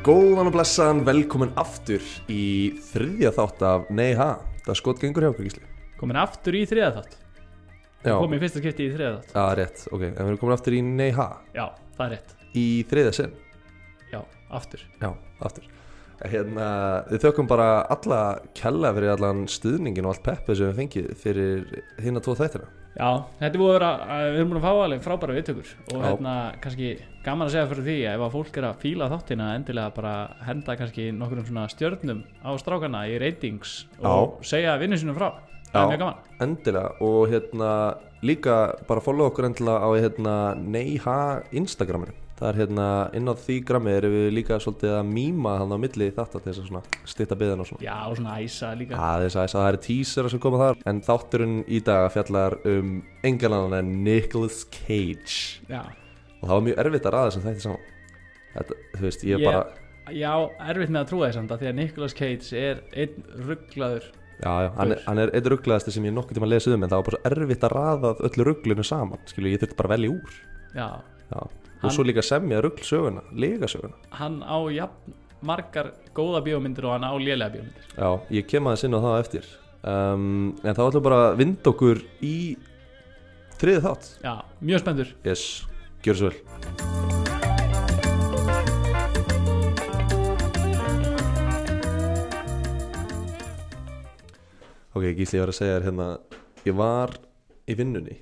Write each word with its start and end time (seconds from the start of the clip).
Góðan 0.00 0.48
og 0.48 0.54
blessaðan, 0.54 1.02
velkomin 1.04 1.50
aftur 1.60 2.00
í 2.32 2.72
þriðja 2.88 3.34
þátt 3.36 3.64
af 3.68 3.82
Nei 3.92 4.14
ha, 4.16 4.30
það 4.64 4.78
skot 4.78 5.02
gengur 5.02 5.26
hjá 5.26 5.28
okkur 5.34 5.44
gísli. 5.44 5.66
Komin 6.00 6.16
aftur 6.16 6.56
í 6.56 6.62
þriða 6.70 6.88
þátt? 6.94 7.18
Já, 8.06 8.14
Komin 8.14 8.38
í 8.38 8.40
fyrsta 8.40 8.62
skipti 8.62 8.86
í 8.86 8.94
þriða 8.94 9.10
þátt? 9.18 9.34
Já, 9.34 9.44
rétt, 9.58 9.82
ok, 9.90 10.06
en 10.06 10.16
við 10.16 10.22
erum 10.24 10.40
komin 10.40 10.56
aftur 10.56 10.78
í 10.78 10.80
Nei 10.88 11.10
ha? 11.18 11.28
Já, 11.52 11.66
það 11.98 12.06
er 12.06 12.14
rétt. 12.14 12.34
Í 12.56 12.66
þriðja 12.88 13.12
sinn? 13.18 13.36
Já, 14.08 14.18
aftur. 14.62 14.88
Já, 15.04 15.10
aftur. 15.50 15.68
Hérna, 16.32 16.72
við 17.12 17.26
þökkum 17.26 17.52
bara 17.52 17.70
alla 17.92 18.24
kella 18.56 18.96
fyrir 18.96 19.18
allan 19.18 19.44
stuðningin 19.52 20.08
og 20.08 20.14
allt 20.14 20.24
peppið 20.30 20.62
sem 20.62 20.72
við 20.72 20.80
fengið 20.80 21.12
fyrir 21.20 21.82
hérna 22.00 22.24
tvo 22.24 22.40
þættina 22.40 22.72
Já, 22.90 23.10
þetta 23.38 23.54
er 23.54 23.60
búið 23.60 23.70
að 23.70 23.76
vera 23.76 23.90
Við 24.34 24.38
erum 24.40 24.48
búin 24.50 24.58
að 24.60 24.64
fá 24.66 24.72
alveg 24.84 25.02
frábæra 25.04 25.34
viðtökur 25.36 25.68
Og 25.94 26.00
Já. 26.00 26.06
hérna, 26.08 26.32
kannski 26.64 26.88
gaman 27.24 27.46
að 27.46 27.52
segja 27.54 27.68
fyrir 27.70 27.86
því 27.86 27.94
að 28.00 28.16
Ef 28.16 28.24
að 28.26 28.32
fólk 28.34 28.58
er 28.58 28.66
að 28.66 28.80
fíla 28.82 29.08
þáttina 29.12 29.46
Endilega 29.54 29.92
bara 29.94 30.14
henda 30.48 30.76
kannski 30.80 31.06
nokkurum 31.14 31.46
svona 31.46 31.68
stjörnum 31.70 32.24
Á 32.42 32.50
strákana 32.58 33.04
í 33.06 33.14
ratings 33.22 33.76
Og 34.02 34.40
segja 34.42 34.74
vinnu 34.82 34.98
sinum 34.98 35.14
frá. 35.18 35.30
Það 35.70 35.76
Já. 35.76 35.82
er 35.84 35.90
mjög 35.92 36.00
gaman. 36.02 36.16
Endilega, 36.42 36.88
og 37.06 37.20
hérna 37.30 37.70
líka 38.26 38.56
bara 38.88 39.00
follow 39.04 39.30
okkur 39.30 39.46
endilega 39.46 39.86
á 39.86 39.88
hérna 39.94 40.34
Nei 40.58 40.98
ha 41.06 41.16
Instagraminu 41.54 42.10
Það 42.40 42.48
er 42.48 42.56
hérna, 42.62 42.84
inn 43.18 43.28
á 43.28 43.34
því 43.36 43.54
grammi 43.68 43.92
erum 43.92 44.12
við 44.16 44.30
líka 44.32 44.56
svolítið 44.64 44.94
að 44.96 45.08
mýma 45.12 45.50
hann 45.60 45.74
á 45.76 45.78
milli 45.82 46.06
þetta 46.16 46.40
til 46.40 46.54
þess 46.54 46.70
að 46.72 46.94
stýta 47.12 47.36
byðan 47.36 47.60
og 47.60 47.68
svona. 47.68 47.84
Já, 47.84 47.96
og 48.08 48.16
svona 48.16 48.36
æsa 48.40 48.70
líka. 48.80 48.96
Aðeins 48.96 49.36
aðeins 49.36 49.54
að 49.58 49.60
það 49.60 49.68
eru 49.74 49.80
teaser 49.86 50.28
sem 50.32 50.40
koma 50.40 50.60
þar. 50.62 50.80
En 50.88 51.02
þátturinn 51.04 51.58
í 51.68 51.80
dag 51.84 52.06
fjallar 52.14 52.56
um 52.70 52.94
engan 53.28 53.56
annan 53.58 53.76
en 53.82 53.90
Nicolas 54.06 54.62
Cage. 54.72 55.60
Já, 55.68 55.82
og 56.40 56.48
það 56.48 56.54
var 56.56 56.64
mjög 56.70 56.80
erfitt 56.86 57.10
að 57.10 57.16
ræða 57.18 57.34
sem 57.36 57.44
þætti 57.44 57.66
saman. 57.66 57.84
Þetta, 58.56 58.80
þú 58.96 59.04
veist, 59.04 59.28
ég 59.28 59.44
Ég- 59.44 59.46
bara 59.52 59.66
já 60.10 60.32
erfitt 60.72 60.90
með 60.96 61.00
að 61.04 61.08
trúa 61.12 61.28
þess 61.28 61.38
að 61.44 61.60
Því 61.60 61.68
að 61.70 61.78
Nicolas 61.82 62.14
Cage 62.18 62.52
er 62.58 62.80
einn 62.96 63.22
rugglaður 63.46 64.04
já, 64.40 64.52
já, 64.64 64.70
hann, 64.80 64.92
er- 64.96 65.02
hann 65.06 65.18
er 65.18 65.30
einn 65.36 65.44
rugglaðasti 65.52 65.92
sem 65.92 66.04
ég 66.08 66.16
nokkuð 66.16 66.40
tíma 66.40 66.48
lesa 66.48 66.72
um 66.72 66.82
en 66.82 66.88
það 66.90 66.96
var 67.02 67.06
bara 67.10 67.20
svo 67.20 67.30
erfitt 67.30 67.66
að 67.68 67.74
ræða 67.76 68.14
öllu 68.26 68.46
rugglinu 68.48 68.82
saman 68.88 69.20
skilju, 69.28 69.52
ég 69.52 69.60
þurfti 69.60 69.76
bara 69.76 69.88
að 69.90 69.94
velja 69.98 70.14
úr. 70.16 70.32
Já, 70.74 70.88
já. 71.30 71.40
Og 71.82 71.92
svo 71.92 72.04
líka 72.04 72.22
semja 72.22 72.60
rugglsöguna 72.60 73.22
legasöguna 73.32 73.96
hann 74.20 74.42
á 74.44 74.58
jafn 74.72 75.14
margar 75.42 75.92
góða 76.14 76.42
bíómyndir 76.44 76.84
og 76.84 76.96
hann 76.96 77.06
á 77.06 77.12
lélega 77.16 77.54
bíómyndir. 77.54 77.84
Já, 77.96 78.20
ég 78.30 78.46
kem 78.48 78.66
aðeins 78.68 78.84
inn 78.84 78.96
á 78.96 79.00
það 79.00 79.20
eftir. 79.24 79.48
Um, 79.80 80.56
en 80.62 80.76
þá 80.76 80.82
ætlum 80.86 81.06
bara 81.06 81.20
að 81.30 81.38
vinda 81.40 81.72
okkur 81.72 82.02
í 82.20 82.36
þriðið 83.60 83.86
þátt. 83.86 84.10
Já, 84.24 84.34
mjög 84.60 84.82
spenntur. 84.84 85.14
Yes, 85.24 85.44
gjör 86.04 86.20
svo 86.20 86.30
vel. 86.30 86.40
Ok, 94.90 95.04
Gísli, 95.14 95.38
ég 95.38 95.44
var 95.44 95.52
að 95.52 95.56
segja 95.56 95.74
þér 95.78 95.84
hérna 95.86 96.06
Ég 96.66 96.74
var 96.76 97.12
í 97.70 97.76
vinnunni 97.78 98.16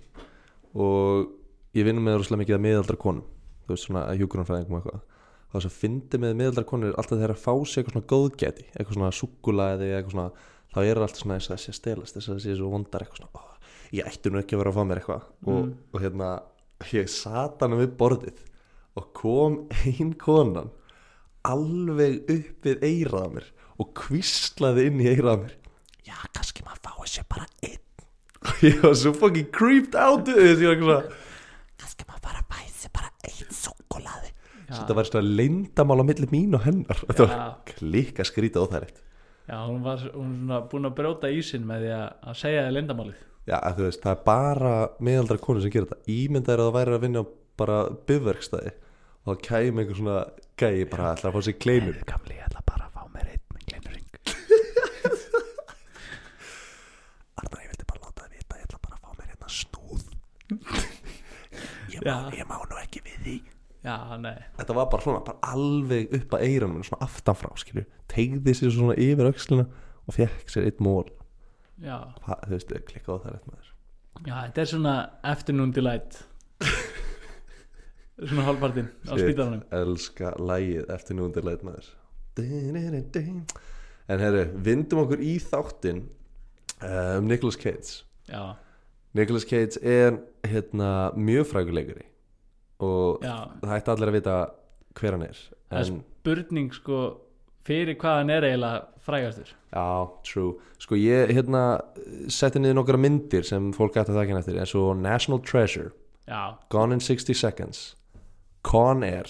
Og 0.77 1.31
ég 1.75 1.87
vinn 1.89 1.99
með 2.05 2.21
rosalega 2.21 2.43
mikið 2.43 2.57
að 2.59 2.61
miðaldra 2.67 2.99
konum 3.01 3.38
Þú 3.69 3.75
veist 3.77 3.87
svona 3.89 4.03
að 4.09 4.23
hjúkurunfræðingum 4.23 4.79
og 4.79 4.81
eitthvað 4.89 5.03
Það 5.49 5.63
sem 5.65 5.73
fyndi 5.73 6.19
með 6.21 6.35
miðaldra 6.41 6.65
konur 6.69 6.91
er 6.91 6.97
Alltaf 7.01 7.21
þeir 7.23 7.33
að 7.35 7.43
fá 7.45 7.53
sér 7.69 7.83
eitthvað 7.83 7.95
svona 7.95 8.09
góðgæti 8.13 8.65
Eitthvað 8.73 8.97
svona 8.99 9.11
súkulaði 9.19 9.91
eitthvað 9.97 10.15
svona 10.17 10.47
Þá 10.75 10.79
er 10.85 11.01
alltaf 11.05 11.21
svona 11.23 11.39
þess 11.39 11.53
að 11.55 11.61
sé 11.63 11.75
stelast 11.79 12.17
Þess 12.19 12.29
að 12.29 12.35
það 12.35 12.43
sé 12.45 12.57
svo 12.59 12.71
vondar 12.73 13.05
eitthvað 13.05 13.23
svona 13.23 13.41
ó, 13.41 13.45
Ég 13.97 14.09
ætti 14.11 14.33
nú 14.33 14.41
ekki 14.43 14.57
að 14.57 14.61
vera 14.63 14.73
að 14.75 14.77
fá 14.77 14.85
mér 14.91 14.99
eitthvað. 15.01 15.23
Og, 15.49 15.59
Mm. 15.59 15.71
og 15.95 16.03
hérna, 16.05 16.27
ég 16.93 17.09
sat 17.09 17.63
hann 17.65 17.79
við 17.81 17.95
borðið 18.01 18.43
Og 19.01 19.07
kom 19.17 19.57
ein 19.87 20.13
konan 20.21 20.69
Alveg 21.49 22.29
upp 22.29 22.67
við 22.69 22.85
eirað 22.85 23.25
á 23.25 23.29
mér 23.39 23.49
Og 23.79 23.93
kvíslaði 23.97 24.89
inn 24.91 25.01
í 25.01 25.07
eirað 25.13 25.33
á 25.33 25.37
mér. 25.45 25.55
Já, 26.09 26.17
kannski 26.35 26.65
maður 26.67 26.81
fái 26.89 27.09
sér 27.13 27.27
bara 27.31 27.47
einn. 27.63 27.85
Og 28.43 28.63
ég 28.69 28.81
var 28.83 28.97
svo 28.99 29.13
fucking 29.15 29.51
creeped 29.55 29.95
out 29.95 30.27
kannski 31.79 32.05
maður 32.09 32.25
bara 32.27 32.43
fái 32.51 32.67
sér 32.75 32.91
bara 32.95 33.11
einn 33.45 33.55
súkulaði 33.59 34.31
þetta 34.69 34.93
var 34.99 35.05
svona 35.09 35.31
leyndamál 35.39 36.03
á 36.03 36.05
milli 36.05 36.27
mín 36.29 36.53
og 36.59 36.63
hennar. 36.67 36.99
Þetta 37.09 37.25
var 37.25 37.31
Já. 37.39 37.45
klika 37.73 38.23
skrítið 38.29 38.61
óþæritt 38.67 38.99
Já, 39.49 39.57
hún 39.65 39.81
var 39.81 39.97
hún 40.13 40.33
svona 40.43 40.59
búin 40.69 40.85
að 40.91 40.97
brjóta 40.99 41.31
ísinn 41.33 41.65
með 41.69 41.79
því 41.87 41.93
að, 41.97 42.09
að 42.29 42.35
segja 42.43 42.65
þið 42.67 42.75
lindamálið 42.77 43.19
já, 43.49 43.57
þú 43.79 43.83
veist, 43.87 44.03
það 44.05 44.13
er 44.13 44.21
bara 44.27 44.73
meðaldra 45.09 45.39
konur 45.41 45.63
sem 45.65 45.73
gerir 45.73 45.89
þetta. 45.89 46.05
Ímynda 46.13 46.51
er 46.53 46.61
að 46.61 46.67
það 46.69 46.77
væri 46.77 46.93
að 46.99 47.05
vinna 47.07 47.23
á 47.25 47.27
bara 47.59 47.79
bifverkstæði 48.11 48.73
og 49.25 49.29
þá 49.33 49.41
kæmi 49.49 49.79
einhver 49.83 49.99
svona 49.99 50.19
gæi 50.61 50.83
bara 50.93 51.13
ætla 51.15 51.27
að 51.31 51.35
fá 51.39 51.41
sér 51.49 51.57
kleinur 51.65 51.97
Gamli, 52.13 52.35
ég 52.37 52.45
ætla 52.51 52.61
bara 52.69 52.85
að 52.87 52.93
fá 52.99 53.03
mér 53.15 53.27
einn 53.33 53.45
kleinurring 53.65 54.09
Arnar, 57.41 57.61
ég 57.65 57.71
vildi 57.73 57.89
bara 57.89 58.03
láta 58.05 58.21
það 58.27 58.33
vita, 58.37 58.53
ég 58.61 58.65
ætla 58.69 58.81
bara 58.85 58.95
að 58.99 59.01
fá 59.01 59.11
mér 59.17 59.29
hérna 59.33 59.49
snúð. 59.59 60.03
Ég, 61.89 62.05
má, 62.05 62.29
ég 62.37 62.45
má 62.47 62.59
nú 62.69 62.77
Já, 63.89 63.97
þetta 64.59 64.75
var 64.77 64.89
bara 64.93 65.05
svona, 65.05 65.21
bara 65.25 65.53
alveg 65.55 66.13
upp 66.19 66.35
að 66.37 66.45
eiranum 66.45 66.85
svona 66.85 67.07
aftanfrá, 67.07 67.55
skilju. 67.61 67.87
Tegði 68.13 68.55
sér 68.59 68.75
svona 68.75 68.97
yfir 69.01 69.31
öxlina 69.31 69.65
og 70.05 70.17
fekk 70.17 70.53
sér 70.53 70.69
eitt 70.69 70.83
mól, 70.85 71.07
það, 71.81 72.43
þú 72.45 72.55
veist, 72.55 72.75
klikka 72.91 73.17
á 73.17 73.23
það 73.23 73.35
rétt 73.35 73.49
með 73.49 73.63
þér. 73.63 73.73
Já 74.27 74.35
þetta 74.35 74.63
er 74.63 74.71
svona 74.73 74.95
afternoon 75.33 75.73
delight. 75.77 76.21
Svona 78.19 78.49
hálfpartinn 78.49 78.89
á 79.07 79.15
spítaranum 79.15 79.61
elska 79.79 80.33
lægið 80.43 80.89
leit 81.47 81.61
með 81.63 81.77
þér 81.79 81.91
en 84.09 84.23
herru, 84.25 84.41
vindum 84.67 85.05
okkur 85.05 85.23
í 85.23 85.37
þáttin 85.39 86.01
um 86.83 87.29
Nicolas 87.31 87.59
Cage. 87.61 88.03
Já, 88.27 88.57
Nicolas 89.15 89.47
Cage 89.47 89.79
er 89.87 90.19
hérna 90.51 91.13
mjög 91.15 91.47
fræguleikari 91.53 92.08
og 92.81 93.25
já. 93.25 93.37
það 93.63 93.77
ætti 93.79 93.93
allir 93.95 94.11
að 94.13 94.17
vita 94.19 94.37
hver 94.99 95.17
hann 95.17 95.27
er 95.29 95.41
Það 95.69 95.79
er 95.83 95.91
en, 95.93 95.99
spurning 96.23 96.71
sko 96.75 96.99
fyrir 97.69 97.97
hvað 98.01 98.21
hann 98.23 98.31
er 98.33 98.47
eiginlega 98.49 98.85
frægastur. 99.05 99.51
Já, 99.73 99.85
true. 100.25 100.55
Sko 100.81 100.97
ég 100.97 101.33
hérna 101.37 101.63
setti 102.33 102.61
niður 102.63 102.79
nokkra 102.81 103.01
myndir 103.01 103.45
sem 103.45 103.71
fólk 103.77 103.97
ætti 104.01 104.13
að 104.15 104.21
þakka 104.23 104.39
eftir 104.43 104.61
eins 104.63 104.75
og 104.79 104.95
National 105.01 105.43
Treasure 105.45 105.91
Já, 106.29 106.57
Gone 106.73 106.97
in 106.97 107.01
60 107.05 107.37
Seconds 107.37 107.83
Con 108.63 109.05
Air 109.07 109.29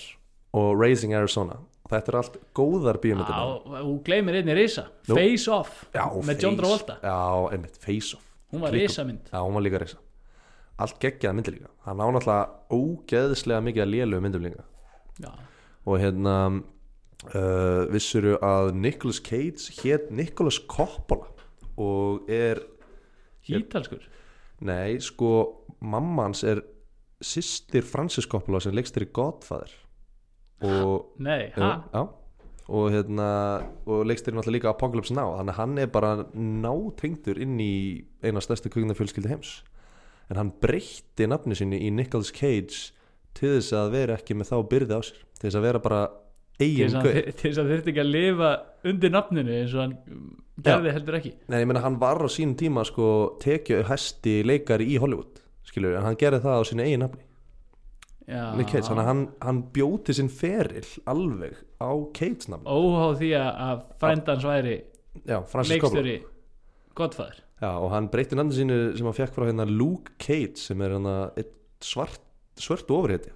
og 0.56 0.78
Raising 0.80 1.14
Arizona. 1.14 1.58
Þetta 1.88 2.12
er 2.12 2.16
allt 2.20 2.38
góðar 2.56 2.98
bíómyndir 3.00 3.32
Já, 3.32 3.82
hún 3.84 4.00
gleymir 4.04 4.38
einni 4.40 4.54
risa. 4.58 4.88
Nú. 5.08 5.14
Face 5.16 5.48
Off 5.52 5.86
Já, 5.94 6.04
með 6.26 6.42
John 6.42 6.58
Travolta. 6.58 6.98
Já, 7.02 7.18
einmitt, 7.54 7.78
Face 7.80 8.16
Off. 8.18 8.24
Hún 8.52 8.62
var 8.64 8.72
Klikku- 8.72 8.88
risa 8.88 9.04
mynd 9.04 9.30
Já, 9.32 9.38
hún 9.42 9.54
var 9.56 9.62
líka 9.66 9.80
reysa 9.82 9.98
Allt 10.78 10.98
geggjað 11.02 11.34
myndir 11.34 11.56
líka. 11.56 11.70
Hann 11.86 11.98
á 11.98 12.06
náttúrulega 12.14 12.74
ógeðslega 12.74 13.64
mikið 13.66 13.84
að 13.84 13.92
lélu 13.94 14.20
myndum 14.22 14.44
líka. 14.46 14.64
Já, 15.18 15.32
Og 15.88 15.98
hérna 15.98 16.34
uh, 17.34 17.84
Vissuru 17.90 18.36
að 18.44 18.72
Nicolas 18.78 19.18
Cage 19.24 19.72
Hét 19.80 20.12
Nicolas 20.14 20.60
Coppola 20.70 21.26
Og 21.74 22.28
er 22.30 22.60
ítalskur? 23.48 24.04
Nei, 24.62 24.98
sko 25.02 25.32
Mamma 25.80 26.28
hans 26.28 26.44
er 26.46 26.62
Systir 27.18 27.82
Francis 27.82 28.28
Coppola 28.30 28.60
sem 28.62 28.76
leikstir 28.76 29.08
í 29.08 29.10
Godfather 29.10 29.74
Og 30.62 31.18
Nei, 31.18 31.50
ha? 31.56 31.72
Já. 31.90 32.04
Og 32.68 32.90
hérna 32.92 33.28
og 33.88 34.04
leikstir 34.06 34.34
náttúrulega 34.36 34.58
líka 34.58 34.70
Apocalypse 34.74 35.14
Now. 35.16 35.38
Þannig 35.38 35.54
að 35.54 35.58
hann 35.62 35.78
er 35.80 35.86
bara 35.88 36.10
nátengdur 36.36 37.38
inn 37.40 37.54
í 37.64 37.74
eina 38.20 38.42
stærstu 38.44 38.68
kvikmyndafjölskyldi 38.74 39.30
heims 39.32 39.52
en 40.30 40.36
hann 40.40 40.52
breytti 40.62 41.26
nafni 41.30 41.56
sinni 41.56 41.78
í 41.86 41.90
Nicolas 41.94 42.30
Cage 42.34 42.92
til 43.38 43.54
þess 43.58 43.72
að 43.72 43.90
vera 43.94 44.16
ekki 44.18 44.34
með 44.36 44.50
þá 44.52 44.56
byrði 44.72 44.98
á 44.98 45.00
sér 45.06 45.20
til 45.38 45.46
þess 45.48 45.58
að 45.60 45.66
vera 45.68 45.78
bara 45.84 46.00
eigin 46.60 46.96
að- 46.98 47.32
til 47.38 47.50
þess 47.52 47.60
að 47.62 47.70
þurfti 47.72 47.92
ekki 47.94 48.02
að 48.04 48.12
lifa 48.12 48.50
undir 48.90 49.10
nafninu 49.14 49.52
eins 49.60 49.74
og 49.74 49.80
hann 49.84 49.96
gerði 50.58 50.92
heldur 50.96 51.14
ekki. 51.20 51.32
Nei, 51.48 51.60
ég 51.62 51.66
meina 51.70 51.80
hann 51.84 51.98
var 52.00 52.18
á 52.18 52.26
sínum 52.28 52.56
tíma 52.58 52.82
sko 52.84 53.36
tekju 53.40 53.84
hæsti 53.86 54.40
leikari 54.44 54.88
í 54.90 54.98
Hollywood 54.98 55.38
skilur, 55.68 55.94
en 55.96 56.02
hann 56.08 56.16
gerði 56.18 56.40
það 56.42 56.58
á 56.58 56.62
sínu 56.66 56.82
eigin 56.86 57.02
nafni. 57.04 57.22
Já, 58.28 58.42
Nick 58.58 58.68
Cage, 58.74 58.92
hann, 58.92 59.28
hann 59.40 59.62
bjóti 59.72 60.12
sinn 60.12 60.28
feril 60.28 60.84
alveg 61.08 61.54
á 61.80 61.88
Cage 62.12 62.50
nafni 62.52 62.66
Óháð 62.68 63.14
því 63.22 63.30
að- 63.38 63.86
frændans 64.02 64.44
væri 64.44 64.74
leikstjóri 65.24 66.18
Godfather. 66.98 67.42
Já, 67.58 67.72
og 67.74 67.90
hann 67.90 68.06
breytti 68.12 68.38
nafni 68.38 68.54
sínu 68.54 68.78
sem 68.98 69.06
hann 69.06 69.16
fekk 69.16 69.34
frá 69.34 69.48
hérna 69.48 69.66
Luke 69.66 70.14
Cage 70.22 70.60
sem 70.60 70.82
er 70.84 70.94
hérna 70.94 71.16
eitt 71.38 71.54
svart, 71.82 72.22
svört 72.58 72.90
ofurhétti 72.94 73.32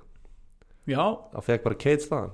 Já, 0.90 1.02
hann 1.32 1.46
fekk 1.46 1.66
bara 1.66 1.78
Cage 1.78 2.06
þaðan. 2.08 2.32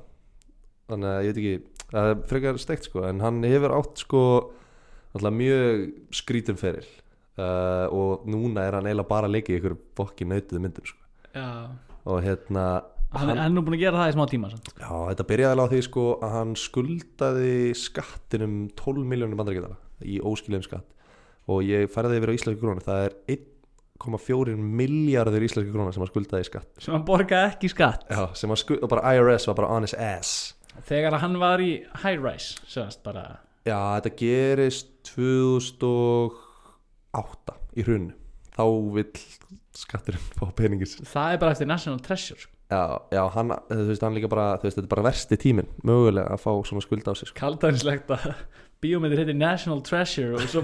Þannig 0.88 1.10
að 1.10 1.26
ég 1.26 1.34
veit 1.34 1.40
ekki 1.42 1.88
það 1.88 2.10
er 2.10 2.22
frekar 2.30 2.60
steikt 2.60 2.88
sko 2.88 3.04
en 3.08 3.20
hann 3.24 3.42
hefur 3.44 3.74
átt 3.76 4.04
sko 4.04 4.22
alltaf 5.16 5.34
mjög 5.36 5.84
skrítum 6.16 6.60
feril. 6.60 6.86
Uh, 7.38 7.86
og 7.94 8.24
núna 8.26 8.64
er 8.66 8.74
hann 8.74 8.88
eiginlega 8.88 9.08
bara 9.12 9.28
að 9.28 9.36
leika 9.36 9.52
í 9.52 9.58
ykkur 9.60 9.76
bokki 9.96 10.26
nautuðu 10.26 10.62
myndum 10.64 10.88
sko. 10.88 11.02
Já, 11.36 11.48
og 12.08 12.22
hérna 12.24 12.64
hann, 13.12 13.30
hann 13.30 13.42
er 13.44 13.52
nú 13.52 13.62
búin 13.64 13.76
að 13.78 13.84
gera 13.84 14.00
það 14.02 14.10
í 14.10 14.16
smá 14.16 14.24
tíma 14.32 14.50
samt. 14.52 14.72
Já, 14.74 14.90
þetta 14.90 15.28
byrjaði 15.28 15.54
alveg 15.54 15.68
á 15.68 15.72
því 15.72 15.82
sko 15.86 16.06
að 16.16 16.34
hann 16.34 16.54
skuldaði 16.58 17.58
skattinum 17.78 18.56
12 18.80 19.12
miljónum 19.12 19.38
bandaríkjadala 19.38 19.78
í 20.08 20.18
óskilum 20.24 20.64
skatt 20.66 20.97
og 21.48 21.58
ég 21.64 21.88
færði 21.92 22.18
yfir 22.20 22.30
á 22.30 22.36
íslenski 22.36 22.62
krónu 22.62 22.82
það 22.84 23.00
er 23.08 23.12
1,4 23.38 24.56
miljardur 24.58 25.42
íslenski 25.48 25.72
krónu 25.74 25.92
sem 25.94 26.02
hann 26.04 26.12
skuldaði 26.12 26.42
í 26.44 26.46
skatt. 26.50 26.68
Sem 26.78 26.94
hann 26.94 27.06
borgaði 27.08 27.46
ekki 27.54 27.68
skatt. 27.72 28.02
Já, 28.12 28.22
sem 28.38 28.48
hann 28.52 28.60
skuldaði, 28.60 28.84
og 28.84 28.88
bara 28.92 29.06
IRS 29.16 29.44
var 29.50 29.56
bara 29.62 29.72
on 29.74 29.84
his 29.88 29.96
ass. 29.96 30.30
Þegar 30.86 31.12
hann 31.24 31.36
var 31.40 31.58
í 31.64 31.72
high 32.04 32.20
rise 32.22 32.50
semast 32.70 33.00
bara 33.06 33.24
Já, 33.66 33.98
þetta 33.98 34.10
gerist 34.16 34.86
2008 35.10 37.56
í 37.76 37.82
hrunnu 37.84 38.14
þá 38.54 38.64
vill 38.94 39.10
skatturinn 39.78 40.22
fá 40.38 40.46
peningis 40.56 40.96
það 41.06 41.32
er 41.34 41.38
bara 41.42 41.52
eftir 41.54 41.68
National 41.70 42.00
Treasure. 42.02 42.40
Sko. 42.42 42.52
Já, 42.68 42.82
já, 43.14 43.22
hann, 43.32 43.52
þú 43.70 43.84
veist, 43.88 44.02
hann 44.04 44.16
líka 44.16 44.28
bara 44.28 44.58
þú 44.60 44.64
veist, 44.68 44.76
þetta 44.76 44.88
er 44.88 44.92
bara 44.92 45.06
versti 45.08 45.36
tíminn, 45.40 45.70
mögulega 45.88 46.28
að 46.34 46.42
fá 46.42 46.50
svona 46.68 46.84
skulda 46.84 47.12
á 47.12 47.14
sig 47.16 47.28
sko. 47.30 47.38
kaldanslegt 47.40 48.08
að 48.12 48.24
bíómyndir 48.82 49.22
heitir 49.22 49.36
National 49.38 49.82
Treasure 49.86 50.38
og 50.38 50.46
svo 50.50 50.62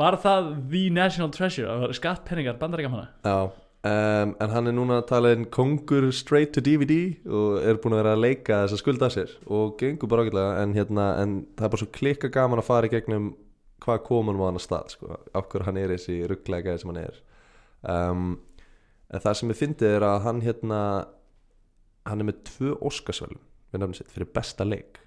var 0.00 0.16
það 0.22 0.48
the 0.70 0.86
National 0.94 1.30
Treasure? 1.34 1.90
Skattpenningar 1.96 2.58
bandaríkjamanna? 2.60 3.08
Já, 3.26 3.50
um, 3.90 4.34
en 4.40 4.54
hann 4.54 4.70
er 4.70 4.76
núna 4.76 5.00
að 5.00 5.08
tala 5.10 5.32
inn 5.34 5.48
kongur 5.54 6.10
straight 6.14 6.54
to 6.54 6.62
DVD 6.64 7.16
og 7.26 7.58
er 7.62 7.80
búin 7.82 7.96
að 7.96 8.02
vera 8.02 8.14
að 8.14 8.24
leika 8.24 8.60
þess 8.64 8.78
að 8.78 8.82
skulda 8.84 9.10
sér 9.12 9.34
og 9.50 9.74
gengur 9.80 10.10
bara 10.12 10.26
ágætlega 10.26 10.62
en, 10.62 10.76
hérna, 10.78 11.08
en 11.22 11.36
það 11.58 11.68
er 11.68 11.74
bara 11.74 11.82
svo 11.82 11.90
klikka 11.98 12.32
gaman 12.38 12.62
að 12.62 12.68
fara 12.70 12.90
í 12.90 12.94
gegnum 12.94 13.32
hvað 13.84 14.04
komun 14.06 14.38
á 14.40 14.46
hann 14.46 14.60
að 14.60 14.66
stað 14.68 14.94
sko, 14.94 15.20
okkur 15.36 15.66
hann 15.66 15.80
er 15.80 15.92
þessi 15.96 16.22
rugglega 16.30 16.70
gæði 16.70 16.82
sem 16.82 16.92
hann 16.92 17.02
er. 17.02 17.22
Um, 17.84 18.28
en 19.10 19.24
það 19.26 19.40
sem 19.40 19.50
ég 19.52 19.58
fyndi 19.58 19.90
er 19.90 20.06
að 20.06 20.22
hann 20.24 20.44
hérna 20.44 20.80
hann 22.08 22.22
er 22.22 22.30
með 22.30 22.44
tvö 22.48 22.76
sitt 23.98 24.12
fyrir 24.14 24.30
besta 24.30 24.64
leik 24.64 25.03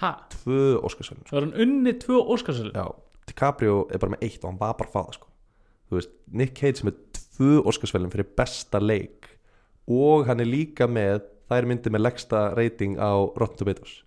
ha, 0.00 0.10
tvö 0.32 0.78
Óskarsvælum 0.86 1.26
svo 1.28 1.36
er 1.38 1.46
hann 1.46 1.54
unni 1.64 1.92
tvö 2.00 2.20
óskarsölu 2.34 2.72
Já, 2.74 2.86
DiCaprio 3.28 3.86
er 3.90 3.98
bara 4.02 4.14
með 4.16 4.22
eitt 4.28 4.44
og 4.44 4.50
hann 4.50 4.60
var 4.60 4.74
bara 4.78 4.90
það 4.94 5.12
sko. 5.18 5.28
Þú 5.90 5.98
veist, 5.98 6.10
Nick 6.32 6.56
Cage 6.58 6.80
er 6.82 6.88
með 6.88 6.96
tvö 7.18 7.60
Óskarsvelin 7.68 8.10
fyrir 8.12 8.28
besta 8.38 8.80
leik 8.80 9.28
og 9.86 10.26
hann 10.26 10.40
er 10.40 10.48
líka 10.48 10.86
með 10.88 11.20
þær 11.50 11.66
myndir 11.68 11.92
með 11.92 12.04
leggsta 12.06 12.42
rating 12.56 12.96
á 12.96 13.12
Rotten 13.36 13.58
Tomatoes. 13.60 13.98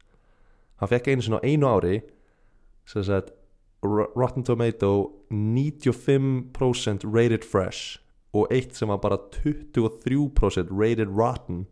Hann 0.81 0.89
fekk 0.91 1.07
einu 1.13 1.21
sinni 1.21 1.37
á 1.39 1.45
einu 1.45 1.67
ári 1.69 1.95
sem 2.89 3.03
sagt 3.05 3.31
Ro- 3.85 4.09
Rotten 4.17 4.43
Tomato 4.43 4.91
95% 5.29 7.05
rated 7.13 7.43
fresh 7.45 7.99
og 8.35 8.47
eitt 8.51 8.75
sem 8.75 8.89
var 8.91 8.97
bara 9.03 9.17
23% 9.31 10.71
rated 10.73 11.07
rotten 11.15 11.65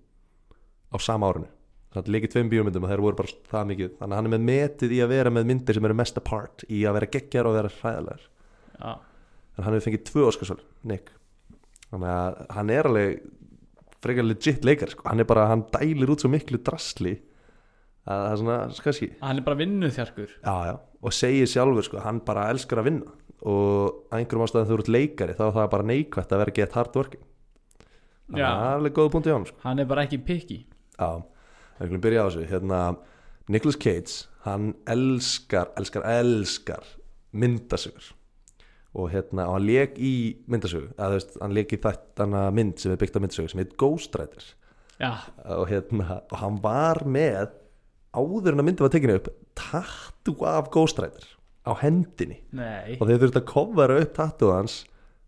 á 0.94 0.98
sama 1.02 1.32
árinu 1.34 1.50
þannig 1.94 2.08
að 2.08 2.14
leikið 2.16 2.32
tveim 2.34 2.52
bíómyndum 2.52 2.86
og 2.86 2.92
þeir 2.92 3.04
voru 3.06 3.18
bara 3.20 3.34
það 3.52 3.68
mikið. 3.72 3.90
Þannig 4.00 4.14
að 4.14 4.20
hann 4.20 4.30
er 4.30 4.34
með 4.34 4.46
metið 4.48 4.94
í 4.96 5.02
að 5.04 5.12
vera 5.14 5.34
með 5.34 5.50
myndir 5.52 5.78
sem 5.78 5.88
eru 5.90 5.98
mest 6.00 6.20
apart 6.20 6.64
í 6.66 6.80
að 6.90 6.96
vera 6.98 7.10
geggjar 7.14 7.50
og 7.50 7.58
vera 7.58 7.74
hræðalegar 7.78 8.24
já, 8.24 8.94
en 9.54 9.68
hann 9.68 9.76
hefur 9.78 9.86
fengið 9.88 10.06
tvö 10.10 10.26
Óskarsvöld 10.32 10.64
Nick. 10.90 11.12
Þannig 11.92 12.14
að 12.16 12.40
hann 12.58 12.72
er 12.74 12.90
alveg 12.90 13.28
frekar 14.04 14.26
legit 14.28 14.66
leikar 14.66 14.92
sko. 14.92 15.06
hann 15.08 15.22
er 15.22 15.28
bara, 15.30 15.46
hann 15.52 15.68
dælir 15.72 16.12
út 16.12 16.24
svo 16.24 16.32
miklu 16.34 16.60
drasli 16.60 17.14
að 18.04 18.24
það 18.24 18.32
er 18.32 18.40
svona, 18.42 18.56
skanski 18.76 19.12
hann 19.22 19.38
er 19.40 19.46
bara 19.46 19.60
vinnuð 19.62 19.94
þjarkur 19.96 20.34
og 21.04 21.14
segir 21.16 21.48
sjálfur 21.48 21.86
sko, 21.88 22.02
hann 22.04 22.20
bara 22.26 22.50
elskar 22.52 22.82
að 22.82 22.90
vinna. 22.90 23.14
Og 23.44 24.10
að 24.10 24.22
einhverjum 24.22 24.46
ástæðum 24.46 24.70
þú 24.70 24.80
ert 24.80 24.92
leikari 24.92 25.38
þá 25.38 25.46
er 25.46 25.56
það 25.58 25.70
bara 25.76 25.88
neikvætt 25.92 26.34
að 26.34 26.42
vera 26.42 26.56
gett 26.58 26.76
hard 26.80 26.98
working 26.98 27.24
þannig 28.34 28.46
að 28.48 28.58
það 28.58 28.68
er 28.68 28.78
alveg 28.78 28.96
góð 28.98 29.10
punkt 29.14 29.28
í 29.28 29.34
honum 29.34 29.48
sko. 29.50 29.62
hann 29.64 29.84
er 29.84 29.88
bara 29.90 30.06
ekki 30.08 30.20
picky. 30.24 30.60
Já, 30.98 31.10
ekki 31.80 31.98
að 31.98 32.04
byrja 32.06 32.26
á 32.26 32.28
þessu. 32.28 32.48
Hérna, 32.52 32.82
Nicolas 33.52 33.80
Cage 33.80 34.28
hann 34.48 34.74
elskar, 34.90 35.72
elskar, 35.80 36.06
elskar 36.20 36.84
myndasögur. 37.34 38.12
Og 38.94 39.10
hérna, 39.10 39.48
og 39.50 39.58
hann 39.58 39.66
leik 39.66 39.98
í 39.98 40.14
myndasögu 40.52 40.92
að 41.02 41.16
þú 41.16 41.18
veist, 41.18 41.38
hann 41.42 41.56
leik 41.58 41.74
í 41.74 41.82
þetta 41.82 42.28
mynd 42.54 42.82
sem 42.82 42.94
er 42.94 43.00
byggt 43.02 43.18
á 43.18 43.24
myndasögu 43.24 43.54
sem 43.54 43.64
heit 43.64 43.78
Ghost 43.82 44.16
Rider 44.20 44.46
já, 45.02 45.12
og 45.58 45.66
hérna, 45.72 46.20
og 46.30 46.38
hann 46.38 46.60
var 46.62 47.02
með 47.10 47.56
áður 48.14 48.54
en 48.54 48.62
að 48.62 48.68
myndi 48.68 48.86
var 48.86 48.94
tekinu 48.94 49.18
upp 49.18 49.30
tattu 49.58 50.36
af 50.46 50.70
Ghost 50.74 51.02
Rider 51.02 51.26
á 51.66 51.72
hendinni. 51.82 52.42
Nei. 52.54 53.00
Og 53.00 53.08
þeir 53.08 53.24
þurfti 53.24 53.42
að 53.42 53.50
kofara 53.50 54.00
upp 54.04 54.14
tattu 54.18 54.52
hans 54.54 54.84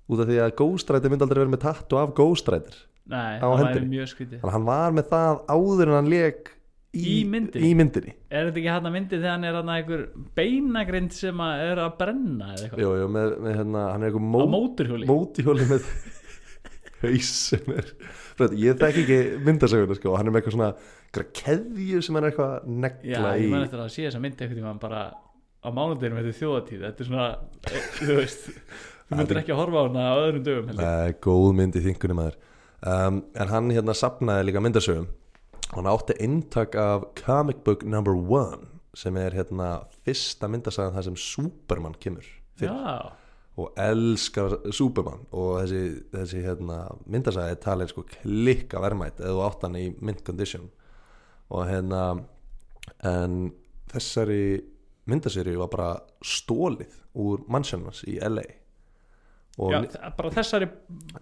út 0.05 0.21
af 0.21 0.29
því 0.29 0.41
að 0.43 0.55
Ghost 0.59 0.91
Rider 0.93 1.13
myndi 1.13 1.25
aldrei 1.25 1.41
verið 1.41 1.55
með 1.55 1.63
tattu 1.65 1.99
af 1.99 2.13
Ghost 2.17 2.51
Rider 2.51 2.77
nei, 3.11 3.39
það 3.41 3.55
hendinni. 3.61 3.89
mjög 3.95 4.11
skrítið 4.13 4.39
þannig 4.41 4.49
að 4.49 4.55
hann 4.57 4.67
var 4.69 4.95
með 4.99 5.09
það 5.13 5.41
áður 5.55 5.91
en 5.91 5.97
hann 5.99 6.11
leik 6.15 6.51
Í 6.95 7.15
myndinni? 7.27 7.67
í 7.67 7.75
myndinni. 7.75 8.13
er 8.31 8.45
þetta 8.47 8.59
ekki 8.61 8.71
hann 8.71 8.85
að 8.87 8.93
myndi 8.95 9.17
þegar 9.19 9.33
hann 9.35 9.47
er 9.49 9.55
hann 9.59 9.71
einhver 9.73 10.03
beinagrind 10.37 11.11
sem 11.11 11.41
að 11.43 11.63
er 11.65 11.81
að 11.83 11.97
brenna 11.99 12.51
eða 12.53 12.61
eitthvað 12.69 12.83
Jú, 12.85 12.91
jú, 13.01 13.07
með, 13.17 13.33
með 13.43 13.57
hérna, 13.59 13.81
hann 13.91 14.05
er 14.05 14.13
eitthvað 14.13 14.23
á 14.23 14.31
mó, 14.31 14.45
móturhjóli 14.53 15.09
mótihjóli 15.09 15.67
með 15.73 15.89
haus 17.03 17.33
sem 17.51 17.73
er 17.75 17.91
Fyrir, 18.35 18.55
ég 18.63 18.79
þekki 18.79 19.03
ekki 19.03 19.19
myndasöguna 19.47 19.95
sko, 19.99 20.15
hann 20.19 20.27
er 20.27 20.33
með 20.35 20.41
eitthvað 20.41 20.55
svona 20.57 20.71
eitthvað 21.05 21.29
keðju 21.41 22.01
sem 22.07 22.15
hann 22.17 22.25
er 22.25 22.31
eitthvað 22.31 22.55
að 22.55 22.65
já, 22.65 22.79
negla 22.87 23.35
ég 23.35 23.45
í 23.45 23.51
man 23.53 23.67
eftir 23.67 23.83
að 23.83 23.91
sé 23.93 24.07
þess 24.07 24.17
að 24.19 24.25
myndi 24.25 24.49
tímann 24.55 24.81
bara 24.81 25.03
á 25.65 25.67
mánudeginum 25.75 26.19
eftir 26.23 26.35
þjóðatíð 26.39 26.83
þetta 26.87 27.03
er 27.03 27.07
svona, 27.11 27.27
e, 27.67 27.83
þú 27.99 28.17
veist 28.21 28.49
þú 29.05 29.19
myndir 29.19 29.39
ekki 29.43 29.53
að 29.55 29.61
horfa 29.61 29.83
á 29.83 29.85
hana 29.87 30.03
á 30.11 30.15
öðrum 30.23 30.43
dögum. 30.47 30.73
Nei, 30.79 31.15
góð 31.23 31.47
mynd 31.59 31.75
í 31.79 31.83
þingunni 31.85 32.17
maður 32.19 32.37
um, 32.85 33.21
en 33.35 33.51
hann 33.51 33.73
hérna 33.73 33.95
sapnaði 33.97 34.49
líka 34.49 34.63
myndasögum. 34.63 35.09
Hann 35.73 35.89
átti 35.89 36.15
eintak 36.21 36.77
af 36.79 37.09
comic 37.19 37.63
book 37.65 37.83
number 37.83 38.15
one 38.15 38.71
sem 38.95 39.17
er 39.19 39.35
hérna 39.35 39.85
fyrsta 40.05 40.47
myndasagan 40.47 40.95
þar 40.95 41.07
sem 41.09 41.17
Superman 41.19 41.97
kemur 41.99 42.27
fyrir. 42.55 42.71
Já, 42.71 43.11
og 43.59 43.75
elskar 43.79 44.57
Superman. 44.71 45.25
Og 45.35 45.59
þessi, 45.63 45.81
þessi 46.13 46.43
hérna, 46.45 46.79
myndasæði 47.09 47.59
talið 47.63 47.91
sko 47.91 48.05
klikka 48.13 48.83
verðmætt 48.83 49.19
eða 49.23 49.35
þú 49.35 49.43
átt 49.49 49.67
hann 49.67 49.79
í 49.79 49.85
mint 49.99 50.23
condition. 50.27 50.69
Og 51.51 51.67
hérna 51.69 52.05
en 53.05 53.49
þessari 53.91 54.61
myndasýri 55.09 55.55
var 55.59 55.71
bara 55.71 55.89
stólið 56.25 56.93
úr 57.21 57.43
mannsjónans 57.51 58.03
í 58.09 58.17
LA 58.23 58.45
já 59.55 60.11
bara 60.17 60.29
þessari 60.35 60.67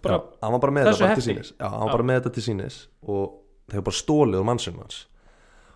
bara, 0.02 0.16
já, 0.18 0.38
hann 0.42 0.52
var 0.56 0.60
bara 0.64 0.72
með 0.74 0.88
þetta 0.88 1.04
bara 1.04 1.14
til 1.20 1.26
sínis 1.28 1.50
já, 1.54 1.66
hann 1.70 1.80
var 1.84 1.92
bara 1.94 2.06
með 2.10 2.20
þetta 2.20 2.32
til 2.38 2.46
sínis 2.48 2.78
og 3.06 3.34
þeir 3.70 3.80
var 3.80 3.86
bara 3.90 4.00
stólið 4.02 4.40
úr 4.40 4.48
mannsjónans 4.50 5.02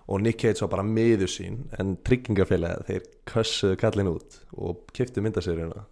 og 0.08 0.22
Nick 0.24 0.40
Cage 0.40 0.64
var 0.64 0.70
bara 0.72 0.86
miður 0.88 1.28
sín 1.30 1.58
en 1.78 1.96
tryggingafélagið 2.08 2.86
þeir 2.88 3.06
kössuðu 3.30 3.76
kallin 3.82 4.10
út 4.14 4.38
og 4.56 4.86
kiftu 4.96 5.22
myndasýrina 5.22 5.84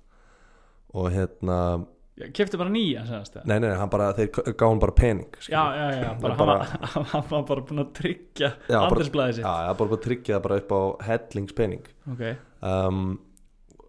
og 0.97 1.11
hérna 1.13 1.59
kefti 2.33 2.57
bara 2.57 2.71
nýja 2.73 3.03
sagðast 3.05 3.35
það. 3.37 3.43
Nei, 3.51 3.59
nei, 3.61 3.67
nei, 3.69 3.77
hann 3.77 3.91
bara, 3.93 4.07
þeir 4.17 4.31
gáði 4.57 4.69
hann 4.71 4.79
bara 4.81 4.95
pening 4.97 5.35
já, 5.53 5.63
já, 5.77 5.87
já, 6.01 6.11
bara, 6.23 6.37
Bara- 6.41 6.55
hann, 6.65 6.79
var, 6.97 7.05
hann 7.13 7.27
var 7.31 7.43
bara 7.51 7.65
búin 7.69 7.83
að 7.85 7.91
tryggja 7.99 8.51
bara- 8.71 8.87
andarsblæði 8.89 9.35
Já, 9.35 9.37
sitt. 9.37 9.45
já, 9.69 9.75
bara 9.83 9.91
bara 9.93 10.03
tryggja 10.07 10.39
það 10.39 10.45
bara 10.49 10.57
upp 10.63 10.73
á 10.73 10.81
hellingspening. 11.11 11.85
Ok, 12.15 12.25
um, 12.73 13.03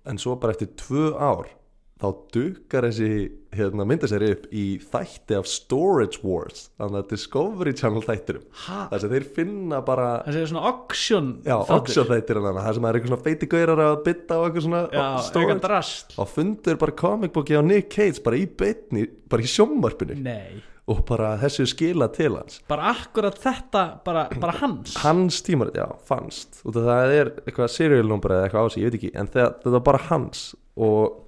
En 0.08 0.20
svo 0.20 0.36
bara 0.40 0.54
eftir 0.56 0.70
tvö 0.80 1.08
ár 1.20 1.48
þá 1.98 2.08
dukkar 2.36 2.88
þessi 2.88 3.10
hérna, 3.58 3.86
myndaseri 3.90 4.30
upp 4.36 4.46
í 4.54 4.66
þætti 4.84 5.38
af 5.40 5.48
Storage 5.50 6.22
Wars 6.22 6.68
þannig 6.78 7.00
að 7.02 7.10
Discovery 7.16 7.74
Channel 7.78 8.04
þættirum 8.06 8.46
þess 8.62 9.08
að 9.08 9.16
þeir 9.16 9.28
finna 9.38 9.82
bara 9.88 10.08
þessi 10.28 10.44
er 10.44 10.52
svona 10.52 10.66
auction 10.70 11.32
Já, 11.48 11.56
auction 11.58 12.10
þættir 12.12 12.42
það 12.46 12.72
sem 12.78 12.88
er 12.90 13.00
eitthvað 13.00 13.14
svona 13.14 13.26
feiti 13.26 13.52
gaurar 13.52 13.84
að 13.88 13.98
bytta 14.06 14.38
á 14.38 14.42
eitthvað 14.44 14.68
svona 14.68 14.84
já, 14.94 15.04
storage. 15.32 15.60
drast 15.66 16.18
og 16.22 16.32
fundur 16.36 16.82
bara 16.86 16.98
comic 17.04 17.36
booki 17.36 17.58
á 17.58 17.62
Nick 17.66 17.90
Cage 17.94 18.24
bara 18.26 18.38
í 18.38 18.46
beitni, 18.46 19.08
bara 19.30 19.46
í 19.46 19.50
sjómvarpinu 19.50 20.20
nei, 20.22 20.62
og 20.88 21.04
bara 21.08 21.34
þessu 21.42 21.66
skila 21.68 22.08
til 22.16 22.32
hans. 22.38 22.62
Bara 22.70 22.94
akkurat 22.94 23.36
þetta 23.42 23.84
bara, 24.06 24.28
bara 24.40 24.54
hans. 24.62 24.96
Hans 25.04 25.42
tímarit, 25.44 25.76
já, 25.76 25.88
fannst. 26.08 26.62
Af 26.64 26.78
það 26.78 27.16
er 27.18 27.32
eitthvað 27.44 27.74
serial 27.74 28.08
number 28.08 28.32
eða 28.38 28.48
eitthvað 28.48 28.70
á 28.70 28.72
sig, 28.72 28.84
ég 28.86 28.94
veit 28.94 29.00
ekki 29.02 29.12
en 29.20 29.32
það, 29.34 29.50
þetta 29.58 29.74
var 29.76 29.84
bara 29.90 30.04
hans. 30.08 30.46
Og 30.80 31.27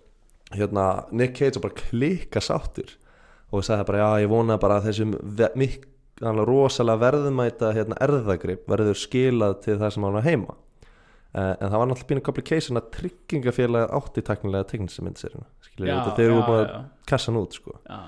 hérna, 0.55 1.05
Nick 1.11 1.37
Cage 1.37 1.59
var 1.59 1.69
bara 1.69 1.77
klikka 1.79 2.41
sáttur. 2.43 2.95
Og 3.49 3.65
sagði 3.65 3.87
bara, 3.89 4.01
já, 4.01 4.25
ég 4.25 4.31
vona 4.31 4.59
bara 4.61 4.79
að 4.79 4.89
þessum 4.89 5.15
rosalega 6.45 7.01
verðmæta 7.05 7.73
hérna, 7.73 7.97
erðagrip 8.03 8.67
verður 8.69 8.97
skilað 8.99 9.61
til 9.65 9.77
það 9.79 9.93
sem 9.95 10.05
hann 10.05 10.17
var 10.19 10.27
heima. 10.27 10.57
Uh, 11.29 11.53
en 11.61 11.69
það 11.69 11.77
var 11.77 11.89
náttúrulega 11.89 12.09
pínu 12.09 12.21
complication 12.25 12.79
að 12.79 12.87
tryggingafélagið 12.95 13.91
átti 13.99 14.23
teknilega 14.25 14.65
þetta, 15.99 16.15
þeir 16.17 16.25
eru 16.25 16.39
já, 16.39 16.45
búin 16.47 16.63
já. 16.63 16.63
að 16.63 16.87
kassa 17.11 17.29
hann 17.29 17.37
út 17.43 17.57
sko. 17.57 17.75
Já, 17.85 17.99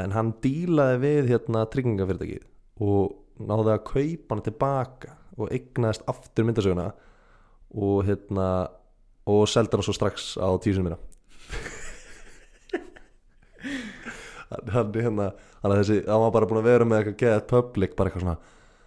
en 0.00 0.14
hann 0.16 0.32
dílaði 0.42 0.98
við 1.04 1.30
hérna 1.30 1.62
tryggingafyrirtækið 1.70 2.48
og 2.82 3.14
náði 3.46 3.74
að 3.76 3.84
kaupa 3.86 4.34
hann 4.34 4.44
tilbaka 4.48 5.14
og 5.36 5.52
eignaðist 5.54 6.06
aftur 6.10 6.48
myndasöguna 6.48 6.88
og 7.76 8.02
hérna 8.08 8.48
og 9.30 9.46
seldi 9.50 9.76
hann 9.76 9.86
svo 9.86 9.94
strax 9.96 10.32
á 10.40 10.48
tíu 10.58 10.74
sinni 10.74 10.88
minna 10.88 10.98
hann, 14.50 14.92
hérna, 14.94 15.30
hann, 15.62 15.76
þessi, 15.80 16.00
hann 16.06 16.22
var 16.24 16.34
bara 16.36 16.48
búin 16.50 16.62
að 16.62 16.70
vera 16.70 16.88
með 16.88 17.02
eitthvað 17.02 17.18
geðað 17.24 17.48
public 17.52 17.96
bara 17.98 18.10
eitthvað 18.12 18.26
svona 18.26 18.38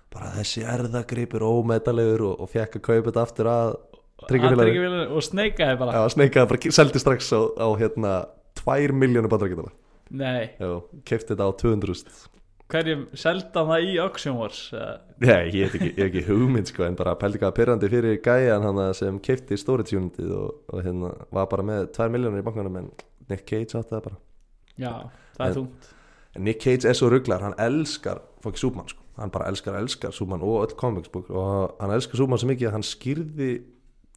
bara 0.09 0.31
þessi 0.39 0.65
erðagripur 0.65 1.45
ómeðalegur 1.45 2.25
og, 2.31 2.41
og 2.41 2.49
fekk 2.49 2.79
að 2.79 2.85
kaupa 2.87 3.11
þetta 3.11 3.25
aftur 3.27 3.51
að 3.53 3.77
Tryggingafélaginu. 4.19 5.03
Og 5.15 5.23
sneikaði 5.23 5.77
bara. 5.79 5.93
Já, 5.95 6.11
sneikaði 6.11 6.49
bara, 6.49 6.71
seldi 6.75 6.99
strax 6.99 7.29
á, 7.31 7.39
á 7.55 7.67
hérna 7.79 8.15
2 8.59 8.97
miljónu 8.99 9.31
bandarækjumdala 9.31 9.71
Nei, 10.09 10.49
Kefti 11.07 11.35
þetta 11.35 11.47
á 11.47 11.51
200.000 11.55 12.27
hverjum 12.69 13.05
selda 13.17 13.63
það 13.65 13.85
í 13.87 13.93
Auction 14.03 14.35
Wars? 14.37 14.59
Nei, 15.23 15.49
ég 15.55 15.63
hef 15.65 15.77
ekki, 15.79 15.89
ekki 16.05 16.21
hugmynd 16.27 16.69
sko, 16.69 16.85
en 16.85 16.97
bara 16.99 17.15
pældi 17.17 17.41
hvað 17.41 17.55
pyrrandi 17.57 17.89
fyrir 17.89 18.19
gæjan 18.25 18.81
sem 18.97 19.17
kefti 19.25 19.57
storage 19.57 19.97
unitið 19.97 20.35
og, 20.37 20.59
og 20.69 20.83
hérna 20.85 21.13
var 21.33 21.49
bara 21.49 21.65
með 21.65 21.87
2 21.97 22.09
miljónur 22.13 22.43
í 22.43 22.45
bankanum 22.45 22.77
en 22.83 22.91
Nick 23.29 23.47
Cage 23.49 23.79
átti 23.79 23.95
það 23.95 24.05
bara. 24.05 24.19
Já, 24.79 24.93
það 25.39 25.49
er 25.49 25.57
þungt. 25.59 25.89
en 26.35 26.43
Nick 26.45 26.61
Cage 26.63 26.85
er 26.89 26.97
svo 26.99 27.09
rugglar, 27.11 27.41
hann 27.47 27.55
elskar 27.57 28.21
fokki 28.43 28.61
Súbmann 28.61 28.87
sko, 28.91 29.01
hann 29.17 29.31
bara 29.33 29.47
elskar, 29.51 29.75
elskar 29.79 30.11
Súbmann 30.15 30.43
og 30.45 30.61
öll 30.67 30.75
comics 30.79 31.09
book. 31.09 31.29
Og 31.29 31.75
hann 31.81 31.91
elskar 31.95 32.19
Súbmann 32.21 32.39
svo 32.41 32.49
mikið 32.51 32.69
að 32.69 32.75
hann 32.77 32.87
skýrði 32.87 33.51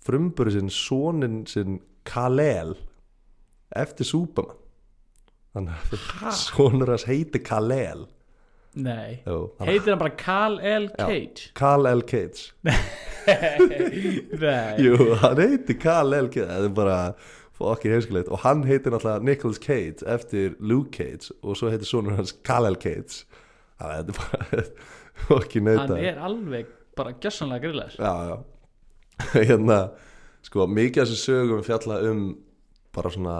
frumburi 0.03 0.53
sinn, 0.57 0.71
sonin 0.71 1.45
sinn 1.47 1.81
Kal-El 2.05 2.75
eftir 3.79 4.05
Súbmann 4.09 4.59
þannig 5.53 5.95
að 5.95 6.33
sonur 6.39 6.91
hans 6.95 7.05
heiti 7.09 7.39
Kal-El. 7.45 8.07
Nei, 8.75 9.19
Jú, 9.29 9.51
hann- 9.59 9.69
heitir 9.69 9.91
hann 9.93 9.99
bara 10.01 10.15
Carl 10.17 10.55
L. 10.65 10.87
Cage? 10.97 11.51
Kal-El 11.55 12.01
Cage. 12.09 12.55
Nei, 13.53 14.81
Jú, 14.83 14.97
hann 15.21 15.41
heitir 15.43 15.77
Kal-El 15.83 16.31
Cage. 16.33 16.49
Það 16.49 16.69
er 16.69 16.75
bara 16.77 16.97
fokkin 17.63 17.95
heimskulegt 17.95 18.31
Og 18.33 18.43
hann 18.45 18.65
heitir 18.69 18.93
náttúrulega 18.95 19.25
Nicolas 19.27 19.61
Cage 19.63 20.07
Eftir 20.15 20.57
Luke 20.61 20.91
Cage 20.97 21.33
Og 21.43 21.57
svo 21.59 21.71
heitir 21.73 21.89
sonur 21.89 22.17
hans 22.19 22.35
Kal-El 22.45 22.79
Cage. 22.83 23.25
Það 23.81 23.99
er 23.99 24.17
bara 24.21 24.65
fokkin 25.29 25.69
hann 25.69 25.83
neita 25.91 25.99
er 26.13 26.23
alveg 26.23 26.71
bara 26.97 27.15
gjössanlega 27.21 27.67
grillar 27.67 27.97
Já, 27.99 28.15
já. 28.29 28.37
Hérna, 29.49 29.81
sko, 30.43 30.67
mikið 30.67 31.03
af 31.05 31.11
þessu 31.11 31.21
sögum 31.27 31.67
fjalla 31.67 32.01
um 32.11 32.25
Bara 32.93 33.13
svona 33.15 33.37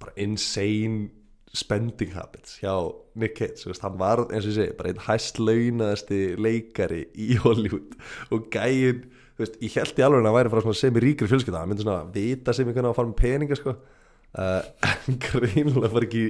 Bara 0.00 0.12
insane 0.16 1.10
spending 1.54 2.12
habits 2.14 2.60
hjá 2.62 2.74
Nick 3.18 3.34
Cage 3.38 3.66
veist, 3.66 3.82
hann 3.82 3.98
var 3.98 4.22
eins 4.30 4.44
og 4.46 4.52
ég 4.52 4.56
segi 4.60 4.74
bara 4.78 4.92
einn 4.92 5.02
hæst 5.08 5.40
launaðasti 5.42 6.20
leikari 6.38 7.00
í 7.18 7.32
Hollywood 7.42 7.96
og 8.30 8.46
gæinn 8.54 9.02
veist, 9.40 9.58
ég 9.64 9.74
held 9.78 9.98
í 9.98 10.04
alveg 10.04 10.20
að 10.20 10.28
hann 10.28 10.36
væri 10.36 10.52
frá 10.52 10.76
sem 10.76 10.98
í 10.98 11.02
ríkri 11.04 11.28
fjölskylda 11.30 11.62
hann 11.62 11.72
myndi 11.72 11.86
svona 11.86 12.04
vita 12.14 12.54
sem 12.54 12.68
einhvern 12.68 12.80
veginn 12.80 12.90
að 12.92 12.96
fara 12.98 13.10
með 13.10 13.20
peninga 13.20 13.58
sko. 13.58 13.74
uh, 14.38 14.62
en 15.08 15.20
greinilega 15.26 15.92
var 15.94 16.06
ekki 16.06 16.24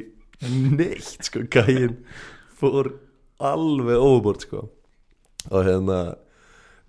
neitt 0.78 1.28
sko, 1.28 1.44
gæinn 1.52 1.98
fór 2.60 2.94
alveg 3.50 3.96
overbord 3.96 4.46
sko. 4.46 4.64
og 5.50 5.66
hérna 5.66 6.00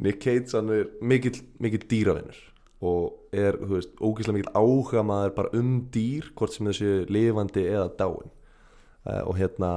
Nick 0.01 0.23
Cage 0.23 0.57
hann 0.57 0.71
er 0.73 0.87
mikill, 1.01 1.43
mikill 1.61 1.85
dýravinnur 1.89 2.39
og 2.81 3.35
er, 3.37 3.59
veist, 3.69 3.93
ógeðslega 4.01 4.39
mikill 4.39 4.55
áhuga 4.57 5.03
maður 5.05 5.35
bara 5.35 5.57
um 5.59 5.75
dýr 5.93 6.31
hvort 6.33 6.55
sem 6.55 6.69
þessu 6.71 7.05
lifandi 7.13 7.67
eða 7.69 7.91
dáin 7.99 8.31
uh, 9.05 9.21
og 9.27 9.37
hérna 9.37 9.71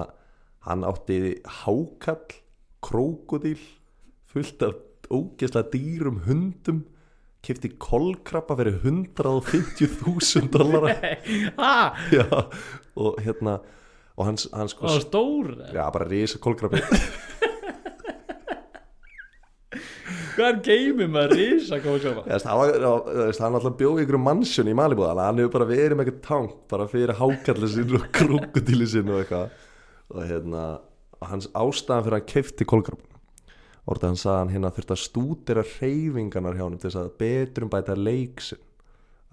hann 0.64 0.86
átti 0.88 1.36
hákall 1.64 2.40
krókodíl 2.84 3.60
fullt 4.32 4.64
af 4.64 4.80
ógeðslega 5.10 5.70
dýrum 5.72 6.20
hundum 6.26 6.84
kefti 7.44 7.74
kolkrabba 7.80 8.56
fyrir 8.56 8.78
150.000 8.80 10.48
dollara. 10.52 10.94
Já, 12.14 12.26
og 12.96 13.18
hérna 13.20 13.58
og 14.14 14.28
hans, 14.28 14.48
hans 14.54 14.70
sko 14.74 14.86
og 14.86 15.02
stór 15.02 15.48
já, 15.74 15.90
bara 15.90 16.06
risa 16.06 16.38
kolkrabbi. 16.38 16.78
Hvað 20.34 20.48
er 20.48 20.56
geimið 20.66 21.10
með 21.14 21.20
að 21.20 21.32
risa 21.38 21.76
kóksáma 21.82 22.22
Já, 22.26 22.38
hann, 22.42 22.58
var, 22.58 23.54
alltaf 23.54 23.76
bjóð 23.78 24.00
í 24.00 24.02
einhverjum 24.02 24.24
mannsjón 24.26 24.70
í 24.70 24.74
að 24.74 25.20
hann 25.22 25.38
hefur 25.38 25.52
bara 25.54 25.68
verið 25.68 25.94
með 25.94 26.08
eitthvað 26.08 26.24
tank 26.26 26.56
bara 26.70 26.88
fyrir 26.90 27.14
hákallið 27.20 27.70
sinn 27.74 27.94
og 27.98 28.08
krokodíli 28.18 28.88
sinn 28.90 29.10
og 29.10 29.22
eitthvað. 29.22 29.54
Og 30.14 30.22
hérna 30.26 30.62
og 31.20 31.30
hans 31.30 31.50
ástæðan 31.54 32.06
fyrir 32.06 32.18
að 32.18 32.22
hann 32.22 32.32
keifti 32.34 32.66
kolkrabin 32.70 33.13
sagði 33.84 34.36
hann 34.38 34.52
hérna 34.54 34.70
þurfti 34.74 34.94
að 34.94 35.02
stúdera 35.02 35.64
reyfingarnar 35.64 36.56
hjá 36.56 36.64
hann 36.64 36.78
til 36.78 36.88
þess 36.88 37.00
að 37.02 37.10
betrum 37.20 37.72
bæta 37.72 37.96
leik 37.98 38.40
sinn. 38.40 38.62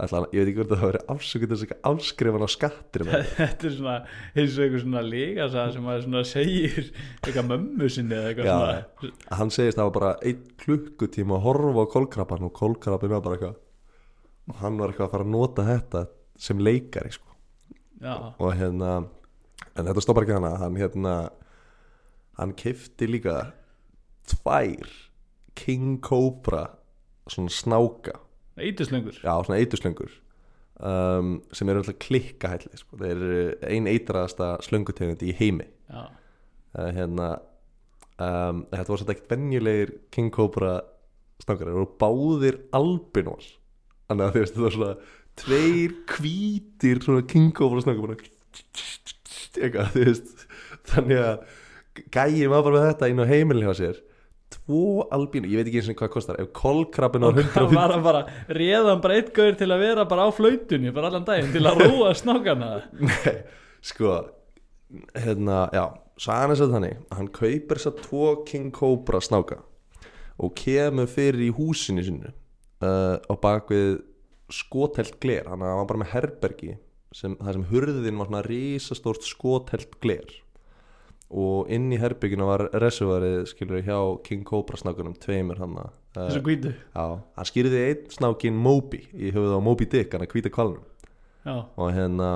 Ætla, 0.01 0.23
ég 0.33 0.41
veit 0.41 0.49
ekki 0.49 0.57
hvort 0.57 0.71
það 0.71 0.79
hafi 0.81 0.89
verið 0.89 1.09
afsökut 1.13 1.51
þess 1.51 1.63
að 1.67 1.87
afskrifan 1.91 2.45
á 2.45 2.49
skattir 2.49 3.03
þetta 3.37 3.67
er 3.67 3.73
svona 3.75 3.95
eins 4.33 4.55
og 4.55 4.63
einhver 4.65 4.81
svona 4.81 5.03
líka 5.05 5.45
sem 5.53 5.89
svona 6.07 6.23
segir 6.25 6.87
eitthvað 7.21 7.49
mömmu 7.51 7.89
sinni 7.91 8.17
eða 8.17 8.31
eitthvað 8.31 8.49
Já. 8.49 8.55
svona. 8.55 9.11
Hann 9.37 9.53
segist 9.53 9.77
að 9.77 9.81
það 9.81 9.89
var 9.89 9.97
bara 9.99 10.13
einn 10.31 10.47
klukkutíma 10.63 11.37
að 11.37 11.45
horfa 11.45 11.85
á 11.85 11.93
kolkrabban 11.93 12.47
og 12.47 12.53
kolkrabbin 12.57 13.13
var 13.13 13.21
bara 13.27 13.37
eitthvað 13.37 13.59
og 14.49 14.59
hann 14.63 14.81
var 14.81 14.91
eitthvað 14.91 15.07
að 15.07 15.13
fara 15.13 15.27
að 15.27 15.33
nota 15.35 15.67
þetta 15.67 16.03
sem 16.41 16.65
leikari 16.65 17.13
sko. 17.13 17.29
Og 18.41 18.55
hérna 18.57 18.95
en 19.75 19.85
þetta 19.85 20.03
stoppar 20.03 20.25
ekki 20.25 20.37
hana. 20.39 20.55
Hann 20.63 20.79
hérna 20.79 21.15
hann 22.39 22.55
kifti 22.57 23.07
líka 23.09 23.51
tvær 24.31 24.91
King 25.59 25.99
Cobra 26.03 26.65
svona 27.29 27.51
snáka. 27.53 28.17
Eitthuslöngur 28.59 29.19
já 29.21 29.33
svona 29.43 29.59
eiturslöngur 29.59 30.11
um, 30.81 31.37
sem 31.53 31.69
eru 31.69 31.81
alltaf 31.81 31.99
klikka 32.01 32.51
hælli 32.55 32.79
sko. 32.79 32.97
þeir 32.99 33.15
eru 33.15 33.45
ein 33.67 33.87
eitraðasta 33.91 34.55
slöngutegund 34.65 35.23
í 35.25 35.35
heimi. 35.37 35.67
Uh, 35.91 36.89
hérna 36.95 37.33
um, 38.17 38.65
þetta 38.71 38.87
voru 38.87 39.01
svolítið 39.03 39.15
ekkert 39.15 39.33
venjulegir 39.35 39.95
King 40.13 40.33
Cobra 40.33 40.77
snákar 41.41 41.67
þeir 41.67 41.79
voru 41.79 41.89
báðir 42.01 42.59
albinós 42.77 43.55
þannig 44.09 44.27
að 44.27 44.35
þú 44.35 44.41
veist 44.43 44.53
þetta 44.53 44.67
var 44.67 44.77
svona 44.77 44.93
tveir 45.41 45.97
hvítir 46.11 47.01
svona 47.05 47.25
King 47.31 47.51
Cobra 47.57 47.83
snákar 47.83 48.05
bara 48.05 48.19
eitthvað 49.61 49.91
þú 49.95 50.05
veist. 50.05 50.47
Þannig 50.91 51.19
að 51.21 52.07
gæjum 52.13 52.53
var 52.53 52.63
bara 52.65 52.77
með 52.77 52.87
þetta 52.89 53.11
inn 53.11 53.21
á 53.21 53.31
heimilin 53.31 53.67
hjá 53.67 53.75
sér 53.77 53.99
tvo 54.71 55.07
albínu, 55.11 55.49
ég 55.51 55.59
veit 55.59 55.69
ekki 55.69 55.81
eins 55.81 55.89
og 55.91 55.97
hvað 55.99 56.11
kostar 56.13 56.41
ef 56.41 56.51
kolkrabbin 56.55 57.25
á 57.25 57.27
og 57.27 57.39
hvað 57.39 57.47
150 57.51 57.75
var 57.75 57.95
hann 57.95 58.05
bara 58.05 58.21
réðan 58.47 59.01
bara 59.03 59.17
eitt 59.19 59.31
gaur 59.35 59.57
til 59.59 59.67
að 59.67 59.83
vera 59.83 60.05
bara 60.07 60.27
á 60.27 60.29
flautunni 60.35 60.93
bara 60.95 61.11
allan 61.11 61.25
daginn 61.27 61.51
til 61.51 61.65
að 61.67 61.81
róa 61.83 62.13
snákana 62.21 62.69
Nei, 63.01 63.33
sko 63.83 64.13
hérna, 65.15 65.65
já, 65.75 65.83
sagan 66.21 66.53
er 66.53 66.61
svo 66.61 66.69
þannig 66.71 67.01
hann 67.17 67.31
kaupir 67.35 67.81
að 67.81 67.99
tvo 68.05 68.29
King 68.47 68.71
Cobra 68.75 69.21
snáka 69.23 69.59
og 70.41 70.55
kemur 70.57 71.09
fyrir 71.11 71.49
í 71.49 71.51
húsinu 71.53 72.05
sinu 72.05 72.31
uh, 72.31 73.17
á 73.19 73.33
bakvið 73.37 73.99
skotelt 74.51 75.19
gler. 75.23 75.47
Hann 75.47 75.63
var 75.63 75.85
bara 75.87 76.01
með 76.01 76.13
herbergi 76.15 76.73
sem, 77.15 77.35
það 77.39 77.57
sem 77.57 77.67
hurðin 77.69 78.19
var 78.19 78.29
svona 78.29 78.45
risastórt 78.47 79.27
skotelt 79.27 79.99
gler 80.03 80.40
og 81.31 81.71
inn 81.71 81.87
í 81.95 81.99
herbygginu 82.01 82.47
var 82.47 82.65
reservarið 82.83 83.45
skilur 83.51 83.83
hjá 83.85 83.97
King 84.25 84.43
Cobra 84.47 84.79
snákunum 84.79 85.15
tveimur 85.21 85.61
hann 85.61 85.77
uh, 85.79 85.89
þessu 86.17 86.43
hvítu. 86.45 86.73
Já, 86.91 87.05
hann 87.37 87.49
skýrði 87.49 87.83
einn 87.87 88.07
snákin 88.11 88.57
Moby 88.59 89.05
í 89.15 89.31
höfuð 89.31 89.55
á 89.55 89.59
Moby 89.63 89.87
Dick 89.91 90.15
hann 90.15 90.25
að 90.25 90.35
hvíta 90.35 90.51
kvalnum 90.53 90.83
já, 91.47 91.55
og 91.55 91.91
hérna 91.95 92.31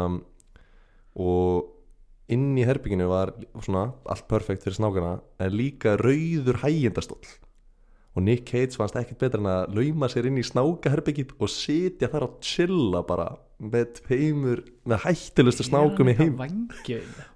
og 1.16 1.74
inn 2.32 2.54
í 2.58 2.66
herbygginu 2.66 3.10
var 3.12 3.34
svona 3.62 3.90
allt 4.10 4.28
perfekt 4.32 4.64
fyrir 4.66 4.80
snákana 4.80 5.18
en 5.44 5.56
líka 5.56 5.98
rauður 6.02 6.64
hægjendastóll 6.64 7.36
og 8.16 8.24
Nick 8.24 8.48
Cage 8.48 8.80
fannst 8.80 8.96
ekkert 8.96 9.20
betra 9.26 9.42
en 9.44 9.52
að 9.52 9.76
lauma 9.76 10.08
sér 10.12 10.30
inn 10.30 10.40
í 10.40 10.48
snákaherbyggið 10.48 11.36
og 11.36 11.52
sitja 11.52 12.10
þar 12.14 12.30
og 12.30 12.40
chilla 12.44 13.04
bara 13.08 13.34
með 13.60 14.02
tveimur, 14.02 14.62
með 14.84 15.06
hættilustu 15.06 15.66
snákum 15.68 16.10
í 16.12 16.16
heim 16.18 16.36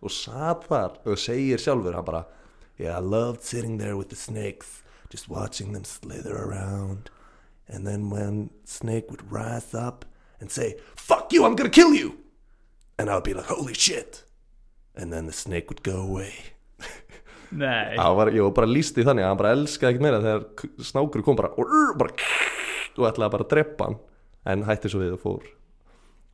og 0.02 0.12
satt 0.12 0.68
þar 0.68 1.00
og 1.08 1.20
segir 1.20 1.62
sjálfur 1.62 1.96
hann 1.96 2.08
bara 2.08 2.26
yeah, 2.80 2.98
I 2.98 3.02
loved 3.02 3.44
sitting 3.44 3.78
there 3.78 3.96
with 3.96 4.10
the 4.10 4.16
snakes 4.16 4.84
just 5.10 5.28
watching 5.28 5.74
them 5.74 5.84
slither 5.84 6.36
around. 6.38 7.10
And 7.68 7.86
then 7.86 8.10
when 8.10 8.50
snake 8.66 9.10
would 9.10 9.32
rise 9.32 9.74
up 9.74 10.06
and 10.40 10.52
say 10.52 10.78
fuck 10.96 11.34
you 11.34 11.46
I'm 11.46 11.56
gonna 11.56 11.70
kill 11.70 11.94
you! 11.94 12.18
And 12.98 13.10
I 13.10 13.16
would 13.16 13.24
be 13.24 13.34
like 13.34 13.46
holy 13.46 13.74
shit. 13.74 14.24
And 14.96 15.14
then 15.14 15.26
the 15.26 15.34
snake 15.34 15.70
would 15.70 15.84
go 15.84 16.02
away. 16.02 16.34
Nei, 17.52 17.96
var, 17.98 18.30
ég 18.30 18.44
var 18.46 18.52
bara 18.54 18.70
líst 18.70 18.98
í 19.00 19.06
þannig 19.08 19.26
að 19.26 19.32
hann 19.32 19.40
bara 19.40 19.54
elskaði 19.58 19.96
ekkert 19.96 20.04
meira 20.06 20.20
þegar 20.22 20.84
snákur 20.86 21.24
kom 21.26 21.38
bara 21.40 21.50
og, 21.58 21.72
bara 21.98 22.14
og 23.00 23.08
ætlaði 23.10 23.34
bara 23.38 23.48
að 23.48 23.54
drepa 23.56 23.88
hann. 23.88 23.98
En 24.50 24.66
hætti 24.68 24.92
svo 24.92 25.02
við 25.02 25.16
og 25.16 25.24
fór 25.24 25.48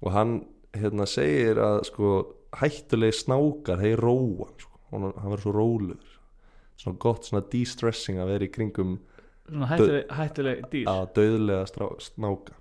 og 0.04 0.12
hann 0.16 0.36
hérna 0.76 1.08
segir 1.08 1.62
að 1.64 1.84
sko 1.90 2.12
hættulegi 2.60 3.22
snákar 3.22 3.82
hei 3.84 3.96
róa 4.00 4.50
sko. 4.60 4.72
hann, 4.92 5.12
hann 5.16 5.32
verður 5.32 5.46
svo 5.46 5.56
róluður 5.56 6.16
svona 6.80 7.00
gott 7.00 7.28
svona 7.28 7.46
de-stressing 7.52 8.20
að 8.20 8.34
vera 8.34 8.48
í 8.48 8.52
kringum 8.52 8.98
hættuleg, 9.46 10.12
hættuleg 10.12 10.66
dýr. 10.72 10.90
Að 10.90 11.06
döðlega 11.20 11.88
snáka. 12.02 12.56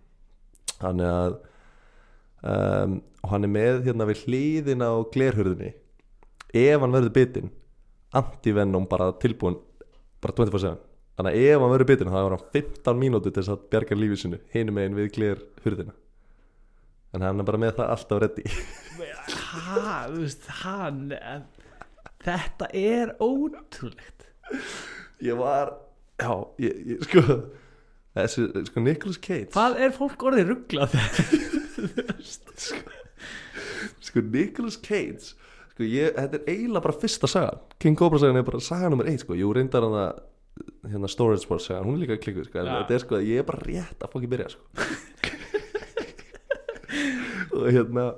Þannig 0.78 1.08
að 1.08 1.36
um, 2.44 2.96
og 3.24 3.30
hann 3.32 3.46
er 3.46 3.52
með 3.54 3.82
hérna 3.88 4.06
við 4.10 4.24
hliðina 4.26 4.90
á 4.92 4.96
glerhurðinni. 5.14 5.72
Ef 6.54 6.82
hann 6.84 6.94
verður 6.94 7.14
bitinn 7.16 7.52
anti-venom 8.14 8.86
bara 8.90 9.10
tilbúin 9.18 9.56
bara 10.22 10.34
24-7 10.36 10.74
þannig 11.18 11.34
að 11.34 11.48
ef 11.48 11.62
hann 11.62 11.72
verður 11.72 11.90
bitinn 11.90 12.12
þá 12.12 12.18
er 12.20 12.36
hann 12.36 12.48
15 12.54 13.00
mínútur 13.00 13.34
til 13.34 13.42
þess 13.42 13.54
að 13.54 13.66
bjarga 13.72 13.98
lífið 13.98 14.20
sinu 14.22 14.40
hinum 14.54 14.78
megin 14.78 14.98
við 14.98 15.10
glir 15.16 15.42
hurðina 17.14 17.22
en 17.22 17.26
hann 17.28 17.42
er 17.42 17.46
bara 17.48 17.60
með 17.62 17.76
það 17.78 17.92
alltaf 17.94 18.22
reddi 18.22 18.44
ha, 19.54 20.06
þú 20.10 20.22
veist, 20.22 20.48
hann 20.62 21.12
þetta 22.24 22.68
er 22.72 23.12
ótrúlegt. 23.22 24.26
Ég 25.24 25.36
var 25.38 25.74
já, 26.20 26.32
ég, 26.62 26.80
ég 26.94 27.06
sko 27.06 27.22
þessi, 28.14 28.46
sko 28.68 28.82
Nicolas 28.84 29.18
Cage. 29.20 29.50
Hvað 29.54 29.80
er 29.84 29.94
fólk 29.94 30.26
orðið 30.30 30.52
rugglað 30.52 30.94
sko 34.04 34.22
Nicolas 34.24 34.78
Cage 34.80 35.34
sko 35.74 35.86
ég, 35.88 36.14
þetta 36.14 36.38
er 36.38 36.46
eiginlega 36.48 36.84
bara 36.86 37.00
fyrsta 37.02 37.30
sagan. 37.30 37.64
King 37.82 37.98
Cobra 37.98 38.20
sagan 38.22 38.38
er 38.40 38.46
bara 38.46 38.62
saga 38.62 38.92
nummer 38.92 39.08
1 39.10 39.24
sko, 39.24 39.36
jú 39.38 39.50
reyndar 39.54 39.86
hann 39.86 39.98
að 40.04 40.22
hérna 40.92 41.10
Storage 41.10 41.48
Wars 41.50 41.66
sagan, 41.66 41.88
hún 41.88 41.98
er 41.98 42.04
líka 42.04 42.20
klikkuð 42.22 42.46
sko, 42.46 42.62
Já. 42.62 42.76
þetta 42.84 42.94
er 42.94 43.02
sko, 43.02 43.18
ég 43.26 43.42
er 43.42 43.48
bara 43.48 43.64
rétt 43.66 44.04
að 44.06 44.12
fokki 44.12 44.30
byrja 44.30 44.52
sko 44.54 44.84
og 47.64 47.72
hérna 47.72 48.08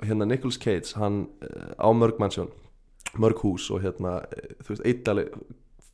hérna 0.00 0.24
Nicolas 0.24 0.58
Cage, 0.58 0.96
hann 0.96 1.26
uh, 1.44 1.72
á 1.76 1.88
mörg 1.92 2.20
mannsjón, 2.20 2.50
mörg 3.20 3.42
hús 3.44 3.68
og 3.70 3.82
hérna, 3.84 4.20
uh, 4.24 4.54
þú 4.64 4.74
veist, 4.74 4.86
eitt 4.86 5.08
alveg 5.08 5.34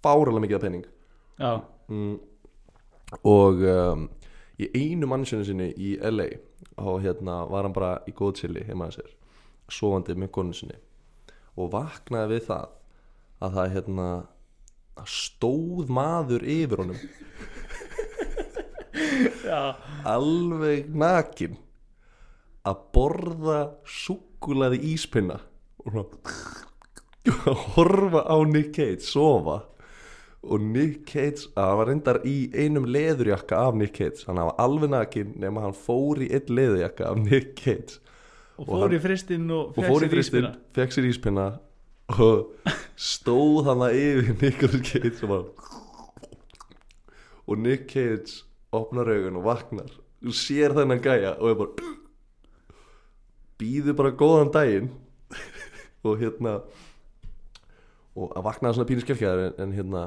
fáralega 0.05 0.45
mikið 0.45 0.59
af 0.59 0.63
penning 0.63 0.87
já, 1.41 1.53
mm, 1.89 2.17
og 3.27 3.65
um, 3.67 4.09
í 4.59 4.71
einu 4.75 5.09
mannsjönu 5.11 5.47
sinni 5.47 5.73
í 5.75 5.97
LA 5.99 6.29
og 6.77 7.03
hérna 7.05 7.43
var 7.51 7.67
hann 7.67 7.75
bara 7.77 7.97
í 8.09 8.15
góð 8.17 8.41
chili 8.41 8.65
heima 8.67 8.89
að 8.91 9.01
sér 9.01 9.13
sofandi 9.73 10.15
með 10.15 10.31
konu 10.35 10.55
sinni. 10.55 10.77
Og 11.57 11.73
vaknaði 11.73 12.37
við 12.37 12.47
það 12.47 12.67
að 13.43 13.57
það 13.57 13.73
hérna 13.75 14.09
að 14.97 15.09
stóð 15.13 15.93
maður 15.93 16.45
yfir 16.47 16.83
honum. 16.83 17.01
Já. 19.47 19.77
Alveg 20.09 20.89
nakin 20.95 21.57
að 22.67 22.81
borða 22.97 23.61
súkulaði 23.87 24.81
íspinna 24.95 25.39
og 25.87 26.17
horfa 27.77 28.23
á 28.27 28.37
Nick 28.47 28.73
Cage 28.77 29.01
sofa. 29.07 29.61
Og 30.47 30.61
Nick 30.63 31.09
Cage, 31.11 31.49
að 31.59 31.67
hann 31.67 31.79
var 31.81 31.89
reyndar 31.91 32.19
í 32.29 32.35
einum 32.55 32.85
leðurjakka 32.87 33.59
af 33.67 33.75
Nick 33.81 33.97
Cage. 33.99 34.23
Hann 34.29 34.39
var 34.39 34.55
alveg 34.63 34.93
nakin 34.93 35.33
nema 35.43 35.65
hann 35.65 35.75
fór 35.75 36.21
í 36.23 36.29
einn 36.37 36.53
leðurjakka 36.55 37.09
af 37.11 37.19
Nick 37.19 37.57
Cage. 37.59 37.97
Og 38.57 38.69
Og 38.69 38.69
fór 38.69 38.85
hann- 38.85 38.95
í 38.95 39.01
fristinn 39.03 39.51
og, 39.51 39.73
og 39.77 39.83
í 40.07 40.09
fristinn, 40.13 40.47
íspinna. 40.47 40.53
fekk 40.79 40.95
sér 40.95 41.09
íspinna 41.11 41.47
og 42.23 42.71
stóð 43.11 43.65
hann 43.67 43.83
að 43.89 43.99
yfir 44.05 44.37
Nicolas 44.45 44.87
Cage 44.87 45.19
og 45.27 45.29
bara 45.33 45.45
og 47.47 47.59
Nick 47.63 47.91
Cage 47.91 48.43
opnar 48.75 49.07
augun 49.13 49.37
og 49.41 49.45
vaknar. 49.47 49.91
Og 50.27 50.35
sér 50.35 50.73
þennan 50.79 51.03
gæja 51.05 51.35
og 51.41 51.51
er 51.51 51.59
bara 51.61 51.91
býður 53.61 53.99
bara 53.99 54.15
góðan 54.17 54.53
daginn. 54.55 54.93
Og 56.07 56.21
hérna 56.21 56.61
og 58.17 58.33
að 58.33 58.47
vaknaði 58.47 58.79
svona 58.79 58.89
pínu 58.89 59.05
skelkjaður 59.05 59.43
en, 59.45 59.57
en 59.65 59.75
hérna 59.77 60.05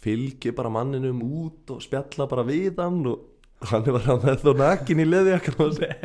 fylgir 0.00 0.54
bara 0.56 0.70
manninum 0.72 1.22
út 1.24 1.72
og 1.74 1.80
spjalla 1.82 2.28
bara 2.30 2.44
við 2.46 2.78
hann 2.78 3.00
og 3.10 3.26
hann 3.70 3.88
var 3.90 4.06
hann 4.06 4.22
með 4.22 4.44
þó 4.44 4.52
nakin 4.60 5.02
í 5.02 5.08
leði 5.08 5.34
að 5.36 5.48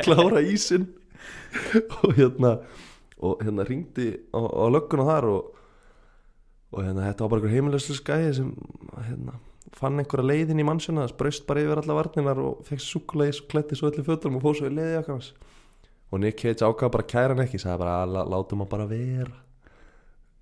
klára 0.02 0.42
ísinn. 0.42 0.88
Og 2.02 2.16
hérna 2.18 2.58
og 3.16 3.40
hérna 3.44 3.64
ringdi 3.64 4.10
á, 4.34 4.40
á 4.44 4.64
lögguna 4.68 5.06
þar 5.08 5.28
og, 5.30 5.52
og 6.74 6.80
hérna 6.84 7.06
þetta 7.08 7.24
var 7.24 7.32
bara 7.32 7.40
einhver 7.40 7.54
heimilislega 7.54 8.00
skæði 8.02 8.32
sem 8.36 8.50
hérna, 9.08 9.38
fann 9.76 10.00
einhverja 10.02 10.28
leiðin 10.32 10.60
í 10.60 10.66
mannsjöna 10.68 11.06
spraust 11.08 11.46
bara 11.48 11.64
yfir 11.64 11.80
alla 11.80 11.96
varninar 11.96 12.42
og 12.42 12.60
fekk 12.68 12.82
sér 12.82 12.90
súkulegis 12.92 13.40
og 13.42 13.48
klætti 13.52 13.78
svo 13.78 13.90
öllu 13.90 14.04
fötunum 14.04 14.40
og 14.40 14.44
fór 14.44 14.58
svo 14.60 14.68
í 14.68 14.76
leiði 14.76 15.00
okkar 15.00 15.30
og 16.12 16.20
Nick 16.22 16.38
Cage 16.44 16.62
ákvað 16.68 16.92
bara 16.94 17.04
að 17.06 17.10
kæra 17.12 17.34
hann 17.34 17.44
ekki 17.46 17.58
sagði 17.62 17.78
bara 17.82 17.96
"La- 18.06 18.24
látum 18.30 18.62
hann 18.62 18.68
bara 18.70 18.86
vera. 18.86 19.42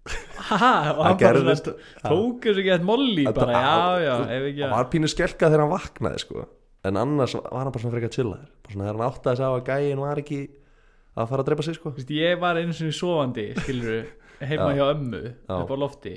Ha, 0.04 0.92
og 0.92 1.04
hann 1.06 1.16
bara 1.16 1.20
gerðist- 1.22 1.70
svona 1.70 2.10
tók 2.12 2.42
þessu 2.44 2.60
ekki 2.60 2.72
eitt 2.74 2.82
molli 2.84 3.24
bara, 3.24 3.54
já, 3.54 4.02
já, 4.04 4.14
ef 4.34 4.42
ekki 4.50 4.62
hann 4.66 4.74
var 4.76 4.90
pínu 4.92 5.08
skelka 5.08 5.48
þegar 5.48 5.62
hann 5.64 5.72
vaknaði 5.72 6.18
sko. 6.20 6.44
en 6.84 6.96
annars 7.00 7.34
var 7.38 7.62
hann 7.62 7.72
bara 7.72 7.80
svona 7.80 7.94
frekar 7.94 8.12
svona 8.12 8.40
þegar 8.68 8.98
hann 8.98 9.06
áttaði 9.08 9.36
sig 9.36 9.46
á 9.48 9.52
að 9.54 9.64
gæin 9.70 10.02
var 10.04 10.16
ekki 10.20 10.40
að 11.16 11.28
fara 11.30 11.42
að 11.42 11.46
drepa 11.48 11.62
sig 11.64 11.74
sko. 11.78 11.90
Þú 11.90 11.96
veist, 12.02 12.10
ég 12.10 12.38
var 12.40 12.56
einu 12.60 12.72
sinni 12.74 12.92
sofandi 12.92 13.46
skilur 13.56 14.04
heima 14.50 14.74
Já. 14.74 14.76
hjá 14.76 14.84
ömmu 14.92 15.22
upp 15.48 15.70
á 15.72 15.76
lofti. 15.80 16.14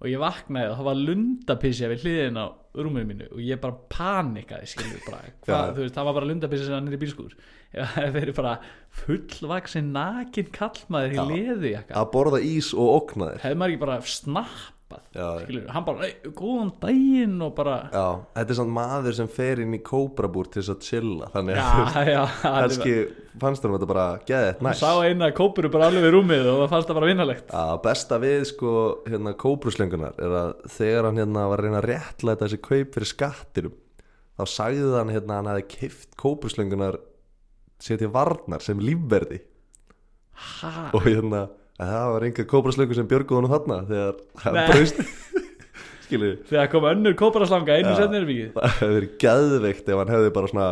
Og 0.00 0.08
ég 0.08 0.18
vaknaði 0.18 0.70
og 0.72 0.76
það 0.80 0.86
var 0.88 0.94
lundapissi 0.96 1.86
við 1.92 2.02
hliðin 2.02 2.38
á 2.40 2.46
rúminu 2.74 3.06
mínu 3.06 3.26
og 3.30 3.38
ég 3.44 3.60
bara 3.60 3.76
panikaði 3.92 4.66
skilur 4.66 5.02
bara. 5.06 5.20
Hva, 5.46 5.74
veist, 5.76 5.94
það 5.94 6.04
var 6.08 6.14
bara 6.18 6.26
lundapissi 6.32 6.64
sem 6.66 6.74
hann 6.74 6.88
er 6.88 6.96
í 6.96 7.02
bílskúr 7.04 7.36
það 7.94 8.12
verið 8.16 8.36
bara 8.40 8.58
fullvaksin 9.04 9.92
nakin 9.94 10.50
kallmaður 10.54 11.34
í 11.62 11.72
jakka. 11.76 11.94
Að 11.94 12.12
borða 12.14 12.42
ís 12.42 12.74
og 12.74 12.92
okna 12.96 13.32
þér 13.34 13.42
hefði 13.46 13.58
maður 13.60 13.74
ekki 13.74 13.82
bara 13.84 13.98
snappað 14.10 14.78
Já. 15.14 15.26
hann 15.70 15.84
bara, 15.86 15.98
"Nei, 16.00 16.32
góðan 16.34 16.72
daginn 16.82 17.42
og 17.46 17.52
bara, 17.54 17.76
Já, 17.94 18.06
þetta 18.34 18.50
er 18.50 18.58
svona 18.58 18.74
maður 18.74 19.14
sem 19.14 19.28
fer 19.30 19.60
inn 19.62 19.76
í 19.76 19.78
kóbrabúr 19.86 20.50
til 20.50 20.62
þess 20.62 20.72
að 20.74 20.80
chilla 20.88 21.28
þannig 21.30 21.60
að 21.62 22.10
já 22.10 22.22
kannski 22.42 22.94
fannst 23.38 23.62
hann 23.62 23.76
þetta 23.76 23.86
bara 23.86 24.06
geðið 24.26 24.50
hann 24.58 24.66
næst 24.66 24.82
sá 24.82 24.90
eina 25.06 25.30
kópuru 25.30 25.70
bara 25.70 25.86
alveg 25.86 26.02
við 26.08 26.14
rúmið 26.16 26.48
og 26.50 26.58
það 26.64 26.72
fannst 26.74 26.90
það 26.90 26.98
bara 26.98 27.10
vinnalegt 27.12 27.54
besta 27.84 28.18
við 28.18 28.42
sko 28.50 28.72
hérna 29.06 29.36
kóbruslengunar 29.38 30.18
er 30.18 30.34
að 30.40 30.50
þegar 30.74 31.06
hann 31.06 31.22
hérna 31.22 31.46
var 31.52 31.62
að 31.62 31.68
reyna 31.68 31.78
að 31.84 31.88
réttlæta 31.92 32.48
þessi 32.48 32.60
kaup 32.66 32.98
fyrir 32.98 33.12
skattinum 33.12 33.78
þá 34.34 34.44
sagði 34.58 34.90
hann 34.96 35.14
hérna 35.14 35.38
hann 35.38 35.52
hefði 35.52 35.68
kift 35.76 36.18
kóbruslengunar 36.18 36.98
til 37.80 38.12
varnar 38.12 38.64
sem 38.64 38.80
lífverði. 38.82 39.40
Ha, 40.60 40.90
og 40.96 41.04
hérna 41.04 41.46
að 41.80 41.90
það 41.92 42.12
var 42.14 42.26
einhver 42.26 42.48
kóbruslengur 42.48 42.98
sem 42.98 43.08
björguð 43.08 43.40
honum 43.40 43.52
þarna 43.52 43.80
þegar 43.88 44.20
hann 44.44 44.60
braust. 44.70 45.02
Skilur 46.06 46.38
þegar 46.48 46.70
kom 46.72 46.86
önnur 46.90 47.16
kóparaslanga 47.18 47.76
einu 47.78 47.92
Já. 47.92 47.98
setnir 48.02 48.28
vikið 48.28 48.54
það 48.56 48.78
hefði 48.78 48.94
verið 48.96 49.18
geðveikt 49.24 49.90
ef 49.90 50.00
hann 50.02 50.14
hefði 50.14 50.32
bara 50.36 50.52
svona 50.52 50.70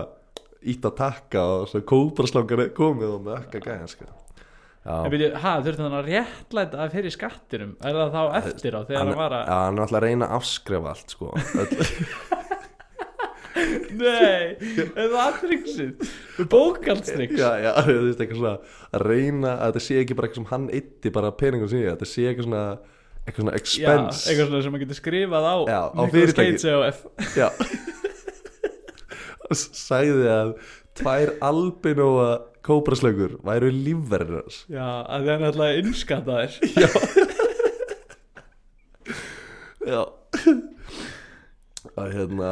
ítt 0.68 0.88
að 0.88 0.96
takka 0.98 1.44
og 1.54 1.68
svo 1.70 1.82
kóbruslengur 1.92 2.64
komið 2.76 3.12
og 3.14 3.28
með 3.28 3.36
akka 3.42 3.62
gæðan 3.62 4.08
Já, 4.88 5.04
byrju, 5.10 5.26
ha, 5.42 5.50
þurfti 5.60 5.84
hann 5.84 5.94
að 5.98 6.06
réttlæta 6.08 6.78
að 6.80 6.94
fyrir 6.94 7.12
skattinum? 7.12 7.72
Er 7.84 7.96
það 7.98 8.14
þá 8.14 8.36
eftir 8.38 8.76
á 8.78 8.80
þegar 8.88 9.02
hann, 9.02 9.10
var 9.18 9.34
að 9.36 9.42
Já, 9.42 9.56
hann 9.58 9.76
er 9.76 9.84
alltaf 9.84 9.98
að 9.98 10.04
reyna 10.06 10.28
að 10.28 10.36
afskrefa 10.38 10.92
allt 10.94 11.12
sko. 11.12 11.32
Nei, 13.98 14.54
er 14.58 15.08
það 15.08 15.16
aðtryggsið 15.24 15.90
Bókaldstryggs 16.52 17.40
já, 17.40 17.50
já, 17.64 17.70
þú 17.86 17.96
veist 18.04 18.20
eitthvað 18.22 18.38
svona 18.42 18.54
að 18.94 19.04
reyna 19.08 19.50
að 19.56 19.66
þetta 19.72 19.82
sé 19.86 19.94
ekki 20.02 20.16
bara 20.18 20.28
eitthvað 20.28 20.40
sem 20.42 20.50
hann 20.52 20.66
eitti 20.78 21.12
bara 21.14 21.32
peningum 21.40 21.70
síðan, 21.72 21.96
þetta 21.96 22.08
sé 22.12 22.22
eitthvað 22.30 22.48
svona 22.48 22.64
eitthvað 23.28 23.42
svona 23.44 23.52
Já, 23.52 23.60
expense. 23.62 24.20
eitthvað 24.30 24.48
svona 24.48 24.62
sem 24.64 24.72
maður 24.74 24.84
getur 24.86 24.98
skrifað 25.02 25.44
á 25.44 25.56
Já, 25.68 25.80
á 25.92 26.02
fyrirtæki. 26.12 26.56
Já. 27.36 27.48
Sagði 29.58 30.28
að 30.32 30.48
tvær 30.98 31.28
albinóa 31.48 32.30
kóbraslöngur 32.68 33.36
væru 33.46 33.68
lífverðir 33.72 34.42
hans. 34.42 34.56
Já, 34.68 34.86
að 35.08 35.20
það 35.24 35.32
er 35.34 35.40
náttúrulega 35.44 35.78
innskattaðir 35.82 36.52
Já. 39.88 40.02
Að 41.98 42.08
hérna 42.12 42.50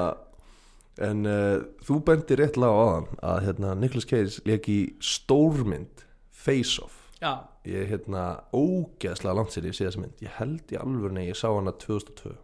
en 1.02 1.26
uh, 1.28 1.64
þú 1.84 1.98
bendir 2.06 2.40
rétt 2.40 2.58
lág 2.60 2.72
á 2.72 2.84
hann 2.94 3.08
að 3.20 3.42
hérna 3.48 3.74
Nicolas 3.78 4.08
Cage 4.08 4.44
leik 4.48 4.68
í 4.72 4.80
stórmynd 5.02 6.06
Face 6.30 6.80
Off 6.82 7.02
Já, 7.20 7.48
ég 7.64 7.88
hérna 7.90 8.24
ógeðslega 8.52 9.36
langt 9.38 9.54
sér 9.54 9.68
ég 9.70 9.76
sé 9.76 9.88
þessa 9.88 10.02
mynd 10.02 10.24
ég 10.24 10.38
held 10.38 10.72
í 10.72 10.80
alvörni 10.80 11.28
ég 11.28 11.38
sá 11.38 11.48
hana 11.48 11.72
2002 11.72 12.34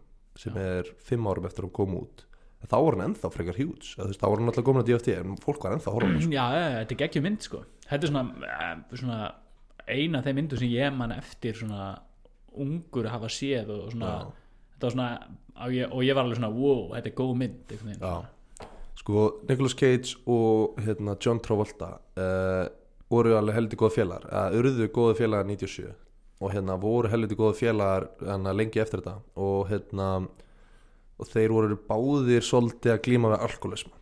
sem 0.41 0.55
er 0.57 0.89
fimm 1.05 1.27
árum 1.29 1.45
eftir 1.45 1.65
að 1.65 1.69
hún 1.69 1.77
kom 1.77 1.97
út 2.01 2.25
en 2.63 2.71
þá 2.71 2.77
var 2.79 2.97
hann 2.97 3.05
ennþá 3.09 3.29
frekar 3.33 3.59
veist, 3.59 4.19
þá 4.21 4.25
var 4.25 4.39
hann 4.39 4.49
alltaf 4.49 4.65
komin 4.65 4.81
að 4.81 4.89
DFT 4.89 5.15
en 5.19 5.37
fólk 5.41 5.65
var 5.65 5.75
ennþá 5.75 5.91
að 5.91 5.97
horfa 5.97 6.09
á 6.09 6.13
hana, 6.13 6.23
sko. 6.25 6.33
já, 6.39 6.45
já, 6.57 6.65
þetta 6.79 6.95
er 6.95 7.01
geggjum 7.03 7.27
mynd 7.27 7.47
sko 7.47 7.63
Þetta 7.83 8.07
er 8.07 8.11
svona, 8.13 8.47
eh, 8.47 8.97
svona 8.97 9.17
eina 9.87 10.19
af 10.19 10.27
þeim 10.27 10.39
myndu 10.39 10.59
sem 10.59 10.71
ég 10.71 10.95
man 10.95 11.13
eftir 11.15 11.57
svona 11.57 11.87
ungur 12.63 13.07
að 13.07 13.15
hafa 13.17 13.31
séð 13.33 13.71
og 13.73 13.89
svona, 13.93 14.11
Já. 14.13 14.53
þetta 14.73 14.87
var 14.87 14.95
svona 14.95 15.09
og 15.53 15.75
ég, 15.75 15.91
og 15.91 16.05
ég 16.05 16.15
var 16.17 16.25
alveg 16.25 16.39
svona, 16.39 16.53
wow, 16.53 16.79
þetta 16.95 17.11
er 17.11 17.17
góð 17.17 17.33
mynd. 17.41 17.73
Já. 17.99 18.13
Sko 19.03 19.25
Nicolas 19.49 19.75
Cage 19.75 20.15
og 20.31 20.79
hérna, 20.83 21.17
John 21.19 21.41
Travolta 21.43 21.97
uh, 22.17 22.65
voru 23.11 23.35
alveg 23.37 23.57
heldur 23.59 23.83
góða 23.83 23.97
félagar. 23.97 24.29
Uh, 24.31 24.59
urðu 24.61 24.87
góða 24.95 25.17
félagar 25.19 25.49
97 25.51 25.91
og 26.43 26.51
hérna 26.51 26.77
voru 26.79 27.11
heldur 27.11 27.39
góða 27.39 27.57
félagar 27.59 28.07
hérna, 28.23 28.55
lengi 28.55 28.81
eftir 28.81 29.03
þetta. 29.03 29.19
Og 29.35 29.67
hérna 29.69 30.07
og 31.19 31.29
þeir 31.29 31.53
voru 31.53 31.77
báðir 31.87 32.43
svolítið 32.43 32.95
að 32.95 33.03
glíma 33.05 33.35
við 33.35 33.45
alkoholism 33.45 33.93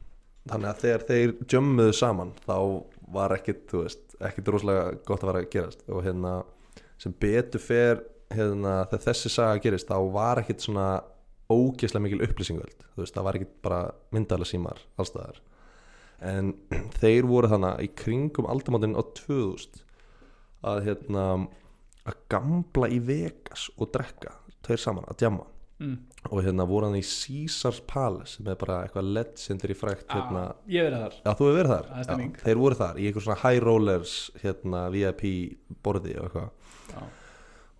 þannig 0.50 0.70
að 0.72 0.80
þegar 0.82 1.04
þeir 1.10 1.34
jömmuðu 1.52 1.94
saman 1.94 2.32
þá 2.46 2.56
var 3.12 3.36
ekkit, 3.36 3.66
þú 3.70 3.84
veist, 3.84 4.16
ekkit 4.24 4.50
rosalega 4.54 4.86
gott 5.06 5.24
að 5.24 5.32
vera 5.32 5.44
að 5.44 5.50
gerast. 5.54 5.84
Og 5.92 6.06
hérna 6.06 6.34
sem 7.02 7.14
betur 7.22 7.62
fer 7.62 8.04
hérna, 8.32 8.82
þegar 8.90 9.06
þessi 9.10 9.34
saga 9.34 9.62
gerist 9.64 9.90
þá 9.92 9.98
var 10.14 10.42
ekkit 10.42 10.64
svona 10.66 10.88
ógeðslega 11.52 12.06
mikil 12.08 12.26
upplýsingöld 12.26 12.86
þú 12.96 13.04
veist, 13.04 13.16
það 13.16 13.28
var 13.28 13.40
ekkit 13.40 13.56
bara 13.66 13.82
myndala 14.16 14.48
símar 14.48 14.82
allstaðar 15.02 15.42
en 16.22 16.54
þeir 17.02 17.30
voru 17.30 17.52
þannig 17.52 17.88
í 17.88 17.90
kringum 18.04 18.50
aldamáttin 18.50 18.98
á 18.98 19.04
2000 19.24 19.82
að 20.72 20.84
hérna 20.86 21.26
að 22.08 22.22
gamla 22.32 22.90
í 22.92 23.00
Vegas 23.06 23.68
og 23.78 23.92
drekka 23.94 24.36
tveir 24.66 24.82
saman 24.82 25.10
að 25.10 25.24
djamma. 25.24 25.48
Mm. 25.82 25.96
og 26.30 26.44
hérna 26.46 26.68
voru 26.70 26.86
hann 26.86 27.00
í 27.00 27.02
Caesars 27.02 27.80
Palace 27.90 28.44
er 28.46 28.58
bara 28.62 28.84
eitthvað 28.84 29.08
legendary 29.16 29.74
frækt 29.74 30.12
hérna, 30.14 30.44
ah, 30.52 30.60
ég 30.70 30.86
verið 30.86 31.00
þar. 31.02 31.16
Já 31.26 31.32
verið 31.56 31.72
þar? 31.72 31.88
Stemming. 32.06 32.36
já, 32.36 32.44
þeir 32.44 32.60
voru 32.62 32.78
þar 32.78 33.00
í 33.00 33.08
eitthvað 33.08 33.26
svona 33.26 33.38
high 33.42 33.64
rollers 33.66 34.14
hérna 34.44 34.82
VIP 34.94 35.24
borði 35.82 36.14
og 36.22 36.28
eitthvað. 36.28 36.52
Já. 36.92 37.02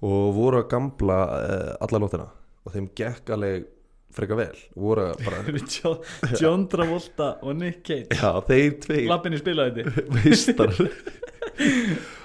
og 0.10 0.34
voru 0.40 0.64
að 0.64 0.68
gamla 0.74 1.20
uh, 1.30 1.70
alla 1.86 2.02
nóttina 2.02 2.28
og 2.66 2.76
þeim 2.76 2.90
gekk 2.98 3.32
alveg 3.36 3.68
freka 4.12 4.38
vel. 4.38 4.62
Voru 4.76 5.08
bara 5.24 5.42
John, 5.76 5.98
John 6.40 6.68
Travolta 6.72 7.34
og 7.42 7.58
Nick 7.60 7.84
Cage. 7.88 8.18
Já 8.20 8.42
þeir 8.48 8.78
tveir. 8.84 9.08
Lappin 9.10 9.38
í 9.38 9.42
spilaði 9.42 9.88
meistar 10.18 10.74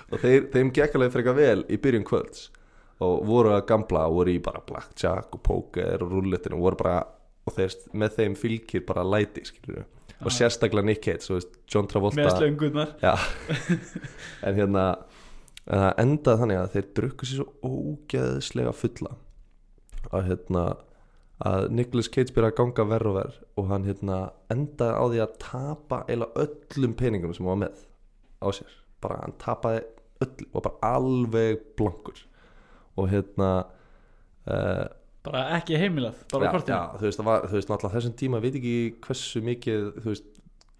og 0.06 0.20
þeir, 0.22 0.46
þeim 0.52 0.70
gekk 0.74 0.98
alveg 0.98 1.14
freka 1.14 1.34
vel 1.36 1.64
í 1.70 1.80
byrjun 1.82 2.06
kvölds. 2.06 2.48
Og 3.04 3.26
voru 3.28 3.52
að 3.52 3.66
gamla 3.68 4.06
og 4.08 4.22
voru 4.22 4.32
í 4.32 4.40
bara 4.42 4.62
blackjack 4.64 5.34
og 5.36 5.42
poker 5.44 6.00
og 6.04 6.14
rulletinu 6.14 6.56
og 6.56 6.70
voru 6.70 6.80
bara 6.80 7.02
og 7.46 7.54
þeir, 7.54 7.76
með 7.94 8.16
þeim 8.16 8.38
fylgir 8.40 8.82
bara 8.88 9.04
læti 9.06 9.44
skilur 9.46 9.84
og 10.16 10.32
sérstaklega 10.32 10.86
Nick 10.88 11.02
Cage 11.04 11.28
veist, 11.28 11.58
John 11.68 11.86
Travolta. 11.90 12.22
Með 12.22 12.38
slöngunar 12.38 12.94
En 14.40 14.56
hérna 14.56 14.86
en 15.66 15.82
það 15.82 16.00
endaði 16.00 16.40
þannig 16.40 16.60
að 16.62 16.72
þeir 16.72 16.88
drukku 16.96 17.28
sér 17.28 17.42
svo 17.42 17.74
ógeðslega 17.74 18.72
fulla 18.76 19.12
að 20.14 20.28
hérna 20.30 20.64
að 21.46 21.66
Nicolas 21.76 22.08
Cage 22.08 22.32
byrjaði 22.32 22.54
að 22.54 22.58
ganga 22.60 22.84
verð 22.88 23.10
og 23.10 23.16
verð 23.18 23.40
og 23.60 23.70
hann 23.70 23.86
hérna 23.86 24.18
endaði 24.52 24.96
á 24.96 25.04
því 25.04 25.22
að 25.24 25.34
tapa 25.42 25.98
eiginlega 26.06 26.44
öllum 26.46 26.94
peningunum 26.96 27.36
sem 27.36 27.44
hann 27.44 27.52
var 27.52 27.62
með 27.66 27.82
á 28.40 28.48
sér. 28.56 28.76
Bara 29.04 29.18
hann 29.24 29.36
tapaði 29.42 29.82
öll 30.24 30.46
og 30.46 30.62
bara 30.64 30.94
alveg 30.96 31.66
blankur. 31.76 32.22
Og 32.96 33.10
hérna 33.12 33.50
uh, 34.48 34.86
bara 35.26 35.42
ekki 35.58 35.76
heimilað 35.80 36.22
bara 36.32 36.54
kortinu. 36.54 36.78
já, 36.78 36.96
þú 36.96 37.08
veist, 37.10 37.22
var, 37.28 37.44
þú 37.50 37.58
veist, 37.58 37.70
náttúrulega 37.72 37.98
þessum 37.98 38.16
tíma 38.22 38.40
veit 38.40 38.56
ekki 38.56 38.76
hversu 39.04 39.42
mikið 39.44 39.86
þú 39.98 40.12
veist, 40.14 40.30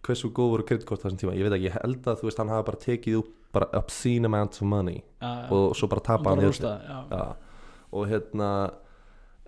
hversu 0.07 0.31
góð 0.31 0.53
voru 0.55 0.67
kreditkort 0.71 1.05
þessum 1.05 1.21
tíma. 1.21 1.37
Ég 1.37 1.45
veit 1.45 1.59
ekki, 1.59 1.69
ég 1.69 1.77
held 1.83 2.09
að 2.09 2.23
þú 2.23 2.31
veist, 2.31 2.41
hann 2.41 2.55
hafa 2.55 2.69
bara 2.71 2.83
tekið 2.87 3.21
upp 3.21 3.35
bara 3.57 3.69
obscene 3.79 4.29
amounts 4.29 4.63
of 4.63 4.69
money 4.69 5.03
já. 5.21 5.51
og 5.51 5.77
svo 5.77 5.89
bara 5.89 6.01
tapa 6.05 6.35
hann 6.35 7.37
og 7.93 8.09
hérna 8.11 8.51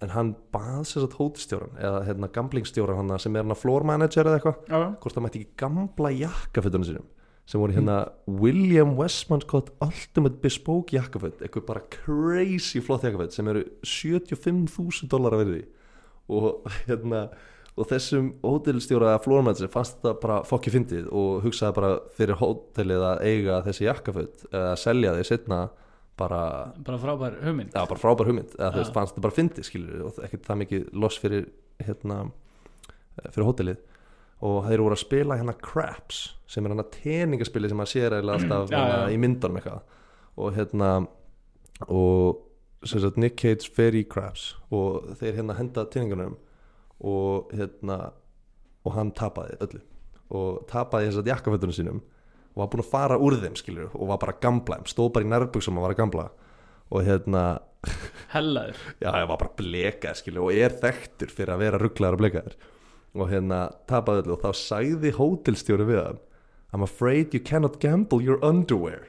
en 0.05 0.13
hann 0.15 0.33
bað 0.55 0.83
sér 0.87 1.05
satt 1.05 1.17
hótistjóran 1.19 1.79
eða 1.81 2.03
hérna 2.07 2.31
gamblingstjóran 2.35 3.01
hann 3.01 3.23
sem 3.23 3.37
er 3.37 3.47
hann 3.47 3.59
floor 3.59 3.87
manager 3.89 4.29
eða 4.29 4.39
eitthvað 4.39 4.59
já. 4.71 4.81
hvort 5.03 5.17
það 5.17 5.25
mætti 5.27 5.43
ekki 5.43 5.59
gamla 5.63 6.13
jakkafötunum 6.15 6.87
sínum 6.89 7.09
sem 7.49 7.63
voru 7.63 7.75
hérna 7.75 7.99
William 8.29 8.95
Westmanscott 8.99 9.73
Ultimate 9.85 10.39
Bespoke 10.43 10.97
jakkaföt 10.97 11.43
eitthvað 11.43 11.69
bara 11.71 11.85
crazy 11.95 12.83
flott 12.85 13.07
jakkaföt 13.09 13.35
sem 13.35 13.49
eru 13.51 13.65
75.000 13.83 15.09
dólar 15.11 15.37
að 15.39 15.45
verði 15.45 15.63
og 16.29 16.69
hérna 16.89 17.29
og 17.79 17.87
þessum 17.87 18.33
hótelstjóra 18.43 19.13
eða 19.15 19.23
floor 19.25 19.45
manager 19.47 19.71
fannst 19.73 19.99
þetta 19.99 20.15
bara 20.23 20.39
fokki 20.47 20.73
fyndið 20.75 21.11
og 21.15 21.45
hugsaði 21.45 21.77
bara 21.77 21.91
fyrir 22.17 22.41
hótelið 22.41 23.05
að 23.13 23.27
eiga 23.31 23.61
þessi 23.67 23.87
jakkaföt 23.87 24.49
eða 24.51 24.73
selja 24.83 25.15
því 25.15 25.27
setna 25.29 25.61
bara 26.19 26.41
bara 26.85 26.99
frábær 27.03 27.37
hugmynd. 27.45 27.73
Já, 27.75 27.83
bara 27.89 28.01
frábær 28.03 28.29
hugmynd. 28.31 28.55
Eða 28.59 28.73
Já. 28.73 28.79
veist, 28.81 28.95
fannst 28.97 29.15
þetta 29.15 29.25
bara 29.27 29.37
fyndið 29.39 29.69
skilur 29.69 30.07
og 30.09 30.19
ekkert 30.27 30.49
það 30.49 30.61
mikið 30.65 30.89
loss 31.05 31.19
fyrir 31.23 31.47
hérna, 31.87 32.19
eh, 33.23 33.31
fyrir 33.35 33.49
hótelið. 33.49 33.79
Og 34.49 34.59
þeir 34.69 34.83
voru 34.85 34.95
að 34.95 35.03
spila 35.03 35.39
hérna 35.41 35.55
Craps 35.59 36.19
sem 36.47 36.65
er 36.67 36.71
hérna 36.75 36.87
teningaspili 36.95 37.69
sem 37.71 37.79
maður 37.81 37.95
sér 37.95 38.15
eiginlega 38.19 38.39
alltaf 38.39 38.71
Já, 38.71 38.79
hérna, 38.79 38.99
já. 39.09 39.15
í 39.15 39.19
myndunum 39.25 39.57
eitthvað. 39.59 39.81
Og 40.39 40.53
hérna 40.55 40.91
og 41.89 42.45
sem 42.87 43.01
sagt 43.03 43.17
Nick 43.19 43.37
Cage 43.41 43.67
fer 43.75 43.97
í 43.99 44.05
Craps 44.09 44.53
og 44.71 45.09
þeir 45.19 45.41
hérna 45.41 45.57
henda 45.59 45.85
teningunum 45.91 46.37
og 47.01 47.51
hérna 47.55 48.13
og 48.87 48.95
hann 48.95 49.11
tapaði 49.13 49.59
öllu. 49.65 49.81
Og 50.31 50.63
tapaði 50.71 51.09
þess 51.11 51.23
að 51.23 51.31
jakkafötunum 51.33 51.75
sínum 51.75 52.01
og 52.59 52.65
var 52.65 52.71
búinn 52.73 52.83
að 52.83 52.91
fara 52.91 53.19
úr 53.23 53.37
þeim 53.39 53.55
skilur 53.61 53.93
og 53.95 54.09
var 54.11 54.19
bara 54.19 54.35
að 54.35 54.41
gambla 54.43 54.79
þeim, 54.81 54.89
stóð 54.91 55.13
bara 55.15 55.27
í 55.27 55.31
nærbuxum 55.31 55.79
og 55.79 55.85
var 55.87 55.95
að 55.95 56.01
gambla. 56.03 56.25
Og 56.91 57.05
hérna 57.07 57.43
hellaður. 58.35 58.81
Já, 58.99 59.11
ég 59.15 59.29
var 59.31 59.39
bara 59.39 59.53
blekað 59.61 60.19
skilur 60.19 60.49
og 60.49 60.59
er 60.59 60.75
þekktur 60.83 61.31
fyrir 61.31 61.55
að 61.55 61.63
vera 61.63 61.79
rugglaður 61.83 62.17
og 62.19 62.23
blekaður. 62.25 62.57
Og 63.19 63.31
hérna 63.31 63.61
tapaði 63.89 64.25
öllu 64.25 64.35
og 64.35 64.43
þá 64.43 64.51
sagði 64.59 65.15
hótelstjóri 65.17 65.87
við 65.89 66.03
hann 66.03 66.19
I'm 66.75 66.83
afraid 66.85 67.33
you 67.33 67.41
cannot 67.41 67.79
gamble 67.81 68.19
your 68.21 68.43
underwear. 68.45 69.07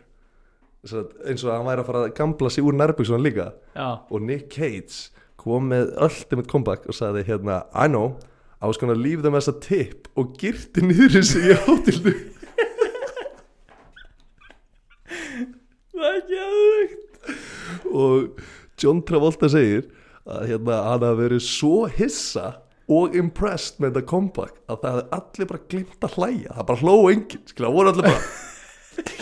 Að- 0.87 1.09
eins 1.27 1.41
og 1.43 1.49
að 1.51 1.57
hann 1.57 1.67
væri 1.67 1.81
að 1.83 1.89
fara 1.89 2.03
að 2.05 2.13
gambla 2.15 2.49
sig 2.55 2.63
úr 2.63 2.77
nærbuksunum 2.79 3.25
líka. 3.25 3.49
Já, 3.75 3.89
og 4.09 4.21
Nick 4.23 4.47
Cage 4.53 5.09
kom 5.39 5.67
með 5.73 5.89
ultimate 5.99 6.47
comeback 6.47 6.85
og 6.87 6.95
sagði 6.95 7.25
hérna 7.27 7.63
I 7.75 7.87
know, 7.91 8.13
I 8.61 8.67
was 8.67 8.77
gonna 8.79 8.95
leave 8.95 9.23
them 9.23 9.35
as 9.35 9.47
a 9.47 9.53
tip 9.55 10.07
og 10.19 10.37
girti 10.39 10.83
niður 10.83 11.23
sig 11.23 11.49
í 11.51 11.57
hótelnu 11.65 12.13
það 15.99 16.09
er 16.09 16.19
ekki 16.23 16.41
aðvögt 16.47 17.93
og 17.99 18.43
John 18.79 19.03
Travolta 19.05 19.49
segir 19.51 19.87
að 20.29 20.49
hérna 20.53 20.81
hann 20.85 21.05
hafi 21.05 21.21
verið 21.23 21.45
svo 21.45 21.75
hissa 21.91 22.47
og 22.89 23.15
impressed 23.17 23.77
með 23.81 23.93
þetta 23.93 24.09
comeback 24.09 24.61
að 24.69 24.81
það 24.83 24.95
hefði 24.95 25.17
allir 25.19 25.49
bara 25.51 25.65
glimt 25.73 26.05
að 26.07 26.15
hlæja. 26.17 26.53
Það 26.55 26.67
bara 26.69 26.81
hlóu 26.83 27.11
enginn, 27.11 27.43
skilja, 27.51 27.73
voru 27.75 27.91
allir 27.91 28.07
bara 28.07 28.21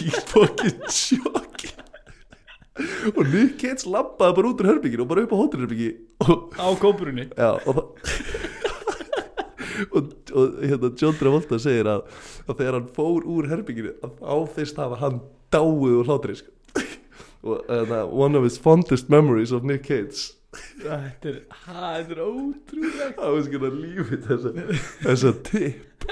í 0.07 0.11
fokkin 0.31 0.85
sjokki. 0.93 1.73
Og 3.11 3.23
Nick 3.33 3.57
Cage 3.59 3.89
labbaði 3.89 4.37
bara 4.37 4.51
út 4.51 4.61
úr 4.61 4.69
herbygginu 4.71 5.03
og 5.03 5.11
bara 5.11 5.25
upp 5.25 5.33
á 5.33 5.41
hótelherbyggi 5.41 5.89
og 6.23 6.59
á 6.61 6.67
kópurunni. 6.79 7.27
Já, 7.33 7.51
og 7.57 7.79
það 7.79 7.85
og, 9.93 10.11
og 10.33 10.59
hérna 10.63 10.91
John 10.97 11.17
Travolta 11.17 11.59
segir 11.61 11.89
að, 11.91 12.05
að 12.47 12.61
þegar 12.61 12.77
hann 12.79 12.91
fór 12.95 13.25
úr 13.29 13.49
herbygginu 13.51 13.95
að 14.05 14.21
á 14.23 14.35
fyrst 14.55 14.79
hafa 14.81 15.01
hann 15.01 15.19
dáið 15.53 15.97
úr 15.99 16.07
hlátri 16.07 16.37
sko. 16.39 16.53
Hérna, 17.43 18.06
one 18.12 18.36
of 18.38 18.43
his 18.43 18.58
fondest 18.58 19.10
memories 19.10 19.52
of 19.52 19.63
Nick 19.63 19.84
Cage 19.84 20.38
þetta 20.56 21.32
er, 21.32 21.38
þetta 21.65 22.15
er 22.15 22.21
ótrúlegt. 22.23 23.19
I 23.19 23.30
was 23.34 23.50
gonna 23.52 23.71
leave 23.73 24.13
it 24.15 24.30
as 24.32 24.45
a, 24.45 24.54
as 25.12 25.23
a 25.28 25.34
tip. 25.34 26.06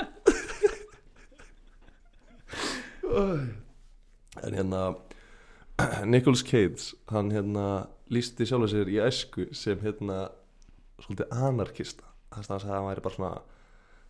En 3.15 4.53
hérna 4.53 4.95
Nicolas 6.11 6.43
Cage 6.43 6.95
hann 7.11 7.31
hérna 7.31 7.87
lísti 8.11 8.47
sjálfur 8.47 8.71
sér 8.71 8.91
í 8.91 8.99
æsku 9.03 9.49
sem 9.55 9.79
hérna 9.83 10.27
svolítið 11.03 11.31
anarkista. 11.31 12.07
Þess 12.35 12.49
að 12.49 12.55
hann 12.55 12.63
sagði 12.65 12.73
að 12.73 12.79
hann 12.79 12.89
væri 12.89 13.05
bara 13.05 13.17
svona 13.17 13.33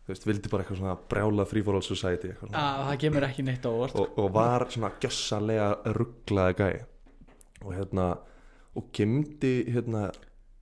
þú 0.05 0.13
veist, 0.13 0.25
vildi 0.29 0.51
bara 0.51 0.65
eitthvað 0.65 0.81
svona 0.81 0.97
brjála 1.13 1.45
free 1.49 1.65
for 1.65 1.77
all 1.77 1.85
society 1.85 2.31
eitthvað 2.31 2.49
svona. 2.49 2.65
Að 2.65 2.89
það 2.89 2.99
kemur 3.05 3.27
ekki 3.29 3.45
neitt 3.45 3.65
á 3.65 3.69
óvart 3.69 4.01
og, 4.01 4.19
og 4.21 4.35
var 4.35 4.67
svona 4.73 4.91
gjössanlega 5.01 5.69
rugglaði 5.97 6.59
gæi 6.61 6.75
og 7.63 7.75
hérna 7.75 8.07
og 8.75 8.89
gemdi 8.95 9.55
hérna 9.71 10.09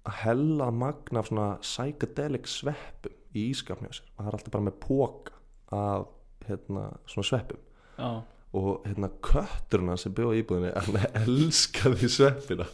að 0.04 0.20
hella 0.24 0.70
magna 0.76 1.22
af 1.24 1.30
svona 1.30 1.48
psychedelic 1.64 2.50
sveppum 2.52 3.16
í 3.34 3.48
ískapni 3.50 3.90
og 3.90 3.96
það 4.20 4.28
er 4.28 4.38
alltaf 4.38 4.54
bara 4.54 4.68
með 4.68 4.80
póka 4.84 5.38
af 5.74 6.08
hérna 6.48 6.90
svona 7.10 7.30
sveppum. 7.30 7.62
Já, 7.98 8.10
og 8.54 8.84
hérna 8.86 9.10
kötturna 9.26 9.96
sem 9.98 10.14
bjóða 10.14 10.38
í 10.38 10.44
íbúðinni 10.44 10.74
hann 10.76 11.00
elskaði 11.24 12.10
sveppina. 12.12 12.68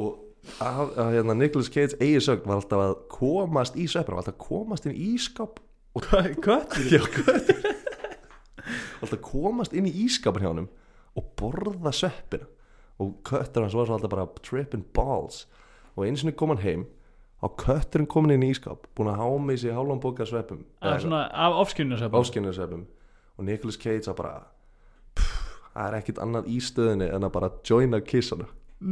Og 0.00 0.22
að, 0.64 0.94
að 1.00 1.10
hérna 1.18 1.36
Nicolas 1.36 1.70
Cage 1.72 1.98
eigi 2.00 2.22
sögn 2.24 2.48
var 2.48 2.62
alltaf 2.62 2.84
að 2.86 2.96
komast 3.12 3.76
í 3.76 3.86
sveppina 3.90 4.16
var 4.16 4.24
alltaf 4.24 4.38
að 4.38 4.46
komast 4.46 4.88
inn 4.88 4.96
í 4.96 5.10
ískap 5.14 5.60
og 5.94 6.08
köttur 6.44 6.88
Alltaf 9.04 9.20
komast 9.24 9.76
inn 9.76 9.88
í 9.90 9.94
ískapin 10.06 10.44
hjá 10.44 10.52
honum 10.54 10.70
og 11.14 11.30
borða 11.38 11.92
sveppina 11.94 12.48
og 12.98 13.16
köttur 13.26 13.64
hans 13.64 13.74
var 13.74 13.90
alltaf 13.90 14.10
bara 14.10 14.28
tripping 14.42 14.84
balls. 14.94 15.44
Og 15.96 16.06
einu 16.06 16.16
sinni 16.16 16.32
kom 16.32 16.54
hann 16.54 16.64
heim 16.64 16.86
á 17.42 17.46
kötturinn 17.60 18.08
komin 18.08 18.36
inn 18.36 18.46
í 18.46 18.52
ískap 18.54 18.86
búin 18.96 19.12
að 19.12 19.20
háma 19.20 19.54
í 19.54 19.60
sig 19.60 19.74
hálfum 19.74 20.00
boka 20.00 20.26
sveppum. 20.26 20.64
Af 20.80 21.60
ofskyninu 21.60 22.00
áskennir 22.00 22.56
sveppum 22.56 22.86
og 23.36 23.44
Nicolas 23.44 23.78
Cage 23.80 24.10
að 24.10 24.18
bara 24.20 24.34
það 25.74 25.88
er 25.88 25.96
ekkit 25.98 26.20
annað 26.22 26.50
í 26.54 26.60
stöðinni 26.62 27.08
en 27.10 27.26
að 27.26 27.34
bara 27.34 27.50
joina 27.66 27.98
kissana 28.04 28.46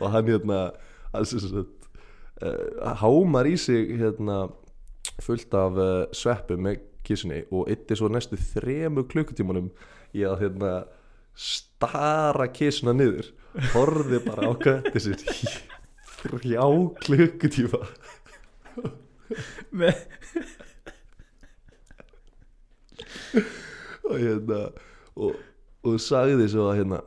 og 0.00 0.10
hann 0.12 0.28
hérna 0.28 0.58
uh, 0.68 0.74
hámar 3.00 3.48
í 3.48 3.56
sig 3.58 3.96
hérna 3.98 4.36
fullt 5.22 5.54
af 5.56 5.72
uh, 5.80 5.86
sveppum 6.14 6.62
með 6.66 6.76
kissunni 7.06 7.44
og 7.54 7.70
ytti 7.72 7.96
svo 7.98 8.06
næstu 8.12 8.36
þremu 8.38 9.06
klukkutímanum 9.10 9.68
í 10.14 10.20
að 10.26 10.40
hérna 10.44 10.70
stara 11.36 12.48
kísuna 12.52 12.94
niður 12.96 13.30
horfði 13.74 14.20
bara 14.24 14.50
á 14.50 14.52
kötti 14.60 15.02
sér 15.04 15.24
í 15.32 15.50
þrjá 16.16 16.64
klukkutíma. 17.04 17.82
Með, 19.76 19.98
og 24.06 24.16
hérna 24.22 24.60
og, 25.18 25.38
og 25.86 26.00
sagði 26.02 26.48
svo 26.52 26.68
að 26.70 26.80
hérna 26.80 27.00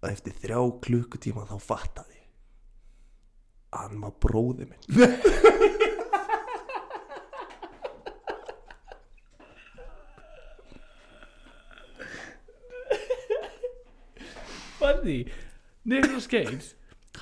að 0.00 0.14
eftir 0.14 0.36
þrjá 0.42 0.60
klukkutíma 0.86 1.46
þá 1.48 1.56
fattaði 1.64 2.18
að 3.70 3.84
hann 3.86 4.02
var 4.02 4.14
bróði 4.22 4.66
minn 4.68 4.84
Fanny 14.90 15.18
Nicolas 15.90 16.26
Cage 16.30 16.74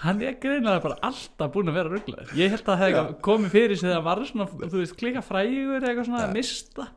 hann 0.02 0.20
er 0.22 0.34
greinilega 0.40 0.82
bara 0.84 0.98
alltaf 1.08 1.52
búinn 1.54 1.70
að 1.72 1.78
vera 1.78 1.92
rugglaður 1.94 2.32
ég 2.38 2.50
held 2.52 2.62
að 2.64 2.68
það 2.68 2.82
hefði 2.84 3.14
komið 3.24 3.54
fyrir 3.54 3.78
sig 3.78 3.88
þegar 3.88 4.04
var 4.08 4.24
svona, 4.28 4.46
þú 4.60 4.80
veist, 4.82 4.96
klika 5.00 5.22
frægur 5.24 5.78
eða 5.78 5.88
eitthvað 5.92 6.08
svona 6.10 6.24
að 6.26 6.34
mista. 6.36 6.88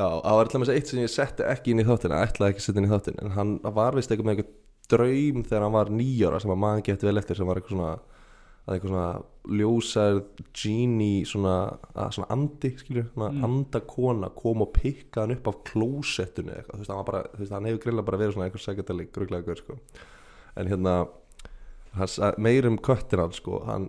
Já, 0.00 0.06
það 0.06 0.36
var 0.38 0.48
alltaf 0.48 0.72
eitt 0.74 0.90
sem 0.90 1.00
ég 1.02 1.12
setti 1.12 1.46
ekki 1.46 1.74
inn 1.74 1.82
í 1.82 1.86
þáttina 1.86 2.22
ætlaði 2.26 2.54
ekki 2.54 2.62
að 2.62 2.66
setja 2.66 2.80
inn 2.82 2.88
í 2.88 2.92
þáttin 2.94 3.20
en 3.22 3.34
hann 3.36 3.52
var 3.62 3.96
vist 3.98 4.10
eitthvað 4.10 4.28
með 4.30 4.40
eitthvað 4.40 4.56
draum 4.90 5.44
þegar 5.46 5.62
hann 5.66 5.76
var 5.76 5.92
nýjára 5.94 6.40
sem 6.42 6.50
að 6.54 6.62
maður 6.64 6.86
geti 6.88 7.06
vel 7.06 7.20
eftir 7.20 7.38
sem 7.38 7.46
var 7.50 7.60
eitthvað 7.60 7.76
svona 7.76 7.92
að 8.70 8.74
eitthvað 8.74 8.90
svona 8.90 9.56
ljósar 9.60 10.18
genie 10.60 11.24
svona, 11.28 11.54
að, 11.94 12.10
svona 12.16 12.30
andi 12.34 12.70
svona 12.82 13.30
Mm. 13.30 13.44
andakona 13.46 14.28
kom 14.36 14.62
og 14.62 14.72
pikkaði 14.74 15.20
hann 15.22 15.36
upp 15.36 15.48
af 15.48 15.60
klósettinu 15.70 16.52
en 20.56 20.70
hérna 20.70 20.94
hann 21.98 22.08
sa- 22.10 22.34
meir 22.38 22.66
um 22.68 22.78
köttin 22.78 23.18
hans 23.22 23.36
sko, 23.40 23.60
hann, 23.66 23.88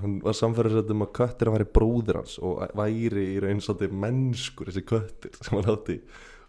hann 0.00 0.18
var 0.24 0.32
samfæður 0.38 0.90
um 0.94 1.04
að 1.06 1.12
köttir 1.18 1.50
hann 1.50 1.58
væri 1.58 1.68
bróðir 1.78 2.20
hans 2.22 2.38
og 2.38 2.62
væri 2.78 3.24
í 3.36 3.38
raun 3.44 3.60
svolítið 3.64 3.92
mennskur 4.04 4.70
þessi 4.70 4.84
köttir 4.88 5.34
sem 5.42 5.58
hann 5.58 5.70
átti. 5.74 6.00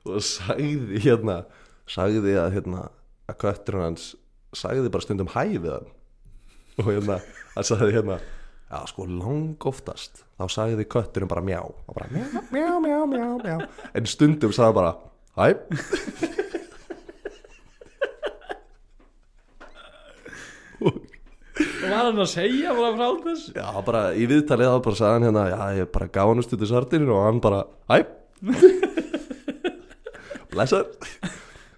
Og 0.08 0.22
sagði 0.24 1.02
hérna 1.04 1.42
sagði 1.90 2.36
að 2.40 2.54
hérna 2.58 2.88
að 3.30 3.40
köttir 3.44 3.80
hans 3.82 4.12
sagði 4.56 4.90
bara 4.94 5.06
stundum 5.06 5.32
hæ 5.36 5.44
við 5.58 5.72
hann. 5.74 5.90
Og 6.80 6.86
hérna 6.94 7.20
hann 7.56 7.68
sagði 7.68 7.96
hérna 7.98 8.20
já 8.70 8.84
sko 8.86 9.08
lang 9.10 9.58
oftast 9.66 10.22
þá 10.38 10.46
sagði 10.54 10.86
kötturinn 10.86 11.28
bara 11.32 11.42
mjá 11.42 11.58
og 11.66 11.90
bara 11.96 12.06
mjá 12.14 12.28
mjá 12.54 12.68
mjá 12.84 13.00
mjá 13.10 13.28
mjá 13.42 13.56
en 13.98 14.06
stundum 14.06 14.54
sagði 14.54 14.76
bara 14.78 14.92
hæ 15.34 15.48
var 21.94 22.08
hann 22.10 22.22
að 22.24 22.30
segja 22.32 22.74
bara 22.78 22.92
frá 22.98 23.08
þess? 23.26 23.44
Já, 23.56 23.68
bara 23.88 24.02
í 24.16 24.26
viðtalið 24.30 24.72
þá 24.74 24.80
bara 24.88 25.00
sagði 25.00 25.16
hann 25.18 25.28
hérna, 25.30 25.44
já, 25.54 25.62
ég 25.82 25.92
bara 25.96 26.08
gaf 26.18 26.32
hann 26.32 26.46
stundu 26.46 26.70
sartinu 26.70 27.14
og 27.16 27.22
hann 27.28 27.42
bara, 27.44 27.62
hæ 27.92 28.00
blessar 30.54 30.86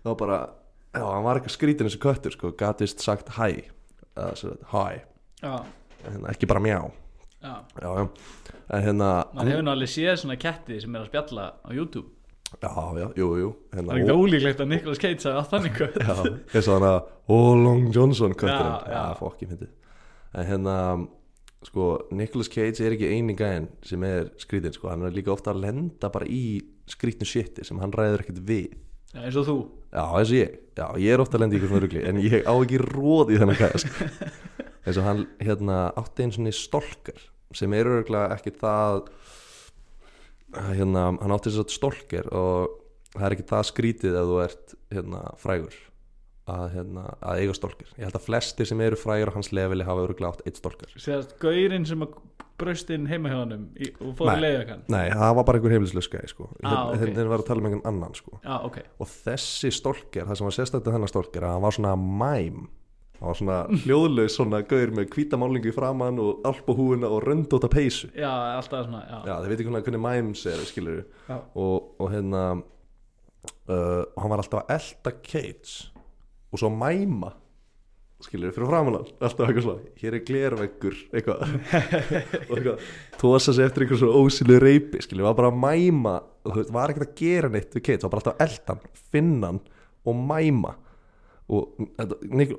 þá 0.02 0.12
bara, 0.20 0.40
já, 0.96 1.04
hann 1.06 1.26
var 1.28 1.40
eitthvað 1.40 1.56
skrítin 1.58 1.90
þessi 1.90 2.02
köttur, 2.02 2.34
sko, 2.36 2.54
gatist 2.58 3.04
sagt 3.04 3.32
hæ. 3.38 3.52
Svo, 4.38 4.56
hæ 4.74 4.86
en 6.12 6.26
ekki 6.32 6.48
bara 6.50 6.62
mjá 6.64 6.80
já. 7.42 7.54
Já, 7.82 7.82
já, 7.82 7.90
en 8.72 8.84
hérna 8.86 9.12
mann 9.34 9.50
hefur 9.50 9.70
alveg 9.74 9.90
séð 9.90 10.18
svona 10.22 10.36
ketti 10.42 10.78
sem 10.82 10.96
er 10.98 11.02
að 11.04 11.08
spjalla 11.12 11.46
á 11.66 11.70
YouTube. 11.74 12.10
Já, 12.62 12.68
já, 13.00 13.06
jú, 13.16 13.28
jú. 13.40 13.50
Hérna, 13.72 13.94
það 13.94 13.96
er 13.96 14.02
ekki 14.04 14.16
ólíklegt 14.20 14.60
að 14.62 14.70
Nicolas 14.74 15.00
Cage 15.02 15.24
sagði 15.24 15.40
að 15.40 15.52
þannig 15.54 15.74
kött 15.78 15.96
já, 16.02 16.16
eins 16.52 16.68
og 16.68 16.74
hann 16.76 16.88
að 16.90 16.98
oh, 17.32 17.54
Long 17.56 17.86
Johnson 17.96 18.34
kötturinn, 18.36 18.76
Já, 18.76 18.92
já, 18.92 18.98
já. 18.98 19.14
fokki 19.22 19.48
fyndið 19.50 19.70
en 20.36 20.48
hérna 20.48 20.76
sko, 21.66 21.88
Nicolas 22.16 22.50
Cage 22.52 22.86
er 22.86 22.96
ekki 22.96 23.10
eini 23.12 23.36
gæðin 23.38 23.68
sem 23.86 24.06
er 24.08 24.32
skrítin, 24.42 24.74
sko, 24.76 24.90
hann 24.92 25.06
er 25.08 25.16
líka 25.16 25.34
ofta 25.34 25.54
að 25.54 25.66
lenda 25.66 26.10
bara 26.14 26.30
í 26.30 26.62
skrítnu 26.90 27.28
shiti 27.28 27.66
sem 27.68 27.80
hann 27.82 27.94
ræður 27.96 28.24
ekkert 28.26 28.42
við. 28.48 28.78
Já, 29.12 29.22
eins 29.26 29.38
og 29.40 29.48
þú. 29.48 29.58
Já, 29.92 30.04
eins 30.08 30.32
og 30.32 30.38
ég, 30.38 30.56
já, 30.80 30.86
ég 31.04 31.14
er 31.14 31.24
ofta 31.24 31.38
að 31.38 31.44
lenda 31.44 31.58
í 31.58 31.62
eitthvað 31.62 31.84
rugli 31.86 32.06
en 32.08 32.22
ég 32.24 32.48
á 32.48 32.54
ekki 32.54 32.82
róð 32.82 33.34
í 33.36 33.42
þennan 33.42 33.60
gæða 33.60 33.84
sko. 33.84 34.10
eins 34.86 34.98
og 34.98 35.06
hann, 35.06 35.26
hérna, 35.44 35.78
átti 36.00 36.26
eins 36.26 36.40
og 36.40 36.56
stolkar 36.58 37.28
sem 37.58 37.74
er 37.76 37.90
örgulega 37.92 38.38
ekki 38.38 38.54
það 38.56 39.02
hérna, 40.72 41.12
hann 41.20 41.36
átti 41.36 41.52
þess 41.52 41.66
að 41.66 41.76
stolkar 41.76 42.30
og 42.36 42.78
það 43.14 43.28
er 43.28 43.36
ekki 43.36 43.48
það 43.52 43.68
skrítið 43.70 44.18
ef 44.20 44.30
þú 44.30 44.42
ert 44.46 44.76
hérna, 44.96 45.24
frægur 45.42 45.78
að, 46.50 46.68
hérna, 46.76 47.06
að 47.22 47.44
eiga 47.44 47.58
stolkar 47.58 47.92
ég 47.98 48.08
held 48.08 48.18
að 48.18 48.28
flestir 48.28 48.70
sem 48.70 48.82
eru 48.82 48.98
frægur 49.00 49.34
á 49.34 49.38
hans 49.38 49.52
leveli 49.54 49.86
hafa 49.88 50.08
örgulega 50.08 50.34
átt 50.34 50.46
eitt 50.48 50.62
stolkar 50.62 50.94
séðast 50.98 51.38
gaurinn 51.42 51.86
sem 51.88 52.02
að 52.02 52.16
braust 52.62 52.92
inn 52.94 53.08
heima 53.10 53.32
hjá 53.32 53.40
í, 53.82 53.90
og 54.02 54.12
fór 54.18 54.32
Nei. 54.32 54.36
í 54.36 54.44
leiðakann 54.46 54.84
nei, 54.92 55.06
það 55.14 55.34
var 55.38 55.48
bara 55.48 55.60
einhver 55.60 55.76
heimilislöskæði 55.76 56.32
sko. 56.32 56.50
Ah, 56.62 56.92
ok. 56.92 57.06
þeir 57.16 57.32
var 57.32 57.44
að 57.44 57.48
tala 57.48 57.64
um 57.64 57.70
einhvern 57.70 57.88
annan 57.90 58.18
sko. 58.18 58.38
já, 58.44 58.54
ok. 58.68 58.78
Og 59.02 59.10
þessi 59.12 59.72
stolker, 59.74 60.28
það 60.28 60.40
sem 60.40 60.50
var 60.50 60.58
sérstaklega 60.58 60.96
þennan 60.98 61.12
stolker 61.12 61.48
að 61.48 61.56
hann 61.56 61.66
var 61.66 61.78
svona 61.78 61.94
mæm. 62.00 62.60
Hann 63.22 63.30
var 63.30 63.40
svona 63.40 63.60
hljóðlaus 63.86 64.36
svona 64.38 64.62
gaur 64.70 64.94
með 64.98 65.16
hvítamálingu 65.16 65.72
í 65.72 65.76
framann 65.76 66.20
og 66.22 66.44
alpahúuna 66.50 67.10
og 67.10 67.24
röndóta 67.26 67.70
peysu. 67.72 68.12
Já, 68.18 68.30
alltaf 68.58 68.86
svona 68.88 69.06
já, 69.06 69.18
já, 69.30 69.34
þið 69.38 69.54
veit 69.54 69.64
ekki 69.64 69.78
hvernig 69.78 70.06
mæms 70.06 70.46
er 70.50 70.68
skilur 70.70 71.02
og, 71.32 71.76
og 72.02 72.14
hérna 72.14 72.44
uh, 72.60 74.04
og 74.06 74.22
hann 74.22 74.36
var 74.36 74.44
alltaf 74.44 74.64
að 74.64 74.78
elta 74.78 75.18
Cage 75.26 75.92
og 76.52 76.60
svo 76.60 76.72
mæma 76.74 77.32
skilur 78.26 78.54
fyrir 78.54 78.70
framann 78.70 78.98
hann 79.00 79.08
alltaf 79.24 79.48
eitthvað 79.48 79.66
svona, 79.66 79.92
hér 80.02 80.18
er 80.18 80.24
glerveggur 80.28 80.98
eitthvað. 81.10 81.56
Og 82.50 82.54
eitthvað 82.58 82.86
tósa 83.22 83.56
sig 83.56 83.66
eftir 83.66 83.86
einhver 83.86 84.02
svona 84.02 84.22
ósýlu 84.22 84.60
reypi 84.62 85.02
skilur, 85.02 85.28
var 85.30 85.38
bara 85.40 85.52
að 85.52 85.60
mæma 85.64 86.16
þú 86.46 86.58
veist, 86.60 86.74
var 86.76 86.94
ekkert 86.94 87.08
að 87.08 87.18
gera 87.22 87.52
neitt 87.54 87.76
við 87.76 87.86
Cage, 87.88 88.04
var 88.06 88.14
bara 88.14 88.22
alltaf 88.22 88.38
að 88.38 88.46
elta 88.48 88.76
hann 88.76 89.04
finna 89.14 89.52
hann 89.52 89.62
og 90.06 90.24
mæma. 90.32 90.76
Og, 91.52 91.82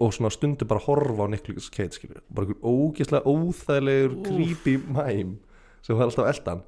og 0.03 0.11
svona 0.13 0.33
stundu 0.35 0.67
bara 0.69 0.83
horfa 0.85 1.25
á 1.25 1.33
Nicolas 1.33 1.71
Cage 1.73 1.97
skilur, 1.97 2.21
bara 2.29 2.49
einhver 2.49 2.67
ógeðslega 2.67 3.31
óþægilegur 3.31 4.19
creepy 4.27 4.77
mæm 4.83 5.39
sem 5.83 5.99
var 5.99 6.11
alltaf 6.11 6.43
hann 6.51 6.67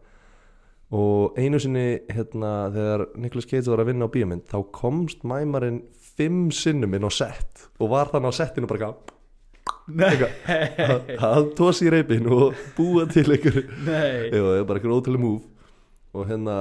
og 0.94 1.38
einu 1.40 1.58
sinni 1.62 1.86
hérna 2.14 2.52
þegar 2.74 3.04
Nicolas 3.18 3.48
Cage 3.50 3.70
var 3.72 3.82
að 3.82 3.88
vinna 3.90 4.06
á 4.06 4.14
bíómynd 4.14 4.44
þá 4.50 4.58
komst 4.76 5.24
mæmarinn 5.26 5.80
fimm 6.14 6.46
sinnum 6.54 6.94
inn 6.94 7.06
á 7.08 7.10
sett 7.10 7.66
og 7.82 7.90
var 7.94 8.12
þannig 8.12 8.30
á 8.30 8.38
settinu 8.38 8.70
bara 8.70 8.92
eitthvað 8.92 9.10
að- 9.88 11.10
að 11.28 11.48
tósi 11.58 11.88
í 11.88 11.92
reypin 11.92 12.28
og 12.32 12.54
búa 12.76 13.04
til 13.10 13.26
einhver 13.34 13.58
er 13.58 14.64
bara 14.64 14.78
einhver 14.78 14.94
ótrúlega 14.96 15.24
múf 15.24 15.42
og 16.14 16.28
hérna 16.30 16.56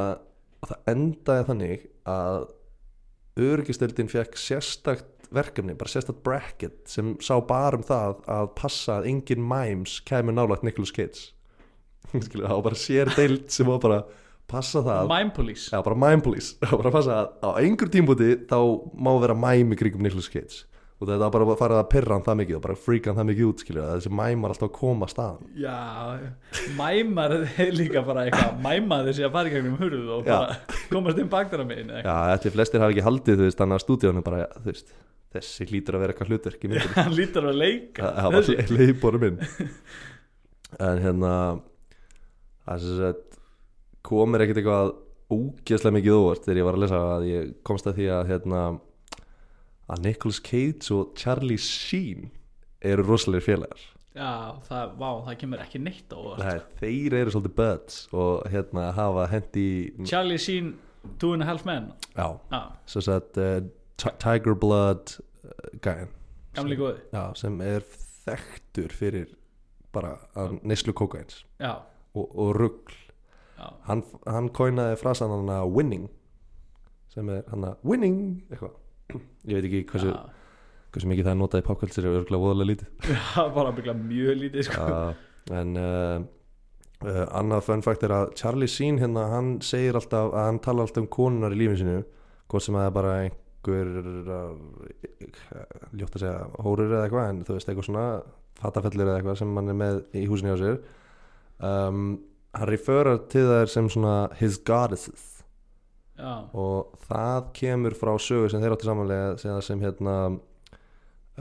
það 0.63 0.91
endaði 0.95 1.45
þannig 1.51 1.85
að 2.09 2.47
öryggistöldin 3.43 4.09
fekk 4.11 4.35
sérstakt 4.37 5.29
verkefni, 5.33 5.73
bara 5.77 5.89
sérstakt 5.89 6.21
bracket 6.25 6.83
sem 6.89 7.15
sá 7.23 7.39
bara 7.47 7.77
um 7.79 7.85
það 7.85 8.19
að 8.29 8.49
passa 8.59 8.99
að 8.99 9.07
engin 9.09 9.41
mæms 9.49 9.95
nálægt 10.09 10.63
Nicolas 10.63 10.91
Cage. 10.93 11.31
Skilur, 12.13 12.45
það 12.45 12.57
var 12.59 12.65
bara 12.67 12.77
sér 12.77 13.09
deild 13.17 13.47
sem 13.49 13.65
var 13.65 13.79
bara 13.81 14.01
passa 14.49 14.84
það 14.86 15.08
Mime 15.12 15.34
Police. 15.36 15.69
Já, 15.71 15.79
bara 15.86 15.97
mime 15.97 16.23
police. 16.25 16.53
Bara 16.71 16.91
að 16.91 16.95
passa 16.97 17.17
að 17.21 17.32
á 17.43 17.49
einhver 17.63 17.89
tímpúti 17.93 18.29
þá 18.49 18.60
má 18.93 19.12
vera 19.23 19.36
mime 19.38 19.75
í 19.75 19.79
kringum 19.79 20.06
Nicolas 20.06 20.29
Cage. 20.32 20.63
Og 21.01 21.10
þetta 21.10 21.27
bara 21.34 21.45
að 21.49 21.58
fara 21.60 21.77
að 21.82 21.88
perra 21.91 22.15
hann 22.15 22.23
það 22.23 22.38
mikið 22.39 22.56
og 22.56 22.62
bara 22.63 22.75
freaka 22.79 23.10
hann 23.12 23.17
það 23.19 23.25
mikið 23.32 23.47
út 23.49 23.63
skilur 23.63 23.84
að 23.84 23.95
þessi 23.97 24.12
mime 24.13 24.45
var 24.45 24.53
alltaf 24.53 24.69
að 24.69 24.75
koma 24.77 25.08
að 25.08 25.12
staðan 25.12 25.49
já, 25.60 25.73
mæmar 26.77 27.34
er 27.65 27.73
líka 27.75 28.03
bara 28.08 28.23
eitthvað 28.29 28.62
mæmaði 28.63 29.15
sig 29.17 29.27
að 29.27 29.34
fara 29.34 29.51
í 29.51 29.56
gegnum 29.58 29.75
hurð 29.82 30.13
og 30.15 30.29
bara 30.29 30.77
komast 30.93 31.19
inn 31.19 31.32
bakdara 31.34 31.65
megin 31.67 31.91
Já, 31.97 32.13
þetta 32.38 32.53
flestir 32.56 32.86
hafa 32.86 32.95
ekki 32.95 33.03
haldið 33.10 33.41
þú 33.41 33.49
veist 33.49 33.60
þannig 33.60 33.79
að 33.82 33.84
stúdíónu 33.84 34.23
bara, 34.29 34.45
þú 34.62 34.69
veist 34.69 34.95
þessi 35.34 35.67
hlýtur 35.71 35.97
að 35.97 36.03
vera 36.06 36.13
eitthvað 36.13 36.32
hlutverk 36.34 36.63
í 36.63 36.71
myndinni. 36.71 36.95
Hann 37.01 37.15
lítur 37.17 37.49
að 37.49 37.60
leika. 37.60 38.10
Það 38.15 38.36
var 38.36 38.47
þessi. 38.47 38.77
leiðbórum 38.77 39.23
minn. 39.25 39.39
En 40.79 41.03
hérna 41.03 41.32
það 42.63 42.75
er 42.75 42.84
sem 42.86 42.99
sagt 43.01 43.32
komir 44.05 44.43
ekkert 44.45 44.59
eitthvað 44.61 44.93
ógeðslega 45.33 45.95
mikið 45.97 46.17
óvart 46.19 46.43
þegar 46.45 46.59
ég 46.61 46.67
var 46.67 46.77
að 46.77 46.83
lesa 46.83 46.99
að 47.15 47.27
ég 47.29 47.51
komst 47.65 47.87
að 47.89 47.97
því 47.99 48.07
að 48.17 48.27
hérna 48.33 48.61
að 49.93 50.03
Nicolas 50.05 50.39
Cage 50.43 50.91
og 50.95 51.13
Charlie 51.19 51.57
Sheen 51.59 52.29
eru 52.83 53.03
rosalegir 53.07 53.45
félagar. 53.47 53.83
Já, 54.13 54.59
það, 54.67 54.91
vá, 54.99 55.07
það 55.25 55.37
kemur 55.41 55.61
ekki 55.63 55.79
neitt 55.81 56.11
á 56.13 56.17
óvart. 56.19 56.43
Nei, 56.43 56.59
þeir 56.83 57.15
eru 57.23 57.33
svolítið 57.33 57.55
buds 57.57 57.95
og 58.13 58.43
hérna 58.53 58.89
hafa 58.93 59.23
hendi 59.31 59.65
Charlie 60.05 60.37
Sheen, 60.41 60.73
Two 61.19 61.33
and 61.35 61.43
a 61.43 61.47
Half 61.49 61.65
Men. 61.67 61.89
Já, 62.15 62.27
já, 62.53 62.61
sem 62.87 63.01
sagt 63.07 63.39
uh, 63.41 63.57
Ti- 63.99 64.13
Tiger 64.21 64.53
Blood 64.59 65.15
uh, 65.43 65.79
gæn 65.83 66.11
gamli 66.53 66.77
góði. 66.77 67.01
Já, 67.15 67.23
sem 67.39 67.57
er 67.65 67.81
þekktur 68.23 68.93
fyrir 68.93 69.33
bara 69.93 70.13
að 70.39 70.59
neyslu 70.63 70.93
kókains 70.95 71.41
já, 71.61 71.73
og, 72.13 72.29
og 72.29 72.53
rugl. 72.57 72.93
já, 72.93 73.02
hann, 73.87 74.03
hann 74.27 74.49
kóinaði 74.55 74.99
frasan 75.01 75.33
hann 75.33 75.51
að 75.53 75.71
winning 75.75 76.07
sem 77.13 77.29
er 77.29 77.43
hann 77.51 77.67
að 77.67 77.83
winning 77.87 78.21
eitthvað. 78.49 78.77
Ég 79.45 79.59
veit 79.59 79.67
ekki 79.67 79.81
hversu, 79.91 80.13
Já, 80.13 80.21
hversu 80.95 81.09
mikið 81.11 81.27
það 81.27 81.35
er 81.35 81.41
notað 81.41 81.61
í 81.61 81.67
popkultur 81.67 82.07
er 82.07 82.15
örgulega 82.21 82.45
voðalega 82.45 82.69
lítið. 82.71 83.11
Já, 83.35 83.43
bara 83.53 83.73
byggla 83.75 83.95
mjög 83.99 84.39
lítið 84.41 84.67
sko. 84.69 84.87
uh, 84.87 85.53
en 85.59 85.77
uh, 85.77 86.25
uh, 87.03 87.23
annað 87.37 87.65
fun 87.67 87.85
fact 87.85 88.07
er 88.07 88.15
að 88.15 88.33
Charlie 88.39 88.71
Sheen 88.71 88.99
hérna, 89.03 89.27
hann 89.33 89.55
segir 89.65 89.99
alltaf 89.99 90.31
að 90.31 90.47
hann 90.47 90.61
tala 90.65 90.87
alltaf 90.87 91.03
um 91.03 91.09
konunar 91.13 91.55
í 91.55 91.61
lífinu 91.61 91.81
sinu 91.83 92.01
hvort 92.49 92.65
sem 92.65 92.77
að 92.77 92.85
það 92.85 92.89
er 92.89 92.97
bara 92.97 93.15
einhver 93.21 93.93
uh, 94.39 94.53
ljótt 95.99 96.17
að 96.17 96.25
segja 96.25 96.37
hórur 96.65 96.89
eða 96.89 97.05
eitthvað 97.05 97.29
en 97.29 97.45
þú 97.45 97.57
veist 97.57 97.69
eitthvað 97.69 97.89
svona 97.91 98.07
fatafellir 98.63 99.09
eða 99.09 99.19
eitthvað 99.19 99.41
sem 99.41 99.57
hann 99.59 99.73
er 99.73 99.79
með 99.79 100.03
í 100.17 100.27
húsinu 100.31 100.55
á 100.55 100.57
sér. 100.61 100.79
Um, 101.63 102.05
hann 102.53 102.69
referar 102.69 103.21
til 103.31 103.45
þær 103.49 103.71
sem 103.71 103.89
svona 103.91 104.17
his 104.39 104.59
goddesses. 104.65 105.29
Já, 106.13 106.45
og 106.53 106.93
það 107.07 107.47
kemur 107.57 107.95
frá 107.97 108.11
sögu 108.21 108.51
sem 108.51 108.61
þeir 108.61 108.75
áttu 108.75 108.85
samanlega 108.85 109.37
sem, 109.41 109.55
sem 109.65 109.79
hérna 109.81 110.17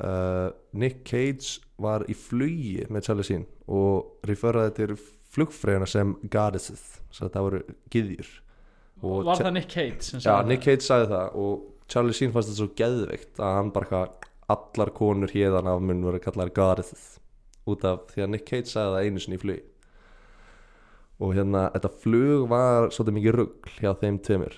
uh, 0.01 0.48
Nick 0.72 1.03
Cage 1.05 1.61
var 1.83 2.07
í 2.09 2.16
flugi 2.16 2.87
með 2.88 3.05
Charlie 3.09 3.27
Sheen 3.29 3.44
og 3.68 4.25
referaði 4.29 4.72
til 4.79 4.96
flugfræðina 5.33 5.88
sem 5.88 6.14
goddesses 6.33 7.03
svo 7.12 7.29
það 7.29 7.46
voru 7.48 7.61
gyðjur. 7.92 8.31
Og 9.03 9.29
var 9.29 9.42
það 9.42 9.55
Nick 9.59 9.68
Cage 9.75 10.09
sem 10.09 10.22
Já, 10.22 10.31
sagði 10.31 10.55
Nick 10.55 10.64
Cage 10.64 10.87
sagði 10.87 11.11
það 11.12 11.38
og 11.44 11.68
Charlie 11.92 12.16
Sheen 12.16 12.33
fannst 12.33 12.53
þetta 12.53 12.62
svo 12.62 12.70
geðveikt 12.81 13.42
að 13.44 13.59
hann 13.59 13.75
bara 13.77 14.07
allar 14.53 14.94
konur 14.96 15.37
hérðan 15.37 15.68
af 15.68 15.85
mun 15.85 16.01
voru 16.09 16.22
kallar 16.25 16.53
goddesses 16.57 17.18
út 17.68 17.85
af 17.87 18.09
því 18.14 18.25
að 18.25 18.33
Nick 18.33 18.48
Cage 18.48 18.72
sagði 18.72 18.96
það 18.96 19.11
einu 19.11 19.22
sinni 19.27 19.37
í 19.37 19.44
flugi 19.44 19.72
og 21.23 21.35
hérna 21.37 21.69
þetta 21.75 21.91
flug 22.03 22.47
var 22.51 22.91
svolítið 22.91 23.17
mikið 23.19 23.37
rugl 23.39 23.75
hjá 23.79 23.93
þeim 24.01 24.19
tveimur. 24.27 24.57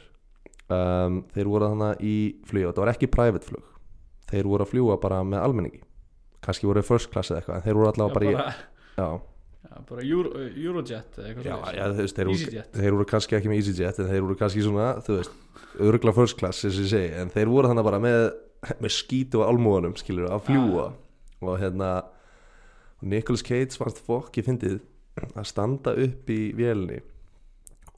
Um, 0.73 1.21
þeir 1.35 1.51
voru 1.53 1.69
þannig 1.75 2.01
í 2.09 2.17
flugi 2.49 2.65
og 2.65 2.73
þetta 2.73 2.85
var 2.85 2.93
ekki 2.95 3.11
private 3.13 3.51
flug. 3.51 3.67
Þeir 4.31 4.49
voru 4.49 4.65
að 4.65 4.73
fljúa 4.73 4.97
bara 5.03 5.21
með 5.27 5.45
almenningi. 5.45 5.83
Kannski 6.45 6.69
voru 6.69 6.85
first 6.85 7.11
class 7.13 7.31
eða 7.31 7.43
eitthvað 7.43 7.59
en 7.59 7.67
þeir 7.67 7.79
voru 7.79 7.91
allavega 7.91 8.15
bara, 8.15 8.31
bara, 8.31 8.55
í 8.55 9.05
já, 9.05 9.09
já, 9.69 9.77
bara 9.91 10.07
Euro, 10.09 10.33
Eurojet 10.49 11.19
eða 11.19 11.29
eitthvað 11.31 11.77
já, 11.77 11.85
þú 11.85 12.01
veist, 12.01 12.19
þeir, 12.19 12.31
voru, 12.31 12.65
þeir 12.79 12.97
voru 12.97 13.09
kannski 13.13 13.39
ekki 13.39 13.53
með 13.53 13.61
EasyJet 13.61 14.01
en 14.01 14.11
þeir 14.13 14.25
voru 14.27 14.39
kannski 14.41 14.65
svona, 14.65 14.89
þú 15.05 15.19
veist 15.21 15.39
örgla 15.85 16.17
first 16.17 16.41
class, 16.41 16.65
eins 16.65 16.79
og 16.79 16.87
ég 16.87 16.93
segi. 16.95 17.13
En 17.21 17.33
þeir 17.35 17.53
voru 17.53 17.71
þannig 17.71 17.89
bara 17.91 18.01
með, 18.03 18.21
með 18.81 18.97
skítu 18.97 19.45
á 19.45 19.49
almúanum 19.51 19.97
skilur, 20.01 20.31
að 20.33 20.49
fljúa 20.49 20.89
og 21.45 21.57
hérna 21.61 21.93
Nicolas 23.05 23.45
Cage 23.45 23.77
fannst 23.77 24.01
fokki 24.07 24.45
fyndið 24.47 24.79
að 25.23 25.47
standa 25.47 25.95
upp 26.05 26.31
í 26.31 26.41
vélni 26.57 27.01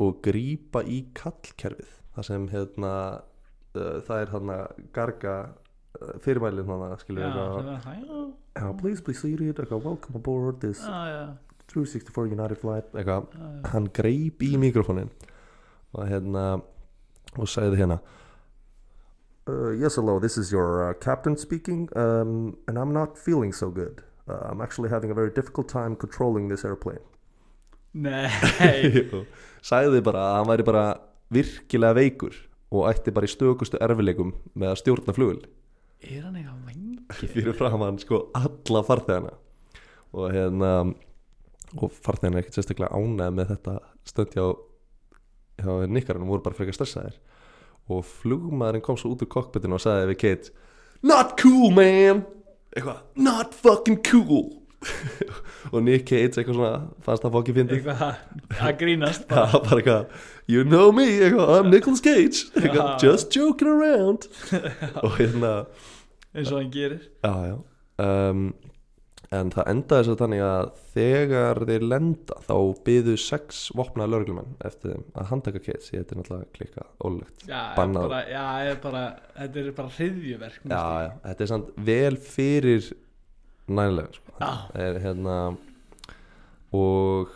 og 0.03 0.19
grípa 0.25 0.83
í 0.85 1.07
kallkerfið 1.17 1.93
það 2.17 2.29
sem 2.29 2.49
hérna 2.53 2.93
uh, 3.77 3.97
það 4.05 4.21
er 4.21 4.33
hérna 4.35 4.59
garga 4.97 5.37
uh, 5.47 6.13
fyrirmælinn 6.25 6.69
þannig 6.69 7.01
skilur 7.05 7.25
"Já, 8.57 8.73
please 8.81 9.03
be 9.05 9.15
seated 9.15 9.59
welcome 9.71 10.17
aboard 10.17 10.61
this 10.61 10.81
já, 10.81 11.09
já, 11.09 11.37
364 11.73 12.33
United 12.33 12.59
flight 12.59 12.93
já, 12.93 13.05
já. 13.05 13.23
hann 13.73 13.89
greip 13.93 14.43
í 14.43 14.57
mikrofónin 14.57 15.11
og 15.93 16.09
hérna 16.09 16.61
og 17.37 17.49
sagði 17.49 17.77
hérna 17.83 18.01
uh, 19.49 19.73
Yes 19.73 19.97
hello, 19.97 20.19
this 20.21 20.37
is 20.37 20.53
your 20.53 20.95
captain 21.01 21.37
speaking 21.37 21.89
um, 21.97 22.57
and 22.69 22.79
I'm 22.79 22.93
not 22.93 23.19
feeling 23.19 23.53
so 23.53 23.71
good 23.71 24.06
uh, 24.29 24.51
I'm 24.51 24.61
actually 24.61 24.91
having 24.91 25.11
a 25.11 25.15
very 25.15 25.31
difficult 25.31 25.69
time 25.69 25.97
controlling 25.97 26.49
this 26.49 26.65
airplane. 26.65 27.05
Nei, 27.97 28.29
sagði 29.71 30.03
bara 30.05 30.31
að 30.31 30.35
hann 30.39 30.51
væri 30.51 30.67
bara 30.67 30.87
virkilega 31.33 31.97
veikur 31.97 32.35
og 32.71 32.91
ætti 32.91 33.15
bara 33.15 33.29
í 33.29 33.33
stökustu 33.33 33.81
erfileikum 33.81 34.35
með 34.55 34.75
að 34.75 34.83
stjórna 34.83 35.15
flugul 35.17 35.41
er 36.05 36.23
hann 36.27 36.37
eitthvað 36.37 36.69
vengi 36.69 37.29
fyrir 37.33 37.57
fram 37.57 37.83
hann 37.85 37.99
sko 38.01 38.27
alla 38.37 38.83
farþegana. 38.87 39.33
Og 40.17 40.33
hérna 40.35 40.73
og 41.77 41.93
farþegana 41.93 42.39
er 42.39 42.45
ekkert 42.45 42.61
sérstaklega 42.61 42.95
ánæð 42.95 43.35
með 43.39 43.51
þetta 43.55 43.77
stönd 44.07 44.37
hjá, 44.37 44.47
hjá 45.63 45.73
nikkarinn 45.91 46.29
voru 46.29 46.45
bara 46.45 46.59
frekar 46.59 46.77
stressaðir. 46.77 47.19
Og 47.93 48.03
flugmaðurinn 48.07 48.85
kom 48.85 48.99
svo 48.99 49.13
út 49.15 49.23
úr 49.23 49.31
kokpitinu 49.31 49.79
og 49.79 49.83
sagði 49.83 50.11
við 50.11 50.21
Kate 50.23 50.55
Not 51.07 51.37
cool 51.39 51.71
man 51.75 52.25
eitthvað, 52.77 53.03
not 53.17 53.55
fucking 53.57 53.99
cool. 54.11 54.47
Og 55.75 55.81
Nick 55.83 56.05
Cage 56.07 56.37
eitthvað 56.39 56.59
svona 56.61 56.73
fannst 57.03 57.25
það 57.25 57.33
fokki 57.35 57.55
fyndið. 57.57 57.79
Eitthvað 57.81 58.61
að 58.69 58.77
grínast 58.83 59.25
Já, 59.31 59.33
bara. 59.35 59.63
bara 59.65 59.81
eitthvað, 59.81 60.21
you 60.53 60.63
know 60.69 60.93
me 60.95 61.07
eitthvað, 61.17 61.55
I'm 61.57 61.71
Nicolas 61.73 62.05
Cage. 62.05 62.45
Eitthvað, 62.61 62.93
just 63.03 63.35
joking 63.35 63.73
around. 63.73 64.29
Og 65.03 65.17
hérna 65.19 65.55
eins 66.37 66.53
og 66.53 66.61
hann 66.61 66.71
gerir. 66.75 67.01
Já, 67.25 67.35
já. 67.51 67.57
Um, 68.05 68.47
En 69.35 69.49
það 69.51 69.69
endaði 69.73 70.07
svo 70.07 70.15
þannig 70.21 70.43
að 70.47 70.69
þegar 70.95 71.61
þeir 71.67 71.87
lenda 71.91 72.37
þá 72.47 72.57
byðu 72.87 73.15
sex 73.19 73.63
vopnaði 73.75 74.13
lögreglumenn 74.13 74.53
eftir 74.69 74.93
þeim 74.93 75.07
að 75.19 75.31
handtaka 75.33 75.63
Kates 75.65 75.91
ég 75.91 76.05
er 76.05 76.21
náttúrulega 76.21 76.53
klikkað 76.55 76.93
ólulegt 77.03 77.49
já, 77.49 77.63
bara, 77.75 78.21
já, 78.31 78.45
bara, 78.85 79.03
þetta 79.35 79.63
er 79.63 79.73
bara 79.81 79.95
hriðjuverk 79.97 80.61
Já, 80.71 80.85
já, 81.03 81.11
þetta 81.25 81.47
er 81.47 81.51
samt 81.51 81.75
vel 81.89 82.21
fyrir 82.23 82.93
nænlega 83.67 84.15
sko. 84.15 84.53
Er, 84.79 85.01
hérna, 85.03 85.37
og 86.77 87.35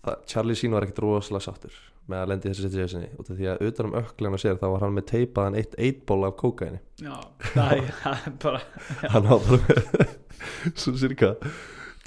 það, 0.00 0.24
Charlie 0.30 0.56
Sheen 0.56 0.76
var 0.76 0.86
ekkert 0.86 1.04
rosalega 1.04 1.44
sáttur 1.44 1.76
með 2.06 2.22
að 2.22 2.28
lendi 2.30 2.50
þessi 2.52 2.68
situationi. 2.68 3.08
Út 3.18 3.30
af 3.32 3.38
því 3.40 3.48
að 3.50 3.64
utan 3.66 3.88
um 3.88 3.96
öklan 3.98 4.36
og 4.36 4.42
sér 4.42 4.60
þá 4.60 4.68
var 4.70 4.84
hann 4.86 4.94
með 4.96 5.08
teipaðan 5.10 5.58
eitt 5.58 5.74
eitból 5.82 6.20
af 6.28 6.36
kókaini 6.40 6.78
já, 7.02 7.16
það 7.56 7.82
er 7.82 8.38
bara 8.44 8.62
hann 9.10 9.26
var 9.26 10.14
bara 10.36 10.54
með 10.70 10.80
svo 10.84 10.94
cirka 11.00 11.32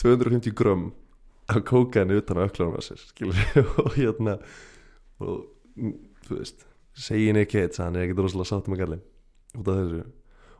250 0.01 0.55
grömm 0.55 0.89
af 1.49 1.63
kókaini 1.65 2.19
utan 2.21 2.39
á 2.39 2.45
öklanum 2.47 2.77
að 2.79 2.85
sér 2.91 3.03
skilur 3.09 3.39
og 3.83 3.93
hérna 3.97 4.37
og 5.19 5.45
mm, 5.75 5.95
þú 6.27 6.37
veist 6.39 6.65
segi 6.99 7.31
Nick 7.35 7.51
Cage 7.53 7.73
að 7.79 7.85
hann 7.87 7.97
er 7.99 8.05
ekkert 8.07 8.23
rosalega 8.25 8.49
sáttum 8.51 8.73
með 8.75 8.81
gallin 8.83 9.03
út 9.57 9.69
af 9.71 9.77
þessu. 9.79 10.01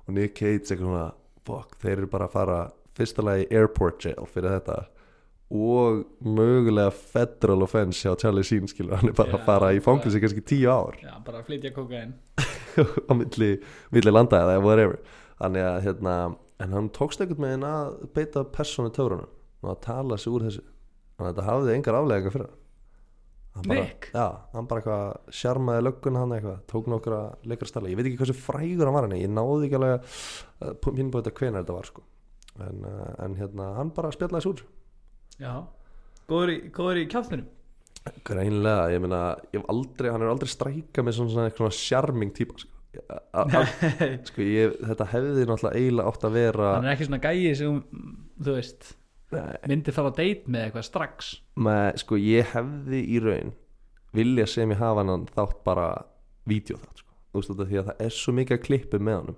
Og 0.08 0.14
Nick 0.16 0.38
Cage 0.40 0.64
eitthvað 0.64 0.86
svona 0.88 1.08
fuck, 1.46 1.76
þeir 1.82 1.98
eru 1.98 2.08
bara 2.10 2.26
að 2.30 2.34
fara 2.38 2.60
fyrsta 2.98 3.24
lagi 3.26 3.46
airport 3.56 4.06
jail 4.08 4.26
fyrir 4.32 4.56
þetta. 4.58 4.78
Og 5.50 6.04
mögulega 6.26 6.92
federal 6.94 7.64
offense 7.66 8.02
hjá 8.06 8.14
Charlie 8.22 8.46
Sheen 8.46 8.68
skilur, 8.70 8.96
hann 9.00 9.10
er 9.12 9.16
bara 9.18 9.34
Já, 9.34 9.38
að 9.40 9.46
fara 9.48 9.70
í 9.74 9.80
bara- 9.80 9.86
fangilsi 9.88 10.22
kannski 10.24 10.44
tíu 10.46 10.70
ár. 10.74 10.98
Já, 11.02 11.16
bara 11.26 11.42
að 11.42 11.48
flytja 11.50 11.72
kokain 11.76 12.14
á 13.10 13.12
milli, 13.18 13.52
milli 13.94 14.14
landa 14.14 14.42
eða 14.46 14.60
whatever. 14.64 15.00
Þannig 15.42 15.68
að 15.70 15.80
hérna 15.88 16.16
en 16.64 16.76
hann 16.76 16.90
tókst 16.96 17.22
einhvern 17.24 17.46
veginn 17.48 17.68
að 17.68 18.00
beita 18.16 18.46
persónu 18.54 18.92
törunum 18.96 19.30
og 19.64 19.74
að 19.74 19.82
tala 19.86 20.18
sig 20.20 20.32
úr 20.34 20.48
þessu. 20.48 20.64
Þannig 21.18 21.28
að 21.28 21.32
þetta 21.34 21.48
hafði 21.50 21.76
engar 21.76 22.00
aflega 22.00 22.34
fyrir 22.34 22.48
hann. 22.48 22.56
Bara, 23.60 23.86
já, 24.14 24.26
hann 24.54 24.68
bara 24.70 24.82
eitthvað 24.82 25.36
sjarmaði 25.36 25.84
löggun 25.84 26.20
hann 26.20 26.34
eitthvað, 26.36 26.60
tók 26.70 26.86
nokkra 26.88 27.20
leikra 27.50 27.68
stala, 27.68 27.90
ég 27.92 28.00
veit 28.00 28.08
ekki 28.08 28.22
hversu 28.22 28.36
frægur 28.38 28.88
hann 28.88 28.96
var 28.96 29.08
henni 29.08 29.24
ég 29.24 29.34
náði 29.34 29.68
ekki 29.68 29.80
alveg 29.80 30.14
að 30.64 30.78
pinn 30.86 31.10
på 31.12 31.20
þetta 31.20 31.34
hvenær 31.42 31.64
þetta 31.66 31.76
var 31.76 31.90
sko. 31.90 32.06
En, 32.60 32.84
uh, 32.86 33.10
en 33.26 33.36
hérna, 33.40 33.72
hann 33.80 33.92
bara 33.96 34.14
spjallaði 34.16 34.46
sig 34.46 34.54
úr. 34.54 34.64
Já, 35.40 35.54
góður 36.30 37.02
í, 37.02 37.08
kjáltunum 37.12 37.48
greinlega, 38.26 38.90
ég 38.94 39.02
meina 39.04 39.22
ég 39.54 39.64
aldrei, 39.72 40.10
hann 40.14 40.24
er 40.24 40.32
aldrei 40.32 40.50
stræka 40.50 41.04
með 41.04 41.18
svona, 41.18 41.34
svona, 41.36 41.54
svona 41.58 41.76
sjarming 41.76 42.34
típa 42.36 42.60
sko. 42.62 42.79
Sko 44.30 44.42
ég, 44.46 44.78
þetta 44.90 45.06
hefði 45.12 45.44
náttúrulega 45.46 45.78
eiginlega 45.78 46.10
átt 46.14 46.24
að 46.26 46.38
vera 46.40 46.70
hann 46.76 46.88
er 46.90 46.96
ekki 46.96 47.08
svona 47.10 47.22
gæi 47.24 47.52
sem 47.60 47.82
þú 48.42 48.56
veist, 48.56 48.96
Nei, 49.30 49.60
myndi 49.70 49.94
fara 49.94 50.10
á 50.10 50.14
date 50.18 50.50
með 50.50 50.64
eitthvað 50.66 50.86
strax. 50.88 51.28
Með, 51.62 52.00
sko 52.02 52.18
ég 52.18 52.48
hefði 52.56 53.02
í 53.14 53.20
raun 53.22 53.52
vilja 54.18 54.48
sem 54.50 54.72
ég 54.74 54.80
hafa 54.82 55.04
hann 55.06 55.28
þátt 55.36 55.60
bara 55.68 55.90
vídeo 56.50 56.80
þátt 56.82 57.04
sko. 57.04 57.14
þú 57.30 57.44
veist 57.44 57.52
þetta 57.54 57.68
því 57.70 57.78
að 57.84 57.92
það 57.92 58.02
er 58.08 58.16
svo 58.18 58.34
mikið 58.40 58.58
að 58.58 58.64
klippu 58.66 59.02
með 59.06 59.20
honum. 59.20 59.38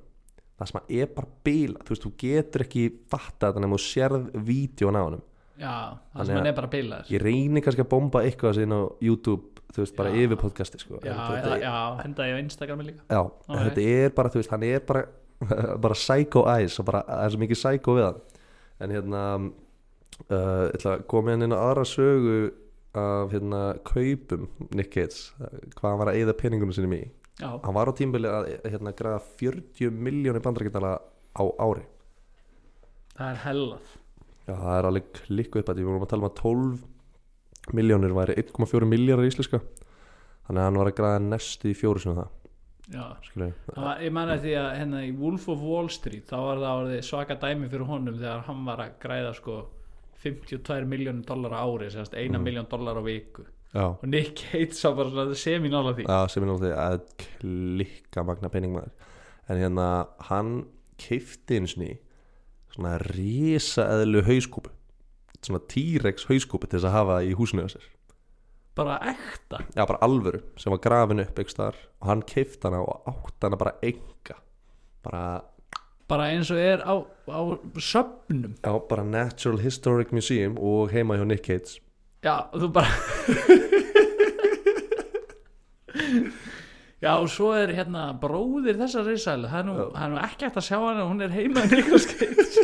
Það 0.62 0.70
sem 0.72 0.80
að 0.80 0.94
er 1.02 1.12
bara 1.18 1.32
bila 1.50 1.84
þú 1.84 1.92
veist 1.96 2.06
þú 2.08 2.12
getur 2.24 2.64
ekki 2.68 2.86
fatta 3.12 3.50
þetta 3.50 3.66
nema 3.66 3.76
þú 3.82 3.84
sérð 3.90 4.32
vídeon 4.48 4.96
á 4.96 5.04
honum. 5.10 5.26
Já, 5.62 5.74
það 6.16 6.26
sem 6.30 6.36
hann 6.38 6.46
að- 6.46 6.52
er 6.54 6.56
bara 6.62 6.72
bilaður. 6.72 7.12
ég 7.12 7.22
reyni 7.28 7.62
kannski 7.62 7.84
að 7.84 7.90
bomba 7.92 8.24
eitthvað 8.24 8.56
sín 8.62 8.72
á 8.72 8.82
YouTube 9.04 9.51
þú 9.72 9.84
veist 9.86 9.96
bara 9.98 10.12
Já. 10.12 10.20
yfir 10.26 10.40
podcasti 10.42 10.80
sko. 10.82 11.00
já, 11.04 11.16
þetta, 11.16 11.58
já, 11.62 11.74
henda 12.04 12.28
ég 12.28 12.36
á 12.36 12.40
Instagrami 12.44 12.84
líka 12.90 13.04
já, 13.08 13.22
Ok. 13.24 13.58
þetta 13.66 13.86
er 13.96 14.16
bara 14.18 14.30
þú 14.34 14.42
veist 14.42 14.52
hann 14.56 14.64
er 14.68 14.80
bara 14.88 15.06
bara 15.84 15.98
psycho 15.98 16.44
eyes 16.52 16.80
og 16.80 16.86
bara 16.92 17.04
það 17.08 17.24
er 17.26 17.34
svo 17.36 17.42
mikið 17.42 17.62
psycho 17.62 17.96
við 17.98 18.06
hann 18.10 18.20
en 18.82 18.96
hérna 18.98 19.22
uh, 20.30 20.68
að 20.92 21.06
koma 21.10 21.34
hérna 21.34 21.48
inn 21.50 21.56
á 21.56 21.62
aðra 21.62 21.86
sögu 21.88 22.36
af 22.98 23.32
hérna 23.32 23.62
kaupum 23.88 24.50
Nick 24.76 24.92
Gates, 24.92 25.32
uh, 25.40 25.48
hvað 25.78 25.90
hann 25.94 26.02
var 26.02 26.12
að 26.12 26.20
eyða 26.20 26.36
peningunum 26.42 26.76
sinni 26.76 27.02
já, 27.40 27.50
hann 27.64 27.78
var 27.78 27.90
á 27.90 27.94
tímbili 27.96 28.28
að 28.30 28.52
hérna 28.68 28.94
græða 28.98 29.24
40 29.40 29.96
miljónir 29.96 30.44
bandarækjandala 30.44 30.98
á 31.32 31.44
ári 31.64 31.86
það 33.16 33.28
er 33.32 33.42
hellað 33.46 33.98
já 34.50 34.56
það 34.58 34.76
er 34.78 34.90
alveg 34.90 35.12
klikku 35.22 35.62
upp 35.62 35.72
að 35.72 35.80
við 35.80 35.88
vorum 35.90 36.06
að 36.06 36.12
tala 36.12 36.26
um 36.26 36.30
að 36.32 36.40
12 36.42 36.91
miljónir 37.74 38.14
væri 38.16 38.36
1,4 38.42 38.88
miljardar 38.90 39.28
íslenska. 39.30 39.62
Þannig 40.48 40.62
að 40.62 40.66
hann 40.68 40.80
var 40.82 40.90
að 40.92 40.96
græða 40.98 41.20
næstu 41.30 41.70
í 41.72 41.76
fjóri 41.78 42.02
sem 42.04 42.16
það. 42.18 42.30
Já. 42.92 43.04
Skilur 43.24 43.52
Það 43.72 44.02
ég 44.04 44.18
eftir 44.18 44.42
því 44.44 44.56
að 44.60 44.72
hérna 44.80 45.02
í 45.06 45.12
Wolf 45.16 45.46
of 45.54 45.62
Wall 45.64 45.90
Street 45.94 46.26
þá 46.28 46.36
var 46.44 46.58
það 46.66 46.96
svaka 47.08 47.38
dæmi 47.40 47.70
fyrir 47.72 47.88
honum 47.88 48.18
þegar 48.18 48.42
hann 48.50 48.66
var 48.68 48.82
að 48.84 48.98
græða 49.00 49.34
sko 49.38 49.60
52 50.24 50.86
miljónir 50.90 51.26
dollar 51.26 51.56
á 51.56 51.64
ári 51.64 51.88
sérst 51.94 52.14
eina 52.18 52.38
Mm. 52.38 52.44
miljón 52.44 52.68
dollar 52.70 52.98
á 53.00 53.04
viku. 53.06 53.46
Já, 53.74 53.86
og 53.96 54.04
Nick 54.04 54.36
Cage 54.36 54.74
sá 54.76 54.92
bara 54.94 55.10
svona 55.10 55.36
seminála 55.36 55.94
því. 55.96 56.04
Já, 56.06 56.28
sem 56.28 56.44
er 56.44 56.48
náttúrulega 56.48 56.90
að 56.90 57.02
klikka 57.40 58.24
magna 58.26 58.50
peningmaður 58.50 58.92
en 59.48 59.58
hérna 59.58 60.08
hann 60.28 60.66
keifti 60.98 61.56
eins 61.62 61.78
og 61.78 61.84
ný 61.84 61.98
svona 62.76 62.98
risa 63.00 63.86
eðlu 63.88 64.22
hauskúpu 64.28 64.70
svona 65.48 65.62
T-Rex 65.72 66.18
hauskúpu 66.30 66.66
til 66.68 66.78
þess 66.80 66.90
að 66.90 66.98
hafa 66.98 67.16
í 67.26 67.32
húsinu 67.38 67.66
sér. 67.72 67.86
Bara 68.78 68.96
ekta? 69.12 69.58
Já, 69.76 69.84
bara 69.84 70.00
alvöru 70.06 70.40
sem 70.60 70.72
var 70.72 70.80
grafin 70.84 71.24
upp 71.24 71.40
ekki 71.44 71.58
þar 71.58 71.76
og 72.00 72.06
hann 72.08 72.22
keifti 72.28 72.68
hana 72.68 72.80
og 72.86 72.96
átti 73.12 73.42
hana 73.48 73.58
bara 73.60 73.74
enga. 73.84 74.36
Bara, 75.04 75.24
bara 76.12 76.24
eins 76.32 76.50
og 76.54 76.60
er 76.62 76.80
á, 76.86 76.94
á 77.32 77.40
söpnum 77.80 78.54
já, 78.62 78.72
bara 78.90 79.04
Natural 79.04 79.60
Historic 79.64 80.12
Museum 80.14 80.58
og 80.60 80.92
heima 80.92 81.16
hjá 81.18 81.26
Nick 81.26 81.46
Cage 81.48 81.80
já 82.22 82.36
og 82.52 82.60
þú 82.62 82.68
bara 82.76 82.88
já 87.02 87.12
og 87.18 87.30
svo 87.34 87.50
er 87.58 87.74
hérna 87.74 88.12
bróðir 88.22 88.78
þessar 88.78 89.08
risaðlu 89.10 89.48
það 89.50 89.60
er 89.60 89.66
nú, 89.70 89.74
það 89.96 90.04
er 90.06 90.12
nú 90.14 90.18
ekki 90.28 90.46
hægt 90.46 90.60
að 90.62 90.68
sjá 90.68 90.78
hana 90.84 91.08
hún 91.10 91.24
er 91.26 91.32
heima 91.34 91.60
í 91.66 91.68
Nicolas 91.72 92.06
Cage 92.12 92.62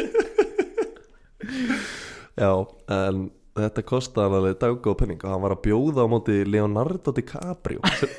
já, 2.37 2.51
en 2.93 3.23
þetta 3.57 3.83
kostaði 3.89 4.27
hann 4.29 4.37
alveg 4.39 4.57
daggóð 4.61 4.97
penning 5.01 5.23
og 5.25 5.31
hann 5.33 5.43
var 5.45 5.55
að 5.57 5.63
bjóða 5.65 6.05
á 6.05 6.07
móti 6.11 6.35
Leonardo 6.45 7.13
DiCaprio. 7.17 7.81
Sem, 7.97 8.11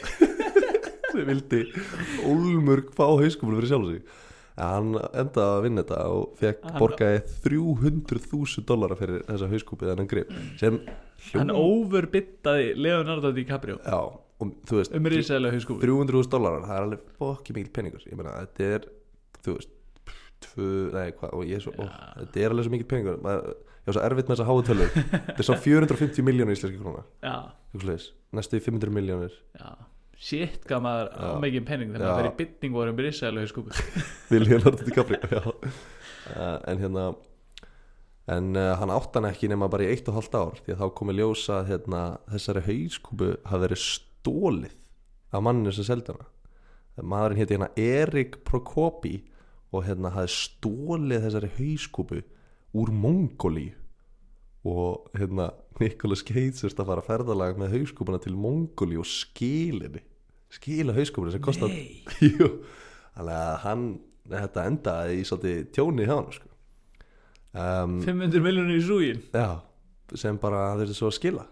sem 1.13 1.29
vildi 1.29 1.61
Olmurg 2.29 2.91
fá 2.97 3.05
hauskúpul 3.21 3.59
fyrir 3.61 3.71
sjálf 3.73 3.93
sig. 3.93 4.03
Ja, 4.59 4.73
hann 4.75 4.89
endaði 4.99 5.45
að 5.55 5.61
vinna 5.69 5.83
þetta 5.85 5.99
og 6.11 6.33
fekk 6.41 6.65
Hann- 6.67 6.81
borgaði 6.83 7.21
300.000 7.45 8.65
dollara 8.67 8.97
fyrir 8.99 9.21
þessa 9.29 9.47
hauskúpið 9.53 9.93
hann 9.95 10.09
grip 10.11 10.33
sem 10.59 10.81
hann 11.37 11.53
overbyttaði 11.55 12.73
Leonardo 12.75 13.31
DiCaprio. 13.37 13.79
Já, 13.87 14.01
og 14.43 14.51
þú 14.67 14.81
veist 14.81 14.97
um 14.99 15.07
risaðlu 15.15 15.53
hauskúfu 15.55 15.87
300.000 15.87 16.33
dólarar, 16.35 16.67
það 16.67 16.75
er 16.81 16.89
alveg 16.89 17.07
fokki 17.23 17.55
mikil 17.55 17.71
peningur. 17.79 18.03
Ég 18.11 18.19
meina, 18.19 18.35
þetta 18.43 18.69
er 18.81 18.89
þú 19.47 19.55
veist, 19.61 19.73
tvö, 20.49 20.69
nei 20.99 21.07
hvað 21.15 21.39
og 21.39 21.47
ég 21.47 21.59
er 21.61 21.65
svo, 21.69 21.77
ó, 21.79 21.87
Já. 21.87 22.11
þetta 22.25 22.43
er 22.45 22.55
alveg 22.57 22.67
svo 22.69 22.75
mikil 22.75 22.91
peningur. 22.97 23.23
Maður, 23.23 23.57
ég 23.89 23.95
er 23.95 23.99
svo 23.99 24.07
erfitt 24.07 24.29
með 24.29 24.37
þessa 24.37 24.49
háu 24.49 24.65
tölur. 24.69 24.91
Þetta 24.95 25.39
er 25.39 25.49
svo 25.49 25.61
450 25.65 26.27
miljónir 26.29 26.59
íslenski 26.59 26.97
Hugsaðis, 27.73 28.11
næstu 28.37 28.61
í 28.61 28.65
500 28.65 28.93
miljónir 28.93 29.39
shit 30.19 30.65
hvað 30.67 30.83
maður 30.83 31.11
á 31.15 31.23
Já. 31.23 31.33
mikið 31.45 31.65
penning 31.69 31.95
þannig 31.95 32.09
að 32.09 32.17
það 32.17 32.25
er 32.25 32.29
í 32.29 32.37
bytning 32.41 32.75
voru 32.75 32.93
um 32.93 33.01
risaðlu 33.05 33.43
hauskúfu 33.45 33.85
Vilja 34.33 34.51
Leonardo 34.51 34.85
DiCaprio 34.89 35.43
uh, 35.55 36.57
en 36.67 36.83
hérna 36.83 37.05
en 38.35 38.51
uh, 38.59 38.73
hann 38.81 38.93
átt 38.93 39.15
hann 39.15 39.29
ekki 39.31 39.51
nema 39.53 39.71
bara 39.71 39.87
í 39.87 39.93
eitt 39.93 40.11
og 40.11 40.19
halvt 40.19 40.35
ár 40.35 40.59
því 40.65 40.75
að 40.75 40.83
þá 40.83 40.97
komi 40.99 41.15
ljósa 41.17 41.61
að 41.61 41.71
hérna, 41.71 42.03
þessari 42.35 42.65
hauskúpu 42.67 43.31
hafi 43.47 43.63
verið 43.65 43.85
stólið 43.85 44.75
af 45.29 45.45
manninu 45.45 45.73
sem 45.77 45.87
seldi 45.87 46.15
hana. 46.15 46.27
Maðurinn 46.99 47.39
héti 47.39 47.55
hérna 47.55 47.69
Erik 47.79 48.41
Prokopi 48.49 49.21
og 49.71 49.85
hérna 49.87 50.11
hafi 50.17 50.35
stólið 50.35 51.29
þessari 51.29 51.51
hauskúpu 51.61 52.21
úr 52.79 52.93
Mongóli 52.95 53.69
og 54.69 55.09
hérna 55.17 55.51
Nicolas 55.79 56.25
Cage 56.27 56.57
þurfti 56.59 56.83
að 56.83 56.91
fara 56.91 57.03
að 57.03 57.09
ferðalag 57.09 57.59
með 57.61 57.75
hauskúpuna 57.77 58.21
til 58.23 58.35
Mongóli 58.39 58.99
og 58.99 59.07
skilinni. 59.09 60.03
Skila 60.53 60.95
hauskúpuna 60.97 61.35
sem 61.35 61.45
kostar 61.45 61.73
þannig 63.15 63.35
að 63.35 63.55
hann 63.65 63.85
þetta 64.29 64.67
endaði 64.71 65.21
í 65.21 65.27
svolítið 65.29 65.61
tjóni 65.77 66.09
hjá 66.09 66.15
hann 66.15 66.33
sko. 66.35 66.51
um, 67.53 67.99
500 68.05 68.45
miljonir 68.45 68.81
í 68.81 68.85
súgin 68.85 69.23
já, 69.33 69.61
sem 70.19 70.41
bara 70.41 70.73
þurfti 70.81 70.99
svo 70.99 71.13
að 71.13 71.19
skila. 71.19 71.47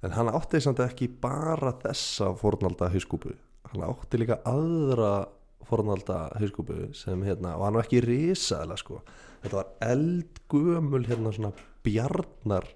En 0.00 0.16
hann 0.16 0.32
átti 0.32 0.62
samt 0.64 0.80
ekki 0.80 1.10
bara 1.20 1.74
þessa 1.82 2.30
fornalda 2.40 2.88
hauskúpu. 2.92 3.34
Hann 3.70 3.84
átti 3.84 4.22
líka 4.22 4.40
aðra 4.48 5.28
fornalda 5.68 6.30
hauskúpu 6.40 6.88
sem 6.96 7.20
hérna, 7.26 7.58
og 7.58 7.66
hann 7.66 7.76
var 7.76 7.84
ekki 7.84 8.00
risaðlega 8.06 8.80
sko 8.80 9.02
þetta 9.42 9.56
var 9.56 9.70
eldgömul 9.90 11.04
hérna 11.08 11.32
svona 11.34 11.52
bjarnar 11.84 12.66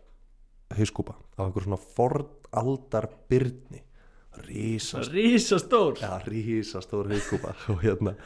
hauskúpa 0.75 1.17
á 1.37 1.41
einhver 1.45 1.67
svona 1.67 1.81
fornaldar 1.81 3.09
byrni 3.29 3.83
risast 4.49 5.13
risastór? 5.13 6.01
Já, 6.01 6.19
rísastór 6.27 7.13
hauskúpa 7.13 7.55
og 7.73 7.83
hérna 7.85 8.17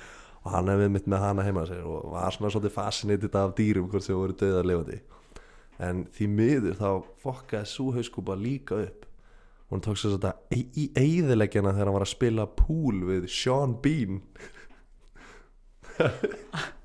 og 0.44 0.54
hann 0.54 0.70
hefði 0.72 0.88
mitt 0.94 1.08
með 1.10 1.24
hana 1.24 1.44
heima 1.44 1.66
sér 1.68 1.84
og 1.84 2.12
var 2.14 2.32
svona 2.34 2.52
svolítið 2.54 2.74
fascinitið 2.76 3.38
af 3.40 3.54
dýrum 3.58 3.88
hvort 3.90 4.06
sem 4.06 4.16
voru 4.16 4.36
döðar 4.38 4.68
lifandi. 4.68 5.00
En 5.82 6.06
því 6.14 6.28
miður 6.32 6.78
þá 6.78 6.90
fokkaði 7.22 7.70
svo 7.70 7.92
hauskúpa 7.94 8.38
líka 8.38 8.78
upp. 8.86 9.04
Og 9.68 9.76
hann 9.76 9.84
tók 9.84 10.00
sér 10.00 10.16
þetta 10.16 10.32
í 10.54 10.86
eigðileggjana 10.96 11.74
þegar 11.74 11.90
hann 11.90 11.98
var 11.98 12.06
að 12.06 12.14
spila 12.14 12.48
pool 12.62 13.02
við 13.10 13.28
Sean 13.34 13.76
Bean 13.82 14.22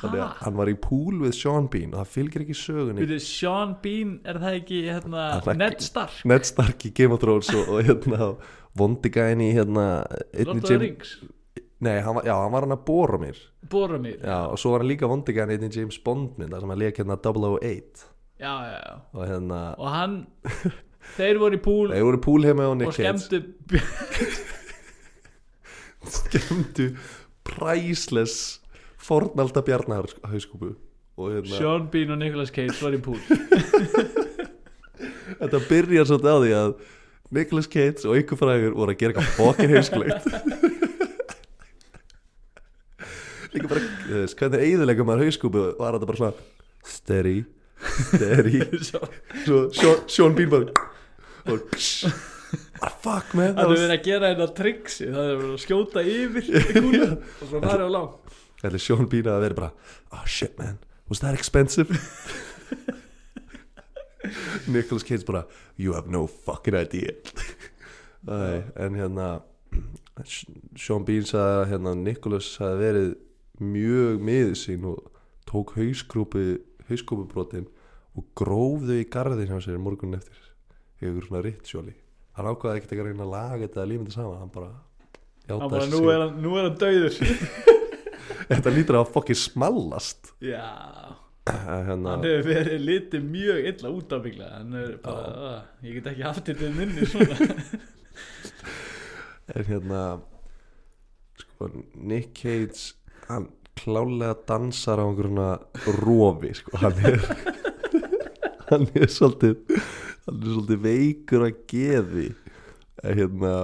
þannig 0.00 0.22
að 0.24 0.44
hann 0.44 0.56
var 0.60 0.70
í 0.72 0.76
pool 0.84 1.18
við 1.22 1.34
Sean 1.38 1.68
Bean 1.72 1.92
og 1.94 2.00
það 2.02 2.14
fylgir 2.14 2.44
ekki 2.46 2.56
sögunni. 2.58 3.04
Veitu, 3.04 3.18
Sean 3.24 3.74
Bean, 3.84 4.14
er 4.28 4.40
það 4.42 4.56
ekki 4.60 4.80
hérna, 4.88 5.26
Ned 5.60 5.84
Stark? 5.84 6.22
Ned 6.28 6.48
Stark 6.48 6.88
í 6.88 6.92
Game 6.96 7.16
of 7.16 7.22
Thrones 7.22 7.52
og, 7.54 7.68
og 7.76 7.84
hérna 7.88 8.32
vondigæn 8.80 9.44
í 9.44 9.52
hérna 9.56 9.86
Lord 10.34 10.56
of 10.56 10.66
the 10.68 10.80
Rings, 10.80 11.18
Nei, 11.80 11.96
hann 12.04 12.18
var, 12.18 12.26
já, 12.28 12.34
hann 12.36 12.52
var 12.52 12.66
hann 12.66 12.74
að 12.76 12.82
bóra 12.84 13.16
mér. 13.16 13.38
Boromir? 13.72 14.18
Já, 14.20 14.26
Já, 14.28 14.38
og 14.52 14.58
svo 14.60 14.74
var 14.74 14.82
hann 14.82 14.90
líka 14.90 15.08
vondigan 15.08 15.52
einn 15.54 15.64
í 15.64 15.70
James 15.72 15.96
Bond 16.04 16.36
mynd 16.36 16.52
þar 16.52 16.64
sem 16.64 16.72
hann 16.74 16.82
leik 16.82 17.00
hérna 17.00 17.16
008 17.16 18.08
já, 18.40 18.52
já, 18.72 19.00
og 19.12 19.26
hérna, 19.28 19.60
og 19.78 19.90
hann 19.92 20.14
þeir 21.16 21.40
voru 21.40 21.58
í 21.58 21.62
púl 21.64 21.92
þeir 21.92 22.06
voru 22.08 22.20
púl 22.24 22.46
heima 22.48 22.68
og 22.70 22.84
skemmtu 22.96 23.40
skemmtu 26.20 26.86
priceless 27.46 28.59
fornalda 29.10 29.64
bjarnar 29.66 30.08
hauskúpu 30.30 30.72
hérna, 31.34 31.58
Sean 31.58 31.88
Bean 31.92 32.14
og 32.14 32.20
Nicolas 32.22 32.52
Cage 32.54 32.76
voru 32.80 32.96
í 32.96 33.02
púl. 33.04 33.18
Þetta 35.40 35.60
byrjar 35.68 36.08
svolítið 36.08 36.30
á 36.32 36.38
því 36.40 36.52
að 36.60 36.70
Nicolas 37.36 37.68
Cage 37.70 38.08
og 38.08 38.18
ykkur 38.22 38.40
frægur 38.40 38.76
voru 38.78 38.94
að 38.94 39.00
gera 39.02 39.12
eitthvað 39.14 39.36
fokkin 39.36 39.74
heimskulegt 39.74 40.24
líka 43.50 43.66
bara 43.70 43.82
hvernig 44.30 44.62
eigðilega 44.64 45.06
maður 45.06 45.26
hauskúpu? 45.26 45.62
Var 45.78 45.96
þetta 45.96 46.08
bara 46.10 46.20
svona 46.20 46.34
Svo- 49.46 49.68
svo 49.74 49.94
Sean- 50.06 50.36
Bean 50.36 50.50
bara 50.52 50.88
og 51.50 51.60
ah, 52.84 52.92
fuck 53.00 53.32
man 53.38 53.54
það 53.56 53.62
er 53.64 53.70
verið 53.72 53.94
að 53.94 54.04
gera 54.06 54.30
þetta 54.34 54.48
triksi 54.58 55.06
það 55.08 55.24
er 55.24 55.38
verið 55.40 55.54
að 55.54 55.62
skjóta 55.64 56.04
yfir 56.04 56.44
og 57.40 57.46
svo 57.48 57.62
farið 57.64 57.86
á 57.88 57.90
lang 57.96 58.10
Er 58.62 58.76
Sean 58.78 59.08
Bean 59.08 59.28
að 59.30 59.40
vera 59.46 59.56
bara 59.56 59.70
Oh 60.12 60.24
shit 60.26 60.58
man, 60.58 60.78
was 61.08 61.20
that 61.24 61.34
expensive? 61.34 61.88
Nicolas 64.68 65.02
Cage 65.06 65.24
bara 65.26 65.46
You 65.76 65.94
have 65.94 66.08
no 66.08 66.26
fucking 66.26 66.74
idea. 66.76 67.14
Æ, 68.28 68.62
En 68.76 68.94
hérna 68.98 69.28
Sean 70.76 71.04
Bean 71.08 71.24
sagði 71.24 71.62
að 71.62 71.68
hérna, 71.72 71.94
Nicolas 71.96 72.50
hafi 72.60 72.82
verið 72.82 73.10
mjög 73.60 74.20
miður 74.24 74.56
sín 74.58 74.84
og 74.90 74.98
tók 75.48 75.72
hausgrúpi 75.78 76.44
hauskúpubrotin 76.90 77.66
og 78.18 78.26
gróf 78.36 78.84
þau 78.84 78.96
í 78.98 79.08
garðin 79.08 79.48
hjá 79.48 79.60
sér 79.64 79.80
morgun 79.80 80.18
eftir. 80.18 80.36
Einhver 81.00 81.24
svona 81.24 81.40
rituali 81.46 81.94
hann 82.36 82.48
ákvaði 82.50 82.80
ekkert 82.80 82.94
að 82.96 83.08
reyna 83.08 83.26
að 83.26 83.32
laga 83.34 83.60
þetta 83.64 83.82
að 83.82 83.90
lífa 83.90 84.04
þetta 84.04 84.16
saman 84.16 84.40
hann 84.40 84.52
bara 84.54 84.70
hann 85.50 85.72
bara, 85.72 85.86
nú 85.90 86.00
er 86.12 86.22
hann, 86.24 86.34
nú 86.44 86.52
er 86.56 86.68
hann 86.68 86.78
dauður 86.80 87.14
þetta 88.50 88.72
lítur 88.74 88.98
að 89.00 89.12
fokki 89.14 89.36
smallast. 89.38 90.32
Já, 90.44 90.64
hérna, 91.50 92.16
hann 92.16 92.24
hefur 92.26 92.48
verið 92.50 92.84
litið 92.86 93.24
mjög 93.30 93.68
illa 93.72 93.92
út 93.96 94.12
af 94.16 94.22
byggla 94.26 94.50
"Ah, 95.04 95.62
ég 95.82 95.96
get 95.98 96.10
ekki 96.12 96.26
haft 96.26 96.50
þetta 96.50 96.70
minni 96.76 97.06
en 99.54 99.64
hérna 99.66 100.02
sko, 101.40 101.70
Nick 101.96 102.34
Cage 102.38 102.94
hann 103.28 103.48
klálega 103.80 104.36
dansar 104.46 105.00
á 105.00 105.04
einhverjuna 105.08 105.48
rofi 106.02 106.52
sko, 106.54 106.76
hann 106.82 107.00
er 107.08 107.18
hann 108.70 108.86
er 108.94 109.08
svolítið 109.10 109.56
hann 110.26 110.36
er 110.38 110.54
svolítið 110.54 110.82
veikur 110.84 111.46
að 111.48 111.60
geði. 111.72 112.28
Hérna 113.00 113.54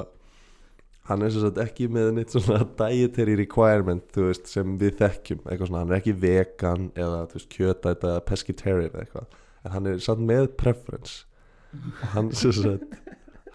hann 1.09 1.23
er 1.23 1.31
sagt 1.35 1.59
ekki 1.63 1.87
með 1.93 2.13
neitt 2.17 2.33
svona 2.35 2.65
dietary 2.79 3.37
requirement 3.39 4.05
þú 4.15 4.29
veist, 4.31 4.49
sem 4.51 4.77
við 4.81 4.97
þekkjum. 5.01 5.43
Eitthvað 5.47 5.71
svona, 5.71 5.83
hann 5.85 5.93
er 5.95 6.01
ekki 6.01 6.15
vegan 6.23 6.89
eða 6.99 7.21
kjötæta 7.53 7.95
eða 8.13 8.25
pescatarian 8.27 8.97
eitthvað. 9.03 9.29
En 9.67 9.75
hann 9.77 9.91
er 9.91 10.03
samt 10.03 10.25
með 10.27 10.49
preference. 10.59 11.25
Og 11.77 12.09
hann 12.15 12.33
sagt 12.37 12.99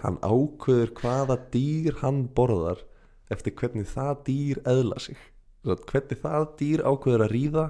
hann 0.01 0.17
ákveður 0.25 0.95
hvaða 0.97 1.37
dýr 1.53 1.99
hann 2.01 2.23
borðar 2.35 2.79
eftir 3.31 3.53
hvernig 3.59 3.87
það 3.89 4.23
dýr 4.27 4.61
eðla 4.67 4.97
sig. 5.03 5.19
Svo 5.61 5.75
að 5.75 5.83
hvernig 5.91 6.21
það 6.23 6.45
dýr 6.57 6.81
ákveður 6.89 7.23
að 7.27 7.33
ríða 7.35 7.65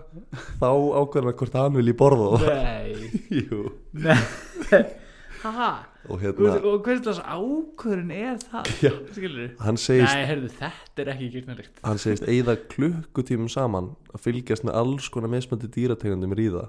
þá 0.62 0.70
ákveður 0.72 1.28
hann 1.28 1.40
hvort 1.42 1.58
hann 1.60 1.76
vilji 1.80 1.96
borða 2.00 2.30
það. 2.40 2.62
Nei, 2.64 3.10
Jú. 3.42 3.64
nei. 4.00 4.82
Haha 5.44 5.72
og 6.10 6.22
hérna 6.24 6.56
og 6.66 6.86
hvernig 6.86 7.20
ákvörðin 7.22 8.12
er 8.16 8.38
það 8.42 8.70
Já. 8.82 8.92
Skilur 9.14 9.52
hann 9.62 9.78
segist, 9.78 10.14
Nei, 10.16 10.26
heyrðu, 10.30 10.50
þetta 10.58 11.04
er 11.04 11.12
ekki 11.14 11.28
gyrnalegt 11.36 11.82
hann 11.86 12.02
segist 12.02 12.26
eigða 12.32 12.56
klukkutímum 12.74 13.52
saman 13.54 13.92
að 14.16 14.24
fylgjast 14.26 14.66
með 14.66 14.80
alls 14.82 15.10
konar 15.14 15.30
mismöndi 15.34 15.70
dýrategundum 15.76 16.34
ríða 16.40 16.68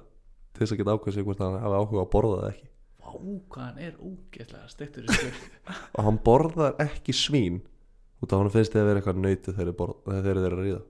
til 0.52 0.62
þess 0.66 0.74
að 0.76 0.82
geta 0.82 0.96
ákveð 0.98 1.16
sig 1.16 1.24
hvort 1.28 1.40
hann 1.40 1.56
hafi 1.62 1.78
áhuga 1.80 2.02
að 2.04 2.10
borða 2.12 2.38
það 2.42 2.50
ekki. 2.52 2.68
Hann 3.56 3.78
er 3.80 3.94
ógeðslega 4.00 4.68
stektur 4.72 5.04
í 5.08 5.16
og 5.96 6.04
hann 6.06 6.18
borðar 6.24 6.76
ekki 6.84 7.14
svín 7.16 7.60
út 8.22 8.32
af 8.32 8.40
hann 8.42 8.52
finnst 8.54 8.72
þið 8.76 8.82
að 8.82 8.88
vera 8.90 9.00
eitthvað 9.02 9.22
nöytið 9.24 9.56
þegar 9.56 9.70
þeir 9.72 9.78
borð- 9.80 10.02
þegar 10.06 10.26
þeir 10.28 10.40
eru 10.42 10.58
að 10.58 10.62
ríða. 10.66 10.82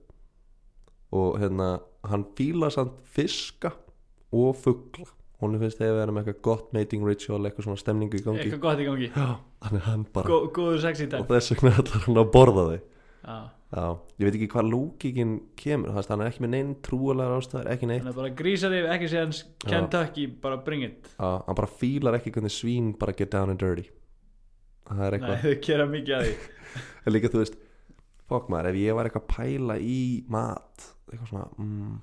Og 1.23 1.39
hérna 1.43 1.69
hann 2.11 2.25
fíla 2.39 2.71
samt 2.75 2.99
fiska 3.15 3.73
og 4.33 4.57
fugla 4.59 5.07
hún 5.43 5.59
finnst 5.61 5.83
að 5.83 5.97
vera 5.99 6.15
með 6.15 6.29
eitthvað 6.29 6.45
gott 6.49 6.69
mating 6.77 7.07
ritual 7.07 7.41
eitthvað 7.43 7.67
svona 7.67 7.81
stemningu 7.81 8.19
í 8.19 8.23
gangi. 8.25 8.45
Eitthvað 8.45 8.63
gott 8.67 8.83
í 8.83 8.87
gangi. 8.89 9.09
Já, 9.13 9.27
hann 9.67 9.79
er 9.79 9.85
hann 9.89 10.05
bara 10.15 10.31
Gó, 10.31 10.37
Góður 10.55 10.81
sex 10.85 11.03
í 11.05 11.09
dag. 11.13 11.25
Og 11.25 11.33
þess 11.33 11.55
vegna 11.55 11.75
ætlar 11.83 12.07
hann 12.07 12.23
að 12.23 12.31
borða 12.37 12.65
þau. 12.69 12.79
Já, 13.23 13.37
já, 13.73 13.85
ég 14.19 14.29
veit 14.29 14.39
ekki 14.39 14.49
hvað 14.53 14.71
lókikinn 14.73 15.35
kemur 15.63 15.93
þannig 15.93 16.07
að 16.07 16.15
hann 16.15 16.25
er 16.25 16.31
ekki 16.33 16.45
með 16.45 16.55
neinn 16.57 16.73
trúalega 16.87 17.41
ástæður 17.41 17.73
ekki 17.75 17.91
neitt. 17.91 18.05
Þannig 18.05 18.15
að 18.15 18.23
bara 18.23 18.37
grísa 18.43 18.71
þig 18.73 18.89
ekki 18.97 19.11
séðan 19.13 19.35
Kentucky, 19.67 20.29
bara 20.47 20.63
bring 20.67 20.87
it. 20.89 21.11
Já, 21.17 21.29
hann 21.47 21.59
bara 21.59 21.73
fílar 21.83 22.19
ekki 22.19 22.35
hvernig 22.35 22.55
svín 22.55 22.95
bara 22.99 23.15
get 23.19 23.35
down 23.35 23.55
and 23.55 23.63
dirty. 23.63 23.87
Það 24.89 25.05
er 25.07 25.15
Nei, 25.15 25.21
eitthvað 25.21 25.45
þau 25.47 25.69
gera 25.69 25.91
mikið 25.93 26.19
að 26.19 26.27
því. 26.31 26.41
En 27.03 27.13
líka 27.13 27.29
þú 27.29 27.41
veist 27.43 27.57
fokk 28.31 28.49
maður, 28.53 28.71
ef 28.73 28.81
ég 28.81 28.97
var 28.97 29.09
eitthvað 29.09 29.25
að 29.27 29.33
pæla 29.35 29.77
í 29.83 30.01
mat 30.33 30.87
eitthvað 31.11 31.29
svona 31.33 31.47
mm, 31.59 31.97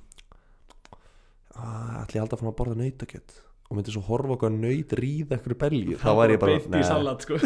að, 1.60 1.92
ætli 2.04 2.20
ég 2.20 2.26
alltaf 2.26 2.44
að 2.44 2.58
borða 2.60 2.80
nautakjöt? 2.80 3.38
Og 3.70 3.78
myndi 3.78 3.94
svo 3.94 4.02
horfa 4.08 4.34
okkur 4.34 4.50
að 4.50 4.62
naut 4.64 4.94
ríða 4.98 5.36
eitthvað 5.36 5.60
belgi 5.62 5.98
þá 6.02 6.10
var 6.18 6.34
ég 6.34 6.40
bara 6.42 6.56
Beint 6.58 6.80
í 6.80 6.86
salat, 6.88 7.26
sko. 7.26 7.38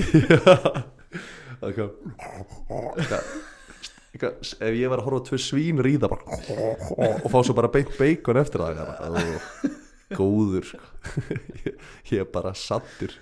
Eitthvað, 1.64 1.91
eitthvað, 4.11 4.39
ef 4.68 4.74
ég 4.76 4.89
var 4.91 4.99
að 4.99 5.05
horfa 5.07 5.22
tvö 5.30 5.38
svín 5.39 5.80
ríða 5.86 6.09
bara 6.11 6.39
og 7.24 7.28
fá 7.32 7.38
svo 7.39 7.55
bara 7.55 7.70
beint 7.72 7.93
bacon 7.95 8.39
eftir 8.41 8.64
það 8.64 8.82
bara, 8.82 9.22
góður 10.18 10.68
sko. 10.68 10.82
ég, 11.64 11.78
ég 12.11 12.26
er 12.26 12.28
bara 12.34 12.51
sattur 12.57 13.16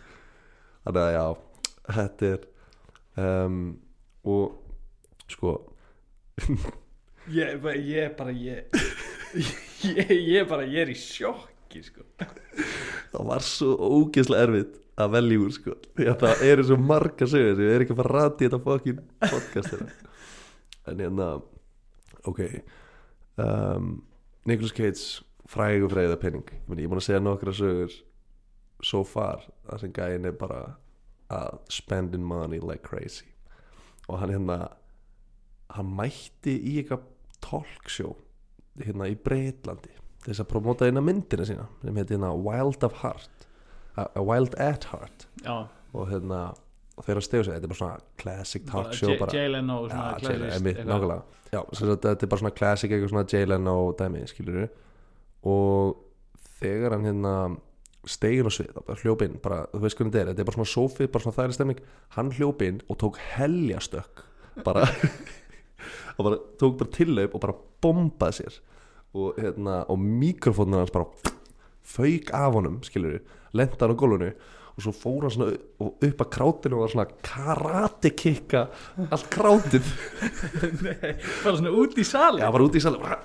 þannig 0.88 1.04
að 1.04 1.14
já 1.16 1.26
þetta 2.00 2.32
er 2.32 2.48
um, 3.22 3.60
og 4.26 4.58
sko 5.32 5.58
Ég 7.32 7.68
ég 7.86 8.16
bara, 8.18 8.34
ég 8.34 8.66
Ég, 9.82 10.12
ég 10.12 10.46
bara, 10.50 10.66
ég 10.68 10.84
er 10.84 10.92
í 10.94 10.98
sjokki, 10.98 11.82
sko. 11.86 12.06
Það 13.12 13.28
var 13.32 13.46
svo 13.46 13.74
ógeðslega 13.80 14.48
erfitt 14.48 14.78
að 15.02 15.16
velja 15.16 15.42
úr 15.42 15.56
sko. 15.56 15.76
Að 16.04 16.22
það 16.22 16.44
eru 16.50 16.68
svo 16.68 16.78
marga 16.82 17.28
sögur 17.30 17.64
ég 17.64 17.74
er 17.76 17.86
ekki 17.86 17.96
að 17.96 18.02
fara 18.02 18.12
að 18.12 18.18
rati 18.18 18.48
þetta 18.48 18.62
fokkin 18.66 19.02
podcastina 19.24 19.90
en 20.90 21.04
hérna 21.04 21.28
ok 22.28 22.42
um, 23.42 23.92
Nicolas 24.50 24.76
Cage 24.76 25.24
fræg 25.52 25.86
og 25.86 25.94
fræða 25.94 26.18
penning 26.22 26.48
ég, 26.52 26.62
ég 26.76 26.86
er 26.86 26.92
búin 26.92 27.02
að 27.02 27.08
segja 27.08 27.24
nokkra 27.24 27.54
sögur 27.56 27.96
so 28.86 29.04
far 29.06 29.46
það 29.68 29.84
sem 29.84 29.96
gæin 29.96 30.30
er 30.30 30.38
bara 30.38 30.62
að 31.32 31.62
spending 31.72 32.26
money 32.28 32.60
like 32.60 32.84
crazy. 32.84 33.28
Og 34.10 34.20
hann 34.20 34.34
hérna 34.34 34.58
hann 35.72 35.94
mætti 35.96 36.58
í 36.58 36.82
eitthvað 36.82 37.06
talkshow 37.42 38.18
hérna 38.80 39.10
í 39.12 39.18
Breitlandi 39.20 39.94
til 40.22 40.32
þess 40.32 40.44
að 40.44 40.52
promóta 40.54 40.88
eina 40.88 41.04
myndina 41.04 41.46
sína 41.48 41.68
sem 41.82 41.98
heiti 41.98 42.16
hérna 42.16 42.32
Wild 42.38 42.84
of 42.88 43.00
Heart 43.02 43.48
a, 43.98 44.06
a 44.16 44.22
Wild 44.24 44.56
at 44.62 44.86
Heart. 44.92 45.28
Já, 45.44 45.68
og 45.92 46.12
hérna 46.12 46.52
þeirra 47.02 47.24
stegu 47.26 47.46
sig, 47.46 47.56
þetta 47.56 47.68
er 47.68 47.72
bara 47.72 47.80
svona 47.80 47.98
classic 48.22 48.68
talk 48.70 48.94
show 48.96 49.12
Jay 49.34 49.50
Leno 49.50 49.82
þetta 52.06 52.14
er 52.14 52.32
bara 52.32 52.44
svona 52.44 52.54
classic 52.56 52.94
eitthvað 52.94 53.14
svona 53.14 53.26
Jay 53.32 53.48
Leno 53.50 53.76
dæmi, 53.98 54.24
skilur 54.30 54.68
og 55.50 56.02
þegar 56.62 56.96
hann 56.96 57.08
hérna 57.10 57.36
stegin 58.10 58.50
og 58.50 58.54
svið, 58.54 58.76
bara 58.86 59.00
hljóp 59.02 59.24
inn 59.26 59.40
bara, 59.42 59.64
þú 59.74 59.82
veist 59.84 59.98
hvernig 59.98 60.14
þetta 60.14 60.22
er, 60.24 60.32
þetta 60.32 60.44
er 60.44 60.50
bara 60.50 60.60
svona 60.60 60.74
sofi 60.74 61.08
bara 61.08 61.26
svona 61.26 61.38
þægileg 61.38 61.58
stemning, 61.58 61.82
hann 62.18 62.32
hljóp 62.38 62.64
inn 62.66 62.80
og 62.90 63.00
tók 63.02 63.20
heljastökk 63.36 64.24
bara 64.66 64.88
og 66.22 66.30
bara 66.30 66.40
tók 66.62 66.80
bara 66.80 66.94
tillaup 66.96 67.36
og 67.36 67.44
bara 67.44 67.58
bombaði 67.84 68.40
sér. 68.40 68.58
Og 69.18 69.38
hérna, 69.42 69.82
og 69.92 70.00
mikrofónun 70.00 70.80
hans 70.80 70.94
bara 70.94 71.10
fauk 71.82 72.32
af 72.38 72.56
honum, 72.56 72.80
skilur 72.86 73.20
lenda 73.58 73.82
hann 73.82 73.96
á 73.98 74.00
gólfinu 74.00 74.32
og 74.72 74.86
svo 74.86 74.94
fór 74.96 75.26
hann 75.26 75.34
svona 75.36 75.52
upp 75.92 76.22
að 76.24 76.30
krátinu 76.32 76.78
og 76.78 76.86
var 76.86 76.94
svona 76.94 77.08
karate 77.26 78.14
kicka 78.16 78.62
allt 79.10 79.28
krátið. 79.34 79.90
Nei, 80.86 81.16
bara 81.44 81.58
svona 81.58 81.74
út 81.76 82.00
í 82.00 82.08
sali 82.08 82.44
Já, 82.44 82.48
var 82.54 82.64
úti 82.64 82.80
í 82.80 82.86
salin 82.86 83.04
bara, 83.04 83.20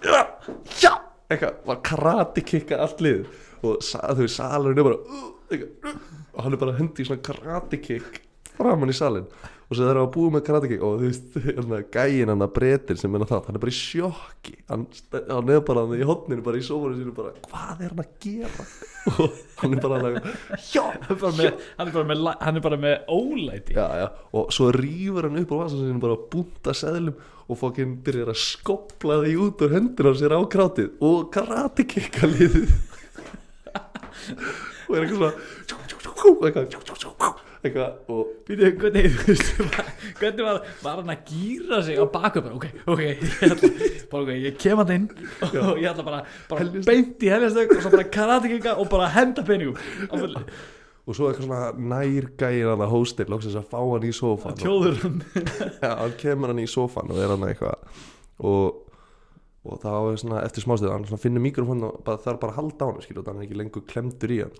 eitthvað, 1.30 1.60
var 1.68 1.82
karate 1.86 2.42
kicka 2.46 2.80
allt 2.82 3.04
lið. 3.04 3.26
Og 3.62 3.78
sa, 3.84 4.02
þú 4.10 4.26
veist, 4.26 4.40
salurinn 4.40 4.82
er 4.82 4.88
bara 4.88 5.22
eitthvað, 5.52 6.00
og 6.36 6.44
hann 6.44 6.56
er 6.56 6.60
bara 6.60 6.74
að 6.74 6.80
hendi 6.82 7.04
í 7.04 7.08
svona 7.08 7.24
karate 7.24 7.80
kick 7.80 8.20
framan 8.56 8.92
í 8.92 8.96
salin 8.96 9.28
og 9.66 9.74
svo 9.74 9.82
þeir 9.82 9.90
eru 9.90 10.02
að 10.04 10.10
búið 10.14 10.34
með 10.36 10.42
karate 10.46 10.68
kick 10.70 10.82
og 10.86 11.00
þú 11.00 11.08
veist, 11.08 11.38
hérna, 11.46 11.78
gæin 11.90 12.30
hann 12.30 12.44
að 12.44 12.52
breytir 12.54 12.98
sem 13.00 13.10
minna 13.10 13.26
það, 13.26 13.48
hann 13.48 13.58
er 13.58 13.62
bara 13.64 13.72
í 13.72 13.78
sjokki. 13.78 14.54
Hann, 14.70 14.84
hann 15.26 15.50
er 15.50 15.62
bara 15.66 15.82
hann 15.82 15.96
í 15.98 16.06
hotninu 16.06 16.44
bara 16.46 16.60
í 16.60 16.66
sófanu 16.66 16.98
sínu 17.00 17.14
bara, 17.16 17.32
hvað 17.50 17.82
er 17.82 17.94
hann 17.94 18.02
að 18.04 18.12
gera? 18.22 18.66
Og 19.16 19.40
hann 19.62 19.74
er 19.74 19.82
bara 19.82 19.98
hann 19.98 20.06
að 20.06 20.14
Hann 21.80 21.90
er 21.90 21.94
bara 21.96 22.10
með, 22.10 22.28
er 22.46 22.76
er 22.92 23.02
ólæti. 23.10 23.74
Já, 23.74 23.86
já, 24.02 24.06
og 24.38 24.52
svo 24.54 24.70
rýfur 24.74 25.26
hann 25.28 25.40
upp 25.42 25.54
á 25.54 25.56
vasan 25.62 25.82
sinni 25.82 26.02
bara 26.02 26.18
búnta 26.34 26.74
seðlum 26.74 27.18
og 27.46 27.60
fokkin 27.60 27.98
byrjar 28.06 28.32
að 28.32 28.40
skopla 28.42 29.20
því 29.22 29.34
út 29.44 29.62
úr 29.62 29.74
hendur 29.76 30.10
á 30.10 30.12
sér 30.18 30.34
á 30.34 30.40
krátið 30.50 30.94
og 31.06 31.28
karate 31.34 31.86
kicka 31.86 32.30
liðið. 32.30 32.70
Og 34.86 34.94
er 34.94 35.02
eitthvað 35.02 35.34
svona 35.66 36.46
eitthvað, 36.46 37.45
eitthvað 37.66 38.14
og 38.14 38.32
Býtu, 38.46 38.68
hvernig, 38.78 39.08
þú 39.16 39.32
veist, 39.32 39.48
hvernig 40.20 40.44
var, 40.46 40.60
var 40.84 41.00
hann 41.00 41.12
að 41.16 41.32
gýra 41.32 41.80
sig 41.82 41.98
á 41.98 42.04
bara, 42.14 42.30
ok, 42.54 42.66
ok, 42.86 43.02
ég 43.02 43.24
ætla, 43.42 43.70
bara, 44.12 44.22
ok, 44.22 44.30
ég 44.44 44.56
kem 44.62 44.80
hann 44.82 44.94
inn 44.94 45.08
og 45.50 45.80
ég 45.82 45.88
ætla 45.90 46.06
bara, 46.06 46.22
bara 46.50 46.66
beint 46.86 47.26
í 47.26 47.32
heljastök 47.32 47.74
og 47.74 47.82
svo 47.82 47.92
bara 47.96 48.06
karate 48.16 48.50
kicka 48.52 48.76
og 48.78 48.90
bara 48.92 49.10
henda 49.16 49.42
peningum. 49.46 49.78
Og 51.06 51.14
svo 51.14 51.28
eitthvað 51.30 51.46
svona 51.46 51.90
nærgægir 51.94 52.70
hann 52.72 52.82
að 52.82 52.94
hóstil 52.94 53.28
loksins 53.30 53.58
að 53.58 53.68
fá 53.70 53.78
hann 53.78 54.06
í 54.06 54.14
sófan 54.14 54.56
og, 54.56 54.62
tjóður 54.62 54.96
hann 55.04 55.20
ja, 55.82 55.92
hann 56.00 56.16
kemur 56.18 56.50
hann 56.50 56.62
í 56.62 56.66
sófan 56.70 57.12
og 57.14 57.20
er 57.22 57.34
hann 57.34 57.46
eitthvað 57.46 58.02
og, 58.42 58.85
og 59.66 59.80
þá 59.82 59.90
er 59.94 60.20
svona 60.22 60.42
eftir 60.46 60.64
smástið 60.64 60.92
hann 60.92 61.06
svona 61.08 61.22
finnur 61.22 61.44
mikrofón 61.44 61.84
og 61.88 61.98
bara, 62.06 62.20
þarf 62.22 62.40
bara 62.42 62.54
að 62.54 62.60
halda 62.60 62.86
á 62.86 62.90
hann 62.90 63.04
skilur, 63.04 63.26
þannig 63.26 63.44
er 63.44 63.48
ekki 63.48 63.60
lengur 63.60 63.84
klemdur 63.90 64.34
í 64.34 64.38
hann. 64.44 64.56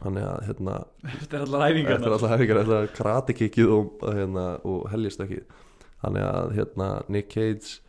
Þannig 0.00 0.28
að 0.30 0.42
hérna 0.48 0.76
Þetta 1.04 1.38
er 1.38 1.46
allar 1.46 1.66
æfingar 1.68 1.94
Þetta 1.94 2.08
er 2.10 2.16
alltaf 2.16 2.34
hefðingar, 2.34 2.60
þetta 2.62 2.80
er 2.80 2.92
kratikikið 2.98 3.74
og, 3.78 4.06
hérna, 4.18 4.46
og 4.68 4.86
helgistökkið 4.92 5.60
Þannig 6.04 6.28
að 6.28 6.54
hérna, 6.58 6.88
Nick 7.14 7.32
Cage 7.32 7.80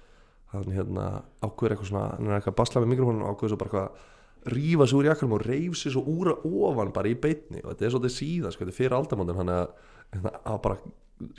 hann 0.55 0.75
hérna, 0.75 1.05
ákveður 1.43 1.75
eitthvað 1.75 1.89
svona 1.89 2.09
hann 2.13 2.29
er 2.29 2.37
eitthvað 2.37 2.53
að 2.53 2.59
basla 2.61 2.83
með 2.83 2.91
mikrofónum 2.93 3.25
og 3.25 3.33
ákveður 3.33 3.53
svo 3.53 3.59
bara 3.61 3.71
eitthvað 3.71 4.13
rífa 4.55 4.85
sig 4.85 4.99
úr 4.99 5.09
jakkanum 5.09 5.35
og 5.35 5.45
reif 5.45 5.77
sig 5.79 5.93
svo 5.93 6.03
úr 6.05 6.31
að 6.35 6.45
ofan 6.51 6.93
bara 6.95 7.09
í 7.09 7.17
beitni 7.17 7.63
og 7.63 7.71
þetta 7.73 7.87
er 7.87 7.95
svolítið 7.95 8.15
síðan 8.15 8.53
sko, 8.53 8.63
þetta 8.63 8.73
er 8.73 8.77
fyrir 8.77 8.97
aldamóndin 8.99 9.39
hann 9.41 9.53
að, 9.55 9.73
hérna, 10.13 10.33
að 10.45 10.59
bara 10.67 10.77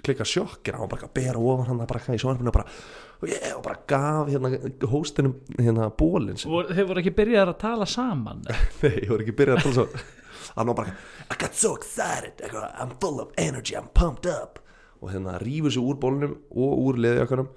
klikka 0.03 0.24
sjokkir, 0.24 0.77
hann 0.77 0.87
var 0.87 0.93
bara 0.95 1.09
að 1.09 1.16
bera 1.18 1.41
ofan 1.41 1.66
hann 1.68 1.81
bara 1.83 2.01
í 2.14 2.20
sjónarfinu 2.20 2.49
og 2.49 2.57
bara, 2.57 2.77
og, 3.20 3.27
yeah, 3.29 3.57
og 3.59 3.64
bara 3.66 3.81
gaf 3.91 4.31
hérna, 4.33 4.53
hóstinum 4.89 5.35
hérna, 5.59 5.91
bólinn 5.93 6.39
þeir 6.41 6.89
voru 6.89 7.03
ekki 7.03 7.12
byrjað 7.18 7.53
að 7.53 7.59
tala 7.61 7.89
saman? 7.91 8.45
Nei, 8.83 8.95
ég 9.03 9.11
voru 9.12 9.27
ekki 9.27 9.37
byrjað 9.37 9.59
að 9.59 9.66
tala 9.66 9.77
svo 9.81 10.14
Hann 10.57 10.70
var 10.70 10.74
bara 10.79 10.93
I 11.31 11.35
got 11.39 11.55
so 11.55 11.74
excited. 11.74 12.41
I'm 12.79 12.95
full 13.01 13.20
of 13.20 13.33
energy, 13.37 13.74
I'm 13.77 13.89
pumped 13.93 14.27
up. 14.27 14.61
Og 15.03 15.11
hérna 15.12 15.39
rífur 15.43 15.70
sig 15.70 15.83
úr 15.83 15.99
bólnum 16.01 16.37
og 16.51 16.79
úr 16.87 17.01
leðjakanum 17.03 17.49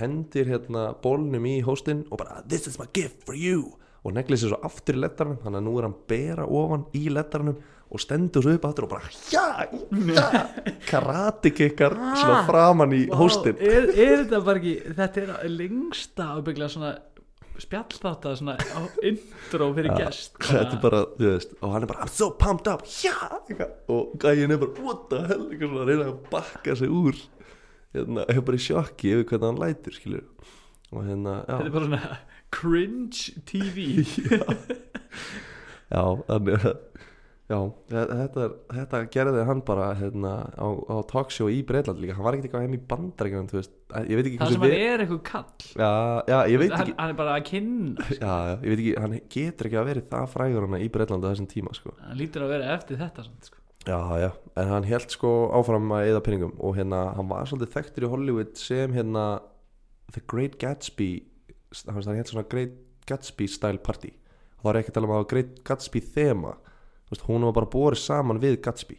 Hendir 0.00 0.48
hérna 0.50 0.88
bólnum 1.02 1.46
í 1.46 1.60
hóstinn 1.64 2.02
Og 2.10 2.18
bara 2.18 2.42
This 2.48 2.66
is 2.66 2.78
my 2.80 2.88
gift 2.92 3.22
for 3.26 3.38
you. 3.38 3.76
Og 4.02 4.16
neglir 4.16 4.40
sér 4.40 4.52
svo 4.52 4.58
aftur 4.66 4.98
í 4.98 5.02
lettarnum 5.04 5.38
Þannig 5.44 5.60
að 5.60 5.68
nú 5.68 5.76
er 5.78 5.86
hann 5.86 5.98
bera 6.10 6.48
ofan 6.48 6.88
í 6.98 7.06
lettarnum 7.12 7.60
Og 7.88 8.02
stendur 8.02 8.44
svo 8.44 8.52
upp 8.58 8.66
aftur 8.68 8.84
og 8.84 8.90
bara 8.92 9.12
Já, 9.32 9.64
já. 10.18 10.26
Karate 10.88 11.54
kickar 11.56 11.96
svona 11.96 12.42
framan 12.48 12.92
í 12.92 13.06
hóstinn. 13.08 13.56
Vá, 13.56 13.64
er, 13.64 13.88
er 13.94 14.24
þetta 14.24 14.42
bara 14.44 14.60
ekki 14.60 14.74
Þetta 14.98 15.22
er 15.24 15.54
lengsta 15.54 16.32
ábygglega 16.36 16.72
svona 16.74 16.92
spjallþátt 17.58 18.26
svona 18.38 18.54
intro 19.06 19.70
fyrir 19.74 19.94
gest 19.98 20.36
þetta 20.46 20.76
er 20.76 20.82
bara, 20.82 21.00
þú 21.18 21.30
veist, 21.32 21.54
og 21.58 21.74
hann 21.74 21.84
er 21.84 21.90
bara 21.90 22.04
I'm 22.04 22.12
so 22.12 22.30
pumped 22.38 22.70
up, 22.70 22.84
já 22.86 23.14
og 23.90 24.14
gæin 24.22 24.54
er 24.54 24.60
bara, 24.60 24.84
what 24.84 25.08
the 25.10 25.24
hell? 25.26 25.48
Svona, 25.50 25.82
að 25.82 25.90
reyna 25.90 26.08
að 26.12 26.20
bakka 26.30 26.76
sig 26.78 26.92
úr 26.92 27.18
hérna, 27.96 28.26
er 28.30 28.42
bara 28.46 28.60
í 28.60 28.62
sjokki 28.62 29.14
yfir 29.14 29.26
hvernig 29.32 29.50
hann 29.50 29.62
lætur 29.64 29.96
skilur 29.96 30.26
og 30.92 31.08
hérna, 31.08 31.40
þetta 31.48 31.58
er 31.58 31.70
já, 31.70 31.74
bara 31.74 31.88
svona 31.88 32.20
cringe 32.54 33.42
TV 33.48 33.88
já 35.94 36.04
þannig 36.28 36.68
að 36.68 36.70
Já, 37.48 37.56
þe- 37.88 38.08
þetta, 38.12 38.46
þetta 38.76 38.98
gerði 39.14 39.42
hann 39.48 39.60
bara 39.64 39.84
hérna, 39.96 40.32
á, 40.52 40.68
á 40.68 40.96
talkshow 41.08 41.48
í 41.48 41.62
Breitland 41.64 42.02
líka. 42.02 42.12
Hann 42.18 42.26
var 42.26 42.36
ekkert 42.36 42.50
eitthvað 42.50 42.64
heim 42.66 42.74
í 42.76 42.80
bandaríkjum 42.90 43.46
þú 43.48 43.56
veist, 43.56 43.72
ég 44.04 44.18
veit 44.18 44.26
ekki 44.28 44.40
það 44.42 44.52
sem 44.52 44.64
hann 44.66 44.74
er 44.76 45.04
eitthvað 45.04 45.22
kall. 45.30 45.70
Já, 45.80 45.88
já, 46.28 46.58
veit 46.60 46.74
hann, 46.74 46.82
ekki 46.82 46.96
hann 46.98 47.14
er 47.14 47.16
bara 47.22 47.36
að 47.38 47.46
kynna 47.48 48.08
já, 48.20 48.34
já, 48.50 48.52
ég 48.52 48.68
veit 48.68 48.82
ekki, 48.82 48.92
hann 49.00 49.16
getur 49.32 49.70
ekki 49.70 49.80
að 49.80 49.88
verið 49.88 50.10
það 50.12 50.28
frægur 50.34 50.66
hann 50.68 50.76
í 50.84 50.90
Breitland 50.98 51.24
á 51.24 51.28
þessum 51.32 51.48
tíma 51.54 51.72
sko. 51.78 51.94
hann 52.04 52.20
lítur 52.20 52.44
að 52.44 52.52
vera 52.52 52.68
eftir 52.76 53.00
þetta 53.00 53.24
samt, 53.30 53.48
sko. 53.48 53.64
Já, 53.88 53.98
já, 54.20 54.28
en 54.60 54.68
hann 54.74 54.84
held 54.92 55.08
sko 55.16 55.32
áfram 55.56 55.88
að 55.96 56.10
eða 56.12 56.22
pinningum 56.28 56.52
og 56.60 56.76
hérna, 56.76 57.00
hann 57.16 57.32
var 57.32 57.48
svolítið 57.48 57.72
þekktur 57.78 58.04
í 58.04 58.12
Hollywood 58.12 58.52
sem 58.60 58.92
hérna 58.92 59.24
The 60.12 60.20
Great 60.28 60.60
Gatsby 60.60 61.10
hann 61.88 62.04
held 62.12 62.28
svona 62.28 62.44
Great 62.52 62.76
Gatsby 63.08 63.48
style 63.48 63.80
party. 63.80 64.12
Það 64.60 64.74
er 64.74 64.78
ekki 64.82 64.92
að 64.92 64.96
tala 64.98 65.08
um 65.08 65.16
að 65.16 65.28
Great 65.32 65.60
Gatsby 65.64 66.04
þema 66.04 66.58
veist, 67.10 67.24
hún 67.28 67.46
var 67.48 67.56
bara 67.56 67.70
borið 67.72 68.02
saman 68.02 68.40
við 68.42 68.60
Gatsby. 68.64 68.98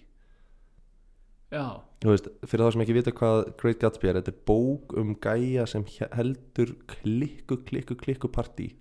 Já, 1.49 1.81
veist, 2.05 2.27
fyrir 2.45 2.65
þá 2.67 2.73
sem 2.75 2.83
ekki 2.85 2.97
vita 2.99 3.13
hvað 3.15 3.39
Great 3.61 3.79
Gatsby 3.81 4.11
er 4.11 4.19
þetta 4.19 4.33
er 4.35 4.43
bók 4.49 4.93
um 5.01 5.15
gæja 5.17 5.65
sem 5.69 5.85
he- 5.95 6.11
heldur 6.13 6.75
klikku, 6.91 7.57
klikku, 7.65 7.97
klikku 7.97 8.29
partí. 8.29 8.71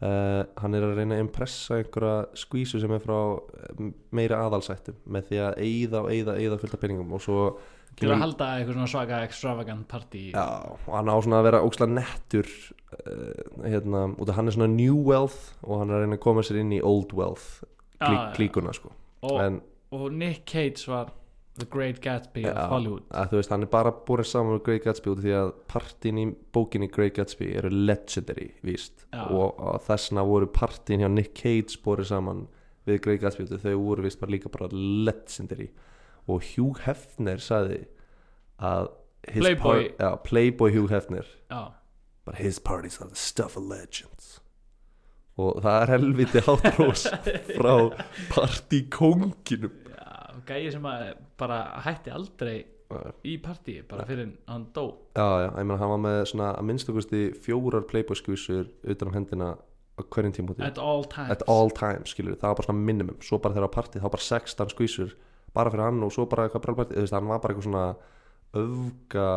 Uh, 0.00 0.46
hann 0.56 0.72
er 0.72 0.86
að 0.86 0.94
reyna 0.96 1.18
að 1.18 1.26
impressa 1.26 1.76
einhverja 1.76 2.30
skvísu 2.40 2.78
sem 2.80 2.92
er 2.96 3.02
frá 3.04 3.18
eh, 3.36 3.90
meiri 4.16 4.32
aðalsættum 4.32 4.96
með 5.12 5.26
því 5.28 5.40
að 5.44 5.58
eyða 5.66 6.00
og 6.00 6.08
eyða, 6.14 6.36
eyða 6.40 6.56
fullt 6.62 6.76
af 6.78 6.80
peningum 6.80 7.10
og 7.12 7.20
svo 7.20 7.42
til 8.00 8.08
að 8.08 8.22
halda 8.22 8.46
eitthvað 8.54 8.78
svona 8.78 8.88
svaka 8.94 9.18
extravagant 9.26 9.84
party 9.90 10.22
Já, 10.30 10.46
og 10.72 10.88
hann 10.94 11.10
á 11.12 11.16
svona 11.20 11.42
að 11.42 11.46
vera 11.50 11.60
ókslega 11.66 11.92
nettur 11.98 12.48
uh, 12.48 13.60
hérna, 13.60 14.06
út 14.16 14.32
af 14.32 14.38
hann 14.40 14.48
er 14.48 14.56
svona 14.56 14.70
new 14.72 14.96
wealth 15.04 15.52
og 15.66 15.82
hann 15.82 15.92
er 15.92 15.98
að 15.98 16.06
reyna 16.06 16.16
að 16.16 16.24
koma 16.24 16.46
sér 16.48 16.62
inn 16.62 16.72
í 16.78 16.80
old 16.80 17.12
wealth 17.12 17.60
klí, 18.00 18.14
Já, 18.14 18.20
já. 18.26 18.32
klíkuna 18.36 18.72
sko 18.76 18.92
og, 19.22 19.40
en 19.44 19.60
og 19.92 20.12
Nick 20.12 20.46
Cage 20.50 20.86
var 20.88 21.10
The 21.58 21.66
Great 21.66 21.98
Gatsby 22.00 22.44
Já. 22.46 22.52
of 22.54 22.70
Hollywood 22.70 23.02
að 23.10 23.32
þú 23.32 23.40
veist, 23.40 23.50
hann 23.50 23.62
er 23.66 23.66
bara 23.72 23.90
búin 24.06 24.24
saman 24.24 24.54
með 24.56 24.62
Great 24.68 24.84
Gatsby 24.84 25.10
út 25.10 25.18
því 25.24 25.32
að 25.36 25.50
partin 25.68 26.18
í 26.22 26.24
bókinni 26.54 26.88
Great 26.94 27.14
Gatsby 27.18 27.50
eru 27.58 27.68
legendary 27.70 28.52
víst 28.64 29.04
Já. 29.12 29.26
og, 29.28 29.58
og 29.60 29.82
þessna 29.88 30.24
voru 30.24 30.46
partin 30.46 31.00
hjá 31.04 31.10
Nick 31.10 31.34
Cage 31.34 31.76
búin 31.84 32.04
saman 32.08 32.46
við 32.86 33.00
Great 33.04 33.20
Gatsby 33.20 33.44
út 33.44 33.52
af 33.58 33.64
þau 33.66 33.76
voru 33.82 34.06
víst 34.06 34.20
bara 34.22 34.32
líka 34.32 34.48
bara 34.48 34.70
legendary 34.72 35.68
og 36.28 36.42
Hugh 36.54 36.78
Hefner 36.86 37.36
sagði 37.42 37.82
að 38.60 38.88
Playboy. 39.26 39.88
par- 39.98 40.06
já, 40.06 40.16
Playboy 40.24 40.70
Hugh 40.72 40.88
Hefner 40.94 41.26
but 42.24 42.36
his 42.36 42.58
parties 42.58 43.00
are 43.02 43.08
the 43.08 43.16
stuff 43.16 43.56
of 43.56 43.64
legends 43.64 44.40
og 45.40 45.62
það 45.64 45.78
er 45.84 45.92
helviti 45.94 46.42
hátrós 46.46 47.06
frá 47.56 47.74
partíkonginum 48.32 49.72
já, 49.94 50.10
gæi 50.48 50.68
sem 50.74 50.90
að 50.90 51.06
bara 51.40 51.62
hætti 51.86 52.12
aldrei 52.14 52.58
í 53.26 53.36
partíi 53.42 53.82
bara 53.86 54.04
fyrir 54.08 54.32
hann 54.50 54.66
dó. 54.74 54.86
Já, 55.14 55.26
já, 55.44 55.48
ég 55.48 55.66
meina 55.66 55.78
hann 55.78 55.92
var 55.92 56.02
með 56.02 56.20
svona 56.32 56.52
að 56.56 56.66
minnstakosti 56.70 57.24
fjórar 57.44 57.86
playboy 57.90 58.18
skvísur 58.18 58.70
utan 58.82 59.10
um 59.10 59.14
hendina 59.14 59.50
á 59.54 60.00
hverjum 60.10 60.34
tímúti 60.34 60.64
at 60.66 60.78
all 60.78 61.04
times. 61.06 61.30
At 61.36 61.44
all 61.46 61.70
times, 61.70 62.14
skilur 62.14 62.34
það 62.34 62.48
var 62.48 62.60
bara 62.60 62.68
svona 62.68 62.86
minimum. 62.90 63.18
Svo 63.22 63.38
bara 63.38 63.56
þegar 63.56 63.70
á 63.70 63.76
partí, 63.76 64.02
þá 64.02 64.08
bara 64.10 64.26
16 64.26 64.74
skvísur 64.74 65.14
bara 65.54 65.72
fyrir 65.72 65.86
hann 65.86 66.02
og 66.06 66.14
svo 66.14 66.26
bara 66.30 66.48
eitthvað 66.48 66.66
brálpartí 66.66 66.96
þú 66.96 67.04
veist, 67.04 67.16
hann 67.16 67.30
var 67.30 67.42
bara 67.42 67.54
eitthvað 67.54 67.68
svona 67.68 67.86
öfga 68.60 69.28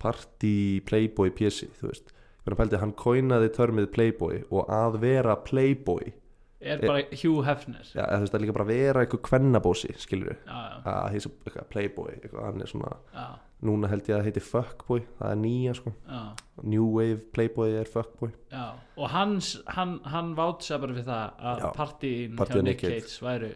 partí 0.00 0.54
playboy 0.88 1.32
pjessi, 1.34 1.68
þú 1.80 1.90
veist 1.90 2.14
pældi, 2.56 2.78
hann 2.80 2.94
kóinaði 2.96 3.50
törmið 3.52 3.90
playboy 3.92 4.40
og 4.48 4.70
að 4.72 5.00
vera 5.02 5.36
playboy. 5.44 6.14
Er 6.58 6.80
bara 6.82 7.04
Hugh 7.20 7.44
Hefner. 7.46 7.84
Já, 7.94 8.02
þú 8.08 8.24
veist, 8.24 8.34
að 8.34 8.42
líka 8.42 8.54
bara 8.56 8.66
vera 8.66 9.02
eitthvað 9.04 9.20
kvennabósi, 9.28 9.92
skilur 10.02 10.32
já, 10.34 10.56
að 10.90 11.12
heisa 11.14 11.30
playboy, 11.70 12.16
eitthvað, 12.16 12.48
hann 12.48 12.64
er 12.64 12.72
svona 12.72 12.96
já, 13.14 13.26
núna 13.68 13.90
held 13.92 14.10
ég 14.10 14.16
að 14.16 14.26
heiti 14.26 14.42
fuckboy, 14.42 15.04
það 15.20 15.34
er 15.34 15.38
nýja 15.44 15.76
sko. 15.78 15.92
Já, 16.08 16.24
New 16.64 16.88
Wave 16.96 17.20
Playboy 17.36 17.76
er 17.78 17.92
fuckboy. 17.92 18.32
Já. 18.50 18.66
og 18.96 19.12
hans, 19.14 19.52
hann, 19.76 19.98
hann 20.08 20.34
vátsa 20.38 20.80
bara 20.82 20.98
við 20.98 21.06
það 21.12 21.46
að 21.52 21.64
partíið 21.78 22.42
hjá 22.42 22.62
Nick 22.66 22.82
Cage. 22.82 23.16
Væru 23.22 23.54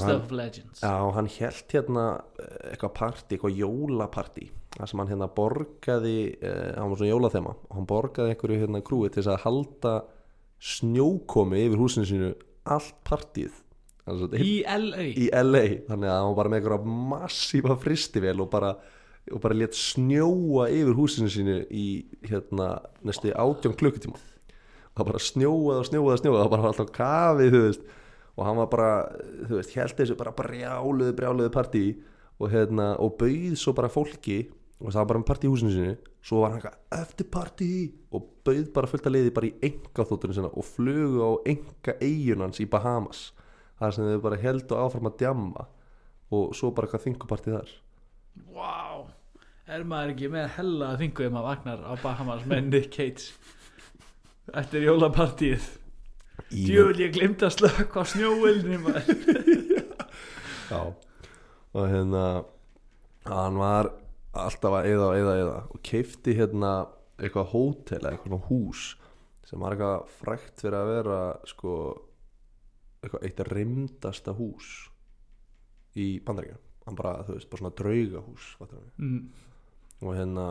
Stuff 0.00 0.24
of 0.24 0.30
Legends. 0.32 0.80
Já, 0.80 0.92
og 1.04 1.12
hann 1.14 1.26
held 1.28 1.72
hérna 1.74 2.04
eh, 2.40 2.72
eitthvað 2.72 2.92
partí, 2.96 3.36
eitthvað 3.36 3.58
jólapartí 3.60 4.48
þar 4.78 4.88
sem 4.88 4.98
hann 5.02 5.08
hérna 5.12 5.28
borgaði 5.36 6.16
eh, 6.40 6.72
hann 6.78 6.88
var 6.88 6.96
svona 6.96 7.10
jólathema 7.12 7.52
og 7.68 7.76
hann 7.76 7.86
borgaði 7.90 8.32
einhverju 8.32 8.60
hérna 8.62 8.80
krúi 8.86 9.10
til 9.12 9.20
þess 9.22 9.34
að 9.34 9.42
halda 9.44 9.94
snjókomi 10.62 11.64
yfir 11.66 11.80
húsinu 11.82 12.06
sínu 12.08 12.32
allt 12.64 12.94
Þannig 14.02 14.32
að- 14.34 14.42
í 14.42 14.54
LA 14.66 15.04
í 15.14 15.28
LA 15.30 15.62
þannig 15.86 16.10
að 16.10 16.22
hann 16.24 16.36
var 16.38 16.48
með 16.50 16.58
einhverja 16.60 16.94
massífa 17.12 17.76
fristivel 17.78 18.40
og 18.42 18.50
bara, 18.50 18.72
og 19.30 19.40
bara 19.44 19.54
létt 19.54 19.76
snjóa 19.78 20.68
yfir 20.74 20.96
húsinu 20.98 21.30
sínu 21.30 21.58
í 21.70 21.86
hérna 22.26 22.80
næstu 23.04 23.30
átjón 23.30 23.76
klukkutíma. 23.78 24.18
Það 24.96 25.06
bara 25.06 25.18
snjóaði 25.22 25.78
og 25.78 25.86
snjóaði 25.86 26.12
og 26.16 26.20
snjóaði 26.22 26.42
það 26.42 26.50
bara 26.56 26.70
alltaf 26.72 26.90
kafið 26.96 27.52
þú 27.54 27.60
veist 27.68 27.86
og 28.36 28.46
hann 28.46 28.58
var 28.62 28.70
bara, 28.72 28.90
þú 29.48 29.58
veist, 29.58 29.74
held 29.76 29.96
þessu 29.98 30.16
bara 30.18 30.32
brjáluðu, 30.36 31.14
brjáluðu 31.18 31.52
partí 31.52 31.84
og 32.40 32.52
hérna, 32.52 32.94
og 33.02 33.16
bauð 33.20 33.56
svo 33.60 33.74
bara 33.76 33.92
fólki 33.92 34.46
og 34.82 34.90
það 34.90 35.00
var 35.02 35.10
bara 35.10 35.22
með 35.22 35.28
partí 35.28 35.46
í 35.46 35.52
húsinu 35.52 35.74
sínu. 35.74 35.92
Svo 36.22 36.40
var 36.42 36.54
hann 36.54 36.62
eitthvað 36.62 37.02
eftir 37.02 37.28
partí! 37.30 37.72
og 38.12 38.28
bauð 38.44 38.66
bara 38.74 38.90
fullt 38.90 39.06
að 39.08 39.16
leiði 39.16 39.34
bara 39.34 39.48
í 39.48 39.54
enga 39.68 40.06
þóttunum 40.08 40.36
sinna 40.36 40.50
og 40.52 40.66
flugu 40.66 41.22
á 41.24 41.30
enga 41.52 41.94
eigunans 42.02 42.60
í 42.60 42.68
Bahamas 42.68 43.30
þar 43.80 43.96
sem 43.96 44.10
þau 44.10 44.24
bara 44.26 44.40
heldu 44.42 44.78
áfram 44.78 45.08
að 45.08 45.18
djamma 45.22 45.66
og 46.32 46.52
svo 46.56 46.72
bara 46.74 46.88
eitthvað 46.88 47.06
þingupartí 47.06 47.54
þar. 47.54 47.72
Vá, 48.52 49.08
er 49.68 49.86
maður 49.88 50.14
ekki 50.14 50.32
með 50.32 50.48
hella 50.58 50.90
að 50.92 51.04
þingu 51.04 51.26
ef 51.26 51.34
maður 51.36 51.48
vagnar 51.48 51.86
á 51.88 51.92
Bahamas 52.02 52.44
með 52.48 52.68
Nick 52.68 52.92
Cage 52.96 53.30
eftir 54.58 54.84
jólapartíð 54.88 55.70
Djöfell 56.52 57.00
ég 57.00 57.14
glimt 57.16 57.42
að 57.44 57.54
slökka 57.56 58.02
á 58.02 58.04
snjóvelni 58.08 58.78
Já. 60.72 60.80
Og 61.72 61.84
hérna 61.88 62.24
hann 63.28 63.58
var 63.60 63.92
alltaf 64.32 64.78
að 64.78 64.88
eða 64.92 65.08
og 65.10 65.18
eða 65.20 65.36
eða 65.42 65.58
og 65.68 65.82
keifti 65.84 66.34
hérna 66.36 66.72
eitthvað 67.20 67.52
hótel 67.52 68.00
eða 68.00 68.14
eitthvað 68.14 68.46
hús 68.48 68.86
sem 69.46 69.60
var 69.60 69.76
eitthvað 69.76 70.16
frækt 70.22 70.64
fyrir 70.64 70.78
að 70.78 70.90
vera 70.94 71.20
sko 71.48 71.76
eitthvað 73.02 73.26
eitt 73.28 73.42
rimdasta 73.50 74.34
hús 74.38 74.70
í 75.98 76.14
bandaríkjum 76.24 76.60
hann 76.86 76.98
bara, 76.98 77.14
þú 77.26 77.36
veist, 77.36 77.50
bara 77.50 77.62
svona 77.62 77.76
draugahús 77.78 78.46
mm, 78.98 79.20
og 80.02 80.16
hérna 80.18 80.46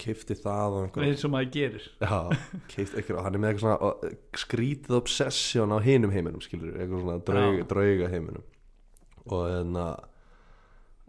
keifti 0.00 0.36
það 0.38 0.78
eins 1.04 1.24
og 1.26 1.32
maður 1.34 1.50
gerir. 1.54 1.86
Já, 2.00 2.16
keifti 2.72 2.98
eitthvað 3.00 3.26
hann 3.26 3.36
er 3.36 3.42
með 3.42 3.52
eitthvað 3.52 3.66
svona 3.66 4.12
skrítið 4.40 4.96
obsession 4.98 5.74
á 5.76 5.78
hinum 5.84 6.14
heiminum 6.14 6.42
skilur, 6.44 6.74
eitthvað 6.78 7.04
svona 7.04 7.18
draug, 7.28 7.60
drauga 7.70 8.10
heiminum. 8.12 8.46
Og 9.24 9.44
hérna 9.50 9.86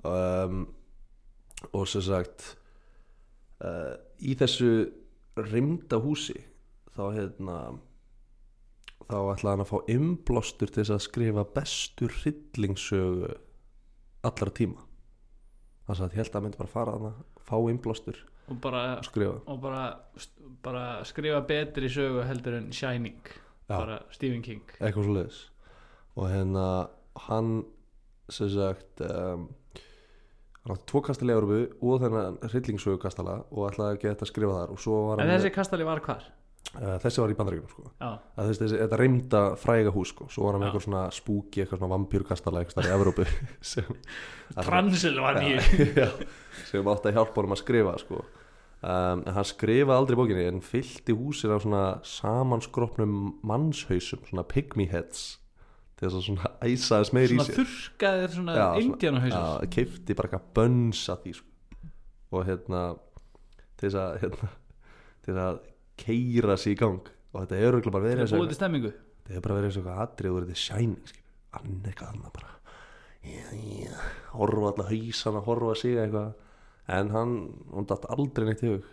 um, 0.06 0.62
og 1.72 1.88
sem 1.90 2.04
sagt 2.06 2.52
uh, 3.64 3.96
í 4.20 4.36
þessu 4.38 4.70
rimda 5.50 6.00
húsi 6.04 6.38
þá 6.96 7.04
hérna 7.16 7.58
þá 9.06 9.18
ætlaði 9.34 9.52
hann 9.52 9.64
að 9.66 9.72
fá 9.72 9.94
imblástur 9.94 10.72
til 10.72 10.82
þess 10.82 10.96
að 10.96 11.06
skrifa 11.06 11.46
bestu 11.56 12.10
hryllingssögu 12.10 13.32
allra 14.26 14.54
tíma. 14.58 14.86
Þannig 15.86 16.06
að 16.06 16.16
ég 16.16 16.22
held 16.22 16.30
að 16.30 16.38
hann 16.38 16.46
myndi 16.48 16.62
bara 16.62 16.74
fara 16.76 16.96
þarna 16.96 17.14
fá 17.48 17.58
imblástur 17.72 18.22
og 18.46 18.60
bara, 18.62 19.02
skrifa 19.06 19.40
og 19.50 19.62
bara, 19.62 19.86
bara 20.64 20.86
skrifa 21.08 21.42
betri 21.48 21.90
sögu 21.90 22.26
heldur 22.28 22.60
en 22.60 22.72
Shining 22.74 23.22
Já. 23.26 23.78
bara 23.78 24.00
Stephen 24.14 24.44
King 24.46 24.64
eitthvað 24.80 25.08
svo 25.08 25.18
leiðis 25.18 25.42
og 26.16 26.30
hérna 26.32 26.66
hann 27.28 27.56
sem 28.30 28.50
sagt 28.54 29.02
um, 29.06 29.48
hann 30.66 30.76
átti 30.76 30.90
tvo 30.92 31.02
kastali 31.06 31.34
í 31.34 31.38
Európu 31.38 31.60
og 31.82 32.02
þennan 32.04 32.40
hryllingssögu 32.46 33.02
kastala 33.02 33.40
og 33.52 33.70
ætlaði 33.72 33.98
að 33.98 34.02
geta 34.06 34.26
að 34.26 34.32
skrifa 34.32 34.62
þar 34.62 35.22
en 35.22 35.26
hann 35.26 35.38
þessi 35.38 35.54
kastali 35.58 35.88
var 35.88 36.04
hvar? 36.06 36.26
Uh, 36.80 36.96
þessi 37.04 37.22
var 37.24 37.32
í 37.34 37.38
bandaríkunum 37.40 37.72
sko. 37.72 37.92
Að 38.04 38.50
þessi, 38.50 38.62
þessi, 38.64 38.80
þetta 38.84 39.00
reymda 39.02 39.42
fræga 39.62 39.94
hús 39.96 40.12
sko. 40.14 40.28
Svo 40.32 40.46
var 40.48 40.56
hann 40.58 40.64
með 40.64 40.70
eitthvað 40.72 40.86
svona 40.88 41.04
spúki 41.16 41.64
eitthvað 41.64 41.82
svona 41.82 41.94
vampýrkastala 41.96 42.64
eitthvað 42.64 42.90
í 42.90 43.28
Transylvaníu 44.70 45.60
já, 46.02 46.10
sem 46.70 46.90
átti 46.92 47.12
að 47.12 47.18
hjálpa 47.20 47.42
honum 47.42 47.56
að 47.56 47.62
skrifa 47.64 47.96
sko. 48.02 48.24
Um, 48.86 49.24
en 49.26 49.34
hann 49.34 49.48
skrifaði 49.50 49.98
aldrei 49.98 50.18
bókinni 50.20 50.44
en 50.46 50.60
fyllti 50.62 51.16
húsin 51.18 51.54
af 51.56 51.64
svona 51.64 51.86
samanskropnum 52.06 53.16
mannshausum 53.48 54.22
svona 54.28 54.44
pygmy 54.46 54.86
heads 54.92 55.40
til 55.96 56.06
þess 56.10 56.18
að 56.20 56.26
svona 56.28 56.52
æsa 56.68 57.00
þess 57.02 57.14
meir 57.16 57.34
í 57.34 57.40
sér. 57.40 57.72
svona 58.36 58.54
Já, 58.54 58.66
svona- 58.68 58.84
indjánahausar 58.84 59.48
Já, 59.64 59.70
keifti 59.74 60.18
bara 60.20 60.30
eitthvað 60.30 60.52
bönns 60.60 61.02
að 61.10 61.24
því 61.24 61.34
sko. 61.40 61.48
og 62.36 62.46
hérna 62.50 62.82
til 63.80 63.90
þess 63.90 64.00
að 64.04 64.20
hérna, 64.22 64.50
til 65.24 65.34
þess 65.34 65.44
að 65.48 65.60
keira 66.00 66.58
sig 66.58 66.76
í 66.76 66.80
gang. 66.80 67.02
Og 67.34 67.44
þetta 67.44 67.60
er 67.60 67.70
örugglega 67.70 67.96
bara 67.96 68.08
verið 68.08 68.26
er 68.26 68.28
þetta 69.26 69.36
er 69.36 69.42
bara 69.42 69.56
verið 69.58 69.70
eins 69.70 69.78
og 69.78 69.86
eitthvað 69.86 70.02
atrið 70.06 70.32
og 70.32 70.36
verið 70.40 70.52
til 70.54 70.62
Shining 70.62 71.08
skilur. 71.10 71.22
hann 71.56 71.80
er 71.82 71.90
eitthvað 71.92 72.12
annað 72.14 72.34
bara. 72.36 72.52
Já, 73.26 73.46
já, 73.58 73.94
horfa 74.36 74.68
alltaf 74.70 74.92
hausan 74.92 75.40
að 75.40 75.48
horfa 75.50 75.76
sig 75.80 75.98
eitthvað. 75.98 76.34
En 76.96 77.10
hann, 77.16 77.34
hún 77.74 77.88
datt 77.90 78.06
aldrei 78.14 78.46
neitt 78.46 78.62
í 78.62 78.70
hug. 78.70 78.92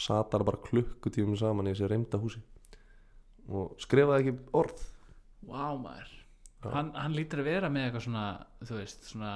Sat 0.00 0.32
hann 0.34 0.46
bara 0.48 0.62
klukkutífum 0.64 1.36
saman 1.38 1.68
í 1.70 1.74
þessi 1.74 1.90
reymda 1.92 2.18
húsi. 2.18 2.42
Og 3.46 3.76
skrifaði 3.78 4.24
ekki 4.24 4.38
orð. 4.58 4.82
Vá 5.46 5.76
maður. 5.78 6.10
Hann, 6.64 6.90
hann 6.96 7.14
lítur 7.14 7.42
að 7.44 7.50
vera 7.52 7.70
með 7.70 7.86
eitthvað 7.86 8.06
svona 8.08 8.26
þú 8.64 8.78
veist, 8.80 9.06
svona 9.12 9.32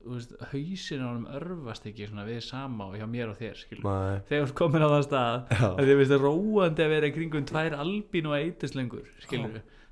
þú 0.00 0.14
veist, 0.14 0.32
hausin 0.52 1.02
á 1.04 1.06
honum 1.10 1.26
örfast 1.36 1.86
ekki 1.90 2.06
við 2.08 2.40
sama 2.44 2.88
og 2.88 2.96
hjá 2.96 3.04
mér 3.10 3.32
og 3.32 3.36
þér 3.40 3.58
þegar 3.68 4.22
þú 4.30 4.38
ert 4.38 4.54
komin 4.56 4.84
á 4.84 4.88
það 4.88 5.04
stað 5.06 5.52
að 5.66 5.82
þið 5.82 5.98
veist 6.00 6.14
róandi 6.22 6.84
að 6.84 6.94
vera 6.94 7.10
kringum 7.16 7.46
tvær 7.50 7.76
albín 7.76 8.30
og 8.30 8.36
eitislengur 8.38 9.10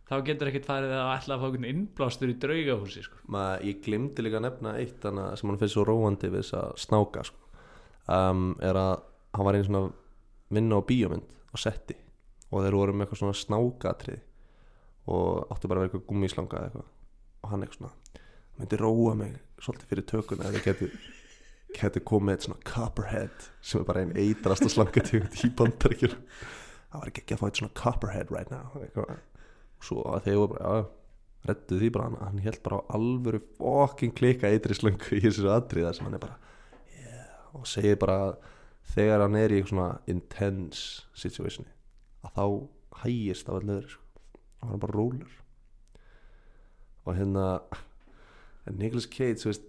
þá 0.09 0.15
getur 0.25 0.49
ekkert 0.49 0.69
farið 0.69 0.95
að 0.97 1.11
ætla 1.13 1.37
að 1.37 1.43
fá 1.43 1.47
einhvern 1.49 1.69
innblástur 1.69 2.33
í 2.33 2.37
draugahúsi 2.41 3.05
sko. 3.05 3.21
ég 3.61 3.83
glimti 3.85 4.25
líka 4.25 4.41
að 4.41 4.47
nefna 4.47 4.77
eitt 4.81 5.05
sem 5.05 5.21
hann 5.21 5.61
finnst 5.61 5.77
svo 5.77 5.85
róandi 5.85 6.31
við 6.33 6.41
þess 6.41 6.57
að 6.57 6.71
snáka 6.87 7.25
sko. 7.29 7.43
um, 8.09 8.55
er 8.65 8.81
að 8.81 8.95
hann 9.37 9.49
var 9.49 9.59
einu 9.59 9.69
svona 9.69 9.91
vinna 10.49 10.81
á 10.81 10.89
bíómynd 10.89 11.29
á 11.53 11.57
setti 11.61 11.99
og 12.49 12.65
þeir 12.65 12.79
voru 12.79 12.95
með 12.97 13.05
eitthvað 13.05 13.21
svona 13.21 13.37
snákatrið 13.37 14.25
og 15.13 15.53
áttu 15.53 15.69
bara 15.69 15.83
að 15.83 15.85
vera 15.85 15.91
eitthvað 15.91 16.09
gummislanga 16.09 16.57
eða 16.57 16.69
eitthvað. 16.71 16.89
Og 17.45 17.53
hann 17.53 17.65
eitthvað 17.65 17.79
svona 17.83 18.25
myndi 18.59 18.81
róa 18.81 19.15
mig 19.17 19.37
svolítið 19.63 19.93
fyrir 19.93 20.07
tökuna 20.09 20.51
eða 20.51 20.63
geti, 20.65 20.91
geti 21.77 22.03
komið 22.11 22.35
eitt 22.35 22.47
svona 22.47 22.67
copperhead 22.69 23.49
sem 23.61 23.81
er 23.81 23.89
bara 23.89 24.05
einn 24.05 24.15
eitrasta 24.19 24.71
slangategund 24.73 25.41
í 25.45 25.51
bandaríkjur 25.59 26.15
það 26.15 27.01
var 27.01 27.11
ekki 27.13 27.25
ekki 27.25 27.37
að 27.37 27.43
fá 27.43 27.49
eitt 27.49 27.63
svona 27.63 27.79
copperhead 27.83 28.33
right 28.35 28.53
now 28.55 28.71
og 28.79 29.85
svo 29.85 30.05
að 30.11 30.29
þeir 30.29 30.41
voru 30.43 30.55
bara 30.55 30.77
já, 30.79 30.87
reddu 31.49 31.81
því 31.81 31.91
bara 31.95 32.13
hann, 32.19 32.45
held 32.45 32.63
bara 32.65 32.81
á 32.83 32.89
alvöru 32.99 33.43
fokkin 33.59 34.15
klika 34.15 34.51
eitri 34.51 34.77
slöngu 34.77 35.19
í 35.19 35.23
þessu 35.25 35.51
atriða 35.55 35.95
sem 35.97 36.09
hann 36.09 36.19
er 36.19 36.25
bara 36.25 36.39
yeah, 36.99 37.35
og 37.55 37.69
segir 37.69 38.01
bara 38.01 38.19
að 38.29 38.39
þegar 38.95 39.27
hann 39.27 39.37
er 39.39 39.55
í 39.55 39.63
svona 39.69 39.91
intense 40.11 41.05
situationi 41.19 41.71
að 42.27 42.35
þá 42.35 42.45
hægist 43.03 43.49
af 43.49 43.61
allir 43.61 43.87
sko. 43.89 44.03
og 44.61 44.69
hann 44.69 44.75
er 44.75 44.83
bara 44.83 44.97
rólur. 44.97 45.35
Og 47.05 47.17
hérna 47.17 47.45
en 48.69 48.81
Nicolas 48.81 49.09
Cage 49.11 49.43
þú 49.43 49.53
veist, 49.53 49.69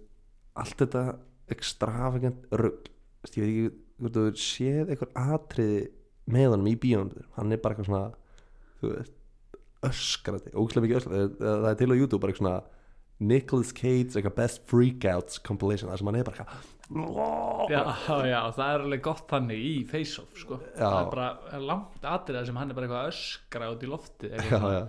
allt 0.60 0.82
þetta 0.84 1.04
extravagant 1.50 2.50
rugg 2.60 2.90
ég 2.90 3.30
veit 3.30 3.38
ekki 3.38 3.70
hvort 4.00 4.16
þú 4.16 4.26
séð 4.40 4.92
eitthvað 4.92 5.36
atriði 5.36 5.80
með 6.30 6.52
honum 6.54 6.68
í 6.70 6.76
bíónum 6.80 7.30
hann 7.36 7.54
er 7.54 7.62
bara 7.62 7.76
eitthvað 7.76 7.90
svona 7.90 8.04
þú 8.80 8.92
veist, 8.94 9.16
öskrandi, 9.90 10.52
ógæslega 10.54 10.86
mikið 10.86 11.00
öskrandi 11.00 11.40
það 11.40 11.64
það 11.64 11.70
er 11.72 11.80
til 11.80 11.90
á 11.90 12.00
YouTube 12.00 12.22
bara 12.22 12.34
eitthvað 12.34 12.44
svona 12.44 12.60
Nicolas 13.20 13.72
Cage 13.76 14.16
eitthvað 14.16 14.36
best 14.38 14.62
freakouts 14.68 15.40
compilation 15.44 15.90
þar 15.90 16.00
sem 16.00 16.10
hann 16.10 16.20
er 16.20 16.28
bara 16.28 16.44
eitthvað 16.44 16.76
já, 17.70 17.82
já, 18.26 18.40
það 18.56 18.70
er 18.72 18.84
alveg 18.86 19.02
gott 19.04 19.26
þannig 19.30 19.60
í 19.62 19.74
face-off 19.86 20.40
sko. 20.40 20.58
Já. 20.72 20.86
það 20.86 21.00
er 21.00 21.10
bara 21.12 21.60
langt 21.68 22.08
atriða 22.12 22.46
sem 22.48 22.58
hann 22.58 22.72
er 22.72 22.78
bara 22.78 22.88
eitthvað 22.88 23.04
að 23.04 23.12
öskra 23.12 23.68
út 23.74 23.84
í 23.84 23.90
lofti 23.90 24.32
já, 24.32 24.40
já. 24.48 24.80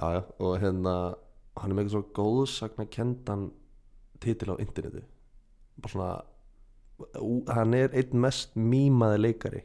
já, 0.00 0.06
já, 0.16 0.22
og 0.40 0.56
hérna 0.62 0.96
hann 1.60 1.70
er 1.70 1.76
með 1.76 1.84
eitthvað 1.84 1.96
svo 1.96 2.04
góðsagna 2.16 2.86
kendan 2.92 3.48
titil 4.22 4.54
á 4.54 4.62
internetu 4.62 5.02
bara 5.82 5.92
svona 5.92 6.12
hann 7.52 7.74
er 7.74 7.94
einn 7.98 8.20
mest 8.22 8.54
mýmaði 8.56 9.18
leikari 9.20 9.62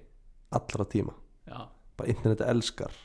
allra 0.56 0.86
tíma. 0.90 1.14
Já, 1.48 1.68
bara 2.00 2.10
interneti 2.12 2.48
elskar 2.48 2.96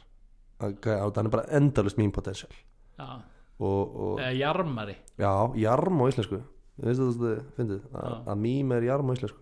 að 0.63 1.17
hann 1.19 1.27
er 1.27 1.33
bara 1.33 1.49
endalust 1.59 1.99
mým 1.99 2.13
potential. 2.15 2.51
Já. 2.99 3.23
og, 3.59 3.95
og 3.95 4.21
eða 4.23 4.35
jarmari. 4.39 4.97
Já, 5.19 5.33
jarm 5.59 6.03
á 6.03 6.05
íslensku. 6.11 6.43
Fyndið? 6.83 7.83
Að, 7.93 8.15
að 8.33 8.39
mým 8.43 8.75
er 8.77 8.87
jarm 8.87 9.11
á 9.11 9.15
íslensku. 9.17 9.41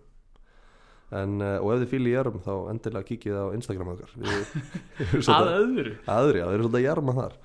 En, 1.10 1.40
uh, 1.42 1.56
og 1.58 1.72
ef 1.74 1.82
þið 1.82 1.90
fýli 1.90 2.12
jarm 2.14 2.36
þá 2.44 2.52
endilega 2.70 3.08
kikið 3.08 3.36
á 3.36 3.46
Instagram 3.56 3.92
okkar. 3.96 4.12
Við, 4.22 4.52
við 5.12 5.30
að 5.34 5.52
öðru? 5.56 5.94
Aðri, 6.06 6.42
já, 6.42 6.46
við 6.46 6.56
erum 6.56 6.66
svolítið 6.66 6.80
að 6.80 6.86
jarma 6.86 7.16
þar. 7.16 7.38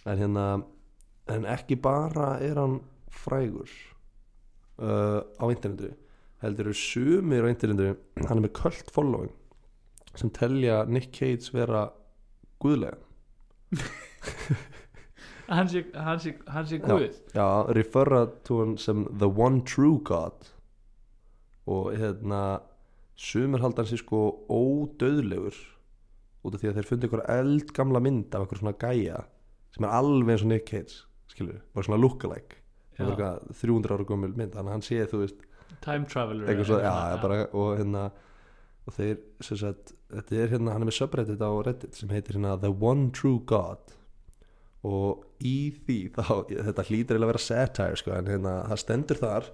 En 0.00 0.22
hérna 0.22 0.44
en 1.28 1.44
ekki 1.44 1.76
bara 1.76 2.38
er 2.40 2.56
hann 2.58 2.80
frægur 3.10 3.70
uh, 4.78 5.20
á 5.20 5.44
internetu 5.50 5.92
heldur 6.42 6.70
eru 6.70 6.74
sumir 6.74 7.44
á 7.44 7.48
internetu 7.52 7.92
hann 8.26 8.38
er 8.38 8.46
með 8.46 8.56
cult 8.62 8.90
following 8.94 9.34
sem 10.18 10.30
telja 10.34 10.84
Nick 10.88 11.12
Cage 11.14 11.52
vera 11.54 11.90
guðlega. 12.62 12.98
Hann 15.50 15.66
sé 15.66 15.82
guð. 16.78 17.16
já, 17.34 17.46
referra 17.74 18.26
to 18.46 18.60
hann 18.60 18.76
sem 18.78 19.04
the 19.18 19.26
one 19.26 19.64
true 19.66 19.98
god. 20.04 20.46
Og 21.66 21.90
hérna 21.98 22.60
sumir 23.18 23.62
halda 23.62 23.82
hann 23.82 23.90
sér 23.90 24.02
sko 24.04 24.20
ódöðlegur 24.46 25.58
út 26.46 26.54
af 26.54 26.62
því 26.62 26.70
að 26.70 26.78
þeir 26.78 26.88
fundi 26.88 27.08
ykkur 27.10 27.24
eldgamla 27.34 28.02
mynd 28.04 28.34
af 28.34 28.46
ykkur 28.46 28.62
svona 28.62 28.78
gæja 28.78 29.24
sem 29.74 29.84
er 29.86 29.96
alveg 29.98 30.36
eins 30.36 30.46
og 30.46 30.52
Nick 30.52 30.70
Cage 30.70 31.02
skilur, 31.30 31.60
bara 31.74 31.86
svona 31.86 32.00
lookalike. 32.00 32.58
Eitthvað 33.00 33.46
300 33.56 33.96
ára 33.96 34.04
gömul 34.08 34.34
mynd 34.36 34.52
þannig 34.52 34.68
að 34.68 34.74
hann 34.74 34.84
sé 34.84 35.04
þú 35.08 35.22
veist 35.22 35.46
time 35.80 36.04
traveler 36.04 36.64
svo, 36.64 36.80
já, 36.82 36.90
já, 36.90 37.16
bara, 37.22 37.38
og 37.56 37.78
hérna 37.78 38.10
og 38.88 38.96
þeir, 38.96 39.16
sem 39.44 39.58
sagt, 39.60 39.92
þetta 40.10 40.36
er 40.36 40.52
hérna 40.54 40.74
hann 40.74 40.84
er 40.84 40.88
með 40.88 40.96
subreddit 40.98 41.42
á 41.44 41.52
reddit 41.66 41.98
sem 41.98 42.12
heitir 42.12 42.38
hérna 42.38 42.56
The 42.60 42.70
One 42.72 43.10
True 43.14 43.42
God. 43.46 43.94
Og 44.86 45.26
í 45.44 45.70
því 45.76 45.98
þá, 46.16 46.48
þetta 46.48 46.86
hlýtur 46.88 47.14
eiginlega 47.14 47.28
að 47.28 47.32
vera 47.34 47.44
satire 47.44 48.00
sko, 48.00 48.14
en 48.16 48.30
hérna, 48.32 48.54
það 48.70 48.82
stendur 48.82 49.20
þar 49.20 49.50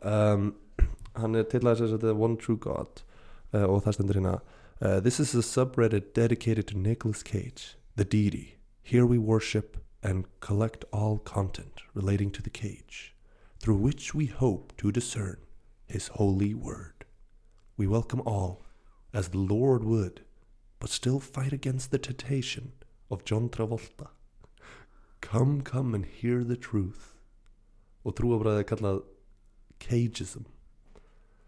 um, 0.00 0.46
hann 1.20 1.36
er 1.36 1.44
til 1.52 1.60
að 1.68 1.84
að 1.84 1.98
The 2.06 2.16
One 2.16 2.40
True 2.40 2.56
God 2.56 3.04
uh, 3.52 3.66
og 3.66 3.82
það 3.84 3.98
stendur 3.98 4.20
hérna 4.20 4.38
uh, 4.80 4.98
This 5.04 5.20
is 5.20 5.34
a 5.36 5.44
subreddit 5.44 6.14
dedicated 6.16 6.66
to 6.72 6.78
Nicolas 6.78 7.22
Cage, 7.22 7.76
the 7.96 8.04
deity. 8.04 8.56
Here 8.82 9.04
we 9.06 9.18
worship 9.18 9.76
and 10.02 10.26
collect 10.40 10.84
all 10.92 11.18
content 11.18 11.82
relating 11.94 12.30
to 12.32 12.42
the 12.42 12.50
cage 12.50 13.14
through 13.60 13.76
which 13.76 14.14
we 14.14 14.26
hope 14.26 14.72
to 14.76 14.90
discern 14.90 15.36
his 15.86 16.08
holy 16.08 16.54
word. 16.54 17.04
We 17.76 17.86
welcome 17.86 18.22
all 18.26 18.64
as 19.14 19.28
the 19.28 19.38
Lord 19.38 19.84
would, 19.84 20.22
but 20.80 20.90
still 20.90 21.20
fight 21.20 21.52
against 21.52 21.90
the 21.90 21.98
temptation 21.98 22.72
of 23.10 23.24
John 23.24 23.48
Travolta. 23.48 24.08
Come, 25.20 25.60
come 25.60 25.94
and 25.94 26.04
hear 26.04 26.42
the 26.42 26.56
truth. 26.56 27.14
Og 28.02 28.16
trúabræði 28.18 28.64
er 28.64 28.66
kallað 28.66 29.02
cageism. 29.78 30.48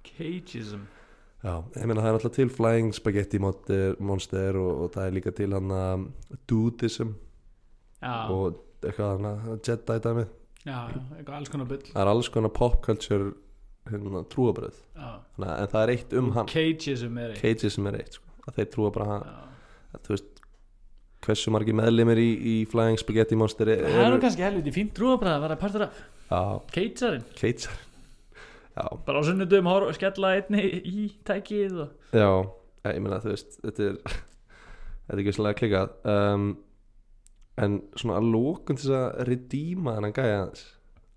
cageism 0.05 0.87
Já, 1.45 1.61
ég 1.77 1.89
meina 1.89 2.01
það 2.01 2.07
er 2.09 2.17
alltaf 2.17 2.33
til 2.39 2.51
flying 2.53 2.95
spaghetti 2.97 3.41
monster, 3.43 4.57
og, 4.57 4.71
og 4.85 4.93
það 4.95 5.07
er 5.07 5.17
líka 5.19 5.33
til 5.35 5.53
hann 5.53 5.73
að 5.75 6.07
dudism 6.49 7.11
og 8.05 8.61
eitthvað 8.85 9.13
hann 9.15 9.31
að 9.31 9.55
Jedi 9.69 9.99
dæmi. 10.05 10.27
já, 10.65 10.79
eitthvað 11.17 11.35
alls 11.39 11.53
konar 11.53 11.71
bull. 11.71 11.87
Það 11.91 12.03
er 12.05 12.13
alls 12.13 12.31
konar 12.35 12.55
pop 12.57 12.79
culture 12.85 13.33
hérna, 13.91 14.25
trúabræð. 14.33 14.79
já. 14.97 15.11
En 15.39 15.73
það 15.73 15.81
er 15.83 15.95
eitt 15.95 16.15
um 16.21 16.31
hann. 16.37 16.51
cageism 16.51 17.19
er 17.19 17.35
eitt. 17.35 17.43
Cageism 17.43 17.89
er 17.91 17.99
eitt, 18.01 18.19
sko. 18.19 18.37
Að 18.45 18.61
þeir 18.61 18.71
trúa 18.75 18.93
bara 18.95 19.09
hann, 19.11 19.27
að, 19.95 20.05
þú 20.05 20.17
veist 20.17 20.31
hversu 21.25 21.53
margir 21.55 21.77
meðlimir 21.77 22.21
í, 22.21 22.29
í 22.37 22.55
Flying 22.69 23.01
Spaghetti 23.01 23.37
Monster 23.41 23.71
er, 23.73 23.87
það 23.89 24.05
er 24.05 24.13
nú 24.13 24.21
kannski 24.21 24.45
helviti 24.45 24.75
fínt 24.75 24.93
trúabræð 24.97 25.39
að 25.39 25.45
vera 25.47 25.61
partur 25.61 25.87
af. 25.87 26.05
Já, 28.75 28.85
bara 29.07 29.23
á 29.23 29.23
sunnudum 29.23 29.69
skella 29.95 30.35
einni 30.35 30.63
í 30.67 31.05
tækið 31.27 31.77
og... 31.85 31.91
já, 32.11 32.31
ég 32.91 33.03
meina 33.05 33.21
þú 33.23 33.31
veist 33.31 33.59
þetta 33.63 33.85
er 33.87 33.99
þetta 35.05 35.15
er 35.15 35.23
ekki 35.23 35.35
svolítið 35.37 35.59
klikað 35.61 35.93
um, 36.11 36.49
en 37.61 37.77
svona 37.95 38.19
að 38.19 38.31
lókun 38.35 38.79
til 38.79 38.89
þess 38.89 38.97
að 38.99 39.29
redeema 39.29 39.95
þennan 39.97 40.17
gæja 40.17 40.39
hans 40.41 40.65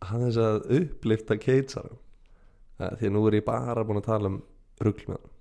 hann 0.07 0.25
þess 0.27 0.41
að 0.43 0.57
upplifta 0.77 1.39
Cagear 1.41 1.89
því 2.77 3.09
að 3.09 3.13
nú 3.15 3.23
er 3.27 3.39
ég 3.39 3.47
bara 3.47 3.85
búin 3.88 4.01
að 4.01 4.09
tala 4.11 4.31
um 4.31 4.39
rugl 4.85 5.07
með 5.09 5.17
hann 5.17 5.31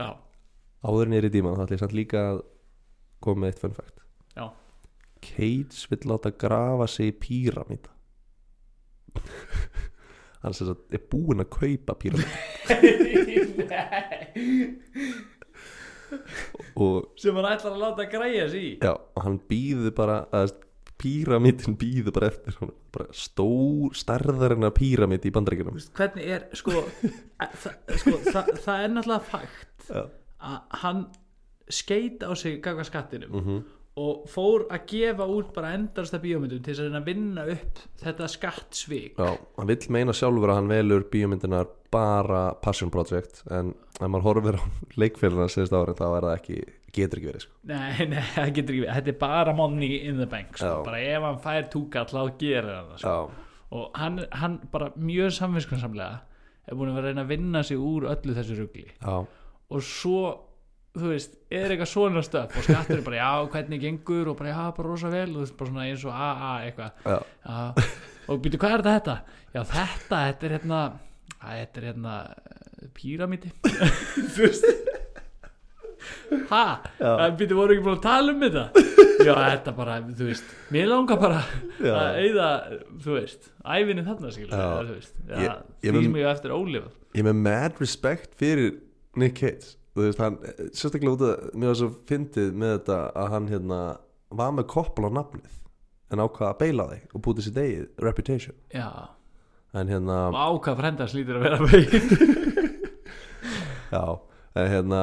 já, 0.00 0.10
áður 0.88 1.08
en 1.08 1.16
ég 1.18 1.24
redeema 1.26 1.52
hann 1.52 1.60
þá 1.60 1.64
ætla 1.66 1.76
ég 1.76 1.84
samt 1.84 1.98
líka 1.98 2.24
að 2.30 2.42
koma 3.22 3.44
með 3.44 3.52
eitt 3.52 3.62
fun 3.62 3.76
fact. 3.76 3.98
Já. 4.34 4.46
Cage 5.22 5.90
vill 5.92 6.08
láta 6.10 6.32
grafa 6.34 6.88
sig 6.90 7.12
í 7.12 7.18
píramíta 7.22 7.92
hann 10.42 10.56
sem 10.56 10.66
sagt 10.66 10.94
er 10.96 11.02
búinn 11.12 11.44
að 11.44 11.52
kaupa 11.54 11.94
píramíta 12.00 12.38
og 16.12 16.61
sem 17.16 17.34
hann 17.38 17.48
ætlar 17.52 17.72
að 17.76 17.82
láta 17.84 18.06
græja 18.12 18.48
sig 18.52 18.62
í 18.64 18.72
já, 18.82 18.92
og 18.94 19.22
hann 19.24 19.40
býður 19.50 19.94
bara 19.96 20.18
að 20.32 20.54
píramítin 21.02 21.74
býður 21.80 22.14
bara 22.14 22.28
eftir 22.30 22.56
bara 22.94 23.08
stór, 23.16 23.94
stærðar 23.98 24.54
en 24.56 24.68
að 24.68 24.74
píramít 24.78 25.24
í 25.26 25.32
veist, 25.34 25.92
hvernig 25.98 26.28
er 26.36 26.44
sko, 26.54 26.84
það, 27.62 27.78
sko 27.98 28.16
það, 28.28 28.50
það 28.62 28.84
er 28.84 28.92
náttúrulega 28.94 29.30
fakt 29.32 29.88
Já. 29.88 30.04
að 30.42 30.58
hann 30.84 31.04
skeita 31.72 32.30
á 32.30 32.32
sig 32.38 32.60
gagva 32.62 32.84
skattinum 32.86 33.30
Mhm. 33.40 33.62
Og 34.00 34.24
fór 34.32 34.64
að 34.72 34.86
gefa 34.88 35.26
út 35.28 35.50
bara 35.52 35.74
endarsta 35.76 36.16
bíómyndum 36.22 36.62
til 36.64 36.76
að 36.80 37.04
vinna 37.04 37.44
upp 37.52 37.80
þetta 38.00 38.28
skattsvík 38.32 39.18
Já, 39.20 39.34
hann 39.58 39.68
vill 39.68 39.88
meina 39.92 40.14
sjálfur 40.16 40.52
að 40.52 40.60
hann 40.62 40.70
velur 40.72 41.04
bíómyndinar 41.12 41.68
bara 41.92 42.54
passion 42.64 42.92
project 42.92 43.42
en 43.52 43.74
ef 43.98 44.06
maður 44.08 44.28
horfir 44.30 44.56
á 44.56 44.64
leikfélagina 45.02 45.50
síðust 45.52 45.76
árin 45.76 45.98
þá 45.98 46.06
er 46.06 46.26
það 46.26 46.36
ekki, 46.38 46.58
getur 46.96 47.20
ekki 47.20 47.28
verið 47.28 47.44
sko. 47.44 47.54
nei, 47.68 48.06
nei, 48.14 48.22
það 48.32 48.54
getur 48.56 48.76
ekki 48.76 48.84
verið 48.86 48.96
þetta 48.96 49.12
er 49.12 49.18
bara 49.26 49.54
money 49.60 49.98
in 50.08 50.22
the 50.22 50.28
bank 50.30 50.56
sko. 50.56 50.72
Bara 50.88 51.02
ef 51.04 51.26
hann 51.28 51.42
fær 51.44 51.68
túkall 51.74 52.08
þá 52.08 52.22
gerir 52.40 52.70
hann 52.72 52.92
það 52.94 53.02
sko. 53.04 53.18
Og 53.72 53.84
hann, 53.96 54.22
hann 54.36 54.56
bara 54.72 54.90
mjög 55.00 55.32
samvinskunsamlega 55.36 56.22
er 56.68 56.78
búin 56.78 56.92
að 56.92 56.96
vera 56.96 57.10
að 57.10 57.12
reyna 57.12 57.26
að 57.26 57.30
vinna 57.34 57.62
sig 57.66 57.80
úr 57.80 58.08
öllu 58.12 58.34
þessu 58.36 58.56
rugli 58.56 58.88
já, 58.88 59.14
og 59.72 59.84
svo 59.84 60.24
þú 60.92 61.08
veist, 61.12 61.36
er 61.52 61.72
eitthvað 61.72 61.88
svona 61.92 62.22
stöf 62.26 62.56
og 62.58 62.66
skattur 62.66 62.98
er 62.98 63.04
bara, 63.06 63.20
já, 63.20 63.30
hvernig 63.54 63.80
gengur 63.80 64.32
og 64.32 64.38
bara, 64.40 64.52
já, 64.52 64.64
bara 64.76 64.88
rosa 64.90 65.12
vel 65.12 65.28
og 65.30 65.38
þú 65.38 65.44
veist, 65.46 65.56
bara 65.60 65.70
svona 65.72 65.86
eins 65.88 66.04
og 66.04 66.12
AA 66.26 66.52
eitthvað. 66.66 67.06
Já, 67.06 67.18
já, 67.46 67.86
og 68.28 68.42
býtu, 68.44 68.60
hvað 68.60 68.76
er 68.78 68.84
þetta? 68.90 69.16
Já, 69.52 69.62
þetta, 69.72 70.22
þetta 70.26 70.48
er 70.48 70.56
hérna 70.58 70.82
þetta 71.42 71.80
er 71.82 71.86
hérna 71.90 72.16
eh, 72.28 72.88
píramíti 72.96 73.52
þú 74.34 74.46
veist. 74.46 74.68
Ha, 76.50 76.62
býtu, 77.38 77.56
voru 77.56 77.76
ekki 77.76 77.84
búin 77.86 77.96
að 77.98 78.04
tala 78.04 78.32
um 78.34 78.42
þetta? 78.42 78.64
Já, 79.22 79.32
þetta 79.38 79.74
bara, 79.76 79.98
þú 80.02 80.28
veist 80.28 80.54
mér 80.74 80.88
langar 80.90 81.20
bara 81.20 81.42
Já. 81.78 81.92
að 81.94 82.16
eyða 82.24 82.48
þú 83.04 83.16
veist, 83.18 83.50
ævinni 83.62 84.04
þarna 84.06 84.32
skilur 84.34 84.56
Já. 84.56 84.64
þú 84.82 84.96
veist, 84.96 85.14
já, 85.28 85.52
því 85.84 86.02
sem 86.08 86.18
ég 86.22 86.30
eftir 86.32 86.54
ólifað 86.56 87.18
ég 87.18 87.26
með 87.28 87.38
mad 87.44 87.78
respect 87.82 88.34
fyrir 88.40 88.72
Nick 89.20 89.38
Cage 89.38 89.76
þú 89.92 90.06
veist, 90.06 90.20
hann, 90.22 90.38
sérstaklega 90.72 91.16
út 91.16 91.24
að 91.26 91.48
mér 91.56 91.72
var 91.72 91.80
svo 91.80 91.90
fyndið 92.08 92.54
með 92.58 92.76
þetta 92.76 93.00
að 93.22 93.32
hann 93.36 93.50
hérna 93.52 93.80
var 94.32 94.54
með 94.56 94.68
koppal 94.72 95.08
á 95.08 95.10
nafnið 95.20 95.58
en 96.12 96.22
ákvað 96.22 96.48
að 96.50 96.60
beila 96.60 96.86
þig 96.92 97.16
og 97.16 97.24
búti 97.24 97.44
sér 97.44 97.56
degið 97.56 97.84
reputation. 98.04 98.56
Já, 98.72 98.88
en 99.76 99.92
hérna, 99.92 100.16
og 100.30 100.40
ákvað 100.40 100.80
frendar 100.80 101.12
slítur 101.12 101.38
að 101.40 101.46
vera 101.46 101.60
veginn 101.64 102.40
já 103.94 104.04
en 104.52 104.68
hérna, 104.68 105.02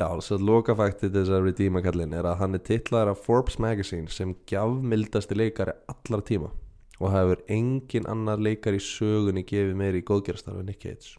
já, 0.00 0.08
svo 0.24 0.40
lokafæktið 0.44 1.14
þess 1.16 1.32
að 1.36 1.46
redeema 1.48 1.84
kallinn 1.84 2.16
er 2.16 2.28
að 2.28 2.42
hann 2.42 2.56
er 2.58 2.64
titlaður 2.64 3.14
af 3.14 3.22
Forbes 3.24 3.56
Magazine 3.62 4.12
sem 4.12 4.34
gjafmildasti 4.50 5.38
leikari 5.38 5.76
allar 5.92 6.24
tíma 6.28 6.52
og 7.00 7.14
hefur 7.14 7.40
engin 7.48 8.08
annar 8.12 8.40
leikari 8.40 8.80
í 8.80 8.84
sögunni 8.84 9.46
gefið 9.48 9.76
meiri 9.80 10.04
góðgerastarfi 10.04 10.66
Nick 10.66 10.84
Cage 10.84 11.16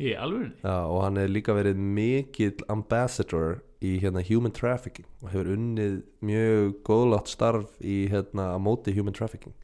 í 0.00 0.14
alveg 0.16 0.62
Já, 0.64 0.76
og 0.88 1.02
hann 1.04 1.20
hefur 1.20 1.34
líka 1.36 1.56
verið 1.56 1.80
mikill 1.98 2.64
ambassador 2.72 3.60
í 3.80 3.96
hérna 4.02 4.22
human 4.26 4.52
trafficking 4.56 5.08
og 5.22 5.32
hefur 5.32 5.52
unnið 5.54 6.00
mjög 6.24 6.72
góðlátt 6.86 7.32
starf 7.32 7.76
í 7.80 8.02
hérna 8.12 8.52
að 8.54 8.64
móti 8.66 8.94
human 8.96 9.16
trafficking. 9.16 9.54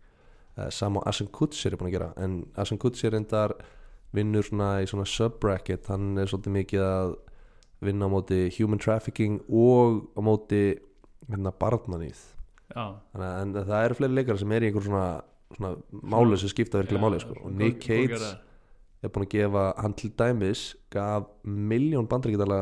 Uh, 0.57 0.71
sam 0.73 0.97
og 0.97 1.05
Asen 1.09 1.29
Kutcher 1.29 1.75
er 1.75 1.81
búin 1.81 1.91
að 1.91 1.99
gera 1.99 2.13
en 2.21 2.39
Asen 2.57 2.81
Kutcher 2.81 3.13
reyndar 3.13 3.53
vinnur 4.17 4.47
svona 4.47 4.79
í 4.81 4.89
svona 4.89 5.05
subbracket. 5.09 5.91
Hann 5.93 6.17
er 6.17 6.31
svolítið 6.31 6.57
mikið 6.57 6.85
að 6.87 7.17
vinna 7.85 8.09
á 8.09 8.11
móti 8.13 8.47
human 8.57 8.81
trafficking 8.81 9.43
og 9.49 10.07
á 10.17 10.21
móti 10.25 10.63
hérna 11.29 11.53
barnanýð 11.53 12.23
já, 12.71 12.85
en 13.13 13.55
það 13.57 13.79
eru 13.83 13.99
fleiri 13.99 14.19
leikar 14.21 14.41
sem 14.41 14.53
er 14.55 14.65
í 14.65 14.71
einhver 14.71 14.87
svona, 14.87 15.07
svona 15.57 15.73
máli 15.91 16.39
sem 16.41 16.53
skipta 16.53 16.81
virkilega 16.81 17.05
máli 17.05 17.21
sko. 17.23 17.37
og 17.43 17.53
Nick 17.53 17.83
Cage 17.85 18.33
er 19.05 19.13
búin 19.13 19.27
að 19.27 19.35
gefa 19.35 19.65
hann 19.81 19.97
til 19.99 20.11
dæmis 20.19 20.63
gaf 20.93 21.29
miljón 21.45 22.09
bandrikidala 22.11 22.61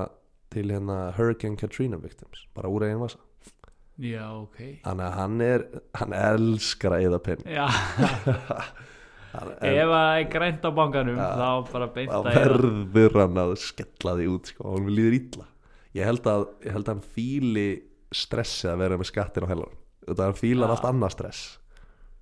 til 0.55 0.71
hérna 0.71 1.13
Hurricane 1.17 1.59
Katrina 1.59 1.99
victims 2.01 2.47
bara 2.55 2.71
úr 2.71 2.87
eigin 2.87 3.03
vasa. 3.03 3.21
Já, 4.03 4.27
ok. 4.35 4.59
Þannig 4.83 5.07
að 5.07 5.17
hann 5.21 5.41
er 5.47 5.65
hann 6.01 6.17
elskar 6.19 6.97
að 6.97 7.07
eða 7.09 7.21
penn 7.23 7.45
já, 7.47 7.67
ef 9.35 9.91
það 9.91 10.11
er 10.19 10.29
grænt 10.33 10.67
á 10.67 10.71
bankanum 10.75 11.19
þá 11.19 11.49
bara 11.71 11.91
beint 11.95 12.15
að 12.15 12.31
verður 12.35 13.21
hann 13.23 13.41
að 13.45 13.57
skella 13.63 14.17
því 14.19 14.29
út 14.35 14.51
sko, 14.51 14.75
hann 14.75 14.91
líður 14.91 15.19
illa. 15.21 15.49
Ég 15.95 16.11
held 16.11 16.27
að, 16.27 16.49
ég 16.67 16.75
held 16.75 16.89
að 16.89 16.97
hann 16.97 17.05
fíli 17.15 17.69
stressi 18.15 18.67
að 18.71 18.81
vera 18.83 18.99
með 18.99 19.11
skattin 19.11 19.47
á 19.47 19.51
heilar 19.51 19.75
þetta 20.05 20.29
hann 20.29 20.39
fílar 20.39 20.69
Já. 20.69 20.75
allt 20.75 20.89
annað 20.91 21.15
stress 21.17 21.43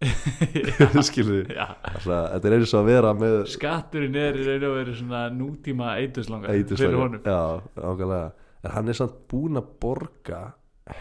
skilur 1.09 1.47
já. 1.53 1.67
þetta 2.03 2.49
er 2.49 2.57
eins 2.59 2.73
og 2.75 2.81
að 2.83 2.89
vera 2.91 3.13
með 3.17 3.37
skatturinn 3.53 4.17
er 4.19 4.39
í 4.41 4.47
raun 4.49 4.67
og 4.69 4.77
veru 4.81 4.95
svona 4.99 5.23
nútíma 5.35 5.93
Eiturslanga. 6.03 6.53
fyrir 6.75 6.99
honum. 6.99 7.23
já, 7.25 7.39
ákveðlega 7.79 8.33
en 8.63 8.75
hann 8.77 8.89
er 8.93 8.99
samt 8.99 9.17
búinn 9.31 9.59
að 9.61 9.71
borga 9.83 10.41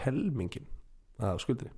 helmingin 0.02 0.66
af 1.22 1.40
skuldinni. 1.42 1.70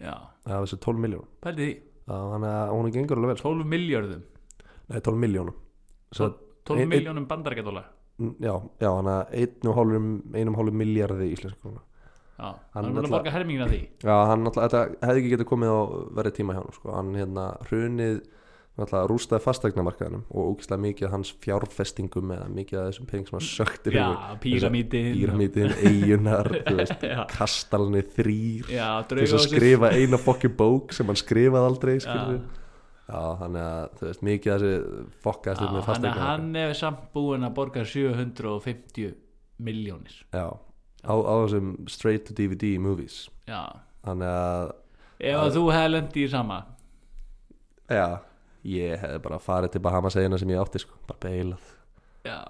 Já, 0.00 0.14
af 0.46 0.64
þessu 0.64 0.78
12 0.80 1.02
miljónum 1.04 1.28
pældi 1.44 1.66
því. 1.66 1.74
Þannig 2.10 2.50
að 2.50 2.70
hún 2.74 2.92
gengur 2.94 3.18
alveg 3.20 3.30
vel. 3.30 3.38
Sko. 3.38 3.50
12 3.54 3.66
miljardum 3.70 4.22
nei 4.90 5.00
12 5.06 5.20
miljónum 5.22 5.58
Svo, 6.10 6.26
12 6.66 6.80
ein- 6.82 6.88
miljónum 6.90 7.26
bandarækjadólar 7.30 7.84
já, 8.42 8.54
já, 8.80 8.88
hann 8.90 9.10
að 9.12 9.34
einum 10.34 10.56
hálfum 10.58 10.76
miljardi 10.80 11.28
íslensk 11.34 11.60
krona 11.62 11.84
já, 12.40 12.50
Hann 12.74 12.88
er 12.88 12.96
búin 12.96 13.06
að 13.10 13.16
borga 13.18 13.36
helmingin 13.36 13.66
af 13.66 13.72
því. 13.74 13.80
Já, 14.02 14.16
hann 14.32 14.44
náttúrulega, 14.46 14.68
þetta 14.68 15.08
hefði 15.08 15.22
ekki 15.22 15.32
getið 15.36 15.50
komið 15.52 15.72
á 15.76 15.80
verið 16.20 16.36
tíma 16.40 16.56
hjá 16.56 16.62
hann 16.64 16.78
sko. 16.80 16.92
hann 16.96 17.16
hérna 17.20 17.48
hrunið 17.68 18.20
náttúrulega 18.78 19.08
rústaði 19.10 19.44
fastegnamarkaðinum 19.44 20.22
og 20.30 20.52
ógislega 20.54 20.82
mikið 20.84 21.12
hans 21.12 21.32
fjárfestingum 21.42 22.32
eða 22.36 22.46
mikið 22.54 22.78
af 22.80 22.86
þessum 22.90 23.08
pening 23.10 23.28
sem 23.28 23.36
hann 23.36 23.46
sökti 23.46 23.94
já, 23.94 24.06
píramítin 24.42 25.10
píramítin, 25.18 25.74
eigunar 25.90 26.48
kastalni 27.34 28.02
þrýr 28.16 28.70
já, 28.72 28.86
til 29.10 29.20
þess 29.20 29.36
að 29.36 29.46
skrifa 29.48 29.92
eina 29.96 30.20
fokki 30.20 30.52
bók 30.52 30.94
sem 30.96 31.10
hann 31.10 31.18
skrifaði 31.20 31.70
aldrei 31.72 31.96
já, 31.98 32.16
já, 33.10 33.20
þannig 33.42 33.66
að 33.66 33.84
þú 33.98 34.08
veist, 34.08 34.24
mikið 34.30 34.54
af 34.54 34.64
þessi 34.64 35.04
fokkaðist 35.26 35.66
upp 35.66 35.74
með 35.74 35.80
já, 35.80 35.84
hann, 35.84 35.90
fastegna 35.90 36.26
hann 36.30 36.50
er 36.62 36.74
samt 36.78 37.06
búin 37.16 37.46
að 37.50 37.56
borga 37.60 37.84
750 37.84 39.14
miljónir 39.60 40.20
já, 40.30 40.46
á, 41.04 41.14
á 41.14 41.34
þessum 41.44 41.74
straight 41.90 42.26
to 42.28 42.36
DVD 42.36 42.76
movies. 42.82 43.28
Já, 43.50 43.76
þannig 44.06 44.32
að, 44.32 44.74
ef 45.20 45.44
að 45.44 45.54
þú 45.58 45.64
hefði 45.74 45.94
lendi 45.94 46.26
í 46.26 46.32
sama. 46.32 46.64
Já 47.90 48.20
ég 48.66 49.00
hefði 49.00 49.20
bara 49.24 49.38
farið 49.40 49.74
til 49.74 49.82
Bahamas 49.84 50.16
eina 50.20 50.38
sem 50.40 50.50
ég 50.52 50.60
átti 50.60 50.82
sko, 50.82 50.98
bara 51.08 51.22
beilað 51.24 51.70
já, 52.26 52.40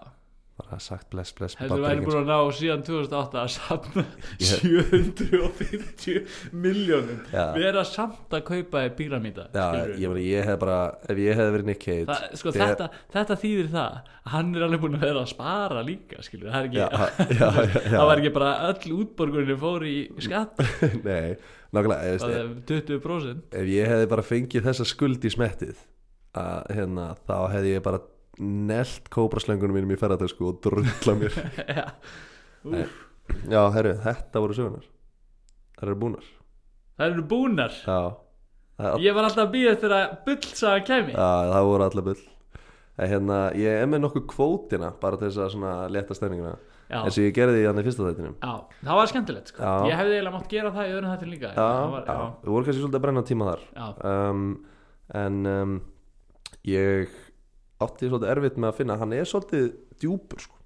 bara 0.61 0.79
sagt 0.85 1.09
bless 1.13 1.35
bless 1.37 1.57
heldur 1.61 1.83
væri 1.85 2.05
búin 2.05 2.21
að 2.21 2.31
ná 2.31 2.39
síðan 2.57 2.85
2008 2.87 3.41
að 3.41 3.51
safna 3.57 4.05
Ég- 4.39 4.61
750 4.61 6.53
miljónum 6.53 7.25
vera 7.57 7.85
samt 7.89 8.37
að 8.37 8.45
kaupa 8.51 8.85
í 8.87 8.93
píramíta 8.99 9.49
já, 9.55 9.67
ég, 9.97 10.17
ég 10.27 10.49
hef 10.51 10.61
bara 10.63 10.79
ef 11.09 11.21
ég 11.21 11.39
hefði 11.39 11.57
verið 11.57 11.69
Það, 11.81 12.25
sko, 12.41 12.53
þetta, 12.55 12.89
þetta 13.13 13.37
þýðir 13.41 13.71
það 13.73 13.87
að 13.91 14.11
hann 14.35 14.51
er 14.55 14.65
alveg 14.67 14.83
búin 14.83 14.99
að 14.99 15.05
vera 15.07 15.23
að 15.25 15.31
spara 15.33 15.85
líka 15.87 16.25
skilur, 16.25 16.51
það 16.53 16.61
er 16.61 16.69
ekki 16.69 16.81
já, 17.41 17.49
já, 17.61 17.87
það 17.95 18.07
var 18.11 18.23
ekki 18.23 18.33
bara 18.37 18.51
öll 18.71 18.95
útborgunni 19.01 19.57
fór 19.61 19.87
í 19.89 19.95
skatt. 20.23 20.61
Nei, 21.09 21.37
nákvæmlega 21.75 22.11
ég 22.11 22.21
það 22.23 22.35
veist, 22.37 22.71
er 22.71 23.01
20% 23.01 23.59
ef 23.61 23.73
ég 23.75 23.93
hefði 23.95 24.11
bara 24.15 24.27
fengið 24.27 24.69
þessa 24.69 24.89
skuld 24.89 25.27
í 25.27 25.33
smettið 25.35 25.85
að 26.41 26.75
hérna, 26.77 27.11
þá 27.27 27.37
hefði 27.57 27.77
ég 27.77 27.85
bara 27.87 28.03
nelt 28.41 29.11
kóbraslöngunum 29.13 29.77
mínum 29.81 29.93
í 29.95 30.01
ferðartösku 30.01 30.49
og 30.49 30.63
drulla 30.65 31.17
mér. 31.21 31.37
Já, 32.61 32.87
já, 33.49 33.61
herru, 33.73 33.95
þetta 34.03 34.41
voru 34.43 34.57
sögunar 34.57 34.89
það 35.81 35.89
eru 35.89 36.01
búnar. 36.01 36.27
Það 37.01 37.15
eru 37.15 37.23
búnar? 37.31 37.77
Já, 37.81 38.01
það, 38.81 38.99
ég 39.07 39.17
var 39.17 39.29
alltaf 39.29 39.47
að 39.47 39.55
býða 39.55 39.77
eftir 39.77 39.95
að 39.97 40.11
bullsaga 40.27 40.83
kæmi. 40.89 41.15
Já, 41.15 41.31
það 41.55 41.69
voru 41.71 41.87
allir 41.87 42.07
bull. 42.11 42.25
Hérna, 43.01 43.39
ég 43.57 43.79
er 43.81 43.89
með 43.89 44.03
nokkuð 44.05 44.27
kvótina 44.29 44.91
bara 45.01 45.17
til 45.17 45.31
þess 45.31 45.57
að 45.57 45.87
leta 45.95 46.17
stefninguna 46.17 46.59
eins 46.91 47.17
og 47.17 47.23
ég 47.25 47.33
gerði 47.33 47.63
í 47.63 47.67
hann 47.69 47.81
í 47.81 47.85
fyrsta 47.87 48.09
þættinum. 48.09 48.35
Já, 48.43 48.53
það 48.83 48.99
var 48.99 49.11
skemmtilegt 49.13 49.53
sko. 49.53 49.71
Ég 49.89 49.97
hefði 49.97 50.17
eiginlega 50.19 50.35
mátt 50.35 50.51
gera 50.51 50.73
það 50.75 50.89
í 50.91 50.95
öðrum 50.97 51.15
þættin 51.15 51.33
líka. 51.33 51.53
Var, 51.57 52.11
við 52.11 52.53
vorum 52.53 52.67
kannski 52.67 52.83
svolítið 52.83 52.99
að 52.99 53.05
brenna 53.07 53.23
tíma 53.31 53.49
þar. 53.49 53.63
Um, 54.11 54.45
en 55.23 55.39
um, 55.55 55.77
ég 56.69 57.15
átti 57.85 58.11
svolítið 58.11 58.33
erfitt 58.35 58.59
með 58.61 58.73
að 58.73 58.79
finna. 58.81 58.99
Hann 59.01 59.15
er 59.17 59.29
svolítið 59.29 59.71
djúpur 60.03 60.45
sko. 60.47 60.57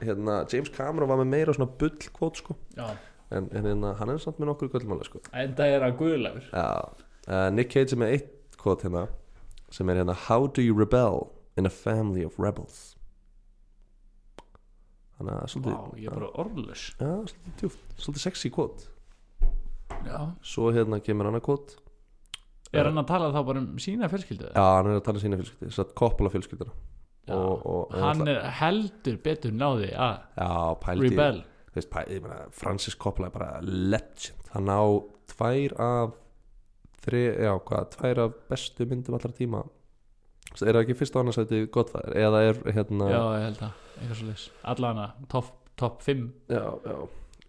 hérna, 0.00 0.44
James 0.52 0.68
Cameron 0.74 1.08
var 1.08 1.20
með 1.22 1.30
meira 1.32 1.52
svona 1.56 1.70
bull 1.80 1.94
kvót 2.16 2.40
sko. 2.42 2.56
en, 2.76 3.48
en 3.50 3.64
hérna, 3.64 3.94
hann 3.98 4.10
er 4.12 4.18
samt 4.22 4.38
með 4.38 4.52
nokkur 4.52 4.72
kvöldmáli 4.74 5.06
sko. 5.08 5.22
enda 5.32 5.66
er 5.66 5.86
hann 5.86 5.96
guðlegur. 5.96 6.50
Já, 6.52 6.92
uh, 7.28 7.48
Nick 7.54 7.72
Cage 7.72 7.96
er 7.96 8.02
með 8.02 8.16
eitt 8.16 8.58
kvot 8.60 8.84
hérna 8.86 9.06
sem 9.70 9.88
er 9.90 10.02
hérna 10.02 10.14
How 10.26 10.46
do 10.46 10.62
you 10.62 10.76
rebel 10.76 11.32
in 11.56 11.66
a 11.66 11.72
family 11.72 12.24
of 12.24 12.38
rebels? 12.38 12.96
Þannig 15.16 15.32
að 15.32 15.48
svolítið 15.54 16.02
ég 16.02 16.10
er 16.10 16.18
bara 16.18 16.30
orðlös 16.42 16.84
svolítið 16.98 17.76
svolítið 17.96 18.22
sexy 18.26 18.52
kvot 18.52 18.86
svo 20.44 20.68
hérna 20.76 21.00
kemur 21.00 21.30
annað 21.30 21.46
kvot 21.46 21.76
Er 22.74 22.84
hann 22.88 22.98
að 22.98 23.06
tala 23.06 23.30
þá 23.32 23.40
bara 23.46 23.60
um 23.62 23.76
sína 23.78 24.08
fjölskyldu? 24.10 24.48
já, 24.54 24.64
hann 24.76 24.86
er 24.90 24.98
að 24.98 25.04
tala 25.06 25.18
um 25.20 25.22
sína 25.24 25.38
fjölskyldi 25.40 25.68
þess 25.70 25.82
að 25.84 25.94
koppala 25.94 26.30
fjölskyldina 26.34 26.72
Já. 27.26 27.34
og, 27.34 27.66
og, 27.66 27.94
Hann 27.98 28.28
er 28.30 28.40
heldur 28.60 29.16
betur 29.22 29.50
náði 29.54 29.88
að 29.94 30.18
já, 30.38 30.50
pældi 30.82 31.08
rebel. 31.10 31.40
veist, 31.74 31.90
pæ- 31.90 32.06
ég 32.10 32.22
meina, 32.22 32.44
Francis 32.54 32.94
Coppola 32.94 33.26
er 33.26 33.34
bara 33.34 33.48
legend. 33.62 34.50
Hann 34.54 34.70
á 34.70 34.82
tvær 35.34 35.74
af 35.82 36.12
þri, 37.06 37.22
já 37.42 37.52
hvað, 37.66 37.88
tvær 37.96 38.20
af 38.26 38.36
bestu 38.50 38.86
myndum 38.86 39.14
allra 39.18 39.32
tíma. 39.34 39.64
Er 40.62 40.72
það 40.72 40.82
ekki 40.86 40.96
fyrst 40.96 41.18
á 41.18 41.20
annarsæti 41.20 41.64
Godfather? 41.74 42.14
Eða 42.16 42.42
er 42.48 42.60
hérna 42.72 43.10
Já, 43.10 43.20
ég 43.36 43.42
held 43.48 43.60
að, 43.66 43.72
eitthvað 43.98 44.16
svo 44.20 44.26
leys 44.30 44.44
Allana, 44.64 45.08
topp 45.28 45.50
top 45.76 45.98
5 46.06 46.22
já, 46.48 46.62
já, 46.86 46.94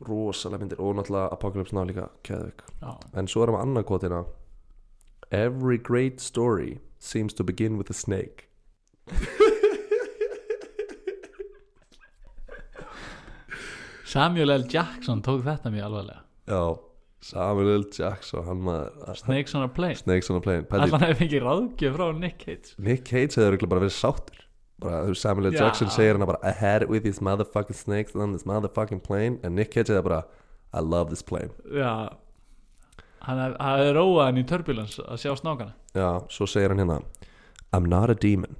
rosalega 0.09 0.59
myndir. 0.65 0.81
Og 0.83 0.97
náttúrulega 0.97 1.29
Apocalypse 1.37 1.73
Now 1.77 1.85
líka 1.87 2.09
keðvik 2.27 2.65
Já, 2.81 2.91
en 3.15 3.29
svo 3.31 3.45
erum 3.45 3.55
við 3.55 3.63
annað 3.63 3.85
kvotina 3.87 4.23
Every 5.31 5.77
great 5.77 6.19
story 6.21 6.79
seems 6.99 7.33
to 7.33 7.43
begin 7.43 7.77
with 7.77 7.89
a 7.89 7.93
snake 7.93 8.47
Samuel 14.05 14.51
L. 14.51 14.63
Jackson 14.63 15.21
tók 15.21 15.43
þetta 15.43 15.71
mjög 15.73 15.83
alvarlega 15.89 16.21
já, 16.47 16.61
Samuel 17.27 17.73
L. 17.75 17.85
Jackson 17.91 18.45
hann 18.47 18.61
maður 18.63 19.15
Snakes 19.19 19.55
on 19.55 19.65
a 19.67 19.67
plane 19.67 19.95
Snakes 19.99 20.29
on 20.31 20.39
a 20.39 20.43
plane 20.43 20.63
Pæli, 20.63 20.87
Allan 20.87 21.03
hefði 21.03 21.19
fengið 21.25 21.43
ráðgjöf 21.47 21.97
frá 21.97 22.05
Nick 22.21 22.37
Cage 22.45 22.75
Nick 22.77 23.03
Cage 23.09 23.35
hefur 23.35 23.49
örugglega 23.51 23.71
bara 23.73 23.83
verið 23.83 23.97
sáttur 23.97 24.43
bara, 24.79 25.01
þú 25.03 25.11
veist, 25.11 25.25
Samuel 25.25 25.49
L. 25.51 25.57
Já. 25.57 25.63
Jackson 25.65 25.91
segir 25.91 26.15
hann 26.15 26.29
bara 26.29 26.39
I 26.43 26.55
had 26.55 26.85
it 26.87 26.89
with 26.93 27.03
these 27.03 27.19
motherfucking 27.19 27.75
snakes 27.75 28.15
on 28.15 28.31
this 28.31 28.47
motherfucking 28.47 29.03
plane 29.03 29.41
and 29.43 29.55
Nick 29.59 29.75
Cage 29.75 29.91
hefur 29.91 30.07
bara 30.07 30.23
I 30.71 30.79
love 30.79 31.09
this 31.11 31.21
plane 31.21 31.51
Já 31.67 32.15
Hann 33.27 33.41
hefði 33.43 33.93
róað 33.97 34.25
hann 34.29 34.39
í 34.39 34.45
turbulence 34.47 35.03
að 35.03 35.21
sjá 35.23 35.33
snákana. 35.35 35.75
Já, 35.97 36.09
svo 36.31 36.47
segir 36.47 36.71
hann 36.71 36.83
hérna 36.83 37.01
I'm 37.75 37.85
not 37.85 38.09
a 38.09 38.15
demon. 38.15 38.55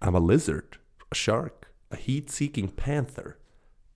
I'm 0.00 0.16
a 0.16 0.22
lizard, 0.22 0.78
a 1.12 1.14
shark 1.14 1.68
a 1.90 1.96
heat-seeking 1.96 2.68
panther. 2.76 3.38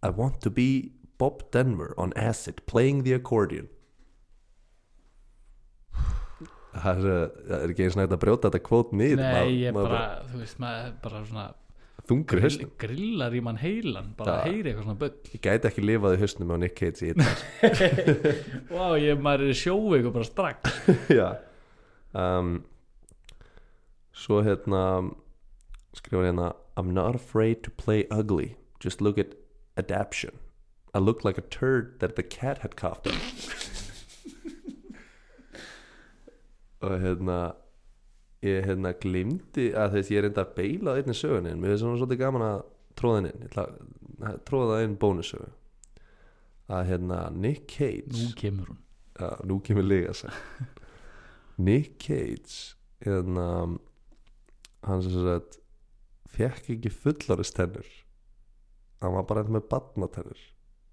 I 0.03 0.09
want 0.11 0.41
to 0.43 0.51
be 0.51 0.93
Bob 1.19 1.51
Denver 1.51 1.95
on 1.97 2.13
acid 2.17 2.65
playing 2.67 3.05
the 3.05 3.13
accordion. 3.13 3.69
Það 6.73 7.05
er, 7.05 7.27
það 7.49 7.59
er 7.59 7.73
ekki 7.75 7.85
eins 7.85 7.97
og 7.97 8.01
nægt 8.01 8.15
að 8.17 8.21
brjóta 8.23 8.49
þetta 8.49 8.65
kvót 8.65 8.95
niður 8.97 9.21
Nei, 9.21 9.51
ég 9.61 9.75
bara, 9.77 10.23
þú 10.31 10.39
veist, 10.41 10.57
maður 10.63 10.95
bara 11.05 11.19
svona 11.29 11.43
þungur 12.11 12.25
í 12.25 12.41
grill, 12.41 12.45
hausnum 12.49 12.73
grillar 12.83 13.37
í 13.37 13.41
mann 13.47 13.61
heilan 13.63 14.11
bara 14.19 14.41
að 14.41 14.49
heyri 14.51 14.73
eitthvað 14.73 14.87
svona 14.89 15.01
bull. 15.03 15.15
Ég 15.33 15.43
gæti 15.47 15.69
ekki 15.71 15.85
lifað 15.87 16.17
í 16.17 16.21
hausnum 16.23 16.53
á 16.53 16.57
Nick 16.63 16.75
Cage 16.81 17.01
í 17.07 17.13
þetta 17.13 17.31
Vá, 18.75 18.87
ég 18.99 19.23
maður 19.23 19.53
er 19.53 19.59
sjóveik 19.63 20.09
og 20.11 20.17
bara 20.19 20.29
strax. 20.29 20.83
Já. 21.21 21.29
Um, 22.13 22.51
Svo 24.13 24.43
hérna 24.45 25.11
skrifa 25.97 26.27
hérna 26.27 26.51
I'm 26.77 26.91
not 26.93 27.15
afraid 27.15 27.63
to 27.65 27.71
play 27.71 28.07
ugly. 28.11 28.57
Just 28.81 29.01
look 29.01 29.19
at 29.19 29.35
adaption. 29.77 30.39
I 30.95 30.99
look 30.99 31.25
like 31.25 31.39
a 31.39 31.43
turd 31.43 32.01
that 32.01 32.17
the 32.17 32.23
cat 32.23 32.59
had 32.59 32.77
coughed 32.77 33.07
on 33.07 33.15
Og 36.83 37.01
hérna 37.01 37.55
Ég 38.43 38.65
hérna 38.67 38.91
glimti 38.99 39.69
að 39.79 39.97
þess 39.97 40.11
ég 40.11 40.25
reynda 40.25 40.43
að 40.43 40.55
beila 40.57 40.97
einni 40.99 41.15
sögunni 41.15 41.53
en 41.53 41.61
mér 41.63 41.73
finnst 41.73 41.85
svona 41.85 42.01
svolítið 42.01 42.23
gaman 42.25 42.45
að 42.47 42.63
tróða 42.99 43.19
henni 43.21 43.33
inn. 43.33 43.45
Ætla 43.47 43.67
að 44.33 44.39
tróða 44.49 44.73
það 44.73 44.87
inn 44.87 44.97
bónussögu 45.05 45.51
að 46.73 46.89
hérna 46.89 47.19
Nick 47.37 47.67
Cage. 47.71 48.17
Nú 48.17 48.33
kemur 48.41 48.73
hún. 48.73 48.81
Já, 49.13 49.29
nú 49.47 49.59
kemur 49.63 49.87
liga 49.87 50.15
sér 50.17 50.39
Nick 51.67 51.99
Cage 52.03 52.75
hérna 53.05 53.47
hann 54.83 55.03
sem 55.05 55.15
sagt 55.15 55.59
fekk 56.33 56.73
ekki 56.77 56.91
fulloristennur 56.91 57.89
hann 59.03 59.15
var 59.15 59.27
bara 59.29 59.43
eitthvað 59.43 59.59
með 59.59 59.69
badnatennur 59.71 60.47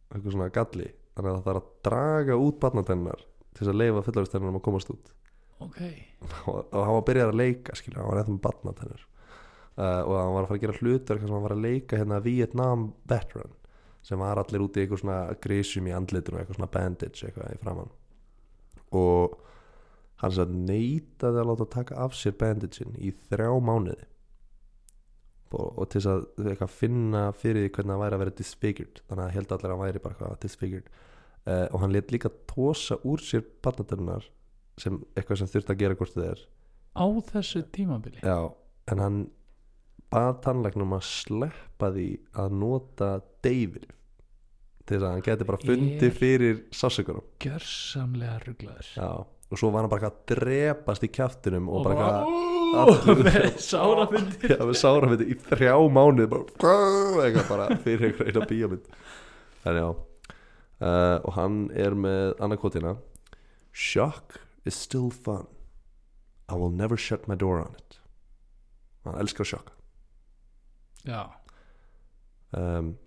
eitthvað 0.09 0.33
svona 0.33 0.49
galli. 0.53 0.89
Þannig 1.15 1.31
að 1.31 1.37
það 1.37 1.47
þarf 1.47 1.61
að 1.61 1.71
draga 1.85 2.35
út 2.39 2.59
badnatennar 2.61 3.23
til 3.23 3.63
þess 3.63 3.71
að 3.71 3.79
leifa 3.81 4.03
fulloristennunum 4.05 4.59
að 4.59 4.65
komast 4.69 4.91
út 4.93 5.09
Ok, 5.59 5.79
og, 6.47 6.57
og 6.71 6.79
hann 6.79 6.93
var 6.93 7.01
að 7.01 7.07
byrja 7.09 7.27
að 7.27 7.39
leika 7.39 7.75
skilja, 7.75 7.99
hann 7.99 8.11
var 8.11 8.21
eitthvað 8.21 8.35
með 8.37 8.43
badnatennur 8.47 9.01
uh, 9.03 10.01
og 10.05 10.13
hann 10.15 10.33
var 10.35 10.43
að 10.43 10.49
fara 10.51 10.59
að 10.59 10.63
gera 10.63 10.77
hlutur 10.79 11.23
hann 11.23 11.45
var 11.45 11.55
að 11.55 11.65
leika 11.65 11.99
hérna 11.99 12.21
Vietnam 12.23 12.85
veteran 13.09 13.55
sem 14.05 14.21
var 14.21 14.39
allir 14.39 14.63
út 14.63 14.79
í 14.79 14.85
eitthvað 14.85 15.03
svona 15.03 15.19
grísjum 15.43 15.89
í 15.89 15.95
andlitinu 15.95 16.39
eitthvað 16.39 16.61
svona 16.61 16.71
bandage 16.77 17.27
eitthvað 17.27 17.57
í 17.57 17.59
framann 17.59 17.91
og 18.95 19.37
hann 20.19 20.35
sagði 20.35 20.63
neitaði 20.67 21.41
að 21.41 21.51
láta 21.51 21.67
taka 21.75 21.99
af 22.03 22.15
sér 22.17 22.35
bandagein 22.39 22.95
í 22.99 23.11
þrjá 23.29 23.51
mánuði. 23.63 24.07
Og, 25.49 25.69
og 25.81 25.87
til 25.89 26.01
þess 26.03 26.61
að 26.61 26.73
finna 26.75 27.29
fyrir 27.33 27.63
því 27.63 27.69
hvernig 27.73 27.95
hann 27.95 28.03
væri 28.03 28.17
að 28.17 28.23
vera 28.23 28.35
disfigured 28.37 28.99
þannig 29.07 29.23
að 29.23 29.37
held 29.37 29.53
allir 29.55 29.71
að 29.71 29.73
hann 29.73 29.85
væri 29.87 30.01
bara 30.03 30.33
disfigured. 30.43 30.91
Uh, 31.47 31.65
og 31.71 31.79
hann 31.81 31.95
let 31.95 32.11
líka 32.13 32.29
tósa 32.51 32.99
úr 33.07 33.23
sér 33.23 33.45
barnatennar 33.63 34.27
sem 34.81 34.97
eitthvað 35.15 35.41
sem 35.41 35.51
þurfti 35.51 35.75
að 35.75 35.81
gera 35.83 35.99
hvort 35.99 36.15
þið 36.15 36.27
er. 36.29 36.41
Á 36.99 37.05
þessu 37.29 37.61
tímabili? 37.75 38.21
Já, 38.25 38.37
en 38.91 39.03
hann 39.03 39.19
bað 40.09 40.39
tannlæknum 40.45 40.95
að 40.97 41.05
sleppa 41.05 41.91
því 41.93 42.09
að 42.41 42.55
nota 42.59 43.09
deyfir 43.45 43.89
til 44.89 44.97
þess 44.97 45.05
að 45.05 45.11
hann 45.13 45.25
geti 45.27 45.45
bara 45.45 45.61
fundið 45.61 46.15
fyrir 46.17 46.63
sásökunum 46.73 47.25
Gjörsamlega 47.43 48.39
rugglaður 48.41 48.89
já, 48.95 49.09
og 49.21 49.61
svo 49.61 49.69
var 49.73 49.85
hann 49.85 49.91
bara 49.91 50.09
að 50.09 50.17
drepast 50.31 51.05
í 51.05 51.11
kjaftinum 51.13 51.69
og, 51.69 51.85
bara 51.85 51.93
eitthvað 51.93 52.49
eitthvað 52.89 53.23
með 53.29 53.47
sárafundir 53.67 54.55
Já, 54.55 54.59
sárum 54.81 55.13
þetta 55.13 55.29
í 55.29 55.37
þrjá 55.45 55.75
mánuð 55.93 56.33
bara, 56.33 56.75
eitthvað 57.27 57.47
bara 57.53 57.69
fyrir 57.85 58.09
einhver 58.09 58.31
eina 58.31 58.49
bíómynd. 58.49 58.91
En 59.69 59.79
já 59.83 59.87
uh, 59.89 61.17
og 61.21 61.33
hann 61.37 61.63
er 61.77 61.97
með 61.97 62.33
annarkvotina 62.41 62.97
Shock 63.69 64.39
is 64.65 64.75
still 64.75 65.09
fun. 65.09 65.47
I 66.49 66.55
will 66.55 66.71
never 66.71 66.97
shut 66.97 67.27
my 67.27 67.35
door 67.35 67.59
on 67.59 67.75
it. 67.75 67.99
Hann 69.05 69.15
elskar 69.21 69.45
sjokk 69.45 69.69
Já, 71.07 71.29
um, 72.53 72.97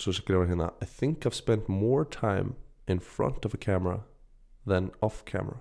svo 0.00 0.12
skrifar 0.16 0.46
hérna 0.48 0.70
I 0.80 0.86
think 0.86 1.26
I've 1.26 1.34
spent 1.36 1.68
more 1.68 2.04
time 2.04 2.54
in 2.88 3.00
front 3.00 3.44
of 3.44 3.52
a 3.54 3.58
camera 3.58 4.00
than 4.66 4.90
off 5.02 5.24
camera. 5.24 5.60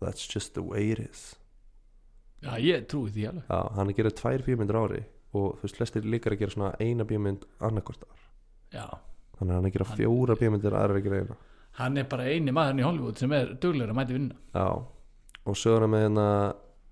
That's 0.00 0.26
just 0.26 0.54
the 0.54 0.62
way 0.62 0.90
it 0.90 0.98
is. 0.98 1.36
Já 2.42 2.56
ég 2.58 2.88
trúi 2.90 3.12
því 3.14 3.28
alveg. 3.30 3.44
Já, 3.46 3.60
hann 3.76 3.86
er 3.88 3.92
að 3.94 3.96
gera 4.00 4.10
tvær 4.18 4.42
bíómyndir 4.48 4.74
á 4.74 4.82
ári 4.82 5.04
og 5.32 5.54
þú 5.60 5.62
veist, 5.62 5.76
flestir 5.78 6.02
líkar 6.04 6.34
að 6.34 6.40
gera 6.42 6.50
svona 6.56 6.72
eina 6.82 7.04
bíómynd 7.08 7.46
annarkvort 7.62 8.02
ár. 8.10 8.24
Já, 8.74 8.86
þannig 9.38 9.52
að 9.52 9.56
hann 9.56 9.64
er 9.64 9.70
að 9.70 9.76
gera 9.78 9.86
Hann- 9.92 10.00
fjóra 10.02 10.36
bíómyndir 10.42 10.74
aðra 10.74 10.98
að 10.98 11.06
gera 11.06 11.20
eina 11.22 11.36
hann 11.80 11.96
er 11.96 12.08
bara 12.08 12.28
eini 12.28 12.52
maðurinn 12.54 12.82
í 12.82 12.86
Hollywood 12.86 13.20
sem 13.20 13.32
er 13.36 13.54
duglegur 13.62 13.94
að 13.94 13.98
mæti 14.00 14.16
vinna 14.16 14.34
Já, 14.52 14.66
og 15.44 15.62
hann 15.64 15.90
með 15.92 16.04
hérna 16.06 16.26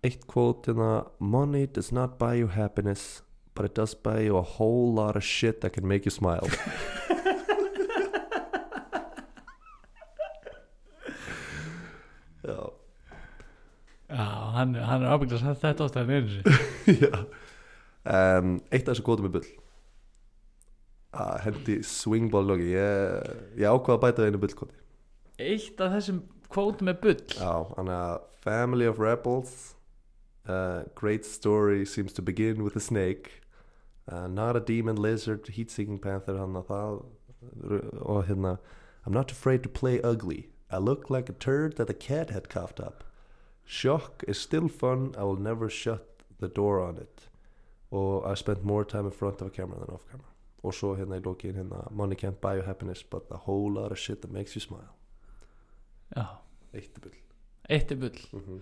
eitt 0.07 0.27
kvót 0.31 0.71
hérna 0.71 0.93
Money 1.21 1.67
does 1.67 1.93
not 1.93 2.19
buy 2.19 2.35
you 2.41 2.49
happiness 2.49 3.23
but 3.55 3.65
it 3.65 3.75
does 3.75 3.95
buy 3.95 4.21
you 4.25 4.37
a 4.37 4.43
whole 4.43 4.93
lot 4.95 5.17
of 5.17 5.25
shit 5.25 5.61
that 5.61 5.73
can 5.75 5.87
make 5.87 6.05
you 6.07 6.11
smile. 6.11 6.49
Já, 12.43 12.73
Já, 14.09 14.25
hann, 14.57 14.75
hann 14.75 15.03
er 15.05 15.13
ábygglega 15.13 15.39
sagt 15.45 15.61
þetta 15.63 15.85
ástæðan 15.87 16.09
já. 17.05 17.11
Um, 18.01 18.57
Eitt 18.73 18.89
af 18.89 18.95
þessu 18.97 19.05
kvótum 19.07 19.29
er 19.29 19.35
bull 19.37 19.45
að 21.11 21.41
hendi 21.47 21.81
swingball 21.87 22.55
ég, 22.61 23.31
ég 23.59 23.67
ákvað 23.67 23.97
að 23.97 24.03
bæta 24.05 24.23
það 24.23 24.31
einu 24.31 24.43
bullkvoti 24.45 24.79
Eitt 25.41 25.81
af 25.81 25.95
þessum 25.95 26.19
kvótum 26.53 26.91
er 26.93 26.99
bull. 27.01 27.23
Já, 27.33 27.65
hann 27.77 27.89
er 27.89 28.21
Family 28.45 28.87
of 28.87 29.01
Rebels 29.01 29.75
uh, 30.47 30.83
Great 30.95 31.25
story 31.25 31.85
seems 31.85 32.13
to 32.13 32.23
begin 32.23 32.63
with 32.63 32.77
a 32.77 32.81
snake 32.81 33.41
uh, 34.07 34.27
Not 34.29 34.57
a 34.57 34.61
demon 34.61 34.97
lizard 34.97 35.49
Heat-seeking 35.49 35.99
panther 35.99 36.39
hann 36.39 36.59
að 36.61 36.71
það 36.71 37.03
og 37.41 38.27
hérna 38.29 38.59
I'm 39.07 39.15
not 39.15 39.33
afraid 39.33 39.63
to 39.63 39.69
play 39.71 39.99
ugly. 40.03 40.51
I 40.71 40.77
look 40.77 41.09
like 41.09 41.31
a 41.31 41.33
turd 41.33 41.77
that 41.77 41.89
a 41.89 41.95
cat 41.95 42.29
had 42.29 42.51
coughed 42.51 42.79
up. 42.79 43.03
Shock 43.65 44.23
is 44.29 44.39
still 44.39 44.69
fun 44.69 45.15
I 45.17 45.25
will 45.25 45.41
never 45.41 45.71
shut 45.71 46.23
the 46.39 46.49
door 46.49 46.81
on 46.81 46.99
it. 46.99 47.29
Og 47.91 48.27
I 48.27 48.35
spent 48.35 48.63
more 48.63 48.85
time 48.85 49.07
in 49.07 49.11
front 49.11 49.41
of 49.41 49.47
a 49.47 49.51
camera 49.51 49.79
than 49.79 49.95
off 49.95 50.05
camera 50.11 50.30
og 50.63 50.75
svo 50.77 50.95
hérna 50.99 51.17
í 51.21 51.25
lókin 51.25 51.57
hérna 51.57 51.87
Money 51.91 52.17
can't 52.17 52.41
buy 52.41 52.57
you 52.59 52.63
happiness 52.67 53.03
but 53.03 53.31
a 53.31 53.39
whole 53.47 53.73
lot 53.73 53.93
of 53.93 53.99
shit 53.99 54.21
that 54.23 54.31
makes 54.31 54.57
you 54.57 54.61
smile. 54.61 54.93
Já, 56.17 56.27
Eitt 56.75 56.97
er 56.97 57.01
bull. 57.01 57.17
Eitt 57.69 57.91
er 57.91 57.97
bull. 57.97 58.21
Mm 58.33 58.61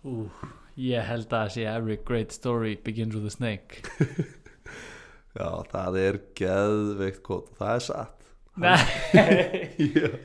Ú, 0.00 0.30
Ég 0.80 1.04
held 1.04 1.32
að 1.36 1.50
sé 1.52 1.64
every 1.68 1.98
great 2.08 2.32
story 2.32 2.74
begins 2.84 3.14
with 3.14 3.26
a 3.26 3.30
snake. 3.30 3.82
Já, 5.36 5.62
það 5.70 5.98
er 6.00 6.18
geðveikt 6.40 7.20
kvot 7.26 7.50
Það 7.58 7.74
er 7.74 7.84
satt. 7.84 8.16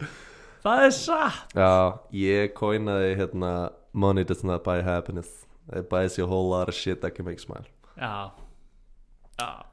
Það 0.66 0.84
er 0.88 0.94
satt. 0.96 1.52
Já, 1.54 2.00
ég 2.16 2.56
koinaði 2.58 3.12
hérna 3.20 3.52
Money 3.94 4.24
does 4.24 4.44
not 4.48 4.64
buy 4.64 4.82
happiness. 4.82 5.44
It 5.76 5.90
buys 5.90 6.18
you 6.18 6.26
a 6.26 6.28
whole 6.28 6.50
lot 6.50 6.70
of 6.70 6.76
shit 6.76 7.02
that 7.02 7.16
can 7.16 7.26
make 7.26 7.38
you 7.38 7.46
smile. 7.46 7.68
Já, 8.00 8.32
já, 9.38 9.66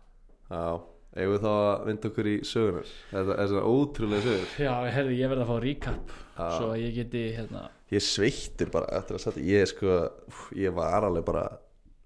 Já, 0.50 0.80
við 1.12 1.42
þá 1.44 1.48
að 1.52 1.84
vinda 1.88 2.08
okkur 2.08 2.28
í 2.30 2.34
sögunar 2.48 2.90
Þetta 3.10 3.34
er 3.42 3.50
svona 3.50 3.64
ótrúlega 3.68 4.22
sögur. 4.24 4.52
Já 4.64 4.72
herri, 4.96 5.18
ég 5.20 5.32
verð 5.32 5.44
að 5.44 5.50
fá 5.52 5.56
recap 5.66 6.12
Já. 6.16 6.46
svo 6.56 6.70
að 6.72 6.80
ég 6.80 6.94
geti 6.96 7.24
hérna. 7.36 7.64
Ég 7.92 8.04
sveittur 8.06 8.70
bara 8.72 8.88
eftir 8.96 9.18
að 9.18 9.24
setja 9.26 9.44
Ég 9.44 9.68
sko, 9.68 9.98
ég 10.56 10.72
var 10.76 11.04
alveg 11.08 11.26
bara 11.28 11.44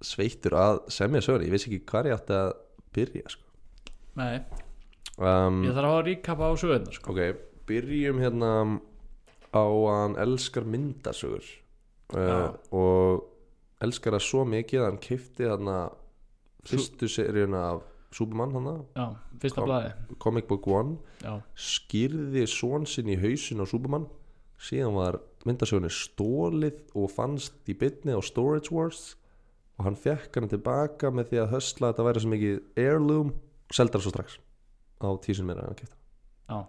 sveittur 0.03 0.57
að 0.59 0.81
semja 0.91 1.23
sögur 1.23 1.47
Ég 1.47 1.55
vissi 1.55 1.71
ekki 1.71 1.85
hvað 1.93 2.11
ég 2.11 2.19
átti 2.19 2.35
að 2.41 2.51
byrja 2.97 3.31
sko. 3.37 3.43
nei, 4.17 4.41
um, 5.21 5.63
ég 5.67 5.75
þarf 5.77 5.91
að 5.91 5.95
fá 5.95 6.05
recap 6.07 6.41
á 6.43 6.49
sögurnar 6.57 6.97
sko. 6.97 7.13
Ok, 7.13 7.41
byrjum 7.69 8.21
hérna 8.25 8.51
á 9.53 9.63
að 9.63 9.89
hann 9.93 10.17
elskar 10.25 10.65
myndasögur. 10.65 11.45
Uh, 12.17 12.55
og 12.73 13.27
elskar 13.85 14.17
það 14.17 14.25
svo 14.25 14.45
mikið 14.49 14.81
að 14.81 14.89
hann 14.89 15.01
kifti 15.05 15.45
þarna 15.51 15.77
fyrstu 16.67 17.09
seríuna 17.13 17.61
af 17.75 17.85
Superman 18.15 18.55
hana, 18.55 18.77
já, 18.97 19.07
fyrsta 19.43 19.61
Kom. 19.61 19.69
blaði. 19.71 19.93
Comic 20.23 20.49
Book 20.49 20.69
One. 20.71 20.97
Já, 21.23 21.41
skýrði 21.57 22.47
svon 22.51 22.87
sinn 22.87 23.11
í 23.13 23.19
hausin 23.21 23.63
á 23.63 23.67
Superman. 23.67 24.07
Síðan 24.63 24.97
var 24.97 25.21
myndasögunni 25.45 25.93
stólið 25.93 26.81
og 26.97 27.11
fannst 27.13 27.69
í 27.69 27.77
bytni 27.77 28.17
á 28.17 28.21
Storage 28.25 28.73
Wars. 28.73 29.17
Og 29.77 29.91
hann 29.91 29.99
fekk 30.01 30.39
hann 30.39 30.49
tilbaka 30.49 31.11
með 31.13 31.33
því 31.33 31.43
að 31.43 31.53
hösla 31.53 31.91
að 31.91 31.93
þetta 31.93 32.09
væri 32.09 32.25
svo 32.25 32.33
mikið 32.33 32.59
heirloom. 32.81 33.37
Hann 33.77 34.01
svo 34.01 34.15
strax. 34.15 34.39
Á 34.97 35.09
tísun 35.21 35.45
meira 35.45 35.67
en 35.67 35.75
hann 35.75 35.81
kefti 35.83 35.97
já, 36.47 36.61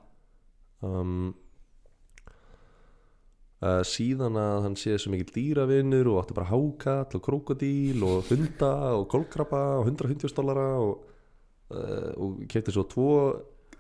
um, 0.85 1.33
uh, 3.61 3.83
síðan 3.87 4.37
að 4.39 4.63
hann 4.65 4.77
sé 4.79 4.95
svo 4.99 5.13
mikið 5.13 5.33
dýravinnur 5.35 6.09
og 6.11 6.23
átti 6.23 6.37
bara 6.37 6.49
hákall 6.51 7.19
og 7.19 7.23
krokodíl 7.23 8.03
og 8.07 8.31
hunda 8.31 8.73
og 8.97 9.07
golkrabba 9.13 9.63
og 9.81 9.91
150 9.91 10.35
dollara 10.37 10.69
og, 10.81 11.05
uh, 11.73 12.11
og 12.17 12.43
kefti 12.51 12.73
svo 12.75 12.85
tvo 12.91 13.13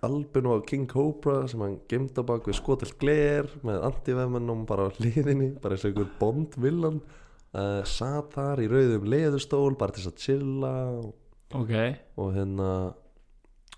albinu 0.05 0.53
af 0.53 0.65
King 0.69 0.85
Cobra 0.89 1.47
sem 1.49 1.61
hann 1.63 1.79
gemda 1.89 2.23
bak 2.25 2.45
við 2.47 2.59
skotelt 2.59 2.97
gler 3.01 3.49
með 3.65 3.81
antivefmennum 3.87 4.65
bara 4.69 4.91
á 4.91 4.95
hliðinni 4.97 5.55
bara 5.61 5.77
eins 5.77 5.85
og 5.87 5.93
einhver 5.93 6.11
bondvillan 6.19 6.99
uh, 7.01 7.81
satt 7.87 8.35
þar 8.37 8.61
í 8.61 8.69
rauðum 8.71 9.09
leðustól 9.09 9.73
bara 9.79 9.95
til 9.95 10.05
þess 10.05 10.13
að 10.13 10.23
chilla 10.25 10.73
og 10.99 11.61
ok. 11.63 11.75
og 12.21 12.33
hérna 12.35 12.71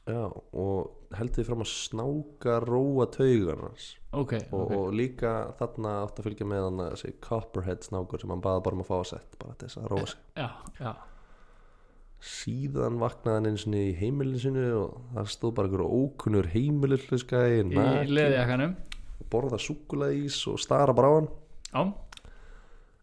já, 0.10 0.24
og 0.28 1.14
held 1.18 1.36
því 1.36 1.46
fram 1.48 1.64
að 1.64 1.72
snáka 1.72 2.58
róa 2.64 3.08
taugar 3.14 3.64
hans. 3.64 3.92
Ok, 4.14 4.36
og, 4.50 4.60
ok, 4.64 4.74
og 4.76 4.92
líka 4.98 5.34
þarna 5.60 5.94
átt 6.04 6.20
að 6.20 6.30
fylgja 6.30 6.50
með 6.50 6.66
hann 6.68 6.84
þessi 6.84 7.14
copperhead 7.24 7.86
snákur 7.86 8.22
sem 8.22 8.34
hann 8.34 8.44
baða 8.44 8.66
bara 8.66 8.78
um 8.78 8.84
að 8.84 8.90
fá 8.90 8.98
að 9.00 9.08
sett 9.14 9.40
bara 9.42 9.56
til 9.56 9.70
þess 9.70 9.82
að 9.82 9.90
róa 9.94 10.10
sig. 10.12 10.28
já, 10.36 10.50
já 10.82 10.92
síðan 12.20 13.00
vaknaði 13.00 13.38
hann 13.38 13.50
eins 13.50 13.66
og 13.68 13.76
í 13.80 13.96
heimilinu 14.00 14.42
sinu 14.44 14.66
og 14.82 14.96
það 15.16 15.30
stóð 15.34 15.56
bara 15.58 15.70
einhver 15.70 15.86
ókunnur 15.88 16.50
heimililluska 16.52 17.44
í 17.48 17.62
í 17.64 17.70
og 19.20 19.28
borða 19.32 19.60
súkulæðís 19.62 20.40
og 20.52 20.60
stara 20.62 20.96
bara 20.96 21.12
á 21.12 21.14
hann. 21.20 21.30
Já, 21.70 21.82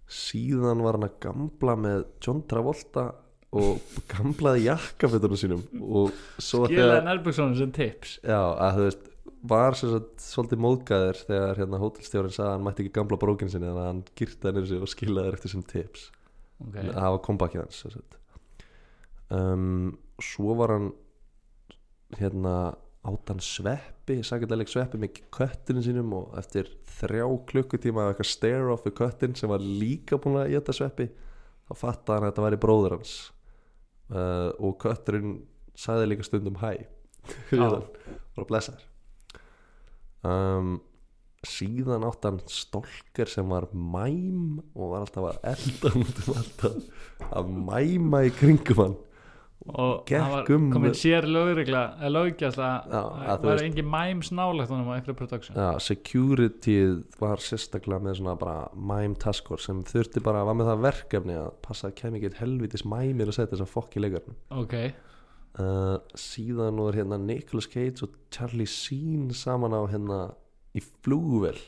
síðan 0.06 0.82
var 0.84 0.98
hann 0.98 1.08
að 1.08 1.16
gamla 1.24 1.76
með 1.80 2.04
John 2.22 2.42
Travolta 2.48 3.08
og 3.56 4.00
gamlaði 4.10 4.66
jakkafötunum 4.66 5.40
sínum. 5.40 5.62
Og 5.80 6.12
svo 6.42 6.66
skilaði 6.68 7.04
nærbuksunum 7.06 7.56
sem 7.58 7.72
tips. 7.74 8.18
Já, 8.24 8.40
að 8.40 8.78
þú 8.78 8.88
veist 8.88 9.12
var 9.46 9.76
sem 9.78 9.92
sagt 9.92 10.22
svolítið 10.24 10.62
móðgæður 10.64 11.18
þegar 11.28 11.60
hérna 11.60 11.80
hótelstjórin 11.80 12.34
sagði 12.34 12.48
að 12.48 12.54
hann 12.56 12.66
mætti 12.66 12.84
ekki 12.84 12.94
gamla 12.96 13.18
brókin 13.22 13.50
sinni 13.52 13.68
þannig 13.68 13.82
að 13.82 13.90
hann 13.90 14.04
gyrta 14.18 14.50
henni 14.50 14.70
sig 14.70 14.82
og 14.82 14.90
skilaði 14.90 15.34
eftir 15.36 15.52
sem 15.52 15.64
tips. 15.72 16.06
Ok, 16.64 16.78
það 16.80 17.10
var 17.14 17.20
kompakið 17.26 17.62
hans 17.62 17.82
sem 17.84 17.94
sagt. 17.94 18.18
Um, 19.34 19.94
svo 20.22 20.56
var 20.58 20.74
hann 20.74 20.90
hérna 22.16 22.56
átt 23.06 23.30
hann 23.30 23.42
sveppi, 23.42 24.18
sakildaleg 24.26 24.70
sveppi 24.70 24.98
með 24.98 25.20
köttinu 25.34 25.82
sínum 25.84 26.14
og 26.16 26.34
eftir 26.40 26.70
þrjá 26.98 27.26
klukkutíma 27.50 28.02
af 28.02 28.12
eitthvað 28.12 28.30
stare 28.32 28.72
off 28.72 28.86
við 28.86 28.96
köttin 28.98 29.36
sem 29.38 29.50
var 29.50 29.62
líka 29.62 30.18
búin 30.22 30.40
að 30.40 30.52
geta 30.56 30.74
sveppi 30.74 31.08
þá 31.66 31.72
fattaði 31.78 32.16
hann 32.16 32.26
að 32.26 32.32
þetta 32.32 32.46
væri 32.46 32.60
bróður 32.62 32.96
hans. 32.96 33.14
Uh, 34.06 34.50
og 34.62 34.76
kötturinn 34.82 35.38
sagði 35.78 36.10
líka 36.10 36.26
stundum 36.26 36.58
hæ. 36.62 36.72
Bara 37.54 38.46
blessaður. 38.48 38.84
Um, 40.26 40.76
síðan 41.46 42.06
átt 42.06 42.26
hann 42.26 42.40
stolker 42.50 43.30
sem 43.30 43.46
var 43.50 43.68
mæm 43.70 44.60
og 44.74 44.94
var 44.94 45.04
alltaf 45.04 45.28
að 45.30 45.50
elda 45.52 45.92
út 46.02 46.22
um 46.24 46.38
alltaf 46.40 47.28
að 47.30 47.52
mæma 47.68 48.24
í 48.26 48.32
kringum 48.34 48.82
hann 48.82 48.96
og 49.66 50.06
það 50.06 50.28
var 50.30 50.44
komin 50.46 50.94
sér 50.94 51.26
lögregla 51.26 51.80
lögjast 52.12 52.60
Já, 52.60 52.66
að 52.66 52.92
að 52.94 53.26
það 53.26 53.46
var 53.48 53.62
engin 53.64 53.88
mæms 53.90 54.30
nálegt 54.36 54.70
honum 54.70 54.90
á 54.90 54.94
einhverju 54.94 55.16
production. 55.18 55.58
Já, 55.58 55.70
securityð 55.82 56.92
var 57.18 57.42
sérstaklega 57.42 58.04
með 58.04 58.20
svona 58.20 58.36
bara 58.38 58.68
mime 58.76 59.18
task 59.22 59.50
force 59.50 59.66
sem 59.66 59.82
þurfti 59.88 60.22
bara 60.22 60.44
að 60.44 60.50
var 60.50 60.58
með 60.60 60.70
það 60.70 60.84
verkefni 60.86 61.38
að 61.40 61.50
passa 61.66 61.90
að 61.90 61.96
kemi 62.02 62.20
ekki 62.20 62.40
helvitis 62.42 62.86
mæmir 62.86 63.32
að 63.32 63.38
setja 63.40 63.54
þess 63.56 63.66
að 63.66 63.74
fokk 63.74 63.98
í 63.98 64.04
leikarnum. 64.04 64.38
Ok, 64.62 64.76
uh, 65.58 65.96
síðan 66.26 66.82
var 66.84 67.00
hérna 67.00 67.20
Nicolas 67.24 67.70
Cage 67.72 68.06
og 68.06 68.20
Charlie 68.30 68.70
Sheen 68.70 69.32
saman 69.34 69.74
á 69.74 69.82
hérna 69.90 70.20
í 70.76 70.84
flugvel 70.84 71.58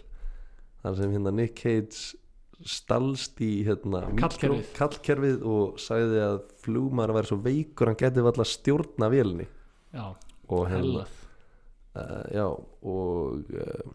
þar 0.84 1.01
sem 1.01 1.14
hérna 1.16 1.34
Nick 1.34 1.59
Cage 1.59 2.18
stalst 2.66 3.38
í 3.44 3.62
hérna 3.66 4.02
Kallkerfið. 4.18 4.64
kallkerfið 4.74 5.44
og 5.46 5.78
sagði 5.82 6.22
að 6.24 6.38
flugmaður 6.64 7.14
væri 7.18 7.30
svo 7.30 7.38
veikur 7.44 7.90
hann 7.90 8.00
geti 8.00 8.24
valla 8.24 8.46
stjórna 8.48 9.11
vélinni. 9.12 9.46
Já, 9.94 10.11
og 10.48 10.64
hérna 10.68 11.04
uh, 11.04 12.24
já 12.34 12.46
og 12.48 13.52
uh, 13.54 13.92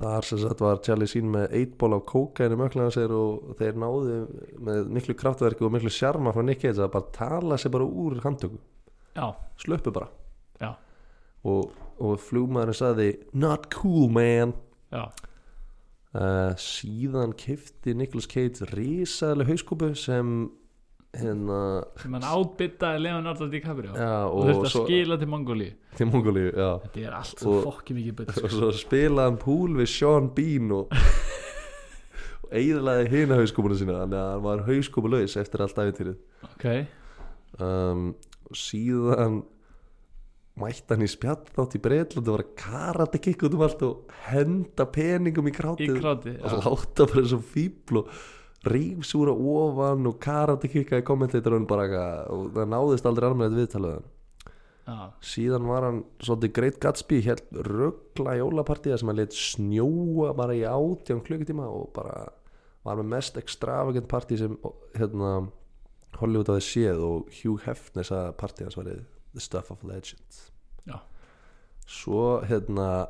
þar 0.00 0.28
sem 0.28 0.42
sagt 0.42 0.60
var 0.64 0.82
Charlie 0.84 1.08
Sheen 1.10 1.32
með 1.32 1.56
8 1.62 1.78
ból 1.80 1.96
af 1.96 2.04
kókainu 2.10 2.58
möklega 2.60 2.92
sér 2.94 3.14
og 3.16 3.56
þeir 3.58 3.80
náðu 3.80 4.20
með 4.60 4.92
miklu 4.98 5.16
kraftverki 5.18 5.64
og 5.66 5.72
miklu 5.74 5.92
sjarma 5.92 6.34
frá 6.36 6.44
Nick 6.44 6.62
Cage 6.66 6.84
að 6.84 6.92
bara 6.94 7.14
tala 7.16 7.58
sér 7.60 7.74
bara 7.74 7.88
úr 7.88 8.20
handtöku. 8.24 8.60
Já, 9.16 9.32
sluppu 9.58 9.92
bara. 9.94 10.12
Já, 10.60 10.74
og, 11.48 11.72
og 11.96 12.20
flugmaðurinn 12.28 12.76
sagði 12.76 13.10
not 13.32 13.70
cool 13.72 14.12
man. 14.12 14.52
Já 14.92 15.08
uh, 16.14 16.54
síðan 16.60 17.34
kifti 17.38 17.94
Nicolas 17.96 18.28
Cage 18.30 18.66
risaðlega 18.72 19.52
hauskúpu 19.54 19.92
sem 19.98 20.48
hérna 21.16 21.60
sem 21.98 22.12
hann 22.14 22.26
átbyttaði 22.30 23.02
Leonardo 23.02 23.48
DiCaprio. 23.50 23.94
Já, 23.98 24.10
og 24.28 24.36
og, 24.36 24.44
þurfti 24.46 24.66
að 24.68 24.74
svo 24.74 24.82
skila 24.86 25.16
til 25.18 25.28
Mongóli 25.32 25.68
til 25.98 26.06
Mongolíu 26.06 26.50
já. 26.54 26.68
Þetta 26.84 27.02
er 27.02 27.16
allt 27.18 27.44
Og- 27.50 27.62
fokki 27.66 27.96
mikið 27.98 28.16
butt 28.20 28.36
og 28.44 28.54
svo 28.54 28.70
spilaði 28.78 29.26
hann 29.32 29.40
púl 29.42 29.74
við 29.80 29.90
Sean 29.90 30.30
Bean 30.36 30.70
og, 30.76 30.94
og 32.44 32.54
eiginlega 32.54 33.10
hina 33.10 33.40
hauskúpuna 33.40 33.78
sína 33.80 33.98
þannig 34.04 34.20
að 34.20 34.30
hann 34.36 34.44
var 34.46 34.64
hauskúpulaus 34.68 35.36
eftir 35.42 35.64
allt 35.66 35.82
æfintýrið 35.82 36.46
ok, 36.46 36.68
um, 37.66 38.06
síðan 38.54 39.42
mætti 40.60 40.94
hann 40.94 41.06
í 41.06 41.08
spjall 41.10 41.40
þátt 41.56 41.78
í 41.78 41.82
Breitland 41.84 42.28
og 42.28 42.36
var 42.36 42.44
að 42.44 42.52
karate 42.60 43.20
kikk 43.22 43.46
út 43.48 43.56
um 43.56 43.64
allt 43.66 43.82
og 43.86 44.14
henda 44.28 44.86
peningum 44.92 45.48
í 45.48 45.54
í 45.54 45.56
krátið. 45.56 45.96
kráti 45.98 46.36
og 46.38 46.60
láta 46.66 47.08
bara 47.10 47.24
eins 47.24 47.34
og 47.36 47.44
fíbl 47.54 48.02
og 48.02 48.14
rífsúra 48.70 49.32
ofan 49.32 50.08
og 50.10 50.18
karate 50.20 50.68
kikka 50.68 51.00
í 51.00 51.06
kommentatorun 51.06 51.68
bara 51.68 52.00
og 52.28 52.50
það 52.56 52.72
náðist 52.74 53.08
aldrei 53.08 53.30
alveg 53.30 53.54
viðtalið 53.56 53.94
hann. 53.98 54.10
Já, 54.90 54.96
síðan 55.22 55.68
var 55.68 55.86
hann 55.86 56.02
svolítið 56.24 56.52
Great 56.56 56.78
Gatsby 56.82 57.20
hér 57.22 57.40
ruggla 57.68 58.34
jólapartíða 58.40 58.98
sem 58.98 59.10
hann 59.10 59.20
lit 59.20 59.36
snjóa 59.36 60.32
bara 60.36 60.56
í 60.56 60.64
átján 60.66 61.22
klukkutíma 61.24 61.68
og 61.68 61.92
bara 61.94 62.26
var 62.84 62.98
með 62.98 63.10
mest 63.12 63.38
extravagant 63.40 64.08
partí 64.10 64.38
sem 64.40 64.56
hérna 64.96 65.50
Hollywood 66.18 66.50
hafði 66.50 66.66
séð 66.66 67.04
og 67.06 67.32
Hugh 67.40 67.66
Hefner 67.66 68.08
sagði 68.08 68.32
að 68.32 68.38
partíð 68.40 68.68
hans 68.68 68.78
var 68.80 68.90
the 69.34 69.40
stuff 69.40 69.70
of 69.70 69.84
legends. 69.84 70.50
Já. 70.86 71.00
svo 71.86 72.40
hérna 72.46 73.08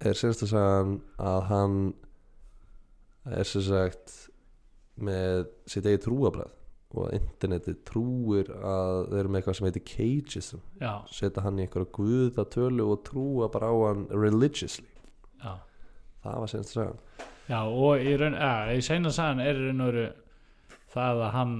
er 0.00 0.14
senst 0.14 0.44
að 0.44 0.52
sagja 0.52 0.74
hann 0.78 0.92
að 1.18 1.40
hann 1.48 1.78
er 3.38 3.48
sem 3.48 3.64
sagt 3.66 4.14
með 4.98 5.48
sitt 5.66 5.86
eigi 5.86 6.04
trúabræð 6.04 6.54
og 6.98 7.12
internetið 7.12 7.80
trúir 7.84 8.50
að 8.54 9.10
þeir 9.10 9.18
eru 9.20 9.32
með 9.32 9.40
eitthvað 9.40 9.56
sem 9.58 9.66
heitir 9.68 9.84
cageism. 9.88 10.62
Setja 11.12 11.44
hann 11.44 11.58
í 11.58 11.66
einhverja 11.66 11.90
guðatölu 11.98 12.86
og 12.94 13.02
trúa 13.04 13.50
bara 13.52 13.68
á 13.68 13.76
hann 13.90 14.06
religiously. 14.12 14.88
Já. 15.42 15.58
Það 16.24 16.38
var 16.42 16.52
senst 16.52 16.72
að 16.72 16.78
sagja 16.78 17.26
Já, 17.48 17.62
og 17.64 18.02
í 18.04 18.12
raun, 18.20 18.34
ja, 18.36 18.68
í 18.76 18.80
seinna 18.84 19.08
sagan 19.14 19.40
er 19.40 19.56
í 19.56 19.68
raun 19.70 19.80
og 19.80 19.88
veru 19.88 20.08
það 20.92 21.22
að 21.24 21.30
hann 21.32 21.54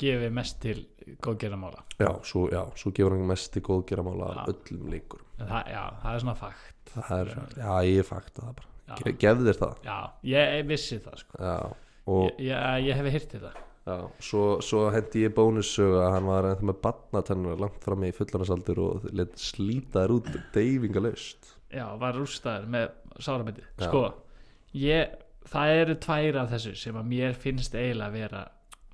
gefi 0.00 0.30
mest 0.40 0.60
til 0.62 0.76
góðgerðamála 1.24 1.84
já, 2.00 2.10
svo, 2.26 2.46
já, 2.52 2.62
svo 2.78 2.92
gefur 2.96 3.16
hann 3.16 3.26
mest 3.30 3.56
í 3.58 3.64
góðgeramála 3.66 4.30
af 4.34 4.52
öllum 4.54 4.90
leikur 4.92 5.24
En 5.40 5.48
það, 5.48 5.70
já, 5.72 5.82
það 6.02 6.14
er 6.14 6.20
svona 6.20 6.36
fakt. 6.36 6.90
Það 6.90 7.20
er, 7.22 7.28
já 7.56 7.70
ég 7.88 8.04
fakta 8.04 8.42
það 8.44 8.56
bara. 8.58 8.66
Já. 8.90 8.94
Ge- 8.98 9.12
gefðu 9.22 9.46
þér 9.46 9.58
það. 9.60 9.78
Já, 9.86 9.96
ég 10.28 10.66
vissi 10.68 10.98
það 11.00 11.20
sko. 11.22 11.40
Ég, 12.10 12.40
ég, 12.44 12.88
ég 12.90 12.98
hef 12.98 13.08
hýrt 13.14 13.34
þetta. 13.36 13.52
Já, 13.88 13.94
svo, 14.22 14.42
svo 14.60 14.82
hendi 14.92 15.22
ég 15.24 15.32
bónussögu 15.34 15.96
að 16.02 16.12
hann 16.18 16.28
var 16.28 16.48
ennþá 16.50 16.66
með 16.68 16.80
barnatennur 16.84 17.62
langt 17.62 17.86
fram 17.86 18.04
í 18.04 18.10
fullanarsaldur 18.14 18.80
og 18.84 19.06
let 19.16 19.40
slíta 19.40 20.02
þær 20.04 20.12
út 20.18 20.28
deyfingalaust 20.54 21.48
Já, 21.72 21.86
var 21.98 22.18
rústaður 22.20 22.68
með 22.74 22.84
Já. 23.64 23.86
Sko, 23.86 24.02
ég, 24.76 25.16
það 25.48 25.72
eru 25.80 25.96
tvær 26.04 26.38
af 26.42 26.52
þessu 26.52 26.74
sem 26.76 27.00
að 27.00 27.08
mér 27.14 27.40
finnst 27.40 27.74
eiginlega 27.74 28.10
að 28.12 28.18
vera 28.20 28.42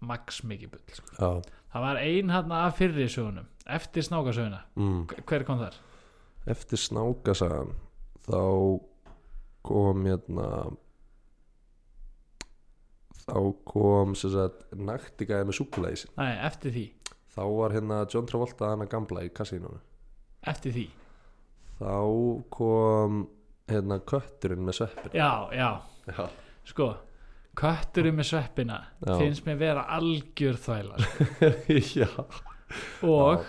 max 0.07 0.41
mikið 0.47 0.73
bull 0.75 0.97
sko. 1.01 1.13
já, 1.19 1.31
Það 1.73 1.85
var 1.89 1.99
ein 2.01 2.31
hann 2.33 2.53
af 2.57 2.79
fyrri 2.79 3.09
sögunum 3.13 3.47
Eftir 3.67 4.05
snákasöguna. 4.07 4.61
Mm. 4.79 5.07
Hver 5.27 5.43
kom 5.45 5.59
þar? 5.59 5.75
eftir 6.47 6.79
snákasagan 6.79 7.73
þá 8.27 8.43
kom 9.67 10.05
hérna 10.07 10.51
þá 13.27 13.41
kom 13.67 14.15
naktigæði 14.87 15.49
með 15.49 15.59
súkulæði 15.59 16.01
sin 16.05 16.13
Nei, 16.21 16.37
eftir 16.47 16.75
því. 16.77 16.85
Þá 17.37 17.43
var 17.59 17.75
hérna 17.75 17.99
John 18.13 18.29
Travolta 18.31 18.71
hana 18.71 18.87
gamla 18.89 19.25
í 19.27 19.33
kasínunum. 19.35 19.83
Eftir 20.47 20.73
því. 20.73 20.85
Þá 21.81 21.97
kom 22.55 23.19
hérna 23.69 23.99
kötturinn 24.09 24.63
með 24.65 24.79
sveppin 24.79 25.19
Já, 25.19 25.51
já, 25.53 25.69
já, 26.07 26.29
sko 26.71 26.93
Kötturinn 27.57 28.19
með 28.19 28.29
sveppina 28.31 28.81
Já. 29.07 29.15
finnst 29.21 29.47
mér 29.47 29.57
vera 29.61 29.85
algjör 29.97 30.59
þvæla 30.61 30.99
sko. 31.05 31.29
já, 32.03 32.09
Og 33.07 33.47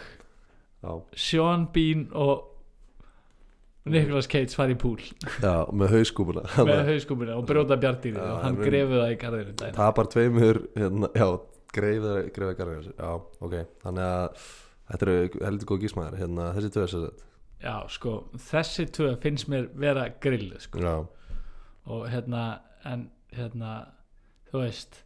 já, 0.83 0.91
Sean 1.17 1.65
Bean 1.73 2.05
og 2.15 2.45
Nicolas 3.87 4.27
Cage 4.27 4.51
fara 4.55 4.73
í 4.75 4.77
púl 4.79 4.99
já 5.39 5.53
með 5.71 5.93
hauskúpuna. 5.95 6.41
Með 6.67 6.81
hauskúpuna 6.91 7.35
og 7.39 7.45
brjóta 7.47 7.77
bjardýrið 7.79 8.19
Já, 8.19 8.31
og 8.35 8.41
hann 8.43 8.57
en- 8.57 8.63
grefið 8.67 8.97
það 9.01 9.11
í 9.13 9.19
garðinu 9.21 9.71
tapar 9.77 10.09
tveimur 10.11 10.59
hérna, 10.75 11.09
já, 11.15 11.27
greiða 11.77 12.15
greiða 12.35 12.57
garðinu 12.59 12.91
já, 12.97 13.11
ok, 13.47 13.55
þannig 13.85 14.07
að 14.07 14.41
þetta 14.91 15.07
eru 15.07 15.45
heldur 15.47 15.69
góð 15.71 15.81
gísmaður 15.85 16.19
hérna, 16.21 16.49
þessi 16.57 16.73
tvö 16.75 16.85
sagt. 16.95 17.23
Já, 17.63 17.75
sko, 17.89 18.15
þessi 18.51 18.85
tvö 18.93 19.11
finnst 19.23 19.47
mér 19.51 19.69
vera 19.81 20.07
grillu 20.23 20.59
sko. 20.63 20.95
og 21.87 22.03
hérna, 22.11 22.43
en 22.85 23.07
hérna 23.35 23.71
þú 24.51 24.61
veist 24.63 25.01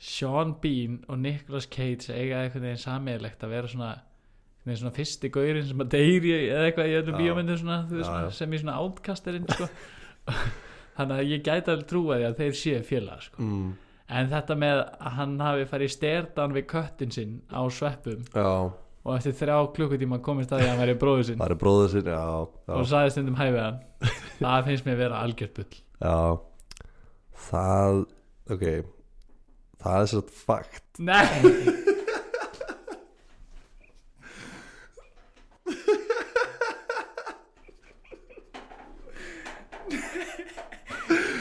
Sean 0.00 0.54
Bean 0.62 1.00
og 1.12 1.18
Nicolas 1.20 1.66
Cage 1.68 2.14
eiga 2.14 2.40
einhvern 2.44 2.64
veginn 2.68 2.80
sammeðilegt 2.84 3.42
að 3.44 3.52
vera 3.56 3.68
svona 3.68 3.90
einhvern 3.90 4.70
veginn 4.70 4.80
svona 4.82 4.96
fyrsti 4.96 5.30
gaurinn 5.34 5.66
sem 5.68 5.84
að 5.84 5.90
deyri 5.96 6.32
eða 6.48 6.64
eitthvað 6.70 6.90
í 6.92 6.96
öllum 7.02 7.18
bíómyndum 7.20 7.58
svona, 7.60 7.78
Já, 7.90 8.02
svona, 8.06 8.24
já. 8.26 8.34
sem 8.38 8.52
í 8.56 8.60
svona 8.62 8.78
outcasterinn 8.80 9.48
sko. 9.50 9.68
þannig 11.00 11.16
að 11.22 11.30
ég 11.34 11.42
gæti 11.46 11.72
alveg 11.72 11.86
trúa 11.90 12.18
því 12.20 12.26
að 12.30 12.38
þeir 12.42 12.56
séu 12.60 12.82
félag 12.84 13.22
sko. 13.24 13.40
mm, 13.44 13.70
en 14.20 14.30
þetta 14.32 14.56
með 14.58 14.80
að 14.84 15.14
hann 15.18 15.34
hafi 15.40 15.66
farið 15.70 15.90
í 15.90 15.94
sterdan 15.94 16.54
við 16.56 16.66
köttin 16.72 17.12
sinn 17.14 17.34
á 17.52 17.60
sveppum 17.72 18.24
já. 18.34 18.48
og 19.04 19.12
eftir 19.16 19.36
þrjá 19.38 19.58
klukkutíma 19.76 20.18
komist 20.24 20.52
að 20.52 20.60
því 20.62 20.66
að 20.68 20.72
hann 20.74 20.82
væri 20.84 20.96
bróður 21.00 21.28
sinn. 21.30 21.38
Það 21.40 21.54
er 21.54 21.60
bróður 21.64 21.92
sinn, 21.94 22.10
já, 22.12 22.24
og 22.76 22.88
sagði 22.90 23.14
stundum 23.14 23.38
hæfið 23.40 23.60
hann. 23.64 23.78
Það 24.40 24.66
finnst 24.70 24.86
mér 24.88 24.98
vera 25.00 25.20
algjört 25.24 25.56
bull. 25.60 25.78
Já. 26.00 26.16
Það, 27.48 27.98
ok 28.50 28.66
það 29.80 30.00
er 30.00 30.10
svo 30.10 30.22
fakt. 30.46 30.84
Nei. 31.00 31.26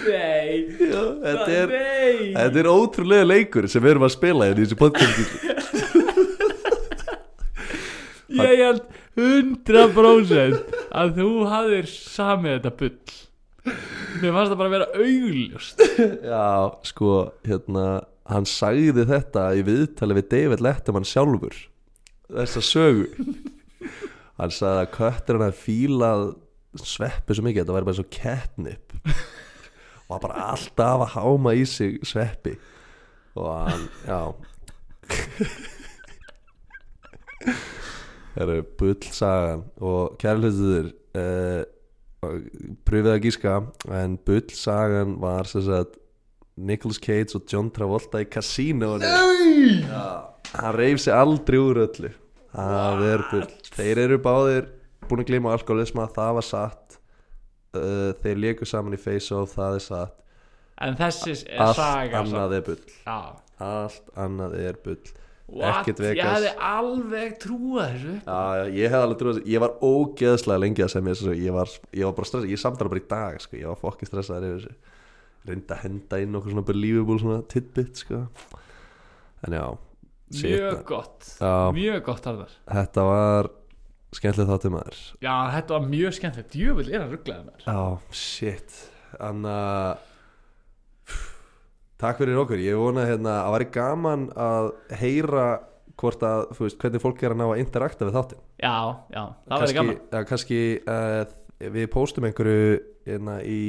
Nei. 0.09 0.65
Já, 0.79 1.01
þetta 1.21 1.49
er 1.53 1.73
Nei 1.73 2.33
Þetta 2.33 2.61
er 2.61 2.69
ótrúlega 2.71 3.27
leikur 3.27 3.67
sem 3.69 3.83
við 3.83 3.91
erum 3.93 4.05
að 4.07 4.15
spila 4.15 4.47
hérna 4.47 4.63
í 4.63 4.65
þessu 4.65 4.79
podcasti. 4.79 5.25
Ég 8.39 8.61
held 8.63 8.83
100% 9.19 10.77
að 10.95 11.15
þú 11.17 11.29
hafðir 11.51 11.89
samið 11.91 12.55
þetta 12.55 12.71
bull 12.79 12.97
Mér 14.19 14.33
fannst 14.35 14.51
það 14.51 14.59
bara 14.59 14.69
að 14.69 14.75
vera 14.75 14.87
augljóst. 14.99 15.83
Já, 16.31 16.47
sko, 16.89 17.11
hérna 17.47 17.85
hann 18.29 18.45
sagði 18.49 19.05
þetta 19.09 19.47
í 19.57 19.63
viðtali 19.65 20.17
við 20.19 20.29
David 20.33 20.63
Letterman 20.63 21.07
sjálfur 21.07 21.55
þessa 22.29 22.61
sögu. 22.63 23.07
Hann 24.39 24.53
sagði 24.53 24.83
að 24.83 24.91
köttur 24.95 25.39
hann 25.39 25.49
að 25.49 25.57
fílað 25.59 26.25
sveppi 26.77 27.35
svo 27.35 27.45
mikið, 27.45 27.63
þetta 27.63 27.75
væri 27.75 27.89
bara 27.89 27.97
svo 27.97 28.07
catnip. 28.13 28.93
Og 30.05 30.13
hann 30.13 30.23
bara 30.23 30.45
alltaf 30.53 31.05
að 31.05 31.11
háma 31.15 31.55
í 31.57 31.65
sig 31.69 31.97
sveppi. 32.07 32.53
Og 33.39 33.49
hann, 33.49 33.89
já. 34.05 34.21
Það 38.35 38.43
eru 38.45 38.63
bullsagan 38.79 39.65
og 39.89 40.15
kærleitur 40.21 40.91
uh, 41.17 41.61
pröfið 42.19 43.11
að 43.13 43.25
gíska 43.27 43.55
en 43.95 44.17
bullsagan 44.27 45.15
var 45.21 45.47
sagt 45.49 45.97
Nicolas 46.59 46.99
Cage 46.99 47.37
og 47.37 47.45
John 47.47 47.69
Travolta 47.71 48.19
í 48.19 48.27
Casino 48.27 48.97
Já, 48.99 50.33
hann 50.51 50.75
reyf 50.75 50.99
sig 50.99 51.15
aldrei 51.15 51.59
úr 51.61 51.79
öllu. 51.85 52.11
Það 52.49 53.03
er 53.05 53.23
bull. 53.29 53.47
Þeir 53.77 54.01
eru 54.03 54.17
báðir 54.25 54.67
búin 55.07 55.23
að 55.23 55.29
gleyma 55.29 55.53
alkoholisma 55.55 56.09
það 56.15 56.33
var 56.39 56.47
satt. 56.47 56.97
Uh, 57.69 58.11
þeir 58.23 58.41
léku 58.43 58.67
saman 58.67 58.97
í 58.97 58.99
Face 58.99 59.31
Off 59.35 59.55
það 59.55 59.77
er 59.77 59.85
satt. 59.85 60.15
En 60.81 60.95
þessi 60.99 61.35
er 61.45 61.63
allt 61.63 61.79
saga 61.79 62.23
annað 62.23 62.57
er 62.57 62.67
bull. 62.67 62.83
Allt 63.59 64.13
annað 64.19 64.55
er 64.59 64.79
bull 64.83 65.01
Ekkert 65.49 65.99
Ég 65.99 66.05
Vegas. 66.05 66.29
hefði 66.35 66.51
alveg 66.69 67.35
trúað 67.41 67.89
þessu. 67.95 68.13
Já, 68.25 68.69
ég 68.77 68.93
hef 68.93 68.99
alveg 69.03 69.19
trúið 69.21 69.37
þessu. 69.39 69.49
Ég 69.53 69.63
var 69.63 69.73
ógeðslega 69.89 70.63
lengi 70.63 70.83
að 70.85 70.91
semja 70.93 71.13
þessu 71.17 71.35
Ég 71.39 71.55
var, 71.55 71.73
ég 71.99 72.05
var 72.09 72.15
bara 72.19 72.29
stressað, 72.29 72.49
ég 72.53 72.61
samtala 72.61 72.89
bara 72.93 73.01
í 73.03 73.07
dag 73.09 73.39
sko. 73.43 73.57
Ég 73.59 73.67
var 73.71 73.79
fokki 73.81 74.09
stressaður 74.09 74.47
yfir 74.49 74.59
þessu. 74.63 74.97
Reyndi 75.49 75.73
að 75.73 75.83
henda 75.85 76.19
inn 76.21 76.35
okkur 76.35 76.51
svona 76.53 76.65
believable 76.67 77.19
svona 77.21 77.39
tidbit 77.49 78.01
sko. 78.03 78.25
En 79.47 79.55
já 79.55 79.65
Mjög 80.29 80.83
gott. 80.85 81.25
Já, 81.39 81.71
Mjög 81.73 82.03
gott 82.05 82.27
Arnar. 82.29 82.51
Þetta 82.69 83.05
var 83.07 83.47
skemmtileg 84.13 84.49
þáttum 84.51 84.75
maður. 84.75 84.99
Já, 85.25 85.33
þetta 85.55 85.73
var 85.79 85.87
mjög 85.89 86.13
skemmtilegt. 86.19 86.51
Djöfull 86.53 86.91
er 86.93 87.01
að 87.05 87.15
rugglaði 87.15 87.47
mér 87.47 87.65
Já, 87.65 87.79
shit. 88.13 88.75
Anna 89.19 89.55
Takk 91.99 92.21
fyrir 92.21 92.37
okkur. 92.39 92.61
Ég 92.63 92.77
vona 92.79 93.03
hérna 93.09 93.41
að 93.43 93.55
væri 93.57 93.65
gaman 93.75 94.29
að 94.39 94.69
heyra 95.01 95.47
hvort 95.99 96.21
að, 96.23 96.45
þú 96.55 96.63
veist, 96.63 96.77
hvernig 96.79 97.01
fólk 97.03 97.23
er 97.25 97.33
að 97.35 97.41
ná 97.41 97.45
að 97.49 97.59
interakta 97.59 98.07
við 98.07 98.15
þáttin 98.15 98.43
Já, 98.63 98.75
já, 99.11 99.23
það 99.49 99.63
verður 99.63 99.75
gaman. 99.79 99.97
ja, 100.13 100.21
kannski 100.29 100.59
uh, 100.79 101.23
við 101.75 101.89
póstum 101.91 102.27
einhverju 102.29 102.77
hérna, 103.09 103.35
í, 103.43 103.59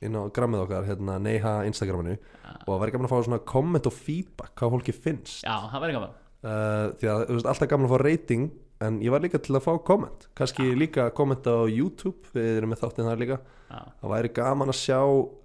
inn 0.00 0.16
á 0.16 0.22
grammið 0.32 0.62
okkar 0.64 0.88
hérna, 0.88 1.18
neyha 1.20 1.52
Instagraminu 1.68 2.16
og 2.16 2.70
það 2.70 2.80
væri 2.86 2.94
gaman 2.94 3.08
að 3.10 3.12
fá 3.12 3.26
svona 3.26 3.40
komment 3.52 3.90
og 3.90 3.94
feedback 3.98 4.54
hvað 4.56 4.72
fólki 4.78 4.94
finnst. 4.96 5.42
Já, 5.44 5.54
það 5.68 5.84
verður 5.84 5.98
gaman. 5.98 6.16
Uh, 6.38 6.86
því 7.02 7.10
að 7.12 7.22
þú 7.28 7.36
veist, 7.36 7.50
alltaf 7.52 7.70
gaman 7.74 7.88
að 7.88 7.92
fá 7.92 8.00
rating 8.06 8.48
en 8.80 9.00
ég 9.02 9.10
var 9.10 9.20
líka 9.24 9.38
til 9.42 9.56
að 9.58 9.64
fá 9.66 9.72
komment 9.84 10.28
kannski 10.38 10.68
líka 10.78 11.08
komment 11.16 11.46
á 11.50 11.66
YouTube 11.66 12.30
við 12.34 12.58
erum 12.60 12.70
með 12.74 12.82
þáttinn 12.84 13.08
þar 13.10 13.22
líka. 13.22 13.38
Já, 13.68 13.80
það 14.00 14.12
væri 14.14 14.32
gaman 14.38 14.72
að 14.72 14.78
sjá 14.80 14.98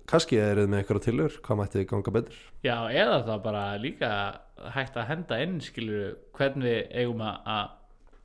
kannski 0.07 0.37
eruð 0.39 0.67
með 0.71 0.81
eitthvað 0.83 1.03
tilur 1.07 1.37
hvað 1.43 1.59
mætti 1.61 1.85
ganga 1.89 2.13
betur? 2.17 2.41
Já 2.63 2.77
eða 2.91 3.17
það 3.27 3.39
bara 3.43 3.63
líka 3.81 4.11
hægt 4.75 4.95
að 5.01 5.07
henda 5.09 5.39
inn 5.43 5.57
skilur 5.63 6.13
hvernig 6.37 6.91
eigum 6.93 7.23
að- 7.25 7.71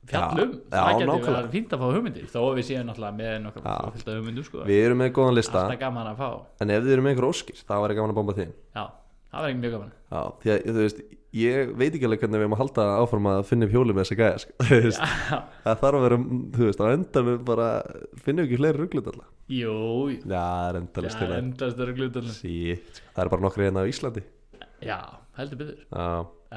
fjalla 0.09 0.39
Já, 0.39 0.43
um. 0.45 0.53
já, 0.71 0.79
Það 0.79 0.99
getur 0.99 1.33
verið 1.35 1.49
fínt 1.53 1.73
að 1.75 1.81
fá 1.81 1.87
hugmyndir 1.93 2.27
þó 2.31 2.39
við 2.55 2.63
séum 2.69 2.85
náttúrulega 2.87 3.17
með 3.19 3.33
nokkar 3.43 3.91
fylgta 3.93 4.13
hugmyndu 4.15 4.43
sko. 4.47 4.61
við 4.65 4.85
erum 4.85 4.97
með 5.03 5.09
góðan 5.17 5.35
lista. 5.35 5.65
En 6.61 6.69
ef 6.71 6.83
þið 6.83 6.93
eru 6.95 7.03
með 7.03 7.11
einhver 7.13 7.27
óskir 7.29 7.59
þá 7.67 7.73
væri 7.83 7.97
gaman 7.99 8.13
að 8.13 8.15
bomba 8.15 8.33
þín 8.37 8.53
Já, 8.75 8.85
það 9.29 9.45
verður 9.45 9.59
mjög 9.63 9.73
gaman. 9.77 9.95
Já, 10.09 10.21
því 10.43 10.51
að 10.55 10.61
þú 10.69 10.83
veist, 10.83 11.01
ég 11.39 11.71
veit 11.77 11.89
ekki 11.93 12.07
alveg 12.09 12.21
hvernig 12.23 12.39
við 12.39 12.45
erum 12.47 12.55
að 12.57 12.61
halda 12.63 12.85
áfram 13.03 13.27
að 13.29 13.41
finna 13.49 13.67
upp 13.67 13.73
hjóli 13.75 13.93
með 13.93 14.05
þessa 14.07 14.17
gæja 14.19 14.39
sko. 14.43 14.55
Þú 14.69 14.79
veist, 14.85 15.03
Já, 15.29 15.37
það 15.67 15.79
þarf 15.83 15.99
að 15.99 16.05
vera, 16.07 16.17
þú 16.57 16.65
veist, 16.69 16.81
á 16.81 16.85
endanum 16.95 17.43
bara 17.49 17.67
finnum 18.25 18.41
við 18.41 18.47
ekki 18.49 18.59
fleiri 18.63 18.81
rugglut 18.83 19.09
alltaf 19.13 19.53
jú, 19.53 19.75
Já, 20.17 20.33
það 20.33 20.67
er 20.71 20.79
endalist 20.81 21.19
til 21.21 21.27
já, 21.27 21.31
að 21.31 21.39
endast 21.43 22.39
Shit, 22.39 22.89
sko. 22.99 23.13
það 23.15 23.23
er 23.25 23.31
bara 23.35 23.45
nokkri 23.45 23.67
hérna 23.67 23.85
á 23.85 23.89
Íslandi. 23.93 24.25
Já, 24.85 24.97
heldur 25.37 25.61
byggður 25.61 25.85
Já, 25.93 26.09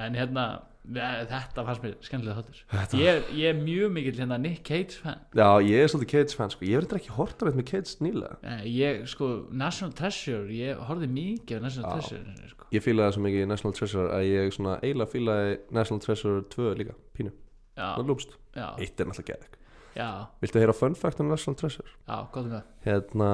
En 0.07 0.17
hérna, 0.17 0.47
þetta 0.83 1.63
fannst 1.67 1.83
mér 1.85 1.93
skemmtilega 2.03 2.43
þáttur. 2.43 2.99
Ég, 2.99 3.29
ég 3.39 3.53
er 3.53 3.59
mjög 3.61 3.93
mikill 3.95 4.17
hérna 4.19 4.39
Nick 4.43 4.65
Cage 4.67 4.99
fan. 4.99 5.21
Já 5.39 5.47
ég 5.63 5.79
er 5.85 5.93
svolítið 5.93 6.11
Cage 6.11 6.37
fan 6.41 6.51
sko. 6.51 6.67
Ég 6.67 6.81
verður 6.81 6.99
ekki 6.99 7.15
horta 7.17 7.47
með 7.47 7.65
Cage 7.71 7.95
nýlega. 8.03 8.37
Eh, 8.43 8.65
Ég, 8.73 9.07
sko, 9.11 9.29
National 9.51 9.95
Treasure 9.95 10.51
Ég 10.51 10.83
horfði 10.89 11.09
mikið 11.13 11.59
á 11.59 11.61
National 11.63 11.87
Já. 11.87 11.95
Treasure 12.09 12.51
sko. 12.51 12.69
Ég 12.73 12.83
fílaði 12.83 13.15
svo 13.17 13.23
mikið 13.29 13.47
National 13.53 13.77
Treasure 13.79 14.09
að 14.17 14.27
ég 14.33 14.53
svona 14.59 14.77
eiginlega 14.83 15.13
fílaði 15.15 15.57
National 15.71 16.03
Treasure 16.03 16.43
2 16.57 16.75
líka, 16.83 16.99
pínu, 17.15 17.33
Eitt 17.77 19.01
er 19.01 19.07
náttúrulega 19.09 19.61
Já, 19.93 20.27
Viltu 20.41 20.59
heyra 20.61 20.73
fun 20.73 20.95
fact 20.97 21.21
um 21.21 21.29
National 21.29 21.57
Treasure? 21.57 21.89
já, 22.09 22.17
gott 22.33 22.47
um 22.47 22.51
það. 22.51 22.63
Hérna 22.87 23.31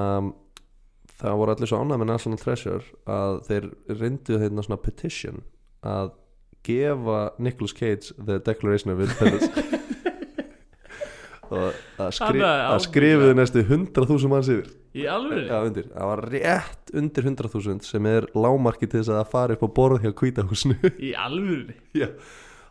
það 1.18 1.36
voru 1.38 1.54
allir 1.54 1.70
svo 1.70 1.78
ánægð 1.82 2.00
með 2.02 2.10
National 2.10 2.38
Treasure 2.42 2.84
að 3.06 3.38
þeir 3.48 3.68
reyndu 4.00 4.38
hérna 4.42 4.64
svona 4.66 4.80
petition 4.82 5.40
að 5.86 6.10
gefa 6.66 7.20
Nicolas 7.38 7.74
Cage 7.76 8.14
the 8.18 8.38
Declaration 8.38 8.94
of 8.94 9.02
Independence. 9.04 9.50
Og 11.48 11.72
að, 11.96 12.10
skri, 12.12 12.42
að 12.44 12.80
skrifuðu 12.84 13.36
næstu 13.38 13.62
100.000 13.64 14.28
manns 14.28 14.50
yfir. 14.52 14.66
Í 14.98 15.04
alveg? 15.08 15.46
Já, 15.48 15.56
undir, 15.64 15.86
það 15.94 16.10
var 16.10 16.22
rétt 16.32 16.92
undir 16.96 17.28
100.000 17.30 17.86
sem 17.86 18.08
er 18.10 18.26
lámarki 18.36 18.88
til 18.88 19.00
þess 19.00 19.12
að 19.12 19.20
það 19.20 19.30
fari 19.32 19.56
upp 19.56 19.64
á 19.64 19.70
borð 19.78 20.04
hjá 20.04 20.12
kvítahúsinu 20.16 20.92
Í 21.08 21.14
alveg? 21.16 21.72
Já, 21.96 22.08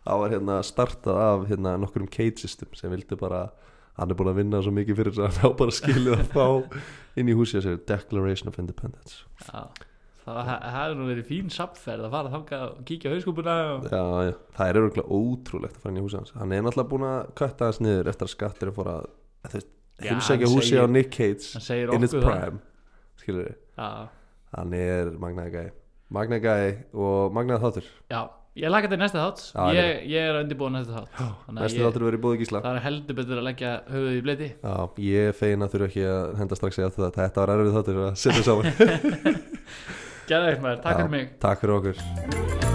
það 0.04 0.22
var 0.24 0.36
hérna 0.36 0.60
startað 0.66 1.22
af 1.24 1.48
hérna 1.52 1.76
nokkurum 1.82 2.10
Cage 2.14 2.44
system 2.44 2.74
sem 2.78 2.94
vildi 2.94 3.18
bara 3.20 3.48
hann 3.98 4.14
er 4.14 4.18
búin 4.18 4.32
að 4.34 4.42
vinna 4.44 4.62
svo 4.62 4.74
mikið 4.78 5.00
fyrir 5.00 5.16
þess 5.16 5.26
að 5.26 5.38
hann 5.42 5.54
á 5.54 5.60
bara 5.62 5.78
skilið 5.80 6.18
að 6.18 6.34
fá 6.36 6.48
inn 7.18 7.32
í 7.32 7.38
húsi 7.38 7.58
að 7.58 7.68
segja 7.68 7.84
Declaration 7.94 8.52
of 8.52 8.60
Independence. 8.62 9.24
Já, 9.48 9.66
það 10.28 10.50
hefði 10.76 10.98
nú 11.00 11.08
verið 11.08 11.28
fín 11.30 11.50
sapferð 11.54 12.08
að 12.08 12.14
fara 12.18 12.32
þangað 12.34 12.66
og 12.68 12.84
kíkja 12.90 13.10
á 13.10 13.14
hauskúpuna 13.16 13.56
og... 13.74 13.88
Já, 13.92 14.04
já, 14.28 14.34
það 14.58 14.70
er 14.72 14.80
örgulega 14.82 15.20
ótrúlegt 15.22 15.78
að 15.78 15.84
fara 15.86 15.94
inn 15.94 16.00
í 16.02 16.06
húsi 16.06 16.20
hans. 16.20 16.34
Hann 16.38 16.54
er 16.58 16.66
náttúrulega 16.66 16.92
búin 16.94 17.08
að 17.08 17.20
kötta 17.42 17.70
hans 17.70 17.82
niður 17.84 18.12
eftir 18.12 18.28
að 18.28 18.34
skattir 18.36 18.72
er 18.72 18.76
fór 18.78 18.92
að 18.94 19.08
að 19.48 19.58
heimsækja 20.04 20.50
húsi 20.52 20.78
á 20.78 20.86
Nick 20.92 21.16
segir 21.18 21.94
in 21.96 22.04
its 22.06 22.14
prime 22.14 22.60
skilur 23.22 23.54
Já, 23.78 23.88
hann 24.56 24.74
er 24.78 25.14
magnaði 25.22 25.54
gæi. 26.44 26.68
Og 26.96 27.34
magnaði 27.36 27.62
þáttur. 27.64 27.88
Já, 28.10 28.20
ég 28.58 28.72
laka 28.72 28.88
þetta 28.88 28.98
í 28.98 29.02
næsta 29.04 29.22
þátt. 29.22 29.42
Já, 29.54 29.78
ég, 29.78 30.00
ég 30.14 30.28
er 30.30 30.38
að 30.38 30.44
undirbúa 30.46 30.72
næsta 30.74 30.96
þátt. 30.96 31.20
Að 31.28 31.58
næstu 31.58 31.78
ég- 31.82 31.86
þáttur 31.88 32.06
verið 32.08 32.24
búið 32.24 32.40
gísla. 32.42 32.62
Það 32.66 32.80
er 32.80 32.86
heldur 32.88 33.18
betur 33.20 33.42
að 33.42 33.48
leggja 33.50 33.74
höfuð 33.92 34.16
í 34.18 34.24
bleiti 34.26 34.50
Já, 34.56 34.76
ég 35.12 35.30
er 35.32 35.38
fegin 35.38 35.66
að 35.68 35.76
þurfa 35.76 35.90
ekki 35.92 36.06
að 36.14 36.36
henda 36.42 36.60
strax 36.62 36.80
í 36.80 36.86
að 36.88 36.98
þetta 36.98 37.24
þetta 37.28 37.44
var 37.44 37.54
erfið 37.58 37.78
þáttur 37.78 38.02
að 38.08 38.20
setja 38.24 38.46
saman 38.48 38.66
Gæða 40.28 40.50
eitt 40.52 40.64
maður, 40.64 40.82
takk 40.84 40.98
fyrir 41.00 41.14
mig. 41.14 41.30
Takk 41.40 41.62
fyrir 41.64 41.78
okkur 41.80 42.67